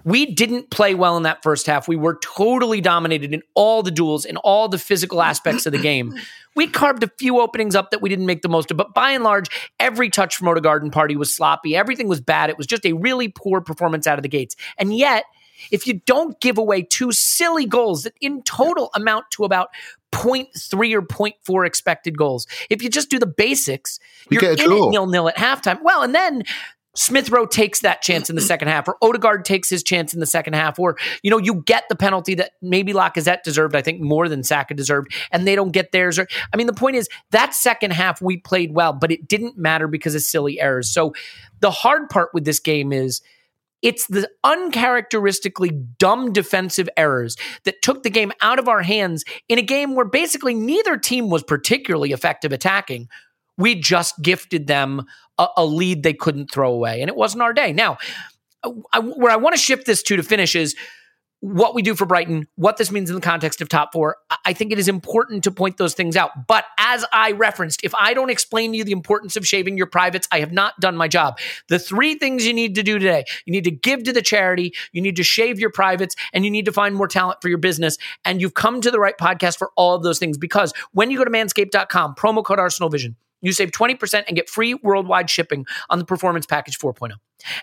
we 0.04 0.26
didn't 0.26 0.70
play 0.70 0.94
well 0.94 1.16
in 1.18 1.24
that 1.24 1.42
first 1.42 1.66
half. 1.66 1.88
We 1.88 1.96
were 1.96 2.18
totally 2.22 2.80
dominated 2.80 3.34
in 3.34 3.42
all 3.54 3.82
the 3.82 3.90
duels, 3.90 4.24
in 4.24 4.38
all 4.38 4.68
the 4.68 4.78
physical 4.78 5.20
aspects 5.20 5.66
of 5.66 5.72
the 5.72 5.78
game. 5.78 6.14
We 6.56 6.66
carved 6.66 7.02
a 7.02 7.10
few 7.18 7.40
openings 7.40 7.74
up 7.74 7.90
that 7.90 8.00
we 8.00 8.08
didn't 8.08 8.26
make 8.26 8.42
the 8.42 8.48
most 8.48 8.70
of, 8.70 8.76
but 8.76 8.94
by 8.94 9.10
and 9.10 9.24
large, 9.24 9.48
every 9.80 10.08
touch 10.08 10.36
from 10.36 10.48
Odegaard 10.48 10.82
and 10.82 10.92
Partey 10.92 11.16
was 11.16 11.34
sloppy. 11.34 11.76
Everything 11.76 12.06
was 12.06 12.20
bad. 12.20 12.48
It 12.48 12.56
was 12.56 12.66
just 12.66 12.86
a 12.86 12.92
really 12.92 13.28
poor 13.28 13.60
performance 13.60 14.06
out 14.06 14.18
of 14.18 14.22
the 14.22 14.28
gates. 14.28 14.54
And 14.78 14.96
yet, 14.96 15.24
if 15.70 15.86
you 15.86 16.00
don't 16.06 16.40
give 16.40 16.58
away 16.58 16.82
two 16.82 17.12
silly 17.12 17.66
goals 17.66 18.04
that 18.04 18.14
in 18.20 18.42
total 18.42 18.90
amount 18.94 19.26
to 19.32 19.44
about 19.44 19.68
0.3 20.12 20.94
or 20.94 21.02
0.4 21.02 21.66
expected 21.66 22.16
goals, 22.16 22.46
if 22.70 22.82
you 22.82 22.88
just 22.88 23.10
do 23.10 23.18
the 23.18 23.26
basics, 23.26 23.98
We 24.30 24.38
you're 24.38 24.52
in 24.52 24.58
it 24.58 24.90
nil 24.90 25.06
nil 25.06 25.28
at 25.28 25.36
halftime. 25.36 25.82
Well, 25.82 26.02
and 26.02 26.14
then 26.14 26.44
Smith 26.96 27.30
Rowe 27.30 27.46
takes 27.46 27.80
that 27.80 28.02
chance 28.02 28.30
in 28.30 28.36
the 28.36 28.42
second 28.42 28.68
half, 28.68 28.86
or 28.86 28.96
Odegaard 29.02 29.44
takes 29.44 29.68
his 29.68 29.82
chance 29.82 30.14
in 30.14 30.20
the 30.20 30.26
second 30.26 30.54
half, 30.54 30.78
or 30.78 30.96
you 31.22 31.30
know 31.30 31.38
you 31.38 31.62
get 31.66 31.84
the 31.88 31.96
penalty 31.96 32.34
that 32.36 32.52
maybe 32.62 32.92
Lacazette 32.92 33.42
deserved, 33.42 33.74
I 33.74 33.82
think 33.82 34.00
more 34.00 34.28
than 34.28 34.44
Saka 34.44 34.74
deserved, 34.74 35.12
and 35.32 35.46
they 35.46 35.56
don't 35.56 35.72
get 35.72 35.92
theirs. 35.92 36.18
Or 36.18 36.28
I 36.52 36.56
mean, 36.56 36.66
the 36.66 36.72
point 36.72 36.96
is 36.96 37.08
that 37.30 37.54
second 37.54 37.92
half 37.92 38.22
we 38.22 38.36
played 38.36 38.72
well, 38.74 38.92
but 38.92 39.10
it 39.10 39.26
didn't 39.26 39.58
matter 39.58 39.88
because 39.88 40.14
of 40.14 40.22
silly 40.22 40.60
errors. 40.60 40.90
So 40.90 41.14
the 41.60 41.70
hard 41.70 42.08
part 42.10 42.30
with 42.32 42.44
this 42.44 42.60
game 42.60 42.92
is 42.92 43.22
it's 43.84 44.06
the 44.06 44.28
uncharacteristically 44.42 45.70
dumb 45.98 46.32
defensive 46.32 46.88
errors 46.96 47.36
that 47.64 47.82
took 47.82 48.02
the 48.02 48.10
game 48.10 48.32
out 48.40 48.58
of 48.58 48.66
our 48.66 48.82
hands 48.82 49.24
in 49.48 49.58
a 49.58 49.62
game 49.62 49.94
where 49.94 50.06
basically 50.06 50.54
neither 50.54 50.96
team 50.96 51.28
was 51.28 51.44
particularly 51.44 52.10
effective 52.10 52.50
attacking. 52.50 53.08
We 53.58 53.76
just 53.76 54.20
gifted 54.22 54.66
them 54.66 55.04
a, 55.38 55.46
a 55.58 55.64
lead 55.66 56.02
they 56.02 56.14
couldn't 56.14 56.50
throw 56.50 56.72
away, 56.72 57.00
and 57.02 57.08
it 57.08 57.14
wasn't 57.14 57.42
our 57.42 57.52
day. 57.52 57.72
Now, 57.72 57.98
uh, 58.64 58.72
I, 58.92 59.00
where 59.00 59.30
I 59.30 59.36
want 59.36 59.54
to 59.54 59.60
shift 59.60 59.86
this 59.86 60.02
to 60.04 60.16
to 60.16 60.22
finish 60.22 60.56
is 60.56 60.74
what 61.44 61.74
we 61.74 61.82
do 61.82 61.94
for 61.94 62.06
Brighton, 62.06 62.48
what 62.54 62.78
this 62.78 62.90
means 62.90 63.10
in 63.10 63.16
the 63.16 63.20
context 63.20 63.60
of 63.60 63.68
top 63.68 63.92
four. 63.92 64.16
I 64.46 64.54
think 64.54 64.72
it 64.72 64.78
is 64.78 64.88
important 64.88 65.44
to 65.44 65.50
point 65.50 65.76
those 65.76 65.92
things 65.92 66.16
out. 66.16 66.30
But 66.48 66.64
as 66.78 67.04
I 67.12 67.32
referenced, 67.32 67.84
if 67.84 67.94
I 67.96 68.14
don't 68.14 68.30
explain 68.30 68.72
to 68.72 68.78
you 68.78 68.84
the 68.84 68.92
importance 68.92 69.36
of 69.36 69.46
shaving 69.46 69.76
your 69.76 69.86
privates, 69.86 70.26
I 70.32 70.40
have 70.40 70.52
not 70.52 70.80
done 70.80 70.96
my 70.96 71.06
job. 71.06 71.38
The 71.68 71.78
three 71.78 72.14
things 72.14 72.46
you 72.46 72.54
need 72.54 72.74
to 72.76 72.82
do 72.82 72.98
today 72.98 73.24
you 73.44 73.52
need 73.52 73.64
to 73.64 73.70
give 73.70 74.04
to 74.04 74.12
the 74.12 74.22
charity, 74.22 74.72
you 74.92 75.02
need 75.02 75.16
to 75.16 75.22
shave 75.22 75.60
your 75.60 75.68
privates, 75.70 76.16
and 76.32 76.46
you 76.46 76.50
need 76.50 76.64
to 76.64 76.72
find 76.72 76.94
more 76.94 77.08
talent 77.08 77.42
for 77.42 77.50
your 77.50 77.58
business. 77.58 77.98
And 78.24 78.40
you've 78.40 78.54
come 78.54 78.80
to 78.80 78.90
the 78.90 78.98
right 78.98 79.18
podcast 79.18 79.58
for 79.58 79.70
all 79.76 79.94
of 79.94 80.02
those 80.02 80.18
things 80.18 80.38
because 80.38 80.72
when 80.92 81.10
you 81.10 81.18
go 81.18 81.24
to 81.24 81.30
manscaped.com, 81.30 82.14
promo 82.14 82.42
code 82.42 82.58
Arsenal 82.58 82.88
Vision, 82.88 83.16
you 83.46 83.52
save 83.52 83.70
20% 83.70 84.24
and 84.26 84.36
get 84.36 84.48
free 84.48 84.74
worldwide 84.74 85.30
shipping 85.30 85.66
on 85.90 85.98
the 85.98 86.04
Performance 86.04 86.46
Package 86.46 86.78
4.0. 86.78 87.12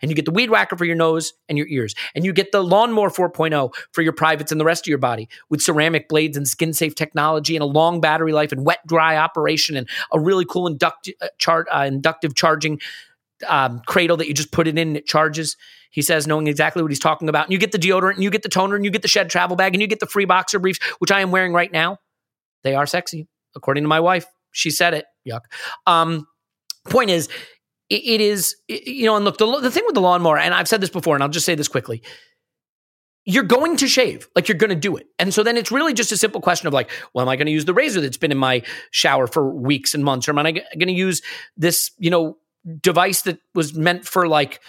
And 0.01 0.11
you 0.11 0.15
get 0.15 0.25
the 0.25 0.31
Weed 0.31 0.49
Whacker 0.49 0.77
for 0.77 0.85
your 0.85 0.95
nose 0.95 1.33
and 1.49 1.57
your 1.57 1.67
ears. 1.67 1.95
And 2.13 2.23
you 2.23 2.33
get 2.33 2.51
the 2.51 2.63
Lawnmower 2.63 3.09
4.0 3.09 3.73
for 3.91 4.01
your 4.01 4.13
privates 4.13 4.51
and 4.51 4.61
the 4.61 4.65
rest 4.65 4.85
of 4.85 4.89
your 4.89 4.97
body 4.97 5.27
with 5.49 5.61
ceramic 5.61 6.07
blades 6.07 6.37
and 6.37 6.47
skin 6.47 6.73
safe 6.73 6.95
technology 6.95 7.55
and 7.55 7.63
a 7.63 7.67
long 7.67 8.01
battery 8.01 8.31
life 8.31 8.51
and 8.51 8.65
wet 8.65 8.85
dry 8.85 9.17
operation 9.17 9.75
and 9.75 9.89
a 10.11 10.19
really 10.19 10.45
cool 10.45 10.67
inductive, 10.67 11.15
uh, 11.21 11.27
char- 11.37 11.67
uh, 11.71 11.85
inductive 11.85 12.35
charging 12.35 12.79
um, 13.47 13.81
cradle 13.87 14.17
that 14.17 14.27
you 14.27 14.33
just 14.33 14.51
put 14.51 14.67
it 14.67 14.77
in 14.77 14.89
and 14.89 14.97
it 14.97 15.07
charges. 15.07 15.57
He 15.89 16.01
says, 16.01 16.27
knowing 16.27 16.47
exactly 16.47 16.81
what 16.81 16.91
he's 16.91 16.99
talking 16.99 17.27
about. 17.27 17.45
And 17.45 17.53
you 17.53 17.57
get 17.57 17.71
the 17.71 17.79
deodorant 17.79 18.15
and 18.15 18.23
you 18.23 18.29
get 18.29 18.43
the 18.43 18.49
toner 18.49 18.75
and 18.75 18.85
you 18.85 18.91
get 18.91 19.01
the 19.01 19.07
shed 19.07 19.29
travel 19.29 19.55
bag 19.55 19.73
and 19.73 19.81
you 19.81 19.87
get 19.87 19.99
the 19.99 20.05
free 20.05 20.25
boxer 20.25 20.59
briefs, 20.59 20.79
which 20.99 21.11
I 21.11 21.21
am 21.21 21.31
wearing 21.31 21.53
right 21.53 21.71
now. 21.71 21.97
They 22.63 22.75
are 22.75 22.85
sexy, 22.85 23.27
according 23.55 23.83
to 23.83 23.87
my 23.87 23.99
wife. 23.99 24.25
She 24.51 24.71
said 24.71 24.93
it. 24.93 25.05
Yuck. 25.27 25.41
Um, 25.87 26.27
point 26.89 27.09
is, 27.09 27.27
it, 27.89 28.03
it 28.03 28.21
is, 28.21 28.55
it, 28.67 28.87
you 28.87 29.05
know, 29.05 29.15
and 29.15 29.25
look, 29.25 29.37
the, 29.37 29.59
the 29.59 29.71
thing 29.71 29.83
with 29.85 29.95
the 29.95 30.01
lawnmower, 30.01 30.37
and 30.37 30.53
I've 30.53 30.67
said 30.67 30.81
this 30.81 30.89
before, 30.89 31.15
and 31.15 31.23
I'll 31.23 31.29
just 31.29 31.45
say 31.45 31.55
this 31.55 31.67
quickly 31.67 32.01
you're 33.25 33.43
going 33.43 33.77
to 33.77 33.87
shave 33.87 34.27
like 34.35 34.47
you're 34.47 34.57
going 34.57 34.69
to 34.69 34.75
do 34.75 34.95
it 34.95 35.07
and 35.19 35.33
so 35.33 35.43
then 35.43 35.57
it's 35.57 35.71
really 35.71 35.93
just 35.93 36.11
a 36.11 36.17
simple 36.17 36.41
question 36.41 36.67
of 36.67 36.73
like 36.73 36.89
well 37.13 37.23
am 37.23 37.29
i 37.29 37.35
going 37.35 37.45
to 37.45 37.51
use 37.51 37.65
the 37.65 37.73
razor 37.73 38.01
that's 38.01 38.17
been 38.17 38.31
in 38.31 38.37
my 38.37 38.63
shower 38.89 39.27
for 39.27 39.53
weeks 39.53 39.93
and 39.93 40.03
months 40.03 40.27
or 40.27 40.31
am 40.31 40.39
i 40.39 40.51
going 40.51 40.87
to 40.87 40.91
use 40.91 41.21
this 41.55 41.91
you 41.99 42.09
know 42.09 42.37
device 42.81 43.21
that 43.23 43.39
was 43.53 43.75
meant 43.75 44.05
for 44.05 44.27
like 44.27 44.59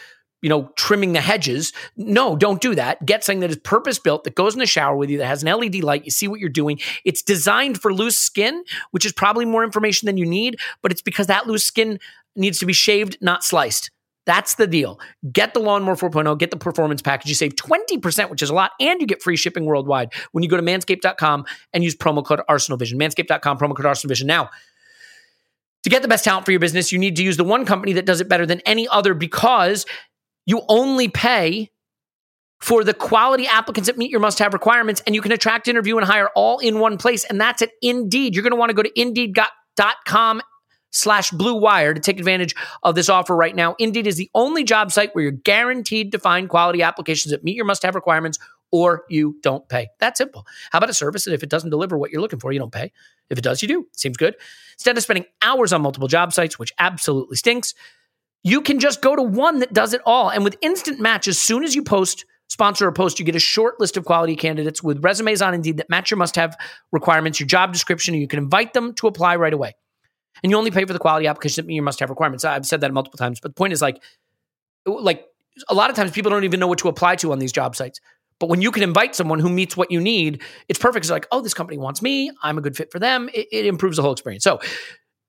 you 0.43 0.49
know, 0.49 0.71
trimming 0.77 1.15
the 1.15 1.21
hedges. 1.21 1.73
No, 1.97 2.37
don't 2.37 2.61
do 2.61 2.75
that. 2.75 3.05
Get 3.07 3.25
something 3.25 3.41
that 3.41 3.51
is 3.51 3.57
purpose 3.57 3.99
built 3.99 4.25
that 4.25 4.35
goes 4.35 4.55
in 4.55 4.59
the 4.59 4.67
shower 4.67 4.97
with 4.97 5.09
you 5.09 5.19
that 5.19 5.27
has 5.27 5.43
an 5.43 5.49
LED 5.49 5.77
light. 5.77 6.05
You 6.05 6.11
see 6.11 6.29
what 6.29 6.41
you're 6.41 6.51
doing. 6.51 6.81
It's 7.05 7.23
designed 7.23 7.81
for 7.81 7.95
loose 7.95 8.19
skin, 8.19 8.63
which 8.91 9.07
is 9.07 9.13
probably 9.13 9.45
more 9.45 9.65
information 9.65 10.07
than 10.07 10.17
you 10.19 10.27
need, 10.27 10.59
but 10.83 10.93
it's 10.93 11.03
because 11.03 11.29
that 11.29 11.47
loose 11.47 11.65
skin 11.65 11.99
needs 12.37 12.59
to 12.59 12.67
be 12.67 12.73
shaved, 12.73 13.17
not 13.21 13.45
sliced. 13.45 13.91
That's 14.25 14.55
the 14.55 14.67
deal. 14.67 15.01
Get 15.33 15.53
the 15.53 15.61
Lawnmower 15.61 15.97
4.0, 15.97 16.39
get 16.39 16.51
the 16.51 16.57
performance 16.57 17.03
package. 17.03 17.29
You 17.29 17.35
save 17.35 17.57
20%, 17.57 18.31
which 18.31 18.43
is 18.43 18.51
a 18.51 18.55
lot, 18.55 18.73
and 18.79 19.01
you 19.01 19.07
get 19.07 19.23
free 19.23 19.37
shipping 19.37 19.65
worldwide 19.65 20.13
when 20.31 20.45
you 20.45 20.51
go 20.51 20.57
to 20.57 20.63
manscaped.com 20.63 21.45
and 21.73 21.83
use 21.83 21.97
promo 21.97 22.25
code 22.25 22.41
ArsenalVision. 22.49 22.95
Manscaped.com, 22.95 23.59
promo 23.59 23.77
code 23.77 23.87
ArsenalVision. 23.87 24.27
Now, 24.27 24.51
to 25.83 25.91
get 25.91 26.03
the 26.03 26.09
best 26.09 26.25
talent 26.25 26.45
for 26.45 26.53
your 26.53 26.61
business, 26.61 26.93
you 26.93 26.99
need 26.99 27.17
to 27.17 27.25
use 27.25 27.37
the 27.37 27.45
one 27.45 27.67
company 27.67 27.95
that 27.95 28.07
does 28.07 28.21
it 28.21 28.29
better 28.29 28.47
than 28.47 28.61
any 28.61 28.87
other 28.87 29.15
because 29.15 29.85
you 30.47 30.63
only 30.69 31.09
pay 31.09 31.71
for 32.61 32.85
the 32.85 32.95
quality 32.95 33.47
applicants 33.47 33.89
that 33.89 33.99
meet 33.99 34.11
your 34.11 34.21
must 34.21 34.39
have 34.39 34.53
requirements, 34.53 35.03
and 35.05 35.15
you 35.15 35.21
can 35.21 35.33
attract, 35.33 35.67
interview, 35.67 35.97
and 35.97 36.07
hire 36.07 36.31
all 36.37 36.59
in 36.59 36.79
one 36.79 36.97
place. 36.97 37.25
And 37.25 37.41
that's 37.41 37.61
at 37.61 37.71
Indeed. 37.83 38.35
You're 38.35 38.45
going 38.45 38.53
to 38.53 38.57
want 38.57 38.71
to 38.71 38.75
go 38.75 38.83
to 38.83 39.01
indeed.com 39.01 40.43
slash 40.93 41.31
blue 41.31 41.55
wire 41.55 41.93
to 41.93 42.01
take 42.01 42.19
advantage 42.19 42.55
of 42.83 42.95
this 42.95 43.09
offer 43.09 43.35
right 43.35 43.57
now. 43.57 43.75
Indeed 43.79 44.07
is 44.07 44.17
the 44.17 44.31
only 44.35 44.63
job 44.63 44.93
site 44.93 45.15
where 45.15 45.23
you're 45.23 45.33
guaranteed 45.33 46.13
to 46.13 46.19
find 46.19 46.49
quality 46.49 46.83
applications 46.83 47.33
that 47.33 47.43
meet 47.43 47.57
your 47.57 47.65
must 47.65 47.83
have 47.83 47.95
requirements 47.95 48.39
or 48.71 49.05
you 49.09 49.37
don't 49.43 49.69
pay. 49.69 49.89
That's 49.99 50.19
simple. 50.19 50.47
How 50.71 50.79
about 50.79 50.91
a 50.91 50.95
service 50.95 51.25
that 51.25 51.35
if 51.35 51.43
it 51.43 51.51
doesn't 51.51 51.71
deliver 51.71 51.99
what 51.99 52.11
you're 52.11 52.21
looking 52.21 52.39
for, 52.39 52.53
you 52.53 52.59
don't 52.59 52.73
pay? 52.73 52.93
If 53.29 53.39
it 53.39 53.45
does, 53.45 53.63
you 53.63 53.69
do. 53.69 53.87
Seems 53.93 54.17
good. 54.17 54.37
Instead 54.75 54.97
of 54.97 55.03
spending 55.03 55.27
hours 55.43 55.73
on 55.73 55.83
multiple 55.83 56.09
job 56.09 56.33
sites, 56.33 56.59
which 56.59 56.73
absolutely 56.79 57.37
stinks, 57.37 57.75
you 58.43 58.61
can 58.61 58.79
just 58.79 59.03
go 59.03 59.15
to 59.15 59.23
one 59.23 59.61
that 59.61 59.73
does 59.73 59.95
it 59.95 60.01
all. 60.05 60.31
And 60.31 60.45
with 60.45 60.57
Instant 60.63 61.01
Match, 61.01 61.29
as 61.29 61.39
soon 61.39 61.65
as 61.65 61.75
you 61.75 61.83
post, 61.83 62.25
sponsor 62.49 62.87
a 62.89 62.93
post, 62.93 63.19
you 63.19 63.25
get 63.25 63.37
a 63.37 63.41
short 63.41 63.81
list 63.81 63.97
of 63.97 64.05
quality 64.05 64.37
candidates 64.37 64.83
with 64.83 65.03
resumes 65.03 65.41
on 65.41 65.55
Indeed 65.55 65.79
that 65.79 65.89
match 65.89 66.11
your 66.11 66.19
must 66.19 66.37
have 66.37 66.57
requirements, 66.91 67.41
your 67.41 67.47
job 67.47 67.73
description, 67.73 68.15
and 68.15 68.21
you 68.21 68.29
can 68.29 68.39
invite 68.39 68.73
them 68.75 68.95
to 68.95 69.07
apply 69.07 69.37
right 69.37 69.53
away. 69.53 69.75
And 70.43 70.51
you 70.51 70.59
only 70.59 70.71
pay 70.71 70.85
for 70.85 70.93
the 70.93 70.99
quality 70.99 71.27
applications 71.27 71.67
that 71.67 71.73
your 71.73 71.85
must 71.85 72.01
have 72.01 72.11
requirements. 72.11 72.45
I've 72.45 72.67
said 72.67 72.81
that 72.81 72.93
multiple 72.93 73.17
times, 73.17 73.39
but 73.41 73.51
the 73.51 73.55
point 73.55 73.73
is 73.73 73.81
like, 73.81 74.03
like 74.87 75.27
a 75.69 75.75
lot 75.75 75.91
of 75.91 75.97
times 75.97 76.11
people 76.11 76.31
don't 76.31 76.45
even 76.45 76.59
know 76.59 76.67
what 76.67 76.79
to 76.79 76.89
apply 76.89 77.17
to 77.17 77.33
on 77.33 77.39
these 77.39 77.53
job 77.53 77.77
sites. 77.77 78.01
But 78.39 78.49
when 78.49 78.61
you 78.61 78.73
can 78.73 78.83
invite 78.83 79.15
someone 79.15 79.39
who 79.39 79.49
meets 79.49 79.77
what 79.77 79.93
you 79.93 80.01
need, 80.01 80.43
it's 80.69 80.79
perfect. 80.79 81.05
It's 81.05 81.11
like, 81.13 81.29
oh, 81.31 81.43
this 81.43 81.55
company 81.55 81.79
wants 81.79 82.03
me. 82.03 82.33
I'm 82.43 82.59
a 82.59 82.61
good 82.61 82.77
fit 82.77 82.91
for 82.91 82.99
them. 82.99 83.31
It, 83.33 83.47
it 83.53 83.67
improves 83.67 83.97
the 83.97 84.03
whole 84.03 84.13
experience. 84.13 84.43
So 84.43 84.59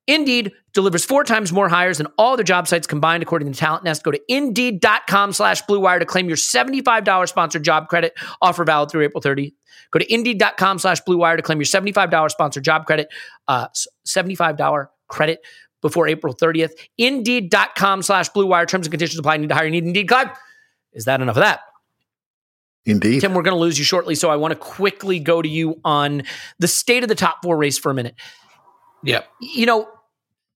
Indeed 0.08 0.52
delivers 0.74 1.06
four 1.06 1.24
times 1.24 1.54
more 1.54 1.70
hires 1.70 2.00
than 2.00 2.08
all 2.18 2.36
their 2.36 2.44
job 2.44 2.68
sites 2.68 2.88
combined, 2.88 3.24
according 3.24 3.52
to 3.52 3.58
Talent 3.58 3.84
Nest. 3.84 4.04
Go 4.04 4.12
to 4.12 4.20
indeed.com 4.28 5.32
slash 5.34 5.62
Blue 5.62 5.80
Wire 5.80 6.00
to 6.00 6.06
claim 6.06 6.28
your 6.28 6.38
$75 6.38 7.30
sponsored 7.30 7.64
job 7.64 7.88
credit. 7.88 8.14
Offer 8.42 8.66
valid 8.66 8.92
through 8.92 9.04
April 9.04 9.22
30th. 9.22 9.54
Go 9.92 10.00
to 10.00 10.14
indeed.com 10.14 10.80
slash 10.80 11.00
Blue 11.02 11.18
Wire 11.18 11.38
to 11.38 11.44
claim 11.44 11.60
your 11.60 11.66
$75 11.66 12.32
sponsored 12.32 12.64
job 12.64 12.86
credit. 12.86 13.08
Uh, 13.48 13.68
$75 14.06 14.88
credit 15.08 15.40
before 15.82 16.08
April 16.08 16.34
30th. 16.34 16.72
Indeed.com 16.98 18.02
slash 18.02 18.30
Blue 18.30 18.48
Wire. 18.48 18.66
Terms 18.66 18.88
and 18.88 18.92
conditions 18.92 19.20
apply. 19.20 19.38
Need 19.38 19.50
to 19.50 19.56
hire. 19.56 19.70
Need 19.70 19.86
Indeed. 19.86 20.08
Clive. 20.08 20.30
Is 20.94 21.06
that 21.06 21.22
enough 21.22 21.38
of 21.38 21.44
that? 21.44 21.62
Indeed. 22.86 23.22
Tim, 23.22 23.34
we're 23.34 23.44
going 23.44 23.56
to 23.56 23.62
lose 23.62 23.80
you 23.80 23.86
shortly, 23.86 24.16
so 24.16 24.30
I 24.30 24.36
want 24.36 24.52
to 24.52 24.60
quickly 24.60 25.20
go 25.20 25.42
to 25.42 25.48
you 25.48 25.80
on 25.86 26.24
the 26.60 26.68
state 26.68 27.04
of 27.04 27.10
the 27.10 27.16
top 27.16 27.38
four 27.42 27.56
race 27.56 27.78
for 27.78 27.90
a 27.90 27.94
minute. 27.94 28.16
Yeah. 29.04 29.22
You 29.40 29.66
know, 29.66 29.88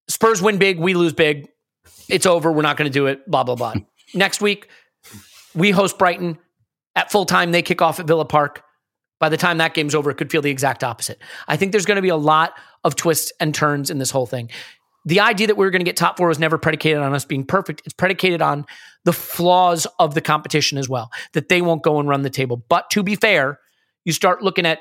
Spurs 0.08 0.42
win 0.42 0.58
big, 0.58 0.80
we 0.80 0.94
lose 0.94 1.14
big. 1.14 1.50
It's 2.10 2.26
over. 2.26 2.52
We're 2.52 2.62
not 2.62 2.78
going 2.78 2.90
to 2.90 2.94
do 2.94 3.08
it. 3.08 3.30
Blah 3.30 3.44
blah 3.44 3.56
blah. 3.56 3.74
Next 4.14 4.42
week, 4.42 4.70
we 5.54 5.72
host 5.72 5.98
Brighton 5.98 6.38
at 6.96 7.12
full 7.12 7.26
time. 7.26 7.52
They 7.52 7.62
kick 7.62 7.82
off 7.82 8.00
at 8.00 8.08
Villa 8.08 8.26
Park. 8.26 8.64
By 9.20 9.30
the 9.30 9.38
time 9.38 9.58
that 9.58 9.74
game's 9.74 9.96
over, 9.96 10.12
it 10.12 10.16
could 10.16 10.32
feel 10.32 10.44
the 10.44 10.52
exact 10.52 10.84
opposite. 10.84 11.20
I 11.48 11.58
think 11.58 11.72
there's 11.72 11.88
going 11.88 11.96
to 11.96 12.04
be 12.04 12.10
a 12.10 12.16
lot 12.16 12.54
of 12.84 12.96
twists 12.96 13.34
and 13.40 13.54
turns 13.54 13.90
in 13.90 13.98
this 13.98 14.12
whole 14.12 14.28
thing. 14.28 14.52
The 15.06 15.22
idea 15.22 15.48
that 15.48 15.58
we 15.58 15.66
were 15.66 15.72
going 15.72 15.80
to 15.80 15.86
get 15.86 15.98
top 15.98 16.18
four 16.18 16.28
was 16.28 16.38
never 16.38 16.58
predicated 16.58 17.00
on 17.00 17.14
us 17.16 17.26
being 17.26 17.46
perfect. 17.46 17.82
It's 17.86 17.94
predicated 17.94 18.42
on 18.42 18.66
the 19.06 19.14
flaws 19.14 19.88
of 20.00 20.14
the 20.14 20.22
competition 20.22 20.78
as 20.78 20.88
well, 20.88 21.10
that 21.34 21.50
they 21.50 21.62
won't 21.62 21.82
go 21.82 22.00
and 22.00 22.08
run 22.08 22.22
the 22.22 22.30
table. 22.30 22.58
But 22.58 22.90
to 22.92 23.04
be 23.04 23.16
fair, 23.16 23.60
you 24.04 24.12
start 24.14 24.44
looking 24.44 24.66
at 24.66 24.80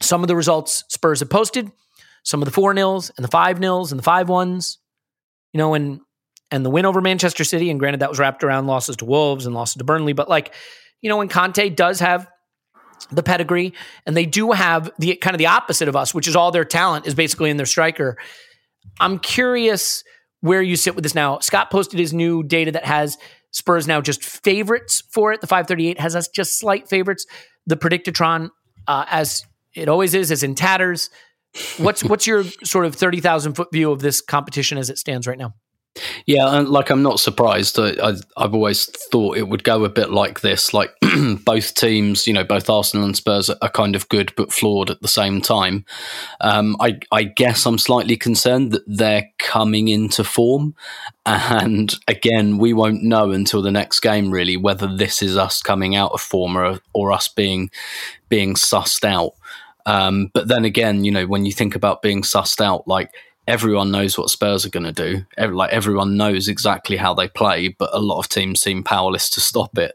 some 0.00 0.22
of 0.22 0.28
the 0.28 0.36
results 0.36 0.84
Spurs 0.88 1.20
have 1.20 1.30
posted 1.30 1.70
some 2.28 2.42
of 2.42 2.46
the 2.46 2.52
four 2.52 2.74
nils 2.74 3.10
and 3.16 3.24
the 3.24 3.30
five 3.30 3.58
nils 3.58 3.90
and 3.90 3.98
the 3.98 4.02
five 4.02 4.28
ones, 4.28 4.78
you 5.54 5.58
know, 5.58 5.72
and 5.72 6.00
and 6.50 6.64
the 6.64 6.68
win 6.68 6.84
over 6.84 7.00
Manchester 7.00 7.42
City. 7.42 7.70
And 7.70 7.80
granted, 7.80 8.00
that 8.00 8.10
was 8.10 8.18
wrapped 8.18 8.44
around 8.44 8.66
losses 8.66 8.96
to 8.96 9.06
Wolves 9.06 9.46
and 9.46 9.54
losses 9.54 9.76
to 9.76 9.84
Burnley, 9.84 10.12
but 10.12 10.28
like, 10.28 10.52
you 11.00 11.08
know, 11.08 11.16
when 11.16 11.28
Conte 11.28 11.70
does 11.70 12.00
have 12.00 12.28
the 13.10 13.22
pedigree 13.22 13.72
and 14.04 14.14
they 14.14 14.26
do 14.26 14.52
have 14.52 14.90
the 14.98 15.16
kind 15.16 15.34
of 15.34 15.38
the 15.38 15.46
opposite 15.46 15.88
of 15.88 15.96
us, 15.96 16.12
which 16.12 16.28
is 16.28 16.36
all 16.36 16.50
their 16.50 16.66
talent 16.66 17.06
is 17.06 17.14
basically 17.14 17.48
in 17.48 17.56
their 17.56 17.64
striker. 17.64 18.18
I'm 19.00 19.18
curious 19.18 20.04
where 20.40 20.60
you 20.60 20.76
sit 20.76 20.94
with 20.94 21.04
this 21.04 21.14
now. 21.14 21.38
Scott 21.38 21.70
posted 21.70 21.98
his 21.98 22.12
new 22.12 22.42
data 22.42 22.72
that 22.72 22.84
has 22.84 23.16
Spurs 23.52 23.86
now 23.86 24.02
just 24.02 24.22
favorites 24.22 25.02
for 25.10 25.32
it. 25.32 25.40
The 25.40 25.46
538 25.46 25.98
has 25.98 26.14
us 26.14 26.28
just 26.28 26.58
slight 26.58 26.90
favorites. 26.90 27.24
The 27.66 27.76
Predictatron, 27.78 28.50
uh, 28.86 29.06
as 29.08 29.46
it 29.74 29.88
always 29.88 30.12
is, 30.12 30.30
is 30.30 30.42
in 30.42 30.54
tatters. 30.54 31.08
What's 31.78 32.04
what's 32.04 32.26
your 32.26 32.44
sort 32.64 32.86
of 32.86 32.94
thirty 32.94 33.20
thousand 33.20 33.54
foot 33.54 33.68
view 33.72 33.90
of 33.90 34.00
this 34.00 34.20
competition 34.20 34.78
as 34.78 34.90
it 34.90 34.98
stands 34.98 35.26
right 35.26 35.38
now? 35.38 35.54
Yeah, 36.26 36.44
like 36.60 36.90
I'm 36.90 37.02
not 37.02 37.20
surprised. 37.20 37.78
I, 37.78 38.12
have 38.36 38.54
always 38.54 38.86
thought 39.10 39.36
it 39.36 39.48
would 39.48 39.64
go 39.64 39.84
a 39.84 39.88
bit 39.88 40.10
like 40.10 40.40
this. 40.40 40.72
Like 40.74 40.90
both 41.44 41.74
teams, 41.74 42.26
you 42.26 42.32
know, 42.32 42.44
both 42.44 42.68
Arsenal 42.70 43.04
and 43.04 43.16
Spurs 43.16 43.50
are 43.50 43.70
kind 43.70 43.96
of 43.96 44.08
good 44.08 44.32
but 44.36 44.52
flawed 44.52 44.90
at 44.90 45.00
the 45.00 45.08
same 45.08 45.40
time. 45.40 45.84
Um, 46.40 46.76
I, 46.80 46.98
I 47.10 47.24
guess 47.24 47.66
I'm 47.66 47.78
slightly 47.78 48.16
concerned 48.16 48.72
that 48.72 48.84
they're 48.86 49.28
coming 49.38 49.88
into 49.88 50.24
form, 50.24 50.74
and 51.26 51.94
again, 52.06 52.58
we 52.58 52.72
won't 52.72 53.02
know 53.02 53.30
until 53.30 53.62
the 53.62 53.72
next 53.72 54.00
game 54.00 54.30
really 54.30 54.56
whether 54.56 54.86
this 54.86 55.22
is 55.22 55.36
us 55.36 55.62
coming 55.62 55.96
out 55.96 56.12
of 56.12 56.20
form 56.20 56.56
or, 56.56 56.80
or 56.92 57.12
us 57.12 57.28
being 57.28 57.70
being 58.28 58.54
sussed 58.54 59.04
out. 59.04 59.32
Um, 59.88 60.30
but 60.34 60.48
then 60.48 60.66
again, 60.66 61.02
you 61.04 61.10
know, 61.10 61.26
when 61.26 61.46
you 61.46 61.52
think 61.52 61.74
about 61.74 62.02
being 62.02 62.20
sussed 62.20 62.60
out, 62.60 62.86
like 62.86 63.10
everyone 63.46 63.90
knows 63.90 64.18
what 64.18 64.28
Spurs 64.28 64.66
are 64.66 64.70
going 64.70 64.84
to 64.84 64.92
do. 64.92 65.24
Every, 65.38 65.56
like 65.56 65.72
everyone 65.72 66.18
knows 66.18 66.46
exactly 66.46 66.98
how 66.98 67.14
they 67.14 67.26
play, 67.26 67.68
but 67.68 67.88
a 67.94 67.98
lot 67.98 68.18
of 68.18 68.28
teams 68.28 68.60
seem 68.60 68.84
powerless 68.84 69.30
to 69.30 69.40
stop 69.40 69.78
it. 69.78 69.94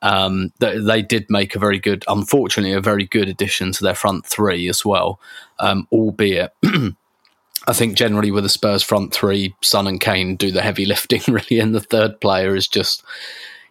Um, 0.00 0.54
they, 0.58 0.78
they, 0.78 1.02
did 1.02 1.26
make 1.28 1.54
a 1.54 1.58
very 1.58 1.78
good, 1.78 2.02
unfortunately, 2.08 2.72
a 2.72 2.80
very 2.80 3.04
good 3.04 3.28
addition 3.28 3.72
to 3.72 3.84
their 3.84 3.94
front 3.94 4.24
three 4.24 4.70
as 4.70 4.86
well, 4.86 5.20
um, 5.58 5.86
albeit. 5.92 6.54
I 7.68 7.72
think 7.74 7.94
generally 7.94 8.30
with 8.30 8.44
the 8.44 8.48
Spurs 8.48 8.82
front 8.82 9.12
three, 9.12 9.54
Son 9.60 9.86
and 9.86 10.00
Kane 10.00 10.36
do 10.36 10.50
the 10.50 10.62
heavy 10.62 10.86
lifting 10.86 11.20
really, 11.28 11.60
and 11.60 11.74
the 11.74 11.80
third 11.80 12.22
player 12.22 12.56
is 12.56 12.68
just, 12.68 13.04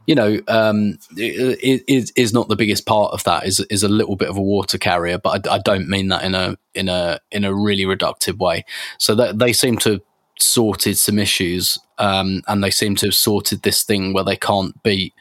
you 0.06 0.16
know, 0.16 0.40
um, 0.48 0.98
is 1.18 2.12
is 2.16 2.34
not 2.34 2.48
the 2.48 2.56
biggest 2.56 2.86
part 2.86 3.12
of 3.14 3.24
that. 3.24 3.46
is 3.46 3.60
is 3.70 3.84
a 3.84 3.90
little 3.90 4.16
bit 4.16 4.30
of 4.30 4.38
a 4.38 4.42
water 4.42 4.78
carrier, 4.78 5.18
but 5.18 5.48
I, 5.48 5.56
I, 5.56 5.60
don't 5.60 5.90
mean 5.90 6.10
that 6.10 6.24
in 6.24 6.36
a 6.36 6.58
in 6.74 6.90
a 6.90 7.20
in 7.32 7.44
a 7.44 7.54
really 7.54 7.86
reductive 7.86 8.38
way. 8.38 8.66
So 9.00 9.16
that 9.16 9.40
they 9.40 9.52
seem 9.52 9.78
to 9.80 9.92
have 9.94 10.02
sorted 10.40 10.98
some 10.98 11.18
issues, 11.18 11.80
um, 11.98 12.44
and 12.48 12.64
they 12.64 12.72
seem 12.72 12.96
to 12.98 13.08
have 13.08 13.16
sorted 13.16 13.64
this 13.64 13.84
thing 13.84 14.14
where 14.14 14.24
they 14.24 14.38
can't 14.38 14.82
beat 14.84 15.14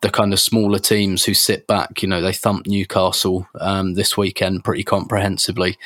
the 0.00 0.10
kind 0.10 0.32
of 0.32 0.40
smaller 0.40 0.78
teams 0.78 1.24
who 1.24 1.34
sit 1.34 1.66
back. 1.66 2.02
You 2.02 2.08
know, 2.08 2.20
they 2.20 2.32
thumped 2.32 2.68
Newcastle 2.68 3.48
um, 3.60 3.94
this 3.94 4.16
weekend 4.16 4.64
pretty 4.64 4.84
comprehensively. 4.84 5.76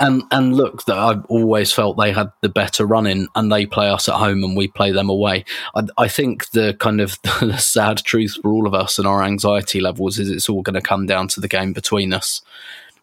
And 0.00 0.22
and 0.30 0.54
look, 0.54 0.84
that 0.84 0.96
I've 0.96 1.24
always 1.26 1.72
felt 1.72 1.96
they 1.96 2.12
had 2.12 2.30
the 2.40 2.48
better 2.48 2.86
running, 2.86 3.26
and 3.34 3.50
they 3.50 3.66
play 3.66 3.88
us 3.88 4.08
at 4.08 4.14
home 4.14 4.44
and 4.44 4.56
we 4.56 4.68
play 4.68 4.92
them 4.92 5.08
away. 5.08 5.44
I, 5.74 5.82
I 5.98 6.08
think 6.08 6.50
the 6.50 6.74
kind 6.78 7.00
of 7.00 7.18
the 7.40 7.56
sad 7.58 7.98
truth 7.98 8.38
for 8.40 8.50
all 8.50 8.66
of 8.66 8.74
us 8.74 8.98
and 8.98 9.08
our 9.08 9.22
anxiety 9.22 9.80
levels 9.80 10.18
is 10.18 10.30
it's 10.30 10.48
all 10.48 10.62
going 10.62 10.74
to 10.74 10.80
come 10.80 11.06
down 11.06 11.28
to 11.28 11.40
the 11.40 11.48
game 11.48 11.72
between 11.72 12.12
us 12.12 12.42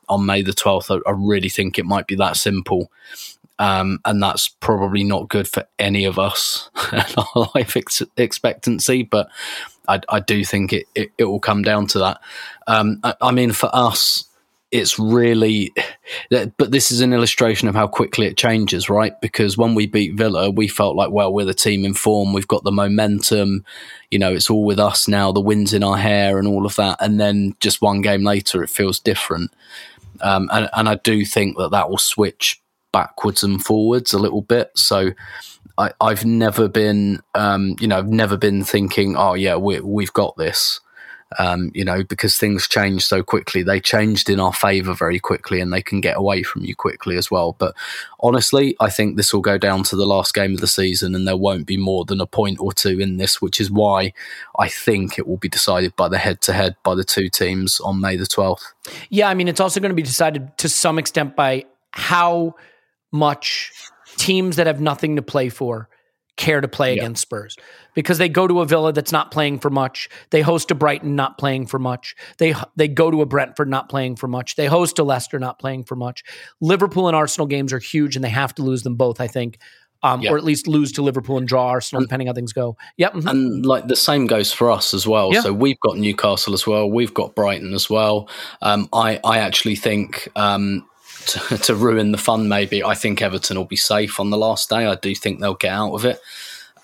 on 0.07 0.25
May 0.25 0.41
the 0.41 0.53
twelfth. 0.53 0.89
I, 0.89 0.95
I 1.05 1.11
really 1.11 1.49
think 1.49 1.77
it 1.77 1.85
might 1.85 2.07
be 2.07 2.15
that 2.15 2.37
simple. 2.37 2.91
Um, 3.57 3.99
and 4.03 4.21
that's 4.21 4.49
probably 4.49 5.03
not 5.03 5.29
good 5.29 5.47
for 5.47 5.65
any 5.79 6.03
of 6.03 6.19
us 6.19 6.69
and 6.91 7.15
our 7.17 7.49
life 7.55 7.77
ex- 7.77 8.01
expectancy. 8.17 9.03
But 9.03 9.29
I, 9.87 10.01
I 10.09 10.19
do 10.19 10.43
think 10.43 10.73
it, 10.73 10.87
it, 10.95 11.11
it 11.17 11.23
will 11.25 11.39
come 11.39 11.61
down 11.61 11.87
to 11.87 11.99
that. 11.99 12.21
Um, 12.67 12.99
I, 13.03 13.15
I, 13.21 13.31
mean, 13.31 13.51
for 13.51 13.69
us, 13.73 14.25
it's 14.71 14.99
really, 14.99 15.71
but 16.29 16.71
this 16.71 16.91
is 16.91 17.01
an 17.01 17.13
illustration 17.13 17.67
of 17.67 17.75
how 17.75 17.87
quickly 17.87 18.25
it 18.25 18.37
changes, 18.37 18.89
right? 18.89 19.19
Because 19.21 19.57
when 19.57 19.75
we 19.75 19.87
beat 19.87 20.15
Villa, 20.15 20.49
we 20.49 20.67
felt 20.67 20.95
like, 20.95 21.11
well, 21.11 21.31
we're 21.31 21.45
the 21.45 21.53
team 21.53 21.85
in 21.85 21.93
form, 21.93 22.33
we've 22.33 22.47
got 22.47 22.63
the 22.63 22.71
momentum, 22.71 23.63
you 24.11 24.19
know, 24.19 24.33
it's 24.33 24.49
all 24.49 24.65
with 24.65 24.79
us 24.79 25.07
now, 25.07 25.31
the 25.31 25.39
wind's 25.39 25.73
in 25.73 25.83
our 25.83 25.97
hair 25.97 26.37
and 26.37 26.47
all 26.47 26.65
of 26.65 26.75
that. 26.75 26.97
And 26.99 27.19
then 27.19 27.55
just 27.59 27.81
one 27.81 28.01
game 28.01 28.23
later, 28.23 28.63
it 28.63 28.69
feels 28.69 28.99
different. 28.99 29.51
Um, 30.21 30.49
and, 30.51 30.69
and 30.73 30.89
I 30.89 30.95
do 30.95 31.25
think 31.25 31.57
that 31.57 31.71
that 31.71 31.89
will 31.89 31.97
switch 31.97 32.61
backwards 32.91 33.43
and 33.43 33.63
forwards 33.63 34.13
a 34.13 34.19
little 34.19 34.41
bit. 34.41 34.71
So, 34.75 35.11
I 35.77 35.91
I, 35.99 36.09
have 36.09 36.25
never 36.25 36.67
been, 36.67 37.21
um, 37.33 37.75
you 37.79 37.87
know, 37.87 37.97
I've 37.97 38.09
never 38.09 38.37
been 38.37 38.63
thinking, 38.63 39.15
oh 39.17 39.33
yeah, 39.33 39.55
we, 39.57 39.79
we've 39.81 40.13
got 40.13 40.37
this. 40.37 40.79
Um, 41.39 41.71
you 41.73 41.83
know, 41.83 42.03
because 42.03 42.37
things 42.37 42.67
change 42.67 43.03
so 43.03 43.23
quickly. 43.23 43.63
They 43.63 43.79
changed 43.79 44.29
in 44.29 44.39
our 44.39 44.53
favour 44.53 44.93
very 44.93 45.19
quickly, 45.19 45.59
and 45.59 45.73
they 45.73 45.81
can 45.81 45.99
get 45.99 46.15
away 46.15 46.43
from 46.43 46.63
you 46.63 46.75
quickly 46.75 47.17
as 47.17 47.31
well. 47.31 47.55
But 47.57 47.75
honestly, 48.19 48.75
I 48.79 48.91
think 48.91 49.17
this 49.17 49.33
will 49.33 49.41
go 49.41 49.57
down 49.57 49.83
to 49.85 49.95
the 49.95 50.05
last 50.05 50.35
game 50.35 50.53
of 50.53 50.61
the 50.61 50.67
season, 50.67 51.15
and 51.15 51.27
there 51.27 51.35
won't 51.35 51.65
be 51.65 51.77
more 51.77 52.05
than 52.05 52.21
a 52.21 52.27
point 52.27 52.59
or 52.61 52.71
two 52.71 52.99
in 52.99 53.17
this, 53.17 53.41
which 53.41 53.59
is 53.59 53.71
why 53.71 54.13
I 54.59 54.69
think 54.69 55.17
it 55.17 55.27
will 55.27 55.37
be 55.37 55.49
decided 55.49 55.95
by 55.95 56.09
the 56.09 56.19
head-to-head 56.19 56.75
by 56.83 56.93
the 56.93 57.03
two 57.03 57.27
teams 57.27 57.79
on 57.79 57.99
May 57.99 58.17
the 58.17 58.27
twelfth. 58.27 58.73
Yeah, 59.09 59.27
I 59.27 59.33
mean, 59.33 59.47
it's 59.47 59.59
also 59.59 59.79
going 59.79 59.89
to 59.89 59.95
be 59.95 60.03
decided 60.03 60.55
to 60.59 60.69
some 60.69 60.99
extent 60.99 61.35
by 61.35 61.65
how 61.91 62.55
much 63.11 63.71
teams 64.15 64.57
that 64.57 64.67
have 64.67 64.79
nothing 64.79 65.15
to 65.15 65.21
play 65.23 65.49
for 65.49 65.89
care 66.37 66.61
to 66.61 66.67
play 66.67 66.95
yeah. 66.95 67.01
against 67.01 67.21
Spurs 67.21 67.57
because 67.95 68.19
they 68.19 68.29
go 68.29 68.47
to 68.47 68.61
a 68.61 68.65
Villa 68.65 68.93
that's 68.93 69.11
not 69.11 69.31
playing 69.31 69.59
for 69.59 69.71
much. 69.71 70.07
They 70.29 70.41
host 70.41 70.69
a 70.69 70.75
Brighton 70.75 71.15
not 71.15 71.39
playing 71.39 71.65
for 71.65 71.79
much. 71.79 72.15
They 72.37 72.53
they 72.75 72.87
go 72.87 73.09
to 73.09 73.21
a 73.21 73.25
Brentford 73.25 73.69
not 73.69 73.89
playing 73.89 74.17
for 74.17 74.27
much. 74.27 74.55
They 74.55 74.67
host 74.67 74.99
a 74.99 75.03
Leicester 75.03 75.39
not 75.39 75.57
playing 75.57 75.85
for 75.85 75.95
much. 75.95 76.23
Liverpool 76.61 77.07
and 77.07 77.15
Arsenal 77.15 77.47
games 77.47 77.73
are 77.73 77.79
huge 77.79 78.15
and 78.15 78.23
they 78.23 78.29
have 78.29 78.53
to 78.55 78.61
lose 78.61 78.83
them 78.83 78.95
both, 78.95 79.19
I 79.19 79.27
think. 79.27 79.57
Um, 80.03 80.23
or 80.27 80.37
at 80.37 80.43
least 80.43 80.67
lose 80.67 80.91
to 80.91 81.01
Liverpool 81.01 81.39
and 81.39 81.47
draw 81.47 81.69
Arsenal, 81.69 82.01
and, 82.01 82.07
depending 82.07 82.27
how 82.27 82.33
things 82.33 82.53
go. 82.53 82.77
Yep. 82.97 83.13
Mm-hmm. 83.13 83.27
And 83.27 83.65
like 83.65 83.87
the 83.87 83.95
same 83.95 84.27
goes 84.27 84.53
for 84.53 84.69
us 84.69 84.93
as 84.93 85.07
well. 85.07 85.33
Yeah. 85.33 85.41
So 85.41 85.51
we've 85.51 85.79
got 85.79 85.97
Newcastle 85.97 86.53
as 86.53 86.67
well. 86.67 86.87
We've 86.87 87.13
got 87.13 87.33
Brighton 87.33 87.73
as 87.73 87.89
well. 87.89 88.29
Um, 88.61 88.87
I 88.93 89.19
I 89.23 89.39
actually 89.39 89.75
think 89.75 90.27
um, 90.35 90.87
to, 91.27 91.57
to 91.63 91.73
ruin 91.73 92.11
the 92.11 92.19
fun. 92.19 92.47
Maybe 92.47 92.83
I 92.83 92.93
think 92.93 93.21
Everton 93.23 93.57
will 93.57 93.65
be 93.65 93.75
safe 93.75 94.19
on 94.19 94.29
the 94.29 94.37
last 94.37 94.69
day. 94.69 94.85
I 94.85 94.93
do 94.93 95.15
think 95.15 95.39
they'll 95.39 95.55
get 95.55 95.71
out 95.71 95.93
of 95.93 96.05
it. 96.05 96.19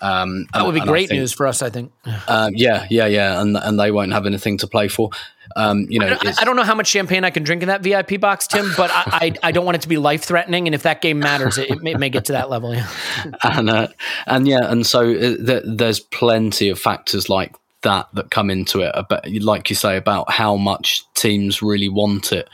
Um, 0.02 0.48
that 0.52 0.66
would 0.66 0.74
be 0.74 0.80
great 0.80 1.08
think, 1.08 1.20
news 1.20 1.32
for 1.32 1.46
us, 1.46 1.62
I 1.62 1.70
think. 1.70 1.92
Uh, 2.04 2.50
yeah, 2.52 2.86
yeah, 2.90 3.06
yeah, 3.06 3.40
and 3.40 3.56
and 3.56 3.78
they 3.78 3.92
won't 3.92 4.12
have 4.12 4.26
anything 4.26 4.58
to 4.58 4.66
play 4.66 4.88
for. 4.88 5.10
Um, 5.54 5.86
you 5.88 6.00
know, 6.00 6.06
I 6.06 6.14
don't, 6.14 6.42
I 6.42 6.44
don't, 6.44 6.56
know 6.56 6.64
how 6.64 6.74
much 6.74 6.88
champagne 6.88 7.24
I 7.24 7.30
can 7.30 7.44
drink 7.44 7.62
in 7.62 7.68
that 7.68 7.82
VIP 7.82 8.20
box, 8.20 8.46
Tim, 8.46 8.72
but 8.76 8.90
I, 8.90 9.02
I, 9.06 9.34
I 9.44 9.52
don't 9.52 9.64
want 9.64 9.76
it 9.76 9.82
to 9.82 9.88
be 9.88 9.98
life 9.98 10.24
threatening. 10.24 10.66
And 10.66 10.74
if 10.74 10.82
that 10.82 11.02
game 11.02 11.18
matters, 11.18 11.58
it, 11.58 11.70
it, 11.70 11.82
may, 11.82 11.92
it 11.92 11.98
may, 11.98 12.10
get 12.10 12.24
to 12.26 12.32
that 12.32 12.50
level. 12.50 12.74
Yeah, 12.74 12.88
and 13.44 13.70
uh, 13.70 13.88
and 14.26 14.48
yeah, 14.48 14.70
and 14.70 14.84
so 14.84 15.10
uh, 15.12 15.36
th- 15.36 15.62
there's 15.64 16.00
plenty 16.00 16.68
of 16.68 16.80
factors 16.80 17.28
like 17.28 17.54
that 17.82 18.08
that 18.14 18.30
come 18.30 18.50
into 18.50 18.80
it. 18.80 18.90
About, 18.94 19.30
like 19.30 19.70
you 19.70 19.76
say, 19.76 19.96
about 19.96 20.32
how 20.32 20.56
much 20.56 21.04
teams 21.14 21.62
really 21.62 21.88
want 21.88 22.32
it 22.32 22.48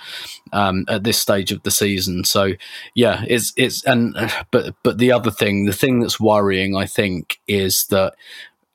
um, 0.52 0.84
at 0.88 1.04
this 1.04 1.18
stage 1.18 1.52
of 1.52 1.62
the 1.62 1.70
season. 1.70 2.24
So 2.24 2.52
yeah, 2.94 3.24
it's 3.26 3.52
it's 3.56 3.84
and 3.84 4.16
but 4.50 4.74
but 4.82 4.98
the 4.98 5.12
other 5.12 5.30
thing, 5.30 5.64
the 5.64 5.72
thing 5.72 6.00
that's 6.00 6.20
worrying, 6.20 6.76
I 6.76 6.86
think, 6.86 7.38
is 7.46 7.86
that 7.86 8.14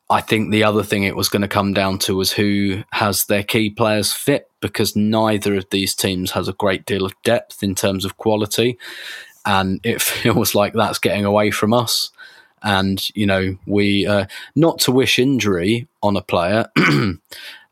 I 0.09 0.21
think 0.21 0.51
the 0.51 0.63
other 0.63 0.84
thing 0.84 1.03
it 1.03 1.15
was 1.15 1.30
going 1.30 1.41
to 1.41 1.47
come 1.47 1.74
down 1.74 1.99
to 1.99 2.15
was 2.15 2.32
who 2.32 2.84
has 2.91 3.26
their 3.26 3.43
key 3.43 3.69
players 3.69 4.13
fit 4.13 4.49
because 4.59 4.95
neither 4.95 5.55
of 5.55 5.69
these 5.71 5.95
teams 5.95 6.32
has 6.32 6.47
a 6.47 6.53
great 6.53 6.86
deal 6.86 7.05
of 7.05 7.13
depth 7.24 7.63
in 7.63 7.76
terms 7.76 8.05
of 8.05 8.17
quality. 8.17 8.78
And 9.45 9.80
it 9.84 10.01
feels 10.03 10.55
like 10.55 10.74
that's 10.74 10.99
getting 10.99 11.26
away 11.26 11.51
from 11.51 11.74
us 11.74 12.11
and 12.63 13.09
you 13.13 13.26
know 13.26 13.57
we 13.67 14.07
uh, 14.07 14.26
not 14.55 14.80
to 14.80 14.91
wish 14.91 15.19
injury 15.19 15.88
on 16.01 16.15
a 16.15 16.21
player 16.21 16.65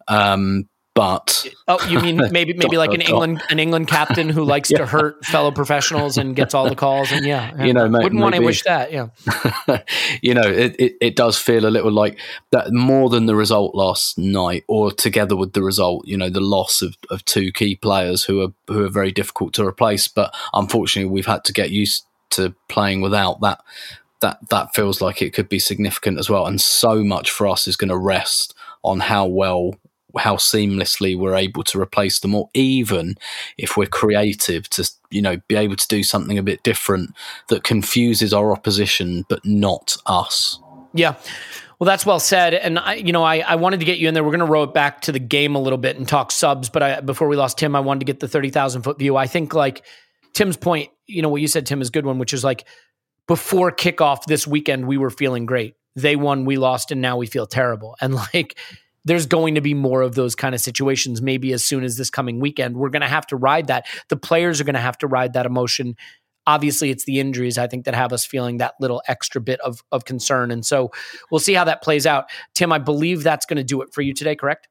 um, 0.07 0.67
but 0.93 1.47
oh 1.67 1.79
you 1.87 1.99
mean 2.01 2.17
maybe 2.31 2.53
maybe 2.53 2.77
like 2.77 2.93
an 2.93 3.01
england 3.01 3.41
an 3.49 3.59
england 3.59 3.87
captain 3.87 4.29
who 4.29 4.43
likes 4.43 4.69
yeah. 4.69 4.79
to 4.79 4.85
hurt 4.85 5.23
fellow 5.25 5.51
professionals 5.51 6.17
and 6.17 6.35
gets 6.35 6.53
all 6.53 6.67
the 6.67 6.75
calls 6.75 7.11
and 7.11 7.25
yeah, 7.25 7.63
you 7.65 7.73
know 7.73 7.87
wouldn't 7.87 8.21
want 8.21 8.35
to 8.35 8.41
wish 8.41 8.63
that 8.63 8.91
yeah. 8.91 9.07
You 10.21 10.33
know 10.33 10.41
it, 10.41 10.75
it, 10.79 10.93
it 11.01 11.15
does 11.15 11.37
feel 11.37 11.65
a 11.65 11.69
little 11.69 11.91
like 11.91 12.19
that 12.51 12.71
more 12.71 13.09
than 13.09 13.25
the 13.25 13.35
result 13.35 13.75
last 13.75 14.17
night 14.17 14.63
or 14.67 14.91
together 14.91 15.35
with 15.35 15.53
the 15.53 15.63
result 15.63 16.07
you 16.07 16.17
know 16.17 16.29
the 16.29 16.41
loss 16.41 16.81
of, 16.81 16.95
of 17.09 17.23
two 17.25 17.51
key 17.51 17.75
players 17.75 18.23
who 18.23 18.41
are 18.41 18.53
who 18.67 18.83
are 18.83 18.89
very 18.89 19.11
difficult 19.11 19.53
to 19.53 19.65
replace. 19.65 20.07
But 20.07 20.35
unfortunately 20.53 21.11
we've 21.11 21.25
had 21.25 21.43
to 21.45 21.53
get 21.53 21.71
used 21.71 22.05
to 22.31 22.55
playing 22.69 23.01
without 23.01 23.41
that 23.41 23.61
that 24.21 24.37
that 24.49 24.73
feels 24.73 25.01
like 25.01 25.21
it 25.21 25.33
could 25.33 25.49
be 25.49 25.59
significant 25.59 26.19
as 26.19 26.29
well. 26.29 26.45
And 26.45 26.61
so 26.61 27.03
much 27.03 27.31
for 27.31 27.47
us 27.47 27.67
is 27.67 27.75
going 27.75 27.89
to 27.89 27.97
rest 27.97 28.53
on 28.83 28.99
how 28.99 29.25
well, 29.25 29.75
how 30.17 30.35
seamlessly 30.35 31.17
we're 31.17 31.35
able 31.35 31.63
to 31.63 31.79
replace 31.79 32.19
them, 32.19 32.35
or 32.35 32.49
even 32.53 33.15
if 33.57 33.77
we're 33.77 33.85
creative 33.85 34.69
to, 34.71 34.89
you 35.09 35.21
know, 35.21 35.37
be 35.47 35.55
able 35.55 35.75
to 35.75 35.87
do 35.87 36.03
something 36.03 36.37
a 36.37 36.43
bit 36.43 36.63
different 36.63 37.13
that 37.49 37.63
confuses 37.63 38.33
our 38.33 38.51
opposition, 38.51 39.25
but 39.29 39.45
not 39.45 39.97
us. 40.05 40.59
Yeah. 40.93 41.15
Well, 41.79 41.87
that's 41.87 42.05
well 42.05 42.19
said. 42.19 42.53
And 42.53 42.77
I, 42.77 42.95
you 42.95 43.11
know, 43.11 43.23
I, 43.23 43.39
I 43.39 43.55
wanted 43.55 43.79
to 43.79 43.85
get 43.85 43.97
you 43.97 44.07
in 44.07 44.13
there. 44.13 44.23
We're 44.23 44.29
going 44.29 44.39
to 44.39 44.45
row 44.45 44.63
it 44.63 44.73
back 44.73 45.01
to 45.01 45.11
the 45.11 45.19
game 45.19 45.55
a 45.55 45.59
little 45.59 45.79
bit 45.79 45.97
and 45.97 46.07
talk 46.07 46.31
subs. 46.31 46.69
But 46.69 46.83
I, 46.83 47.01
before 47.01 47.27
we 47.27 47.35
lost 47.35 47.57
Tim, 47.57 47.75
I 47.75 47.79
wanted 47.79 48.01
to 48.01 48.05
get 48.05 48.19
the 48.19 48.27
thirty 48.27 48.51
thousand 48.51 48.83
foot 48.83 48.99
view. 48.99 49.15
I 49.15 49.25
think 49.25 49.55
like 49.55 49.83
Tim's 50.33 50.57
point, 50.57 50.91
you 51.07 51.21
know, 51.21 51.29
what 51.29 51.41
you 51.41 51.47
said, 51.47 51.65
Tim, 51.65 51.81
is 51.81 51.89
good 51.89 52.05
one, 52.05 52.19
which 52.19 52.33
is 52.33 52.43
like 52.43 52.67
before 53.27 53.71
kickoff 53.71 54.25
this 54.25 54.45
weekend, 54.45 54.87
we 54.87 54.97
were 54.97 55.09
feeling 55.09 55.45
great. 55.47 55.75
They 55.95 56.15
won, 56.15 56.45
we 56.45 56.57
lost, 56.57 56.91
and 56.91 57.01
now 57.01 57.17
we 57.17 57.25
feel 57.25 57.47
terrible. 57.47 57.95
And 57.99 58.15
like, 58.15 58.57
there's 59.05 59.25
going 59.25 59.55
to 59.55 59.61
be 59.61 59.73
more 59.73 60.01
of 60.01 60.15
those 60.15 60.35
kind 60.35 60.53
of 60.53 60.61
situations 60.61 61.21
maybe 61.21 61.53
as 61.53 61.65
soon 61.65 61.83
as 61.83 61.97
this 61.97 62.09
coming 62.09 62.39
weekend. 62.39 62.77
We're 62.77 62.89
going 62.89 63.01
to 63.01 63.07
have 63.07 63.25
to 63.27 63.35
ride 63.35 63.67
that. 63.67 63.85
The 64.09 64.17
players 64.17 64.61
are 64.61 64.63
going 64.63 64.75
to 64.75 64.81
have 64.81 64.97
to 64.99 65.07
ride 65.07 65.33
that 65.33 65.45
emotion. 65.45 65.95
Obviously, 66.47 66.89
it's 66.89 67.05
the 67.05 67.19
injuries, 67.19 67.57
I 67.57 67.67
think, 67.67 67.85
that 67.85 67.93
have 67.93 68.13
us 68.13 68.25
feeling 68.25 68.57
that 68.57 68.73
little 68.79 69.01
extra 69.07 69.41
bit 69.41 69.59
of, 69.61 69.83
of 69.91 70.05
concern. 70.05 70.51
And 70.51 70.65
so 70.65 70.91
we'll 71.29 71.39
see 71.39 71.53
how 71.53 71.65
that 71.65 71.83
plays 71.83 72.05
out. 72.05 72.25
Tim, 72.55 72.71
I 72.71 72.79
believe 72.79 73.23
that's 73.23 73.45
going 73.45 73.57
to 73.57 73.63
do 73.63 73.81
it 73.81 73.93
for 73.93 74.01
you 74.01 74.13
today, 74.13 74.35
correct? 74.35 74.67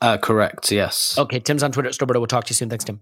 Uh, 0.00 0.18
correct, 0.18 0.70
yes. 0.70 1.18
Okay, 1.18 1.40
Tim's 1.40 1.62
on 1.62 1.72
Twitter 1.72 1.88
at 1.88 1.94
Stillberto. 1.94 2.20
We'll 2.20 2.26
talk 2.26 2.44
to 2.44 2.50
you 2.50 2.54
soon. 2.54 2.68
Thanks, 2.68 2.84
Tim. 2.84 3.00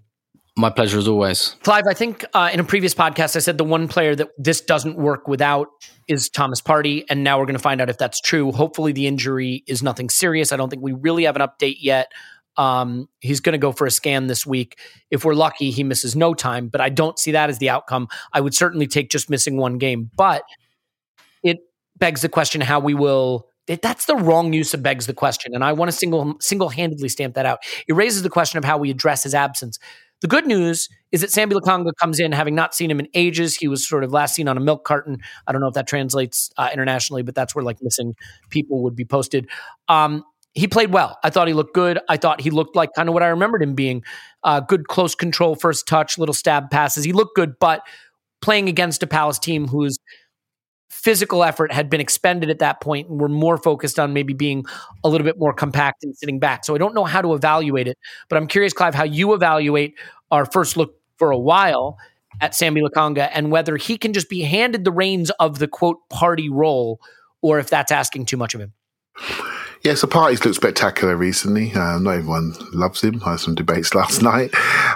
My 0.59 0.71
pleasure 0.71 0.97
as 0.99 1.07
always. 1.07 1.55
Clive, 1.63 1.85
I 1.87 1.93
think 1.93 2.25
uh, 2.33 2.49
in 2.51 2.61
a 2.61 2.65
previous 2.65 2.95
podcast, 2.95 3.37
I 3.37 3.41
said 3.41 3.59
the 3.59 3.65
one 3.65 3.89
player 3.89 4.17
that 4.17 4.31
this 4.39 4.63
doesn't 4.63 4.97
work 4.97 5.29
without 5.29 5.69
is 6.09 6.31
Thomas 6.31 6.63
Partey. 6.63 7.05
And 7.11 7.23
now 7.23 7.39
we're 7.39 7.45
going 7.45 7.57
to 7.57 7.63
find 7.63 7.79
out 7.81 7.91
if 7.91 7.99
that's 7.99 8.23
true. 8.23 8.53
Hopefully, 8.53 8.93
the 8.93 9.07
injury 9.07 9.65
is 9.67 9.83
nothing 9.83 10.09
serious. 10.09 10.53
I 10.53 10.57
don't 10.57 10.71
think 10.71 10.83
we 10.83 10.93
really 10.93 11.25
have 11.25 11.37
an 11.37 11.43
update 11.43 11.77
yet. 11.81 12.11
Um, 12.57 13.11
he's 13.21 13.41
going 13.41 13.53
to 13.53 13.59
go 13.59 13.71
for 13.71 13.87
a 13.87 13.91
scan 13.91 14.29
this 14.29 14.47
week. 14.47 14.79
If 15.11 15.27
we're 15.27 15.35
lucky, 15.35 15.71
he 15.71 15.85
misses 15.85 16.17
no 16.17 16.33
time, 16.33 16.69
but 16.69 16.81
I 16.81 16.89
don't 16.89 17.19
see 17.19 17.33
that 17.33 17.51
as 17.51 17.59
the 17.59 17.69
outcome. 17.69 18.09
I 18.33 18.41
would 18.41 18.55
certainly 18.55 18.87
take 18.87 19.11
just 19.11 19.29
missing 19.29 19.59
one 19.59 19.77
game, 19.77 20.11
but 20.17 20.43
it 21.43 21.59
begs 21.99 22.23
the 22.23 22.31
question 22.31 22.63
how 22.63 22.81
we 22.81 22.95
will. 22.95 23.49
That's 23.67 24.07
the 24.07 24.17
wrong 24.17 24.55
use 24.55 24.73
of 24.73 24.83
begs 24.83 25.07
the 25.07 25.13
question, 25.13 25.55
and 25.55 25.63
I 25.63 25.75
want 25.75 25.91
to 25.91 25.97
single 25.97 26.37
single 26.41 26.71
handedly 26.71 27.11
stamp 27.11 27.35
that 27.35 27.45
out. 27.45 27.59
It 27.89 27.93
raises 27.95 28.23
the 28.23 28.31
question 28.31 28.59
of 28.59 28.65
how 28.65 28.79
we 28.79 28.91
address 28.91 29.25
his 29.25 29.35
absence 29.35 29.79
The 30.23 30.29
good 30.29 30.47
news 30.47 30.89
is 31.13 31.21
that 31.21 31.31
Sambi 31.31 31.53
Lokonga 31.53 31.91
comes 32.01 32.19
in 32.19 32.33
having 32.33 32.55
not 32.55 32.75
seen 32.75 32.91
him 32.91 32.99
in 32.99 33.09
ages. 33.15 33.55
He 33.55 33.69
was 33.69 33.87
sort 33.87 34.03
of 34.03 34.13
last 34.13 34.35
seen 34.35 34.49
on 34.49 34.57
a 34.57 34.61
milk 34.61 34.85
carton. 34.85 35.19
I 35.47 35.53
don't 35.53 35.61
know 35.61 35.69
if 35.69 35.75
that 35.75 35.87
translates 35.87 36.51
uh, 36.57 36.71
internationally, 36.73 37.23
but 37.23 37.35
that's 37.35 37.55
where 37.55 37.65
like 37.65 37.79
missing 37.83 38.15
people 38.49 38.83
would 38.83 38.97
be 38.97 39.05
posted. 39.05 39.49
Um, 39.89 40.25
he 40.55 40.67
played 40.67 40.91
well. 40.91 41.19
I 41.23 41.29
thought 41.29 41.49
he 41.49 41.55
looked 41.55 41.75
good. 41.75 41.99
I 42.09 42.17
thought 42.17 42.41
he 42.41 42.49
looked 42.49 42.75
like 42.75 42.91
kind 42.97 43.11
of 43.11 43.13
what 43.13 43.23
I 43.23 43.29
remembered 43.29 43.63
him 43.63 43.75
being. 43.75 44.03
Uh, 44.43 44.61
good 44.61 44.89
close 44.89 45.15
control, 45.15 45.55
first 45.55 45.87
touch, 45.87 46.17
little 46.17 46.35
stab 46.35 46.71
passes. 46.71 47.05
He 47.05 47.13
looked 47.13 47.37
good, 47.37 47.59
but 47.61 47.83
playing 48.41 48.69
against 48.69 49.03
a 49.03 49.07
Palace 49.07 49.39
team 49.39 49.69
whose 49.69 49.99
physical 51.07 51.45
effort 51.45 51.71
had 51.71 51.89
been 51.89 52.01
expended 52.01 52.51
at 52.51 52.59
that 52.59 52.81
point 52.81 53.09
and 53.09 53.21
were 53.21 53.29
more 53.29 53.57
focused 53.57 53.97
on 53.97 54.13
maybe 54.13 54.33
being 54.33 54.65
a 55.05 55.09
little 55.09 55.25
bit 55.25 55.39
more 55.39 55.53
compact 55.53 56.03
and 56.03 56.19
sitting 56.19 56.41
back. 56.41 56.65
So 56.65 56.75
I 56.75 56.79
don't 56.79 56.97
know 56.97 57.05
how 57.05 57.23
to 57.23 57.33
evaluate 57.33 57.87
it, 57.87 57.97
but 58.29 58.37
I'm 58.37 58.49
curious, 58.49 58.73
Clive, 58.73 58.93
how 58.93 59.05
you 59.05 59.33
evaluate 59.33 59.95
our 60.33 60.45
first 60.47 60.77
look 60.77 60.97
for 61.17 61.31
a 61.31 61.39
while 61.39 61.97
at 62.41 62.55
Sambi 62.55 62.83
Lokonga 62.83 63.31
and 63.33 63.53
whether 63.53 63.77
he 63.77 63.97
can 63.97 64.15
just 64.15 64.29
be 64.29 64.41
handed 64.41 64.83
the 64.83 64.91
reins 64.91 65.31
of 65.39 65.61
the 65.61 65.69
quote 65.69 65.99
Partey 66.13 66.49
role 66.51 67.01
or 67.41 67.61
if 67.61 67.71
that's 67.71 67.93
asking 67.93 68.27
too 68.27 68.37
much 68.37 68.57
of 68.57 68.61
him. 68.61 68.73
Yeah, 69.87 69.95
so 69.95 70.09
Partey's 70.09 70.45
looked 70.45 70.57
spectacular 70.57 71.17
recently. 71.17 71.73
Uh, 71.73 72.01
not 72.01 72.17
everyone 72.17 72.55
loves 72.73 73.05
him. 73.05 73.23
I 73.25 73.31
had 73.31 73.39
some 73.39 73.55
debates 73.55 73.95
last 73.95 74.21
night. 74.21 74.51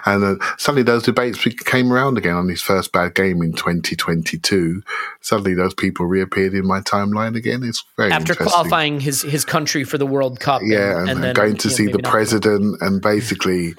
And 0.04 0.24
uh, 0.24 0.44
suddenly 0.58 0.82
those 0.82 1.04
debates 1.04 1.38
came 1.64 1.92
around 1.92 2.18
again 2.18 2.34
on 2.34 2.48
his 2.48 2.60
first 2.60 2.90
bad 2.90 3.14
game 3.14 3.40
in 3.40 3.52
2022. 3.52 4.82
Suddenly 5.20 5.54
those 5.54 5.74
people 5.74 6.06
reappeared 6.06 6.54
in 6.54 6.66
my 6.66 6.80
timeline 6.80 7.36
again. 7.36 7.62
It's 7.62 7.84
very 7.96 8.10
After 8.10 8.34
qualifying 8.34 8.98
his, 8.98 9.22
his 9.22 9.44
country 9.44 9.84
for 9.84 9.96
the 9.96 10.06
World 10.06 10.40
Cup. 10.40 10.60
Yeah, 10.64 10.98
and, 10.98 10.98
and, 10.98 11.10
and 11.10 11.22
then, 11.22 11.34
going 11.36 11.56
to 11.58 11.70
see 11.70 11.86
the 11.86 12.00
president. 12.00 12.78
And 12.80 13.00
basically, 13.00 13.74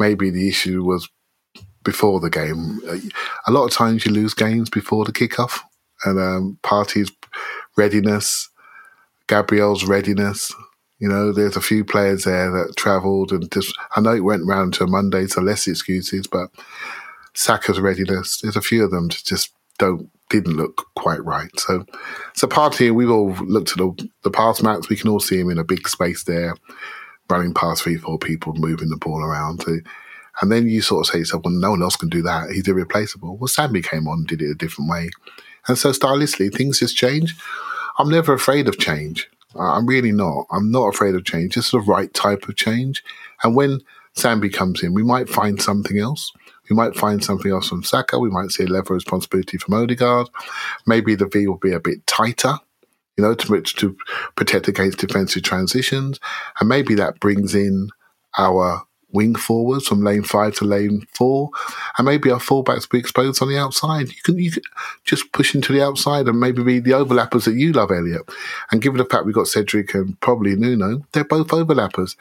maybe 0.00 0.30
the 0.30 0.48
issue 0.48 0.82
was 0.82 1.08
before 1.84 2.18
the 2.18 2.28
game. 2.28 2.80
A 3.46 3.52
lot 3.52 3.66
of 3.66 3.70
times 3.70 4.04
you 4.04 4.10
lose 4.10 4.34
games 4.34 4.68
before 4.68 5.04
the 5.04 5.12
kickoff. 5.12 5.60
And 6.04 6.18
um, 6.18 6.58
Partey's 6.64 7.12
readiness 7.76 8.50
Gabriel's 9.28 9.84
readiness. 9.84 10.52
You 10.98 11.08
know, 11.08 11.32
there's 11.32 11.56
a 11.56 11.60
few 11.60 11.84
players 11.84 12.24
there 12.24 12.50
that 12.50 12.74
travelled 12.76 13.30
and 13.30 13.50
just, 13.52 13.76
I 13.96 14.00
know 14.00 14.14
it 14.14 14.24
went 14.24 14.46
round 14.46 14.74
to 14.74 14.86
Monday, 14.86 15.26
so 15.26 15.42
less 15.42 15.66
excuses, 15.66 16.26
but 16.26 16.50
Saka's 17.34 17.80
readiness, 17.80 18.40
there's 18.40 18.56
a 18.56 18.62
few 18.62 18.82
of 18.84 18.90
them 18.90 19.10
just 19.10 19.52
don't, 19.78 20.08
didn't 20.30 20.56
look 20.56 20.86
quite 20.94 21.22
right. 21.22 21.50
So, 21.58 21.84
so 22.34 22.46
Partey, 22.46 22.94
we've 22.94 23.10
all 23.10 23.32
looked 23.32 23.72
at 23.72 23.76
the, 23.76 24.08
the 24.22 24.30
pass 24.30 24.62
maps, 24.62 24.88
we 24.88 24.96
can 24.96 25.10
all 25.10 25.20
see 25.20 25.38
him 25.38 25.50
in 25.50 25.58
a 25.58 25.64
big 25.64 25.86
space 25.86 26.24
there, 26.24 26.54
running 27.28 27.52
past 27.52 27.82
three, 27.82 27.96
four 27.96 28.18
people, 28.18 28.54
moving 28.54 28.88
the 28.88 28.96
ball 28.96 29.22
around. 29.22 29.62
So, 29.62 29.76
and 30.40 30.50
then 30.50 30.68
you 30.68 30.80
sort 30.80 31.06
of 31.06 31.06
say 31.06 31.12
to 31.14 31.18
yourself, 31.20 31.42
well, 31.44 31.54
no 31.54 31.70
one 31.70 31.82
else 31.82 31.96
can 31.96 32.08
do 32.08 32.22
that. 32.22 32.50
He's 32.50 32.68
irreplaceable. 32.68 33.36
Well, 33.36 33.48
Sambi 33.48 33.84
came 33.84 34.06
on 34.06 34.24
did 34.24 34.42
it 34.42 34.50
a 34.50 34.54
different 34.54 34.90
way. 34.90 35.10
And 35.68 35.76
so 35.76 35.90
stylistically, 35.90 36.54
things 36.54 36.78
just 36.78 36.96
change. 36.96 37.36
I'm 37.98 38.08
never 38.08 38.32
afraid 38.32 38.68
of 38.68 38.78
change. 38.78 39.28
I'm 39.58 39.86
really 39.86 40.12
not. 40.12 40.46
I'm 40.50 40.70
not 40.70 40.88
afraid 40.88 41.14
of 41.14 41.24
change. 41.24 41.54
Just 41.54 41.72
the 41.72 41.80
right 41.80 42.12
type 42.12 42.48
of 42.48 42.56
change. 42.56 43.02
And 43.42 43.56
when 43.56 43.80
Sambi 44.14 44.52
comes 44.52 44.82
in, 44.82 44.94
we 44.94 45.02
might 45.02 45.28
find 45.28 45.60
something 45.60 45.98
else. 45.98 46.32
We 46.68 46.76
might 46.76 46.96
find 46.96 47.22
something 47.22 47.50
else 47.50 47.68
from 47.68 47.84
Saka. 47.84 48.18
We 48.18 48.30
might 48.30 48.50
see 48.50 48.64
a 48.64 48.68
level 48.68 48.92
of 48.92 48.96
responsibility 48.96 49.56
from 49.56 49.74
Odegaard. 49.74 50.28
Maybe 50.86 51.14
the 51.14 51.26
V 51.26 51.46
will 51.46 51.58
be 51.58 51.72
a 51.72 51.80
bit 51.80 52.06
tighter, 52.06 52.58
you 53.16 53.24
know, 53.24 53.34
to, 53.34 53.60
to 53.62 53.96
protect 54.34 54.68
against 54.68 54.98
defensive 54.98 55.42
transitions. 55.42 56.18
And 56.60 56.68
maybe 56.68 56.94
that 56.96 57.20
brings 57.20 57.54
in 57.54 57.90
our 58.36 58.85
wing 59.12 59.34
forwards 59.34 59.86
from 59.86 60.02
lane 60.02 60.22
five 60.22 60.54
to 60.56 60.64
lane 60.64 61.06
four, 61.12 61.50
and 61.96 62.06
maybe 62.06 62.30
our 62.30 62.38
fullbacks 62.38 62.88
be 62.88 62.98
exposed 62.98 63.40
on 63.40 63.48
the 63.48 63.58
outside. 63.58 64.08
You 64.08 64.22
can 64.24 64.38
you 64.38 64.50
can 64.50 64.62
just 65.04 65.32
push 65.32 65.54
into 65.54 65.72
the 65.72 65.84
outside 65.84 66.28
and 66.28 66.40
maybe 66.40 66.62
be 66.62 66.80
the 66.80 66.92
overlappers 66.92 67.44
that 67.44 67.54
you 67.54 67.72
love, 67.72 67.90
Elliot. 67.90 68.22
And 68.70 68.82
given 68.82 68.98
the 68.98 69.04
fact 69.04 69.24
we've 69.24 69.34
got 69.34 69.48
Cedric 69.48 69.94
and 69.94 70.18
probably 70.20 70.54
Nuno, 70.56 71.06
they're 71.12 71.24
both 71.24 71.48
overlappers, 71.48 72.16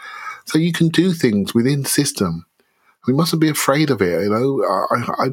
so 0.45 0.57
you 0.57 0.71
can 0.71 0.89
do 0.89 1.13
things 1.13 1.53
within 1.53 1.85
system. 1.85 2.45
We 3.07 3.13
mustn't 3.13 3.41
be 3.41 3.49
afraid 3.49 3.91
of 3.91 4.01
it, 4.01 4.23
you 4.23 4.29
know. 4.29 4.63
I, 4.63 4.95
I, 4.95 5.29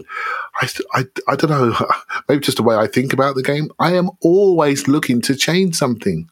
I, 0.61 0.69
I, 0.93 1.05
I 1.29 1.37
don't 1.37 1.51
know. 1.51 1.75
Maybe 2.29 2.43
just 2.43 2.59
the 2.59 2.63
way 2.63 2.77
I 2.77 2.87
think 2.87 3.15
about 3.15 3.35
the 3.35 3.43
game. 3.43 3.71
I 3.79 3.95
am 3.95 4.11
always 4.21 4.89
looking 4.89 5.23
to 5.23 5.35
change 5.35 5.75
something 5.75 6.29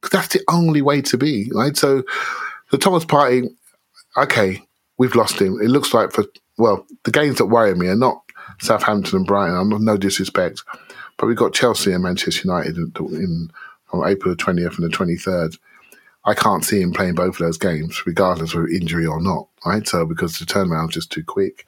because 0.00 0.10
that's 0.10 0.34
the 0.34 0.44
only 0.48 0.82
way 0.82 1.02
to 1.02 1.16
be, 1.16 1.50
right? 1.54 1.76
So, 1.76 2.02
the 2.70 2.78
Thomas 2.78 3.04
Partey, 3.04 3.48
okay, 4.16 4.62
we've 4.98 5.14
lost 5.14 5.40
him. 5.40 5.60
It 5.60 5.68
looks 5.68 5.94
like 5.94 6.12
for 6.12 6.24
well, 6.58 6.86
the 7.04 7.10
games 7.10 7.38
that 7.38 7.46
worry 7.46 7.74
me 7.74 7.88
are 7.88 7.96
not 7.96 8.22
Southampton 8.60 9.18
and 9.18 9.26
Brighton. 9.26 9.56
I'm 9.56 9.84
no 9.84 9.96
disrespect, 9.96 10.62
but 11.18 11.26
we've 11.26 11.36
got 11.36 11.54
Chelsea 11.54 11.92
and 11.92 12.02
Manchester 12.02 12.42
United 12.44 12.76
in, 12.76 12.92
in 13.10 13.50
on 13.92 14.08
April 14.08 14.30
the 14.32 14.36
twentieth 14.36 14.76
and 14.76 14.84
the 14.84 14.88
twenty 14.88 15.16
third. 15.16 15.56
I 16.24 16.34
can't 16.34 16.64
see 16.64 16.80
him 16.80 16.92
playing 16.92 17.14
both 17.14 17.34
of 17.34 17.46
those 17.46 17.56
games, 17.58 18.02
regardless 18.04 18.52
of 18.54 18.66
injury 18.66 19.06
or 19.06 19.20
not. 19.20 19.46
Right, 19.64 19.86
so 19.86 20.04
because 20.04 20.38
the 20.38 20.44
turnaround's 20.44 20.94
just 20.94 21.12
too 21.12 21.22
quick. 21.22 21.66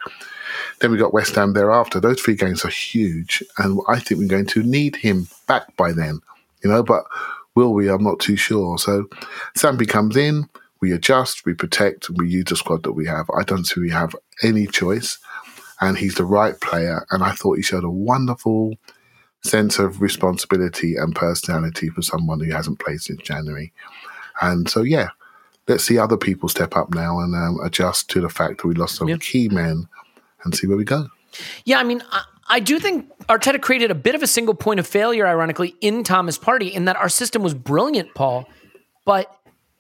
Then 0.80 0.90
we 0.90 0.98
got 0.98 1.12
West 1.12 1.34
Ham 1.34 1.52
thereafter. 1.52 2.00
Those 2.00 2.20
three 2.20 2.34
games 2.34 2.64
are 2.64 2.70
huge, 2.70 3.42
and 3.58 3.80
I 3.88 3.98
think 4.00 4.20
we're 4.20 4.28
going 4.28 4.46
to 4.46 4.62
need 4.62 4.96
him 4.96 5.28
back 5.46 5.76
by 5.76 5.92
then. 5.92 6.20
You 6.62 6.70
know, 6.70 6.82
but 6.82 7.04
will 7.54 7.72
we? 7.72 7.88
I'm 7.88 8.02
not 8.02 8.20
too 8.20 8.36
sure. 8.36 8.78
So 8.78 9.08
Sambi 9.56 9.88
comes 9.88 10.16
in 10.16 10.48
we 10.80 10.92
adjust, 10.92 11.44
we 11.44 11.54
protect, 11.54 12.08
and 12.08 12.18
we 12.18 12.28
use 12.28 12.44
the 12.44 12.56
squad 12.56 12.82
that 12.84 12.92
we 12.92 13.06
have. 13.06 13.28
I 13.36 13.42
don't 13.42 13.64
see 13.64 13.80
we 13.80 13.90
have 13.90 14.14
any 14.42 14.66
choice. 14.66 15.18
And 15.80 15.96
he's 15.96 16.16
the 16.16 16.24
right 16.24 16.60
player. 16.60 17.06
And 17.10 17.22
I 17.22 17.32
thought 17.32 17.56
he 17.56 17.62
showed 17.62 17.84
a 17.84 17.90
wonderful 17.90 18.74
sense 19.44 19.78
of 19.78 20.02
responsibility 20.02 20.96
and 20.96 21.14
personality 21.14 21.88
for 21.88 22.02
someone 22.02 22.40
who 22.40 22.50
hasn't 22.50 22.80
played 22.80 23.00
since 23.00 23.22
January. 23.22 23.72
And 24.40 24.68
so, 24.68 24.82
yeah, 24.82 25.10
let's 25.68 25.84
see 25.84 25.98
other 25.98 26.16
people 26.16 26.48
step 26.48 26.76
up 26.76 26.92
now 26.94 27.20
and 27.20 27.34
um, 27.34 27.58
adjust 27.64 28.10
to 28.10 28.20
the 28.20 28.28
fact 28.28 28.62
that 28.62 28.68
we 28.68 28.74
lost 28.74 28.96
some 28.96 29.18
key 29.18 29.48
men 29.48 29.88
and 30.44 30.54
see 30.54 30.66
where 30.66 30.76
we 30.76 30.84
go. 30.84 31.08
Yeah, 31.64 31.78
I 31.78 31.84
mean, 31.84 32.02
I, 32.10 32.22
I 32.48 32.60
do 32.60 32.78
think 32.78 33.08
Arteta 33.26 33.60
created 33.60 33.90
a 33.90 33.94
bit 33.94 34.14
of 34.14 34.22
a 34.22 34.26
single 34.26 34.54
point 34.54 34.80
of 34.80 34.86
failure, 34.86 35.26
ironically, 35.26 35.76
in 35.80 36.02
Thomas 36.02 36.38
Partey, 36.38 36.72
in 36.72 36.86
that 36.86 36.96
our 36.96 37.08
system 37.08 37.42
was 37.42 37.54
brilliant, 37.54 38.14
Paul, 38.14 38.48
but 39.04 39.37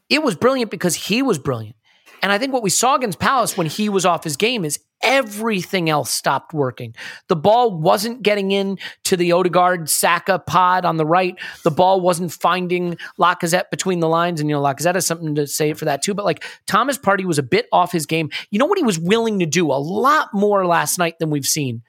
it 0.08 0.22
was 0.22 0.36
brilliant 0.36 0.70
because 0.70 0.94
he 0.94 1.22
was 1.22 1.38
brilliant. 1.38 1.76
And 2.22 2.32
I 2.32 2.38
think 2.38 2.52
what 2.52 2.62
we 2.62 2.70
saw 2.70 2.96
against 2.96 3.18
Palace 3.18 3.56
when 3.56 3.66
he 3.66 3.88
was 3.88 4.04
off 4.04 4.24
his 4.24 4.36
game 4.36 4.64
is 4.64 4.80
everything 5.02 5.88
else 5.88 6.10
stopped 6.10 6.52
working. 6.52 6.94
The 7.28 7.36
ball 7.36 7.70
wasn't 7.78 8.22
getting 8.22 8.50
in 8.50 8.78
to 9.04 9.16
the 9.16 9.32
Odegaard 9.32 9.88
Saka 9.88 10.38
pod 10.40 10.84
on 10.84 10.96
the 10.96 11.06
right. 11.06 11.38
The 11.62 11.70
ball 11.70 12.00
wasn't 12.00 12.32
finding 12.32 12.96
Lacazette 13.18 13.70
between 13.70 14.00
the 14.00 14.08
lines. 14.08 14.40
And, 14.40 14.50
you 14.50 14.56
know, 14.56 14.62
Lacazette 14.62 14.94
has 14.94 15.06
something 15.06 15.36
to 15.36 15.46
say 15.46 15.72
for 15.74 15.84
that 15.84 16.02
too. 16.02 16.14
But 16.14 16.24
like 16.24 16.44
Thomas 16.66 16.98
Partey 16.98 17.24
was 17.24 17.38
a 17.38 17.42
bit 17.44 17.68
off 17.72 17.92
his 17.92 18.06
game. 18.06 18.30
You 18.50 18.58
know 18.58 18.66
what 18.66 18.78
he 18.78 18.84
was 18.84 18.98
willing 18.98 19.38
to 19.38 19.46
do 19.46 19.70
a 19.70 19.78
lot 19.78 20.30
more 20.34 20.66
last 20.66 20.98
night 20.98 21.18
than 21.20 21.30
we've 21.30 21.46
seen? 21.46 21.82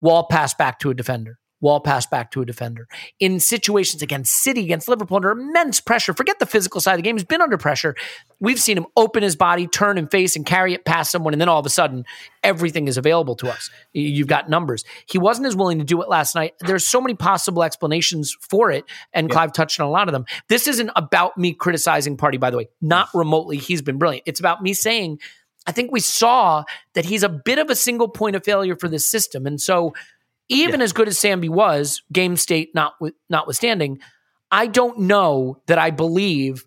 Wall 0.00 0.26
pass 0.28 0.54
back 0.54 0.80
to 0.80 0.90
a 0.90 0.94
defender 0.94 1.39
wall 1.60 1.80
pass 1.80 2.06
back 2.06 2.30
to 2.30 2.42
a 2.42 2.46
defender. 2.46 2.88
In 3.18 3.40
situations 3.40 4.02
against 4.02 4.42
City, 4.42 4.62
against 4.62 4.88
Liverpool, 4.88 5.16
under 5.16 5.30
immense 5.30 5.80
pressure, 5.80 6.14
forget 6.14 6.38
the 6.38 6.46
physical 6.46 6.80
side 6.80 6.94
of 6.94 6.98
the 6.98 7.02
game, 7.02 7.16
he's 7.16 7.24
been 7.24 7.40
under 7.42 7.58
pressure. 7.58 7.94
We've 8.40 8.60
seen 8.60 8.78
him 8.78 8.86
open 8.96 9.22
his 9.22 9.36
body, 9.36 9.66
turn 9.66 9.98
and 9.98 10.10
face, 10.10 10.36
and 10.36 10.46
carry 10.46 10.72
it 10.72 10.84
past 10.84 11.10
someone, 11.10 11.34
and 11.34 11.40
then 11.40 11.48
all 11.48 11.60
of 11.60 11.66
a 11.66 11.70
sudden, 11.70 12.04
everything 12.42 12.88
is 12.88 12.96
available 12.96 13.36
to 13.36 13.50
us. 13.50 13.70
You've 13.92 14.28
got 14.28 14.48
numbers. 14.48 14.84
He 15.06 15.18
wasn't 15.18 15.46
as 15.46 15.56
willing 15.56 15.78
to 15.78 15.84
do 15.84 16.00
it 16.02 16.08
last 16.08 16.34
night. 16.34 16.54
There's 16.60 16.86
so 16.86 17.00
many 17.00 17.14
possible 17.14 17.62
explanations 17.62 18.36
for 18.40 18.70
it, 18.70 18.84
and 19.12 19.28
yeah. 19.28 19.32
Clive 19.34 19.52
touched 19.52 19.80
on 19.80 19.86
a 19.86 19.90
lot 19.90 20.08
of 20.08 20.12
them. 20.12 20.24
This 20.48 20.66
isn't 20.66 20.90
about 20.96 21.36
me 21.36 21.52
criticizing 21.52 22.16
Partey, 22.16 22.40
by 22.40 22.50
the 22.50 22.56
way, 22.56 22.68
not 22.80 23.08
mm. 23.08 23.18
remotely. 23.18 23.58
He's 23.58 23.82
been 23.82 23.98
brilliant. 23.98 24.24
It's 24.26 24.40
about 24.40 24.62
me 24.62 24.72
saying, 24.72 25.18
I 25.66 25.72
think 25.72 25.92
we 25.92 26.00
saw 26.00 26.64
that 26.94 27.04
he's 27.04 27.22
a 27.22 27.28
bit 27.28 27.58
of 27.58 27.68
a 27.68 27.76
single 27.76 28.08
point 28.08 28.34
of 28.34 28.44
failure 28.44 28.76
for 28.76 28.88
this 28.88 29.08
system. 29.08 29.46
And 29.46 29.60
so 29.60 29.92
even 30.50 30.80
yeah. 30.80 30.84
as 30.84 30.92
good 30.92 31.08
as 31.08 31.16
Sambi 31.16 31.48
was, 31.48 32.02
game 32.12 32.36
state 32.36 32.74
not 32.74 32.94
notwithstanding, 33.30 34.00
I 34.50 34.66
don't 34.66 35.00
know 35.00 35.62
that 35.66 35.78
I 35.78 35.90
believe 35.90 36.64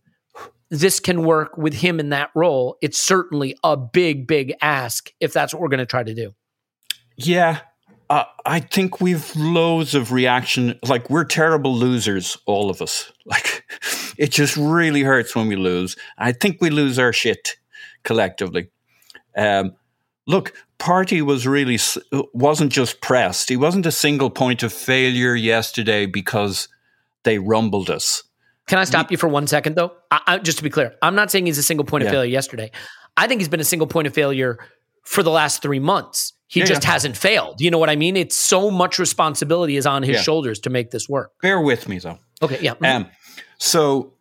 this 0.70 1.00
can 1.00 1.24
work 1.24 1.58
with 1.58 1.74
him 1.74 2.00
in 2.00 2.10
that 2.10 2.32
role. 2.34 2.78
It's 2.82 2.98
certainly 2.98 3.56
a 3.64 3.78
big, 3.78 4.26
big 4.26 4.56
ask 4.62 5.12
if 5.20 5.34
that's 5.34 5.54
what 5.54 5.62
we're 5.62 5.68
going 5.68 5.80
to 5.80 5.86
try 5.86 6.02
to 6.02 6.16
do. 6.16 6.34
Yeah. 7.16 7.60
Uh, 8.10 8.24
I 8.46 8.60
think 8.60 9.00
we've 9.02 9.36
loads 9.36 9.96
of 9.96 10.12
reaction. 10.12 10.80
Like, 10.88 11.10
we're 11.10 11.26
terrible 11.26 11.76
losers, 11.76 12.38
all 12.46 12.70
of 12.70 12.82
us. 12.82 13.12
Like, 13.26 13.64
it 14.18 14.32
just 14.32 14.58
really 14.58 15.02
hurts 15.02 15.34
when 15.34 15.48
we 15.48 15.56
lose. 15.56 15.96
I 16.18 16.34
think 16.34 16.58
we 16.60 16.70
lose 16.70 17.00
our 17.00 17.14
shit 17.14 17.56
collectively. 18.04 18.70
Um, 19.38 19.76
look, 20.28 20.54
Partey 20.80 21.22
was 21.22 21.48
really 21.48 21.80
wasn't 22.34 22.72
just 22.72 23.02
pressed. 23.02 23.50
He 23.50 23.58
wasn't 23.58 23.86
a 23.86 23.92
single 23.92 24.30
point 24.30 24.64
of 24.64 24.74
failure 24.74 25.36
yesterday 25.36 26.06
because 26.06 26.68
they 27.24 27.40
rumbled 27.40 27.90
us. 27.90 28.24
Can 28.68 28.80
I 28.80 28.84
stop 28.86 29.10
we, 29.10 29.14
you 29.14 29.18
for 29.18 29.28
one 29.28 29.48
second, 29.48 29.76
though? 29.76 29.94
I, 30.12 30.22
I, 30.26 30.38
just 30.40 30.58
to 30.58 30.64
be 30.64 30.70
clear, 30.70 30.96
I'm 31.02 31.16
not 31.16 31.32
saying 31.32 31.46
he's 31.46 31.58
a 31.58 31.64
single 31.64 31.86
point 31.86 32.04
of 32.04 32.08
yeah. 32.08 32.12
failure 32.12 32.32
yesterday. 32.32 32.72
I 33.18 33.28
think 33.28 33.42
he's 33.42 33.50
been 33.50 33.60
a 33.60 33.66
single 33.66 33.88
point 33.88 34.08
of 34.08 34.14
failure 34.14 34.58
for 35.04 35.22
the 35.22 35.32
last 35.32 35.62
three 35.62 35.80
months. 35.80 36.34
He 36.48 36.60
Yeah, 36.60 36.68
just 36.68 36.84
yeah. 36.84 36.92
hasn't 36.92 37.18
failed. 37.18 37.62
You 37.62 37.72
know 37.72 37.78
what 37.78 37.90
I 37.90 37.96
mean? 37.96 38.16
It's 38.16 38.36
so 38.36 38.72
much 38.72 39.00
responsibility 39.00 39.76
is 39.76 39.86
on 39.86 40.04
his 40.04 40.22
shoulders 40.22 40.60
to 40.62 40.70
make 40.70 40.92
this 40.92 41.10
work. 41.10 41.32
Bear 41.42 41.60
with 41.60 41.90
me 41.90 42.00
though. 42.00 42.20
Okay, 42.42 42.60
yeah. 42.62 42.74
Um, 42.82 43.08
so 43.58 44.13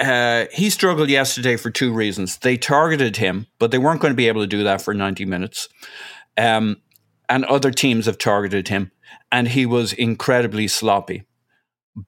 uh, 0.00 0.46
he 0.52 0.70
struggled 0.70 1.10
yesterday 1.10 1.56
for 1.56 1.70
two 1.70 1.92
reasons. 1.92 2.38
They 2.38 2.56
targeted 2.56 3.18
him, 3.18 3.46
but 3.58 3.70
they 3.70 3.78
weren't 3.78 4.00
going 4.00 4.12
to 4.12 4.16
be 4.16 4.28
able 4.28 4.40
to 4.40 4.46
do 4.46 4.64
that 4.64 4.80
for 4.80 4.94
90 4.94 5.26
minutes. 5.26 5.68
Um, 6.36 6.78
and 7.28 7.44
other 7.44 7.70
teams 7.70 8.06
have 8.06 8.18
targeted 8.18 8.68
him, 8.68 8.90
and 9.30 9.48
he 9.48 9.66
was 9.66 9.92
incredibly 9.92 10.68
sloppy. 10.68 11.24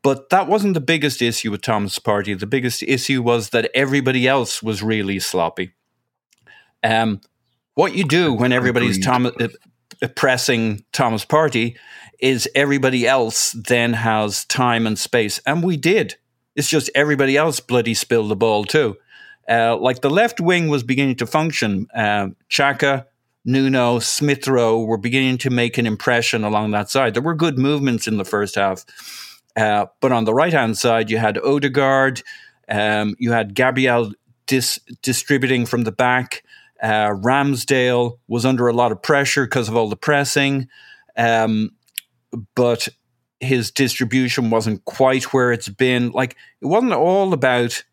But 0.03 0.31
that 0.31 0.49
wasn't 0.49 0.75
the 0.75 0.81
biggest 0.81 1.21
issue 1.21 1.51
with 1.51 1.63
Thomas 1.63 1.99
Partey. 1.99 2.39
The 2.39 2.47
biggest 2.47 2.83
issue 2.83 3.23
was 3.23 3.51
that 3.51 3.71
everybody 3.75 4.27
else 4.27 4.63
was 4.63 4.83
really 4.83 5.19
sloppy. 5.19 5.73
Um, 6.83 7.21
what 7.75 7.95
you 7.95 8.05
do 8.05 8.33
when 8.33 8.53
everybody's. 8.53 9.05
Thomas, 9.05 9.33
uh, 9.41 9.49
pressing 10.17 10.85
Thomas 10.93 11.25
Partey 11.25 11.77
is 12.21 12.49
everybody 12.55 13.07
else 13.07 13.53
then 13.53 13.93
has 13.93 14.45
time 14.47 14.87
and 14.87 14.99
space. 14.99 15.41
And 15.47 15.63
we 15.63 15.77
did. 15.77 16.17
It's 16.55 16.69
just 16.69 16.91
everybody 16.95 17.37
else 17.37 17.61
bloody 17.61 17.95
spilled 17.95 18.31
the 18.31 18.37
ball 18.37 18.65
too. 18.65 18.97
Uh, 19.49 19.77
like 19.77 20.01
the 20.01 20.11
left 20.11 20.41
wing 20.41 20.69
was 20.69 20.83
beginning 20.83 21.17
to 21.17 21.27
function. 21.27 21.87
Uh, 21.95 22.29
Xhaka, 22.49 23.07
Nuno, 23.45 23.99
Smith 23.99 24.47
Rowe 24.47 24.85
were 24.85 24.99
beginning 24.99 25.39
to 25.39 25.51
make 25.51 25.79
an 25.79 25.87
impression 25.87 26.45
along 26.45 26.71
that 26.71 26.91
side. 26.91 27.15
There 27.15 27.23
were 27.23 27.35
good 27.35 27.59
movements 27.59 28.07
in 28.07 28.17
the 28.17 28.25
first 28.25 28.55
half. 28.55 28.85
Uh, 29.57 29.87
but 30.01 30.13
on 30.13 30.25
the 30.25 30.35
right 30.35 30.53
hand 30.53 30.79
side, 30.79 31.11
you 31.11 31.19
had 31.19 31.39
Odegaard, 31.39 32.23
um, 32.69 33.15
you 33.19 33.33
had 33.33 33.55
Gabriel 33.55 34.13
dis- 34.47 34.81
distributing 35.03 35.67
from 35.67 35.83
the 35.83 35.93
back. 35.93 36.45
Uh, 36.83 37.11
Ramsdale 37.11 38.19
was 38.29 38.45
under 38.45 38.67
a 38.69 38.73
lot 38.73 38.93
of 38.93 39.03
pressure 39.03 39.45
because 39.45 39.69
of 39.69 39.77
all 39.77 39.89
the 39.89 39.97
pressing. 39.97 40.69
Um, 41.17 41.71
but 42.55 42.89
his 43.43 43.71
distribution 43.71 44.51
wasn't 44.51 44.85
quite 44.85 45.33
where 45.33 45.53
it's 45.53 45.69
been. 45.69 46.11
Like 46.11 46.37
it 46.61 46.67
wasn't 46.67 46.93
all 46.93 47.33
about. 47.33 47.85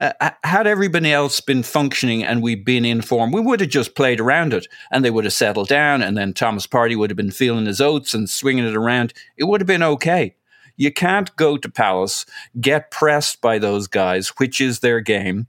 Uh, 0.00 0.30
had 0.42 0.66
everybody 0.66 1.12
else 1.12 1.40
been 1.40 1.62
functioning 1.62 2.24
and 2.24 2.42
we'd 2.42 2.64
been 2.64 2.84
in 2.84 3.00
form, 3.00 3.30
we 3.30 3.40
would 3.40 3.60
have 3.60 3.70
just 3.70 3.94
played 3.94 4.20
around 4.20 4.52
it, 4.52 4.66
and 4.90 5.04
they 5.04 5.10
would 5.10 5.24
have 5.24 5.32
settled 5.32 5.68
down, 5.68 6.02
and 6.02 6.18
then 6.18 6.34
Thomas 6.34 6.66
Partey 6.66 6.96
would 6.96 7.10
have 7.10 7.16
been 7.16 7.30
feeling 7.30 7.66
his 7.66 7.80
oats 7.80 8.12
and 8.12 8.28
swinging 8.28 8.66
it 8.66 8.74
around. 8.74 9.14
It 9.36 9.44
would 9.44 9.60
have 9.60 9.68
been 9.68 9.84
okay. 9.84 10.34
You 10.76 10.92
can't 10.92 11.34
go 11.36 11.56
to 11.56 11.70
Palace, 11.70 12.26
get 12.60 12.90
pressed 12.90 13.40
by 13.40 13.58
those 13.60 13.86
guys, 13.86 14.30
which 14.30 14.60
is 14.60 14.80
their 14.80 15.00
game, 15.00 15.46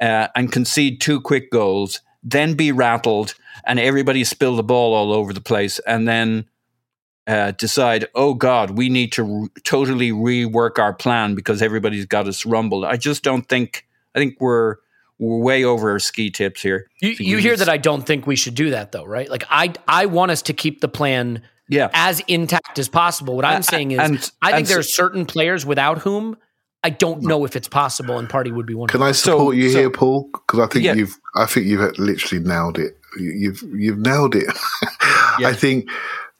uh, 0.00 0.28
and 0.34 0.50
concede 0.50 1.00
two 1.00 1.20
quick 1.20 1.50
goals, 1.50 2.00
then 2.22 2.54
be 2.54 2.72
rattled, 2.72 3.34
and 3.66 3.78
everybody 3.78 4.24
spill 4.24 4.56
the 4.56 4.62
ball 4.62 4.94
all 4.94 5.12
over 5.12 5.34
the 5.34 5.40
place, 5.40 5.78
and 5.80 6.08
then 6.08 6.46
uh, 7.26 7.50
decide, 7.52 8.06
oh 8.14 8.34
God, 8.34 8.70
we 8.70 8.88
need 8.88 9.12
to 9.12 9.22
re- 9.24 9.48
totally 9.64 10.12
rework 10.12 10.78
our 10.78 10.92
plan 10.94 11.34
because 11.34 11.60
everybody's 11.62 12.06
got 12.06 12.28
us 12.28 12.46
rumbled. 12.46 12.84
I 12.84 12.96
just 12.96 13.22
don't 13.22 13.48
think. 13.48 13.84
I 14.14 14.18
think 14.18 14.36
we're 14.40 14.76
we're 15.18 15.38
way 15.42 15.64
over 15.64 15.90
our 15.90 15.98
ski 15.98 16.30
tips 16.30 16.62
here. 16.62 16.88
You, 17.00 17.10
you 17.18 17.36
hear 17.38 17.56
that 17.56 17.68
I 17.68 17.78
don't 17.78 18.02
think 18.02 18.26
we 18.26 18.36
should 18.36 18.54
do 18.54 18.70
that 18.70 18.92
though, 18.92 19.04
right? 19.04 19.28
Like 19.30 19.44
I 19.50 19.72
I 19.88 20.06
want 20.06 20.30
us 20.30 20.42
to 20.42 20.52
keep 20.52 20.80
the 20.80 20.88
plan 20.88 21.42
Yeah. 21.68 21.88
as 21.94 22.20
intact 22.28 22.78
as 22.78 22.88
possible. 22.88 23.34
What 23.34 23.44
I'm 23.44 23.58
Uh, 23.60 23.62
saying 23.62 23.90
is 23.92 23.98
and- 23.98 24.30
I 24.42 24.48
think 24.52 24.58
and 24.58 24.66
there 24.66 24.78
are 24.78 24.82
certain 24.82 25.24
players 25.26 25.64
without 25.66 25.98
whom 25.98 26.36
I 26.84 26.90
don't 26.90 27.22
know 27.22 27.44
if 27.44 27.56
it's 27.56 27.66
possible 27.68 28.18
and 28.18 28.28
Partey 28.28 28.52
would 28.52 28.66
be 28.66 28.74
one 28.74 28.88
Can 28.88 29.02
I 29.02 29.06
them. 29.06 29.14
support 29.14 29.56
you 29.56 29.70
so- 29.70 29.78
here, 29.80 29.90
Paul? 29.90 30.28
Because 30.32 30.60
I 30.60 30.66
think 30.72 30.84
Yeah. 30.84 30.94
you've, 30.94 31.18
I 31.34 31.46
think 31.46 31.66
you've 31.66 31.98
literally 31.98 32.44
nailed 32.44 32.78
it. 32.78 32.96
You- 33.18 33.32
You've, 33.32 33.62
you've 33.74 33.98
nailed 33.98 34.36
it. 34.36 34.46
Yeah. 35.40 35.48
I 35.48 35.52
think 35.54 35.88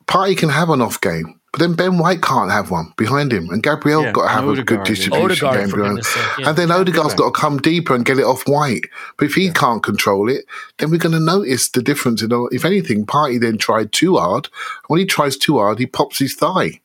Partey 0.09 0.37
can 0.39 0.49
have 0.51 0.71
an 0.71 0.81
off 0.81 1.01
game, 1.01 1.41
but 1.53 1.61
then 1.61 1.75
Ben 1.75 1.99
White 1.99 2.23
can't 2.23 2.51
have 2.51 2.71
one 2.71 2.93
behind 2.97 3.33
him, 3.33 3.51
and 3.51 3.63
Gabriel 3.63 4.03
Yeah, 4.03 4.13
got 4.13 4.23
to 4.23 4.29
have 4.29 4.45
a 4.45 4.51
Odegaard, 4.51 4.67
good 4.67 4.85
distribution 4.85 5.25
Odegaard, 5.25 5.57
game 5.59 5.71
behind. 5.77 5.97
goodness 5.97 6.17
yeah. 6.39 6.49
And 6.49 6.59
then 6.59 6.71
Odegaard's 6.71 7.15
got 7.15 7.35
to 7.35 7.41
come 7.41 7.59
deeper 7.59 7.95
and 7.95 8.05
get 8.05 8.19
it 8.19 8.25
off 8.25 8.47
White. 8.47 8.87
But 9.17 9.27
if 9.27 9.35
he 9.35 9.51
can't 9.51 9.83
control 9.83 10.29
it, 10.31 10.45
then 10.79 10.91
we're 10.91 10.99
going 10.99 11.19
to 11.19 11.21
notice 11.21 11.69
the 11.69 11.83
difference. 11.83 12.23
In 12.23 12.33
all, 12.33 12.49
if 12.53 12.65
anything, 12.65 13.05
Partey 13.05 13.41
then 13.41 13.59
tried 13.59 13.93
too 13.93 14.17
hard. 14.17 14.49
When 14.87 15.01
he 15.01 15.07
tries 15.07 15.37
too 15.37 15.59
hard, 15.59 15.79
he 15.79 15.87
pops 15.87 16.19
his 16.19 16.35
thigh. 16.35 16.81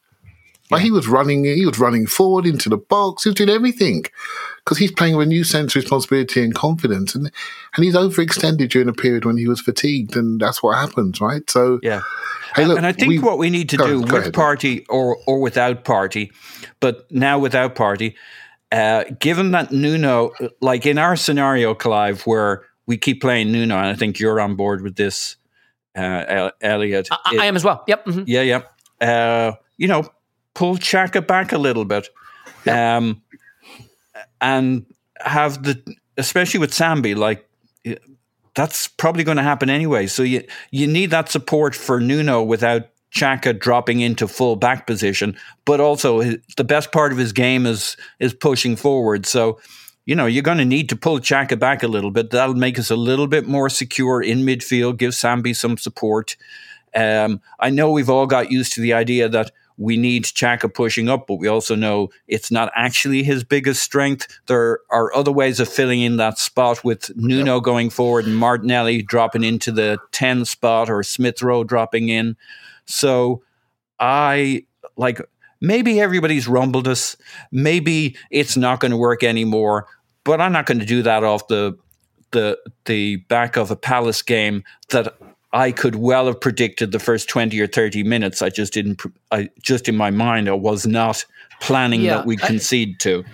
Like 0.72 0.82
he 0.84 0.92
was 0.92 1.08
running, 1.08 1.44
he 1.44 1.66
was 1.66 1.80
running 1.80 2.08
forward 2.08 2.46
into 2.46 2.70
the 2.70 2.78
box. 2.78 3.24
He 3.24 3.30
was 3.30 3.36
doing 3.36 3.50
everything 3.50 4.06
because 4.64 4.78
he's 4.78 4.92
playing 4.92 5.18
with 5.18 5.28
a 5.28 5.30
new 5.30 5.44
sense 5.44 5.76
of 5.76 5.82
responsibility 5.82 6.44
and 6.44 6.54
confidence, 6.56 7.14
and 7.16 7.32
and 7.76 7.84
he's 7.86 7.96
overextended 7.96 8.70
during 8.70 8.88
a 8.88 8.94
period 8.94 9.26
when 9.26 9.38
he 9.38 9.48
was 9.48 9.60
fatigued, 9.62 10.16
and 10.16 10.40
that's 10.40 10.64
what 10.64 10.78
happens, 10.78 11.20
right? 11.22 11.50
So 11.50 11.80
Yeah. 11.84 12.02
Hey, 12.56 12.66
look, 12.66 12.78
and 12.78 12.86
I 12.86 12.92
think 12.92 13.10
we- 13.10 13.20
what 13.20 13.38
we 13.38 13.50
need 13.50 13.70
to 13.70 13.78
Go- 13.78 13.88
do 13.88 13.94
go 14.06 14.14
with 14.18 14.22
ahead. 14.24 14.34
partey 14.34 14.86
or 14.90 15.18
or 15.28 15.40
without 15.40 15.84
partey, 15.86 16.32
but 16.80 17.06
now 17.12 17.40
without 17.40 17.76
partey, 17.76 18.14
uh, 18.72 19.04
given 19.20 19.52
that 19.52 19.72
Nuno, 19.72 20.32
like 20.62 20.86
in 20.86 20.98
our 20.98 21.16
scenario, 21.16 21.74
Clive, 21.74 22.22
where 22.28 22.64
we 22.88 22.98
keep 22.98 23.22
playing 23.22 23.52
Nuno, 23.52 23.78
and 23.78 23.88
I 23.88 23.96
think 23.96 24.20
you're 24.20 24.40
on 24.42 24.56
board 24.56 24.82
with 24.82 24.96
this, 24.96 25.38
uh, 25.98 26.50
Elliot. 26.62 27.08
I, 27.12 27.36
it- 27.36 27.40
I 27.42 27.46
am 27.46 27.56
as 27.56 27.64
well. 27.64 27.84
Yep. 27.88 28.06
mhm. 28.06 28.24
yeah, 28.28 28.42
yeah. 28.42 28.62
Uh, 29.08 29.54
you 29.78 29.88
know, 29.88 30.04
pull 30.54 30.78
Xhaka 30.78 31.26
back 31.26 31.52
a 31.52 31.58
little 31.58 31.86
bit, 31.86 32.10
um, 32.68 33.22
and 34.40 34.86
have 35.20 35.64
the 35.64 35.82
especially 36.18 36.60
with 36.60 36.72
Sambi, 36.72 37.16
like 37.16 37.48
that's 38.56 38.88
probably 38.88 39.24
going 39.24 39.38
to 39.38 39.44
happen 39.44 39.70
anyway. 39.70 40.08
So 40.08 40.24
you 40.24 40.44
you 40.72 40.88
need 40.88 41.12
that 41.12 41.30
support 41.30 41.76
for 41.76 42.00
Nuno 42.00 42.44
without 42.44 42.90
Xhaka 43.14 43.58
dropping 43.60 44.00
into 44.00 44.28
full 44.28 44.56
back 44.56 44.88
position, 44.88 45.38
but 45.66 45.80
also 45.80 46.22
his, 46.22 46.38
the 46.58 46.64
best 46.64 46.92
part 46.92 47.12
of 47.12 47.18
his 47.18 47.34
game 47.34 47.66
is 47.66 47.98
is 48.20 48.34
pushing 48.34 48.76
forward. 48.76 49.26
So. 49.26 49.60
You 50.04 50.16
know, 50.16 50.26
you're 50.26 50.42
going 50.42 50.58
to 50.58 50.66
need 50.66 50.90
to 50.90 50.96
pull 50.96 51.20
Xhaka 51.20 51.60
back 51.60 51.84
a 51.84 51.88
little 51.88 52.10
bit. 52.10 52.32
That'll 52.32 52.56
make 52.56 52.80
us 52.80 52.90
a 52.90 52.96
little 52.96 53.28
bit 53.28 53.46
more 53.48 53.70
secure 53.70 54.20
in 54.20 54.40
midfield, 54.40 54.98
give 54.98 55.12
Sambi 55.12 55.56
some 55.56 55.78
support. 55.78 56.36
Um, 56.96 57.40
I 57.60 57.70
know 57.70 57.92
we've 57.92 58.10
all 58.10 58.26
got 58.26 58.52
used 58.52 58.74
to 58.74 58.82
the 58.82 58.94
idea 58.94 59.30
that 59.30 59.52
we 59.82 59.98
need 59.98 60.26
Xhaka 60.26 60.72
pushing 60.72 61.10
up, 61.10 61.26
but 61.26 61.40
we 61.40 61.48
also 61.48 61.74
know 61.74 62.12
it's 62.28 62.52
not 62.52 62.72
actually 62.76 63.24
his 63.24 63.44
biggest 63.44 63.82
strength. 63.82 64.28
There 64.46 64.80
are 64.92 65.12
other 65.16 65.32
ways 65.32 65.60
of 65.60 65.68
filling 65.68 66.02
in 66.02 66.18
that 66.18 66.38
spot 66.38 66.84
with 66.84 67.10
Nuno 67.16 67.60
going 67.60 67.90
forward 67.90 68.28
and 68.28 68.38
Martinelli 68.38 69.02
dropping 69.02 69.44
into 69.44 69.72
the 69.72 69.98
10 70.12 70.46
spot 70.46 70.88
or 70.88 71.02
Smith 71.02 71.42
Rowe 71.42 71.64
dropping 71.64 72.10
in. 72.10 72.38
So 72.86 73.42
I 74.00 74.66
like 74.98 75.20
maybe 75.62 76.00
everybody's 76.00 76.48
rumbled 76.48 76.88
us. 76.88 77.18
Maybe 77.52 78.16
it's 78.30 78.56
not 78.56 78.82
going 78.82 78.92
to 78.92 78.98
work 78.98 79.24
anymore, 79.24 79.88
but 80.24 80.40
I'm 80.40 80.52
not 80.52 80.68
going 80.68 80.80
to 80.80 80.86
do 80.86 81.02
that 81.02 81.24
off 81.24 81.48
the 81.48 81.76
the 82.30 82.60
the 82.86 83.16
back 83.16 83.58
of 83.58 83.72
a 83.72 83.76
Palace 83.76 84.22
game 84.22 84.64
that 84.90 85.16
I 85.54 85.72
could 85.72 85.96
well 85.96 86.28
have 86.28 86.40
predicted 86.40 86.92
the 86.92 87.00
first 87.00 87.28
20 87.28 87.60
or 87.60 87.68
30 87.68 88.04
minutes. 88.04 88.42
I 88.42 88.50
just 88.50 88.74
didn't, 88.74 89.02
I 89.32 89.50
just 89.62 89.90
in 89.90 89.98
my 89.98 90.10
mind, 90.10 90.48
I 90.48 90.54
was 90.54 90.88
not 90.88 91.26
planning 91.60 92.02
Yeah, 92.02 92.18
that 92.18 92.26
we'd 92.26 92.42
concede 92.42 93.00
to. 93.02 93.26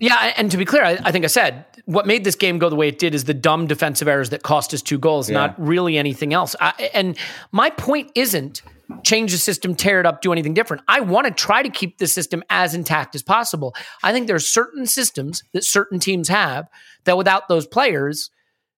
Yeah, 0.00 0.32
and 0.36 0.50
to 0.50 0.56
be 0.56 0.64
clear, 0.64 0.84
I, 0.84 0.98
I 1.04 1.12
think 1.12 1.24
I 1.24 1.28
said 1.28 1.64
what 1.86 2.06
made 2.06 2.24
this 2.24 2.34
game 2.34 2.58
go 2.58 2.70
the 2.70 2.76
way 2.76 2.88
it 2.88 2.98
did 2.98 3.14
is 3.14 3.24
the 3.24 3.34
dumb 3.34 3.66
defensive 3.66 4.08
errors 4.08 4.30
that 4.30 4.42
cost 4.42 4.72
us 4.72 4.80
two 4.80 4.98
goals, 4.98 5.28
not 5.28 5.54
really 5.58 5.98
anything 5.98 6.32
else. 6.32 6.56
I, 6.58 6.90
and 6.94 7.18
my 7.52 7.70
point 7.70 8.10
isn't 8.14 8.62
change 9.02 9.32
the 9.32 9.38
system, 9.38 9.74
tear 9.74 10.00
it 10.00 10.06
up, 10.06 10.20
do 10.20 10.32
anything 10.32 10.54
different. 10.54 10.82
I 10.88 11.00
want 11.00 11.26
to 11.26 11.32
try 11.32 11.62
to 11.62 11.68
keep 11.68 11.98
the 11.98 12.06
system 12.06 12.42
as 12.50 12.74
intact 12.74 13.14
as 13.14 13.22
possible. 13.22 13.74
I 14.02 14.12
think 14.12 14.26
there 14.26 14.36
are 14.36 14.40
certain 14.40 14.86
systems 14.86 15.42
that 15.52 15.64
certain 15.64 15.98
teams 15.98 16.28
have 16.28 16.68
that 17.04 17.16
without 17.16 17.48
those 17.48 17.66
players, 17.66 18.30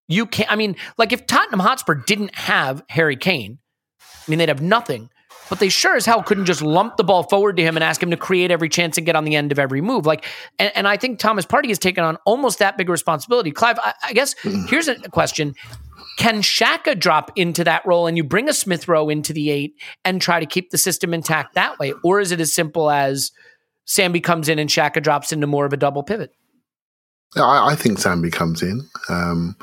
you 0.09 0.27
can't. 0.27 0.51
I 0.51 0.57
mean, 0.57 0.77
like 0.99 1.13
if 1.13 1.27
Tottenham 1.27 1.61
Hotspur 1.61 1.95
didn't 1.95 2.35
have 2.35 2.83
Harry 2.89 3.17
Kane, 3.17 3.59
I 4.01 4.31
mean, 4.31 4.39
they'd 4.39 4.49
have 4.49 4.63
nothing. 4.63 5.11
But 5.49 5.61
they 5.61 5.69
sure 5.69 5.95
as 5.95 6.05
hell 6.05 6.25
couldn't 6.25 6.47
just 6.47 6.61
lump 6.61 6.97
the 6.97 7.05
ball 7.05 7.23
forward 7.23 7.57
to 7.57 7.63
him 7.63 7.77
and 7.77 7.85
ask 7.85 8.03
him 8.03 8.11
to 8.11 8.17
create 8.17 8.51
every 8.51 8.69
chance 8.69 8.97
and 8.97 9.07
get 9.07 9.15
on 9.15 9.25
the 9.25 9.37
end 9.37 9.53
of 9.53 9.61
every 9.61 9.81
move. 9.81 10.05
Like, 10.05 10.25
and, 10.59 10.73
and 10.75 10.89
I 10.89 10.97
think 10.97 11.21
Thomas 11.21 11.47
Partey 11.47 11.69
has 11.69 11.79
taken 11.79 12.03
on 12.03 12.19
almost 12.27 12.59
that 12.59 12.77
big 12.77 12.89
responsibility. 12.89 13.53
Clive, 13.53 13.79
I, 13.79 13.95
I 14.03 14.13
guess 14.13 14.35
here's 14.69 14.89
a 14.89 14.97
question: 15.11 15.55
Can 16.19 16.39
Xhaka 16.39 16.99
drop 16.99 17.31
into 17.37 17.63
that 17.63 17.87
role 17.87 18.09
and 18.09 18.17
you 18.17 18.25
bring 18.25 18.49
a 18.49 18.53
Smith 18.53 18.89
Rowe 18.89 19.09
into 19.09 19.33
the 19.33 19.51
eight 19.51 19.75
and 20.05 20.21
try 20.21 20.41
to 20.41 20.47
keep 20.47 20.71
the 20.71 20.79
system 20.79 21.15
intact 21.15 21.55
that 21.55 21.79
way, 21.79 21.93
or 22.03 22.19
is 22.19 22.33
it 22.33 22.41
as 22.41 22.53
simple 22.53 22.91
as 22.91 23.31
Sambi 23.87 24.23
comes 24.23 24.49
in 24.49 24.59
and 24.59 24.69
Xhaka 24.69 25.01
drops 25.01 25.31
into 25.31 25.47
more 25.47 25.65
of 25.65 25.73
a 25.73 25.77
double 25.77 26.03
pivot? 26.03 26.33
I, 27.37 27.73
I 27.73 27.75
think 27.77 27.99
Sambi 27.99 28.33
comes 28.33 28.63
in, 28.63 28.83
um, 29.09 29.57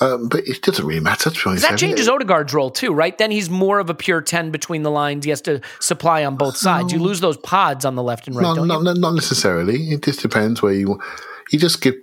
um, 0.00 0.28
but 0.28 0.46
it 0.46 0.62
doesn't 0.62 0.84
really 0.84 1.00
matter. 1.00 1.30
To 1.30 1.54
That 1.56 1.78
changes 1.78 2.08
Odegaard's 2.08 2.54
role 2.54 2.70
too, 2.70 2.92
right? 2.92 3.16
Then 3.16 3.30
he's 3.30 3.50
more 3.50 3.78
of 3.78 3.90
a 3.90 3.94
pure 3.94 4.22
10 4.22 4.50
between 4.50 4.82
the 4.82 4.90
lines. 4.90 5.24
He 5.24 5.30
has 5.30 5.42
to 5.42 5.60
supply 5.78 6.24
on 6.24 6.36
both 6.36 6.56
sides. 6.56 6.92
You 6.92 6.98
lose 6.98 7.20
those 7.20 7.36
pods 7.36 7.84
on 7.84 7.96
the 7.96 8.02
left 8.02 8.26
and 8.26 8.34
right, 8.34 8.42
No, 8.42 8.54
don't 8.54 8.68
no, 8.68 8.80
no, 8.80 8.92
not 8.94 9.14
necessarily. 9.14 9.90
It 9.90 10.02
just 10.02 10.20
depends 10.20 10.62
where 10.62 10.72
you. 10.72 11.00
You 11.50 11.58
just 11.58 11.82
give. 11.82 11.96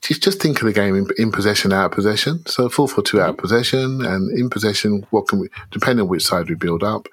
just 0.00 0.22
just 0.22 0.42
think 0.42 0.60
of 0.60 0.66
the 0.66 0.72
game 0.72 0.96
in, 0.96 1.06
in 1.16 1.30
possession, 1.30 1.72
out 1.72 1.86
of 1.86 1.92
possession. 1.92 2.44
So 2.46 2.68
four 2.68 2.88
four 2.88 3.04
two 3.04 3.20
out 3.20 3.30
of 3.30 3.36
possession, 3.38 4.04
and 4.04 4.36
in 4.36 4.50
possession, 4.50 5.06
what 5.10 5.28
can 5.28 5.38
we? 5.38 5.48
Depending 5.70 6.02
on 6.02 6.08
which 6.08 6.26
side 6.26 6.48
we 6.48 6.56
build 6.56 6.82
up, 6.82 7.06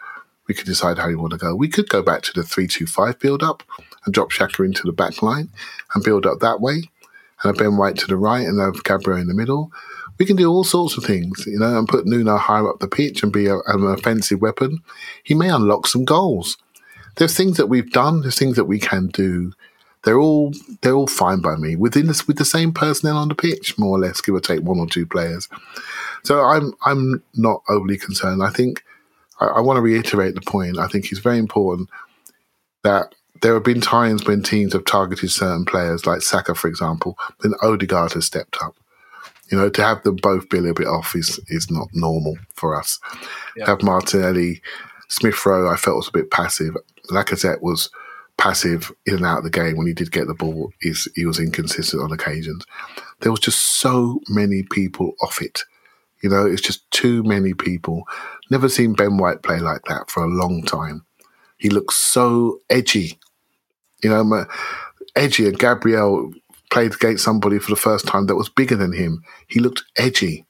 we 0.48 0.56
could 0.56 0.66
decide 0.66 0.98
how 0.98 1.08
we 1.08 1.16
want 1.16 1.32
to 1.32 1.38
go. 1.38 1.56
We 1.56 1.70
could 1.70 1.88
go 1.88 2.02
back 2.02 2.24
to 2.24 2.34
the 2.34 2.44
three 2.44 2.68
two 2.68 2.88
five 2.88 3.20
build 3.20 3.44
up 3.44 3.62
and 4.04 4.14
drop 4.14 4.32
Xhaka 4.32 4.66
into 4.66 4.84
the 4.84 4.92
back 4.92 5.22
line 5.22 5.50
and 5.94 6.04
build 6.04 6.26
up 6.26 6.40
that 6.40 6.60
way, 6.60 6.74
and 6.74 7.44
have 7.44 7.58
Ben 7.58 7.78
White 7.78 7.98
to 7.98 8.08
the 8.08 8.18
right 8.18 8.46
and 8.46 8.60
have 8.60 8.84
Gabriel 8.84 9.22
in 9.22 9.28
the 9.28 9.36
middle. 9.36 9.72
We 10.20 10.26
can 10.26 10.36
do 10.36 10.50
all 10.50 10.64
sorts 10.64 10.98
of 10.98 11.06
things, 11.06 11.46
you 11.48 11.58
know, 11.58 11.80
and 11.80 11.88
put 11.88 12.06
Nuno 12.06 12.38
higher 12.38 12.70
up 12.70 12.80
the 12.80 12.88
pitch 12.88 13.24
and 13.24 13.32
be 13.32 13.48
a, 13.48 13.58
an 13.68 13.84
offensive 13.86 14.42
weapon. 14.42 14.84
He 15.24 15.34
may 15.34 15.50
unlock 15.50 15.88
some 15.88 16.06
goals. 16.06 16.58
There's 17.16 17.36
things 17.36 17.58
that 17.58 17.68
we've 17.68 17.92
done. 17.92 18.22
There's 18.22 18.38
things 18.38 18.56
that 18.58 18.66
we 18.66 18.80
can 18.80 19.08
do 19.08 19.54
they're 20.04 20.20
all 20.20 20.54
they're 20.82 20.94
all 20.94 21.08
fine 21.08 21.42
by 21.42 21.56
me 21.56 21.76
within 21.76 22.08
this 22.08 22.28
with 22.28 22.38
the 22.38 22.46
same 22.46 22.72
personnel 22.72 23.18
on 23.18 23.28
the 23.28 23.36
pitch, 23.36 23.78
more 23.78 23.98
or 23.98 24.00
less, 24.00 24.22
give 24.22 24.36
or 24.36 24.40
take 24.40 24.62
one 24.62 24.80
or 24.80 24.88
two 24.88 25.06
players. 25.06 25.50
So 26.24 26.42
I'm 26.42 26.74
I'm 26.86 27.22
not 27.36 27.62
overly 27.70 27.98
concerned. 27.98 28.42
I 28.42 28.50
think 28.50 28.84
I, 29.40 29.48
I 29.48 29.60
want 29.60 29.78
to 29.78 29.82
reiterate 29.82 30.36
the 30.36 30.42
point. 30.42 30.80
I 30.80 30.88
think 30.88 31.12
it's 31.12 31.20
very 31.20 31.38
important 31.38 31.90
that 32.84 33.14
there 33.42 33.54
have 33.54 33.64
been 33.64 33.82
times 33.82 34.26
when 34.26 34.42
teams 34.42 34.74
have 34.74 34.86
targeted 34.86 35.32
certain 35.32 35.66
players, 35.66 36.06
like 36.06 36.22
Saka, 36.22 36.56
for 36.56 36.68
example, 36.68 37.18
when 37.40 37.54
Odegaard 37.62 38.14
has 38.14 38.26
stepped 38.26 38.58
up. 38.62 38.76
You 39.52 39.58
know, 39.58 39.70
to 39.70 39.84
have 39.84 40.04
them 40.04 40.18
both 40.18 40.50
be 40.50 40.58
a 40.58 40.62
little 40.62 40.76
bit 40.76 40.88
off 40.88 41.16
is 41.16 41.40
is 41.48 41.72
not 41.72 41.88
normal 41.94 42.38
for 42.54 42.78
us. 42.80 43.00
Yeah. 43.56 43.66
Have 43.68 43.82
Martinelli, 43.84 44.62
Smith 45.08 45.46
Rowe, 45.46 45.72
I 45.72 45.76
felt 45.76 45.98
was 45.98 46.08
a 46.08 46.12
bit 46.12 46.32
passive. 46.32 46.76
Lacazette 47.10 47.62
was 47.62 47.90
passive 48.38 48.92
in 49.06 49.16
and 49.16 49.26
out 49.26 49.40
of 49.40 49.44
the 49.44 49.50
game 49.50 49.76
when 49.76 49.88
he 49.88 49.94
did 49.94 50.12
get 50.12 50.28
the 50.28 50.34
ball. 50.34 50.72
Is 50.82 51.08
he 51.16 51.26
was 51.26 51.40
inconsistent 51.40 52.02
on 52.02 52.12
occasions. 52.12 52.66
There 53.22 53.32
was 53.32 53.42
just 53.42 53.80
so 53.80 54.22
many 54.30 54.64
people 54.64 55.14
off 55.22 55.42
it. 55.42 55.64
You 56.22 56.30
know, 56.30 56.46
it's 56.46 56.62
just 56.62 56.90
too 56.92 57.24
many 57.24 57.54
people. 57.54 58.04
Never 58.50 58.70
seen 58.70 58.94
Ben 58.94 59.18
White 59.18 59.42
play 59.42 59.60
like 59.60 59.84
that 59.86 60.10
for 60.10 60.24
a 60.24 60.28
long 60.28 60.64
time. 60.64 61.06
He 61.58 61.70
looks 61.70 61.96
so 61.96 62.60
edgy. 62.70 63.20
You 64.04 64.10
know, 64.10 64.46
edgy. 65.16 65.48
And 65.48 65.60
Gabriel 65.60 66.34
played 66.70 66.94
against 66.94 67.24
somebody 67.24 67.60
for 67.60 67.72
the 67.72 67.76
first 67.76 68.08
time 68.08 68.28
that 68.28 68.36
was 68.36 68.50
bigger 68.50 68.76
than 68.76 68.94
him. 68.94 69.24
He 69.48 69.60
looked 69.60 69.84
edgy. 69.98 70.46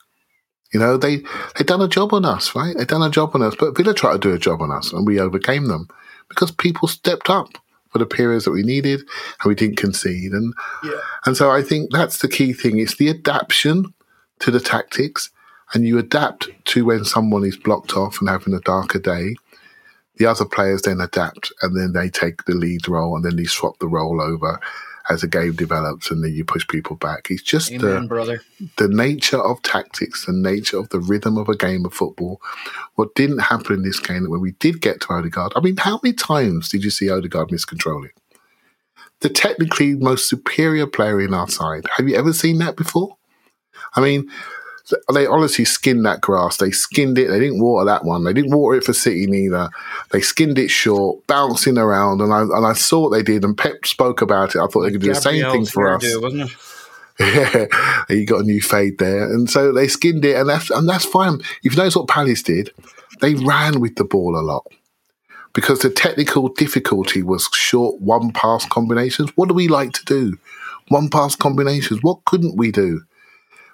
You 0.74 0.80
know, 0.80 0.98
they 0.98 1.24
they 1.58 1.64
done 1.66 1.82
a 1.82 1.88
job 1.88 2.14
on 2.14 2.26
us, 2.26 2.56
right? 2.56 2.78
They 2.78 2.86
done 2.86 3.02
a 3.02 3.10
job 3.10 3.32
on 3.34 3.41
us, 3.41 3.56
but 3.60 3.76
Villa 3.76 3.94
tried 3.94 4.14
to 4.14 4.20
do 4.20 4.34
a 4.34 4.40
job 4.40 4.62
on 4.62 4.72
us, 4.72 4.94
and 4.94 5.08
we 5.08 5.20
overcame 5.20 5.68
them 5.68 5.88
because 6.30 6.52
people 6.52 6.88
stepped 6.88 7.30
up 7.30 7.50
for 7.90 7.98
the 7.98 8.06
periods 8.06 8.46
that 8.46 8.52
we 8.52 8.62
needed 8.62 9.00
and 9.00 9.50
we 9.50 9.56
didn't 9.56 9.78
concede. 9.78 10.32
And 10.32 10.54
yeah. 10.84 11.00
and 11.26 11.36
so 11.36 11.52
I 11.52 11.62
think 11.62 11.91
that's 11.91 12.20
the 12.20 12.28
key 12.28 12.54
thing. 12.54 12.78
It's 12.78 12.96
the 12.96 13.10
adaptation 13.10 13.94
to 14.40 14.52
the 14.52 14.60
tactics 14.60 15.32
and 15.74 15.86
you 15.86 15.98
adapt 15.98 16.50
to 16.66 16.86
when 16.86 17.04
someone 17.04 17.44
is 17.44 17.58
blocked 17.58 17.96
off 17.96 18.20
and 18.20 18.30
having 18.30 18.54
a 18.54 18.60
darker 18.60 19.00
day. 19.00 19.36
The 20.18 20.26
other 20.26 20.46
players 20.46 20.84
then 20.84 21.00
adapt 21.00 21.52
and 21.62 21.76
then 21.76 21.94
they 21.94 22.10
take 22.10 22.46
the 22.46 22.54
lead 22.54 22.88
role 22.88 23.16
and 23.16 23.24
then 23.24 23.38
they 23.38 23.46
swap 23.46 23.80
the 23.80 23.88
role 23.88 24.22
over 24.22 24.60
as 25.10 25.23
a 25.23 25.27
game 25.27 25.53
develops 25.53 26.11
and 26.11 26.23
then 26.23 26.34
you 26.34 26.45
push 26.45 26.68
people 26.68 26.95
back. 26.95 27.27
It's 27.30 27.41
just 27.41 27.72
Amen, 27.72 28.03
the, 28.03 28.07
brother. 28.07 28.41
the 28.77 28.88
nature 28.88 29.41
of 29.41 29.61
tactics, 29.64 30.26
the 30.26 30.34
nature 30.34 30.77
of 30.77 30.90
the 30.90 30.99
rhythm 30.99 31.38
of 31.38 31.49
a 31.49 31.57
game 31.57 31.86
of 31.86 31.94
football. 31.94 32.41
What 32.95 33.15
didn't 33.15 33.40
happen 33.40 33.76
in 33.76 33.84
this 33.84 33.99
game 33.99 34.30
when 34.30 34.41
we 34.41 34.52
did 34.53 34.81
get 34.81 35.02
to 35.02 35.14
Odegaard, 35.14 35.53
I 35.56 35.61
mean, 35.61 35.77
how 35.77 35.99
many 36.03 36.14
times 36.14 36.69
did 36.69 36.84
you 36.84 36.91
see 36.91 37.10
Odegaard 37.10 37.49
miscontrolling? 37.49 38.11
The 39.22 39.30
technically 39.30 39.95
most 39.95 40.30
superior 40.30 40.88
player 40.88 41.19
in 41.19 41.34
our 41.34 41.49
side. 41.49 41.86
Have 41.98 42.07
you 42.07 42.15
ever 42.15 42.31
seen 42.31 42.60
that 42.60 42.77
before? 42.77 43.18
I 43.95 44.02
mean, 44.02 44.30
they 45.14 45.26
honestly 45.26 45.66
skinned 45.66 46.06
that 46.06 46.22
grass. 46.22 46.57
They 46.57 46.72
skinned 46.72 47.18
it. 47.18 47.30
They 47.30 47.40
didn't 47.40 47.61
water 47.61 47.86
that 47.86 48.06
one. 48.06 48.24
They 48.24 48.34
didn't 48.34 48.56
water 48.56 48.78
it 48.78 48.84
for 48.84 48.94
City 48.94 49.28
neither. 49.28 49.70
They 50.11 50.22
skinned 50.22 50.57
it 50.60 50.70
short, 50.70 51.26
bouncing 51.28 51.78
around, 51.78 52.22
and 52.22 52.34
I 52.34 52.41
and 52.41 52.66
I 52.66 52.74
saw 52.74 53.02
what 53.02 53.10
they 53.10 53.24
did. 53.24 53.44
And 53.44 53.57
Pep 53.57 53.86
spoke 53.86 54.22
about 54.22 54.56
it. 54.56 54.60
I 54.60 54.68
thought 54.68 54.82
they 54.82 54.91
could 54.91 55.02
do 55.02 55.14
the 55.14 55.16
same 55.16 55.52
thing 55.52 55.66
for 55.66 55.95
us. 55.95 56.03
Do, 56.03 56.22
wasn't 56.22 56.44
it? 56.44 56.57
Yeah, 57.22 57.66
you 58.07 58.26
got 58.26 58.40
a 58.40 58.45
new 58.45 58.61
fade 58.61 58.98
there, 58.98 59.26
and 59.26 59.49
so 59.49 59.74
they 59.74 59.90
skinned 59.90 60.24
it, 60.24 60.38
and 60.38 60.48
that's 60.48 60.70
and 60.70 60.88
that's 60.88 61.03
fine. 61.03 61.41
If 61.64 61.74
you 61.74 61.78
notice 61.78 61.98
what 61.98 62.07
Palace 62.07 62.41
did, 62.41 62.72
they 63.20 63.36
ran 63.36 63.82
with 63.82 63.95
the 63.95 64.06
ball 64.06 64.40
a 64.40 64.41
lot 64.41 64.66
because 65.53 65.80
the 65.80 65.90
technical 65.90 66.48
difficulty 66.48 67.22
was 67.22 67.49
short 67.53 67.99
one 67.99 68.32
pass 68.32 68.66
combinations. 68.66 69.32
What 69.36 69.49
do 69.49 69.53
we 69.53 69.68
like 69.68 69.91
to 69.94 70.06
do? 70.06 70.38
One 70.88 71.10
pass 71.10 71.36
combinations. 71.36 72.02
What 72.03 72.24
couldn't 72.26 72.56
we 72.57 72.72
do? 72.72 73.02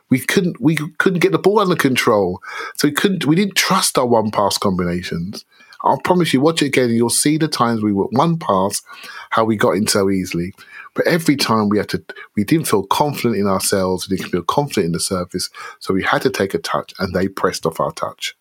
We 0.10 0.20
couldn't 0.20 0.60
we 0.62 0.76
couldn't 0.98 1.20
get 1.20 1.32
the 1.32 1.40
ball 1.40 1.60
under 1.60 1.76
control. 1.76 2.42
So 2.76 2.88
we 2.88 2.94
couldn't 2.94 3.26
we 3.26 3.36
didn't 3.36 3.56
trust 3.56 3.98
our 3.98 4.06
one 4.06 4.32
pass 4.32 4.58
combinations. 4.58 5.46
I'll 5.86 6.00
promise 6.00 6.34
you, 6.34 6.42
watch 6.42 6.64
it 6.64 6.68
again, 6.68 6.86
and 6.86 6.96
you'll 6.96 7.10
see 7.10 7.38
the 7.38 7.48
times 7.48 7.84
we 7.84 7.94
were 7.94 8.06
one 8.06 8.40
pass, 8.40 8.82
how 9.30 9.46
we 9.46 9.56
got 9.56 9.76
in 9.76 9.86
so 9.86 10.10
easily. 10.10 10.54
But 10.96 11.06
every 11.06 11.36
time 11.36 11.70
we 11.70 11.78
had 11.78 11.90
to, 11.90 12.04
we 12.36 12.44
didn't 12.44 12.68
feel 12.68 12.84
confident 12.84 13.36
in 13.36 13.46
ourselves. 13.46 14.10
We 14.10 14.18
didn't 14.18 14.32
feel 14.32 14.44
confident 14.44 14.88
in 14.88 14.92
the 14.94 15.00
surface. 15.00 15.50
So 15.80 15.94
we 15.94 16.02
had 16.02 16.24
to 16.24 16.32
take 16.32 16.56
a 16.56 16.58
touch, 16.58 16.94
and 16.98 17.14
they 17.14 17.28
pressed 17.28 17.66
off 17.68 17.80
our 17.80 17.92
touch. 17.92 18.36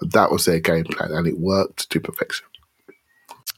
That 0.00 0.30
was 0.30 0.44
their 0.44 0.60
game 0.60 0.84
plan, 0.84 1.10
and 1.10 1.26
it 1.26 1.38
worked 1.38 1.90
to 1.90 2.00
perfection. 2.00 2.46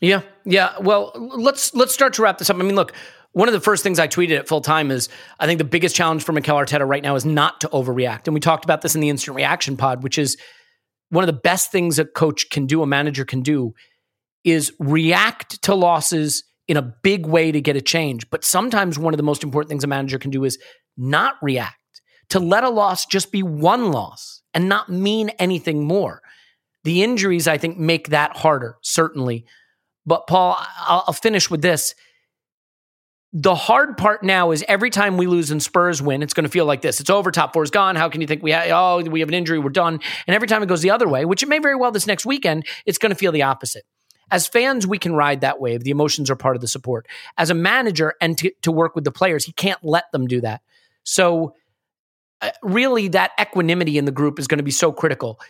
Yeah, 0.00 0.22
yeah. 0.44 0.78
Well, 0.80 1.12
let's 1.16 1.74
let's 1.74 1.92
start 1.92 2.12
to 2.14 2.22
wrap 2.22 2.38
this 2.38 2.48
up. 2.48 2.56
I 2.56 2.62
mean, 2.62 2.76
look, 2.76 2.94
one 3.32 3.48
of 3.48 3.52
the 3.52 3.60
first 3.60 3.82
things 3.82 3.98
I 3.98 4.08
tweeted 4.08 4.38
at 4.38 4.48
full 4.48 4.60
time 4.60 4.90
is 4.90 5.08
I 5.38 5.46
think 5.46 5.58
the 5.58 5.64
biggest 5.64 5.94
challenge 5.94 6.24
for 6.24 6.32
Mikel 6.32 6.56
Arteta 6.56 6.86
right 6.86 7.02
now 7.02 7.14
is 7.14 7.24
not 7.24 7.60
to 7.60 7.68
overreact. 7.68 8.26
And 8.26 8.34
we 8.34 8.40
talked 8.40 8.64
about 8.64 8.82
this 8.82 8.94
in 8.94 9.00
the 9.00 9.10
instant 9.10 9.36
reaction 9.36 9.76
pod, 9.76 10.02
which 10.02 10.18
is 10.18 10.36
one 11.10 11.22
of 11.22 11.26
the 11.26 11.40
best 11.40 11.70
things 11.70 11.98
a 11.98 12.04
coach 12.04 12.50
can 12.50 12.66
do, 12.66 12.82
a 12.82 12.86
manager 12.86 13.24
can 13.24 13.42
do, 13.42 13.74
is 14.44 14.72
react 14.78 15.62
to 15.62 15.74
losses 15.74 16.44
in 16.66 16.76
a 16.76 16.82
big 16.82 17.26
way 17.26 17.50
to 17.50 17.60
get 17.60 17.76
a 17.76 17.80
change. 17.80 18.28
But 18.30 18.44
sometimes 18.44 18.98
one 18.98 19.14
of 19.14 19.18
the 19.18 19.22
most 19.22 19.42
important 19.42 19.70
things 19.70 19.84
a 19.84 19.88
manager 19.88 20.18
can 20.18 20.30
do 20.30 20.44
is 20.44 20.58
not 20.96 21.36
react, 21.40 22.02
to 22.30 22.40
let 22.40 22.64
a 22.64 22.68
loss 22.68 23.06
just 23.06 23.32
be 23.32 23.42
one 23.42 23.90
loss 23.90 24.42
and 24.52 24.68
not 24.68 24.90
mean 24.90 25.30
anything 25.38 25.84
more. 25.84 26.20
The 26.84 27.02
injuries, 27.02 27.48
I 27.48 27.58
think, 27.58 27.78
make 27.78 28.08
that 28.08 28.36
harder, 28.36 28.76
certainly. 28.82 29.46
But 30.04 30.26
Paul, 30.26 30.58
I'll, 30.80 31.12
finish 31.12 31.50
with 31.50 31.62
this 31.62 31.94
the 33.32 33.54
hard 33.54 33.98
part 33.98 34.22
now 34.22 34.52
is 34.52 34.64
every 34.68 34.88
time 34.88 35.18
we 35.18 35.26
lose 35.26 35.50
and 35.50 35.62
Spurs 35.62 36.00
win, 36.00 36.22
it's 36.22 36.32
going 36.32 36.44
to 36.44 36.50
feel 36.50 36.64
like 36.64 36.80
this. 36.80 36.98
It's 36.98 37.10
over. 37.10 37.30
Top 37.30 37.52
four 37.52 37.62
is 37.62 37.70
gone. 37.70 37.94
How 37.94 38.08
can 38.08 38.20
you 38.22 38.26
think 38.26 38.42
we 38.42 38.52
have, 38.52 38.70
oh, 38.70 39.02
we 39.02 39.20
have 39.20 39.28
an 39.28 39.34
injury, 39.34 39.58
we're 39.58 39.68
done. 39.68 40.00
And 40.26 40.34
every 40.34 40.48
time 40.48 40.62
it 40.62 40.66
goes 40.66 40.80
the 40.80 40.90
other 40.90 41.06
way, 41.06 41.24
which 41.26 41.42
it 41.42 41.48
may 41.48 41.58
very 41.58 41.76
well 41.76 41.90
this 41.90 42.06
next 42.06 42.24
weekend, 42.24 42.66
it's 42.86 42.96
going 42.96 43.10
to 43.10 43.16
feel 43.16 43.32
the 43.32 43.42
opposite. 43.42 43.84
As 44.30 44.46
fans, 44.46 44.86
we 44.86 44.98
can 44.98 45.14
ride 45.14 45.42
that 45.42 45.60
wave. 45.60 45.84
The 45.84 45.90
emotions 45.90 46.30
are 46.30 46.36
part 46.36 46.56
of 46.56 46.62
the 46.62 46.68
support. 46.68 47.06
As 47.36 47.50
a 47.50 47.54
manager 47.54 48.14
and 48.20 48.36
to, 48.38 48.50
to 48.62 48.72
work 48.72 48.94
with 48.94 49.04
the 49.04 49.12
players, 49.12 49.44
he 49.44 49.52
can't 49.52 49.82
let 49.82 50.04
them 50.12 50.26
do 50.26 50.40
that. 50.42 50.62
So, 51.04 51.54
uh, 52.40 52.50
really, 52.62 53.08
that 53.08 53.32
equanimity 53.40 53.98
in 53.98 54.04
the 54.04 54.12
group 54.12 54.38
is 54.38 54.46
going 54.46 54.58
to 54.58 54.64
be 54.64 54.70
so 54.70 54.92
critical. 54.92 55.40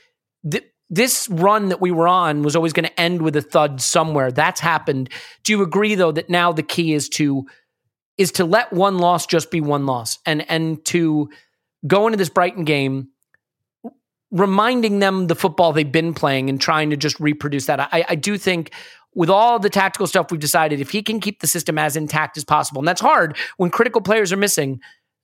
Th- 0.48 0.64
this 0.90 1.28
run 1.28 1.68
that 1.68 1.80
we 1.80 1.90
were 1.90 2.08
on 2.08 2.42
was 2.42 2.56
always 2.56 2.72
going 2.72 2.86
to 2.86 3.00
end 3.00 3.20
with 3.20 3.36
a 3.36 3.42
thud 3.42 3.80
somewhere. 3.80 4.32
That's 4.32 4.60
happened. 4.60 5.10
Do 5.44 5.52
you 5.52 5.62
agree, 5.62 5.94
though, 5.96 6.12
that 6.12 6.30
now 6.30 6.52
the 6.52 6.62
key 6.62 6.94
is 6.94 7.08
to 7.10 7.46
is 8.18 8.32
to 8.32 8.44
let 8.44 8.72
one 8.72 8.98
loss 8.98 9.26
just 9.26 9.50
be 9.50 9.60
one 9.60 9.86
loss 9.86 10.18
and 10.26 10.48
and 10.50 10.84
to 10.86 11.30
go 11.86 12.06
into 12.06 12.18
this 12.18 12.28
Brighton 12.28 12.64
game 12.64 13.08
reminding 14.30 14.98
them 14.98 15.26
the 15.26 15.34
football 15.34 15.72
they've 15.72 15.90
been 15.90 16.12
playing 16.12 16.50
and 16.50 16.60
trying 16.60 16.90
to 16.90 16.96
just 16.96 17.18
reproduce 17.18 17.66
that. 17.66 17.80
I, 17.80 18.04
I 18.10 18.14
do 18.14 18.36
think 18.36 18.72
with 19.14 19.30
all 19.30 19.58
the 19.58 19.70
tactical 19.70 20.06
stuff 20.06 20.30
we've 20.30 20.40
decided, 20.40 20.80
if 20.80 20.90
he 20.90 21.02
can 21.02 21.18
keep 21.18 21.40
the 21.40 21.46
system 21.46 21.78
as 21.78 21.96
intact 21.96 22.36
as 22.36 22.44
possible, 22.44 22.80
and 22.80 22.88
that's 22.88 23.00
hard 23.00 23.36
when 23.56 23.70
critical 23.70 24.00
players 24.00 24.32
are 24.32 24.36
missing, 24.36 24.80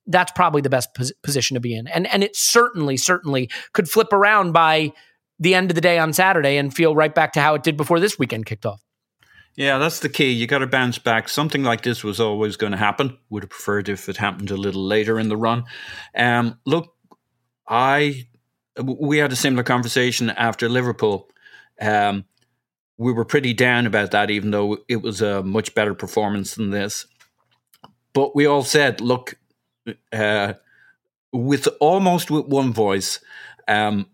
that's 0.07 0.31
probably 0.31 0.61
the 0.61 0.69
best 0.69 0.93
pos- 0.95 1.11
position 1.23 1.55
to 1.55 1.61
be 1.61 1.75
in. 1.75 1.87
And 1.87 2.07
and 2.07 2.23
it 2.23 2.35
certainly, 2.35 2.97
certainly 2.97 3.49
could 3.73 3.89
flip 3.89 4.11
around 4.11 4.53
by 4.53 4.91
the 5.39 5.53
end 5.53 5.69
of 5.69 5.75
the 5.75 5.81
day 5.81 5.97
on 5.99 6.13
Saturday 6.13 6.57
and 6.57 6.73
feel 6.73 6.95
right 6.95 7.13
back 7.13 7.33
to 7.33 7.41
how 7.41 7.55
it 7.55 7.63
did 7.63 7.77
before 7.77 7.99
this 7.99 8.17
weekend 8.17 8.45
kicked 8.45 8.65
off. 8.65 8.84
Yeah, 9.55 9.77
that's 9.77 9.99
the 9.99 10.09
key. 10.09 10.31
You 10.31 10.47
got 10.47 10.59
to 10.59 10.67
bounce 10.67 10.97
back. 10.97 11.29
Something 11.29 11.63
like 11.63 11.81
this 11.81 12.03
was 12.03 12.19
always 12.19 12.57
going 12.57 12.71
to 12.71 12.77
happen. 12.77 13.17
Would 13.29 13.43
have 13.43 13.49
preferred 13.49 13.87
if 13.87 14.09
it 14.09 14.17
happened 14.17 14.51
a 14.51 14.57
little 14.57 14.85
later 14.85 15.17
in 15.17 15.29
the 15.29 15.37
run. 15.37 15.63
Um, 16.15 16.59
look, 16.65 16.93
I 17.67 18.27
we 18.83 19.17
had 19.17 19.31
a 19.31 19.35
similar 19.37 19.63
conversation 19.63 20.29
after 20.29 20.67
Liverpool. 20.67 21.29
Um, 21.79 22.25
we 22.97 23.13
were 23.13 23.25
pretty 23.25 23.53
down 23.53 23.85
about 23.85 24.11
that, 24.11 24.29
even 24.29 24.51
though 24.51 24.77
it 24.87 25.01
was 25.01 25.21
a 25.21 25.43
much 25.43 25.73
better 25.73 25.93
performance 25.93 26.55
than 26.55 26.71
this. 26.71 27.05
But 28.13 28.35
we 28.35 28.45
all 28.45 28.63
said, 28.63 29.01
look, 29.01 29.35
uh, 30.13 30.53
with 31.31 31.67
almost 31.79 32.31
with 32.31 32.45
one 32.45 32.73
voice, 32.73 33.19
um, 33.67 34.07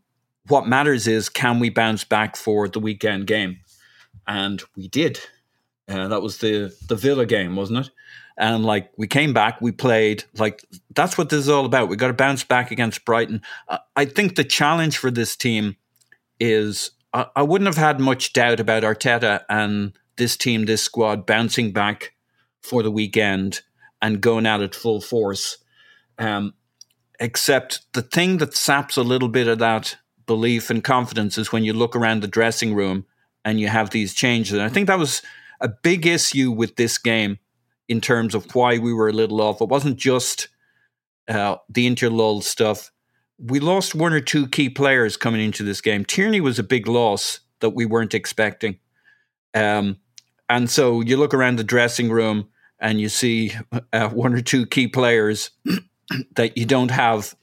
what 0.48 0.68
matters 0.68 1.08
is 1.08 1.30
can 1.30 1.60
we 1.60 1.70
bounce 1.70 2.04
back 2.04 2.36
for 2.36 2.68
the 2.68 2.80
weekend 2.80 3.28
game? 3.28 3.60
And 4.32 4.64
we 4.78 4.88
did. 4.88 5.20
Uh, 5.88 6.08
that 6.08 6.22
was 6.22 6.38
the 6.38 6.74
the 6.88 6.96
Villa 6.96 7.26
game, 7.26 7.56
wasn't 7.56 7.86
it? 7.86 7.92
And 8.38 8.64
like 8.64 8.92
we 8.98 9.08
came 9.08 9.34
back, 9.34 9.60
we 9.60 9.72
played. 9.72 10.24
Like 10.38 10.64
that's 10.96 11.18
what 11.18 11.30
this 11.30 11.40
is 11.40 11.50
all 11.50 11.66
about. 11.66 11.90
We 11.90 11.98
got 11.98 12.08
to 12.08 12.14
bounce 12.14 12.44
back 12.44 12.72
against 12.72 13.04
Brighton. 13.04 13.42
Uh, 13.68 13.80
I 13.96 14.06
think 14.06 14.36
the 14.36 14.46
challenge 14.46 14.98
for 14.98 15.12
this 15.12 15.36
team 15.36 15.76
is 16.40 16.92
I, 17.14 17.26
I 17.36 17.44
wouldn't 17.44 17.68
have 17.68 17.78
had 17.78 18.00
much 18.00 18.32
doubt 18.32 18.62
about 18.62 18.84
Arteta 18.84 19.44
and 19.50 19.94
this 20.16 20.38
team, 20.38 20.66
this 20.66 20.82
squad 20.82 21.26
bouncing 21.26 21.72
back 21.72 22.14
for 22.62 22.84
the 22.84 22.92
weekend 22.92 23.62
and 24.02 24.22
going 24.22 24.46
at 24.46 24.62
it 24.62 24.76
full 24.76 25.02
force. 25.02 25.58
Um, 26.18 26.54
except 27.20 27.82
the 27.94 28.02
thing 28.02 28.38
that 28.38 28.56
saps 28.56 28.96
a 28.96 29.04
little 29.04 29.30
bit 29.30 29.48
of 29.48 29.60
that 29.60 29.98
belief 30.26 30.70
and 30.70 30.84
confidence 30.84 31.38
is 31.38 31.52
when 31.52 31.66
you 31.66 31.74
look 31.74 31.96
around 31.96 32.22
the 32.22 32.28
dressing 32.28 32.74
room 32.74 33.06
and 33.46 33.60
you 33.60 33.68
have 33.68 33.90
these 33.90 34.14
changes. 34.14 34.54
And 34.54 34.62
I 34.62 34.70
think 34.70 34.88
that 34.88 35.00
was 35.00 35.22
a 35.60 35.68
big 35.68 36.06
issue 36.06 36.52
with 36.52 36.76
this 36.76 36.98
game 36.98 37.40
in 37.88 38.02
terms 38.02 38.36
of 38.36 38.54
why 38.56 38.78
we 38.78 38.94
were 38.94 39.10
a 39.10 39.14
little 39.14 39.42
off. 39.42 39.62
It 39.62 39.70
wasn't 39.70 39.98
just 39.98 40.48
uh, 41.28 41.58
the 41.70 41.90
interlull 41.90 42.44
stuff. 42.44 42.92
We 43.38 43.60
lost 43.60 43.96
one 43.96 44.14
or 44.14 44.22
two 44.22 44.48
key 44.48 44.70
players 44.70 45.18
coming 45.18 45.42
into 45.42 45.64
this 45.64 45.82
game. 45.82 46.06
Tierney 46.06 46.42
was 46.42 46.60
a 46.60 46.64
big 46.64 46.88
loss 46.88 47.40
that 47.60 47.72
we 47.72 47.86
weren't 47.86 48.14
expecting. 48.14 48.80
Um, 49.54 49.98
and 50.50 50.70
so 50.70 51.02
you 51.02 51.18
look 51.18 51.34
around 51.34 51.58
the 51.58 51.64
dressing 51.64 52.10
room 52.10 52.50
and 52.80 53.00
you 53.00 53.10
see 53.10 53.54
uh, 53.94 54.10
one 54.10 54.34
or 54.34 54.42
two 54.42 54.66
key 54.66 54.88
players 54.88 55.52
that 56.36 56.58
you 56.58 56.66
don't 56.66 56.92
have 56.92 57.36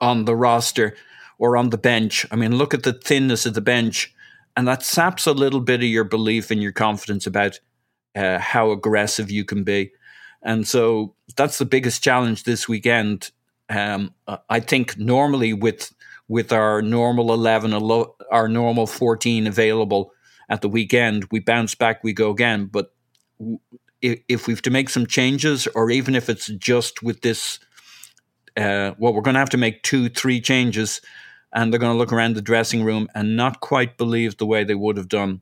on 0.00 0.24
the 0.24 0.36
roster 0.36 0.96
or 1.38 1.56
on 1.56 1.70
the 1.70 1.78
bench. 1.78 2.26
I 2.30 2.36
mean, 2.36 2.56
look 2.56 2.74
at 2.74 2.82
the 2.82 2.92
thinness 2.92 3.46
of 3.46 3.54
the 3.54 3.60
bench, 3.60 4.12
and 4.58 4.66
that 4.66 4.82
saps 4.82 5.26
a 5.26 5.32
little 5.32 5.60
bit 5.60 5.80
of 5.80 5.88
your 5.88 6.02
belief 6.02 6.50
and 6.50 6.60
your 6.60 6.72
confidence 6.72 7.28
about 7.28 7.60
uh, 8.16 8.38
how 8.40 8.72
aggressive 8.72 9.30
you 9.30 9.44
can 9.44 9.62
be. 9.62 9.92
And 10.42 10.66
so 10.66 11.14
that's 11.36 11.58
the 11.58 11.64
biggest 11.64 12.02
challenge 12.02 12.42
this 12.42 12.68
weekend. 12.68 13.30
Um, 13.68 14.12
I 14.48 14.58
think 14.58 14.98
normally 14.98 15.52
with 15.52 15.94
with 16.26 16.52
our 16.52 16.82
normal 16.82 17.32
eleven, 17.32 17.72
our 18.32 18.48
normal 18.48 18.88
fourteen 18.88 19.46
available 19.46 20.10
at 20.48 20.60
the 20.60 20.68
weekend, 20.68 21.26
we 21.30 21.38
bounce 21.38 21.76
back, 21.76 22.02
we 22.02 22.12
go 22.12 22.30
again. 22.30 22.66
But 22.66 22.92
if, 24.02 24.18
if 24.28 24.46
we 24.48 24.54
have 24.54 24.62
to 24.62 24.70
make 24.70 24.90
some 24.90 25.06
changes, 25.06 25.68
or 25.68 25.88
even 25.90 26.16
if 26.16 26.28
it's 26.28 26.48
just 26.48 27.00
with 27.00 27.20
this, 27.20 27.60
uh, 28.56 28.94
well, 28.98 29.14
we're 29.14 29.22
going 29.22 29.34
to 29.34 29.40
have 29.40 29.50
to 29.50 29.56
make 29.56 29.84
two, 29.84 30.08
three 30.08 30.40
changes, 30.40 31.00
and 31.52 31.72
they're 31.72 31.80
going 31.80 31.92
to 31.92 31.98
look 31.98 32.12
around 32.12 32.34
the 32.34 32.42
dressing 32.42 32.82
room 32.82 33.08
and 33.14 33.36
not 33.36 33.60
quite 33.60 33.96
believe 33.96 34.36
the 34.36 34.46
way 34.46 34.64
they 34.64 34.74
would 34.74 34.96
have 34.96 35.08
done 35.08 35.40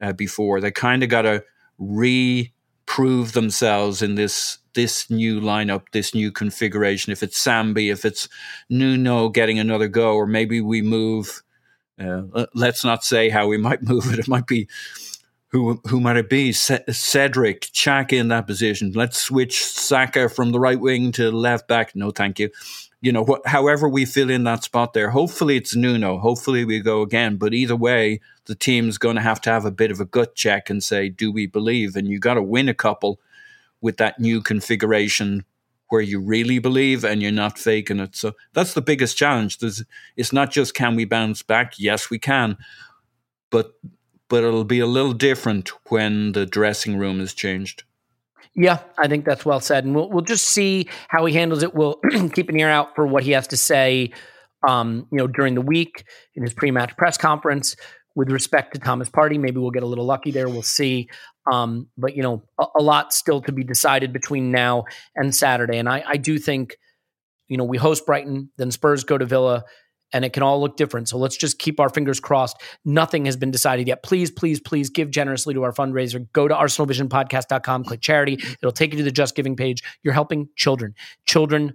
uh, 0.00 0.12
before. 0.12 0.60
They 0.60 0.70
kind 0.70 1.02
of 1.02 1.08
got 1.08 1.22
to 1.22 1.44
re-prove 1.78 3.32
themselves 3.32 4.02
in 4.02 4.14
this 4.14 4.58
this 4.74 5.08
new 5.08 5.40
lineup, 5.40 5.84
this 5.92 6.14
new 6.14 6.30
configuration. 6.30 7.10
If 7.10 7.22
it's 7.22 7.42
Sambi, 7.42 7.90
if 7.90 8.04
it's 8.04 8.28
Nuno 8.68 9.30
getting 9.30 9.58
another 9.58 9.88
go, 9.88 10.14
or 10.14 10.26
maybe 10.26 10.60
we 10.60 10.82
move. 10.82 11.42
Uh, 11.98 12.44
let's 12.54 12.84
not 12.84 13.02
say 13.02 13.30
how 13.30 13.46
we 13.48 13.56
might 13.56 13.82
move 13.88 14.12
it. 14.12 14.18
It 14.18 14.28
might 14.28 14.46
be 14.46 14.68
who 15.48 15.80
who 15.86 16.00
might 16.00 16.16
it 16.16 16.28
be? 16.28 16.52
Cedric 16.52 17.62
Xhaka 17.62 18.12
in 18.12 18.28
that 18.28 18.46
position. 18.46 18.92
Let's 18.94 19.18
switch 19.18 19.64
Saka 19.64 20.28
from 20.28 20.52
the 20.52 20.60
right 20.60 20.78
wing 20.78 21.12
to 21.12 21.30
left 21.30 21.68
back. 21.68 21.96
No, 21.96 22.10
thank 22.10 22.38
you. 22.38 22.50
You 23.00 23.12
know, 23.12 23.24
wh- 23.24 23.48
however 23.48 23.88
we 23.88 24.04
fill 24.04 24.30
in 24.30 24.44
that 24.44 24.64
spot 24.64 24.92
there. 24.92 25.10
Hopefully 25.10 25.56
it's 25.56 25.76
Nuno. 25.76 26.18
Hopefully 26.18 26.64
we 26.64 26.80
go 26.80 27.02
again. 27.02 27.36
But 27.36 27.54
either 27.54 27.76
way, 27.76 28.20
the 28.46 28.54
team's 28.54 28.98
going 28.98 29.16
to 29.16 29.22
have 29.22 29.40
to 29.42 29.50
have 29.50 29.64
a 29.64 29.70
bit 29.70 29.90
of 29.90 30.00
a 30.00 30.06
gut 30.06 30.34
check 30.34 30.70
and 30.70 30.82
say, 30.82 31.08
do 31.08 31.30
we 31.30 31.46
believe? 31.46 31.94
And 31.94 32.08
you 32.08 32.18
got 32.18 32.34
to 32.34 32.42
win 32.42 32.68
a 32.68 32.74
couple 32.74 33.20
with 33.80 33.98
that 33.98 34.18
new 34.18 34.40
configuration 34.40 35.44
where 35.88 36.00
you 36.00 36.20
really 36.20 36.58
believe 36.58 37.04
and 37.04 37.22
you're 37.22 37.30
not 37.30 37.58
faking 37.58 38.00
it. 38.00 38.16
So 38.16 38.32
that's 38.54 38.74
the 38.74 38.82
biggest 38.82 39.16
challenge. 39.16 39.58
There's, 39.58 39.84
it's 40.16 40.32
not 40.32 40.50
just 40.50 40.74
can 40.74 40.96
we 40.96 41.04
bounce 41.04 41.42
back? 41.42 41.74
Yes, 41.78 42.10
we 42.10 42.18
can. 42.18 42.56
But 43.50 43.74
but 44.28 44.42
it'll 44.42 44.64
be 44.64 44.80
a 44.80 44.86
little 44.86 45.12
different 45.12 45.68
when 45.90 46.32
the 46.32 46.46
dressing 46.46 46.98
room 46.98 47.20
is 47.20 47.32
changed. 47.32 47.84
Yeah, 48.56 48.78
I 48.98 49.06
think 49.06 49.26
that's 49.26 49.44
well 49.44 49.60
said, 49.60 49.84
and 49.84 49.94
we'll 49.94 50.08
we'll 50.08 50.24
just 50.24 50.46
see 50.46 50.88
how 51.08 51.26
he 51.26 51.34
handles 51.34 51.62
it. 51.62 51.74
We'll 51.74 52.00
keep 52.32 52.48
an 52.48 52.58
ear 52.58 52.70
out 52.70 52.94
for 52.94 53.06
what 53.06 53.22
he 53.22 53.32
has 53.32 53.46
to 53.48 53.56
say, 53.56 54.12
um, 54.66 55.06
you 55.12 55.18
know, 55.18 55.26
during 55.26 55.54
the 55.54 55.60
week 55.60 56.04
in 56.34 56.42
his 56.42 56.54
pre-match 56.54 56.96
press 56.96 57.18
conference 57.18 57.76
with 58.14 58.30
respect 58.30 58.72
to 58.72 58.80
Thomas 58.80 59.10
Partey. 59.10 59.38
Maybe 59.38 59.58
we'll 59.58 59.70
get 59.70 59.82
a 59.82 59.86
little 59.86 60.06
lucky 60.06 60.30
there. 60.30 60.48
We'll 60.48 60.62
see. 60.62 61.10
Um, 61.52 61.88
but 61.98 62.16
you 62.16 62.22
know, 62.22 62.44
a, 62.58 62.64
a, 62.78 62.82
lot 62.82 63.12
still 63.12 63.42
to 63.42 63.52
be 63.52 63.62
decided 63.62 64.12
between 64.12 64.50
now 64.50 64.84
and 65.14 65.34
Saturday, 65.34 65.76
and 65.76 65.88
I, 65.88 66.02
I 66.06 66.16
do 66.16 66.38
think, 66.38 66.76
you 67.48 67.58
know, 67.58 67.64
we 67.64 67.76
host 67.76 68.06
Brighton, 68.06 68.50
then 68.56 68.70
Spurs 68.70 69.04
go 69.04 69.18
to 69.18 69.26
Villa, 69.26 69.64
and 70.16 70.24
it 70.24 70.32
can 70.32 70.42
all 70.42 70.58
look 70.58 70.78
different. 70.78 71.10
So 71.10 71.18
let's 71.18 71.36
just 71.36 71.58
keep 71.58 71.78
our 71.78 71.90
fingers 71.90 72.20
crossed. 72.20 72.56
Nothing 72.86 73.26
has 73.26 73.36
been 73.36 73.50
decided 73.50 73.86
yet. 73.86 74.02
Please, 74.02 74.30
please, 74.30 74.58
please 74.58 74.88
give 74.88 75.10
generously 75.10 75.52
to 75.52 75.62
our 75.62 75.72
fundraiser. 75.72 76.26
Go 76.32 76.48
to 76.48 76.54
arsenalvisionpodcast.com, 76.54 77.84
click 77.84 78.00
charity. 78.00 78.34
It'll 78.34 78.72
take 78.72 78.92
you 78.92 78.98
to 78.98 79.04
the 79.04 79.12
Just 79.12 79.36
Giving 79.36 79.56
page. 79.56 79.82
You're 80.02 80.14
helping 80.14 80.48
children, 80.56 80.94
children 81.26 81.74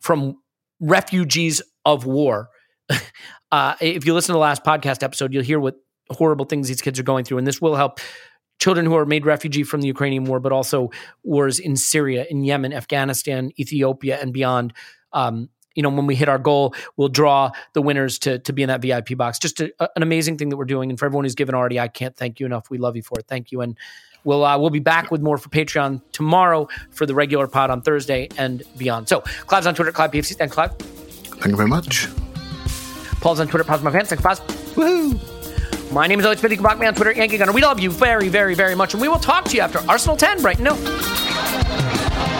from 0.00 0.36
refugees 0.78 1.62
of 1.86 2.04
war. 2.04 2.50
uh, 3.50 3.76
if 3.80 4.04
you 4.04 4.12
listen 4.12 4.34
to 4.34 4.34
the 4.34 4.38
last 4.38 4.62
podcast 4.62 5.02
episode, 5.02 5.32
you'll 5.32 5.42
hear 5.42 5.58
what 5.58 5.76
horrible 6.10 6.44
things 6.44 6.68
these 6.68 6.82
kids 6.82 7.00
are 7.00 7.04
going 7.04 7.24
through. 7.24 7.38
And 7.38 7.46
this 7.46 7.62
will 7.62 7.76
help 7.76 7.98
children 8.58 8.84
who 8.84 8.94
are 8.94 9.06
made 9.06 9.24
refugee 9.24 9.62
from 9.62 9.80
the 9.80 9.86
Ukrainian 9.86 10.24
war, 10.24 10.38
but 10.38 10.52
also 10.52 10.90
wars 11.24 11.58
in 11.58 11.76
Syria, 11.76 12.26
in 12.28 12.44
Yemen, 12.44 12.74
Afghanistan, 12.74 13.52
Ethiopia, 13.58 14.18
and 14.20 14.34
beyond. 14.34 14.74
Um, 15.14 15.48
you 15.80 15.82
know, 15.82 15.88
when 15.88 16.06
we 16.06 16.14
hit 16.14 16.28
our 16.28 16.38
goal, 16.38 16.74
we'll 16.98 17.08
draw 17.08 17.52
the 17.72 17.80
winners 17.80 18.18
to 18.18 18.38
to 18.40 18.52
be 18.52 18.62
in 18.62 18.68
that 18.68 18.82
VIP 18.82 19.16
box. 19.16 19.38
Just 19.38 19.60
a, 19.60 19.72
an 19.96 20.02
amazing 20.02 20.36
thing 20.36 20.50
that 20.50 20.58
we're 20.58 20.66
doing, 20.66 20.90
and 20.90 20.98
for 20.98 21.06
everyone 21.06 21.24
who's 21.24 21.34
given 21.34 21.54
already, 21.54 21.80
I 21.80 21.88
can't 21.88 22.14
thank 22.14 22.38
you 22.38 22.44
enough. 22.44 22.68
We 22.68 22.76
love 22.76 22.96
you 22.96 23.02
for 23.02 23.18
it. 23.18 23.24
Thank 23.26 23.50
you, 23.50 23.62
and 23.62 23.78
we'll 24.22 24.44
uh, 24.44 24.58
we'll 24.58 24.68
be 24.68 24.78
back 24.78 25.10
with 25.10 25.22
more 25.22 25.38
for 25.38 25.48
Patreon 25.48 26.02
tomorrow 26.12 26.68
for 26.90 27.06
the 27.06 27.14
regular 27.14 27.46
pod 27.46 27.70
on 27.70 27.80
Thursday 27.80 28.28
and 28.36 28.62
beyond. 28.76 29.08
So, 29.08 29.22
Clive's 29.22 29.66
on 29.66 29.74
Twitter, 29.74 29.90
Clive 29.90 30.10
PFC. 30.10 30.36
Thanks, 30.36 30.54
Clive. 30.54 30.74
Thank 30.74 31.46
you 31.46 31.56
very 31.56 31.70
much. 31.70 32.08
Paul's 33.22 33.40
on 33.40 33.48
Twitter, 33.48 33.64
Pause 33.64 33.82
My 33.82 33.90
Fans. 33.90 34.10
Thanks, 34.10 34.22
Pause. 34.22 34.40
Woohoo! 34.74 35.92
My 35.92 36.06
name 36.06 36.20
is 36.20 36.26
Alex 36.26 36.42
Smith. 36.42 36.52
You 36.52 36.58
can 36.58 36.62
block 36.62 36.78
me 36.78 36.86
on 36.86 36.94
Twitter, 36.94 37.12
Yankee 37.12 37.38
Gunner. 37.38 37.52
We 37.52 37.62
love 37.62 37.80
you 37.80 37.90
very, 37.90 38.28
very, 38.28 38.54
very 38.54 38.74
much, 38.74 38.92
and 38.92 39.00
we 39.00 39.08
will 39.08 39.18
talk 39.18 39.46
to 39.46 39.56
you 39.56 39.62
after 39.62 39.78
Arsenal 39.88 40.18
10, 40.18 40.42
Brighton 40.42 40.64
no. 40.64 42.39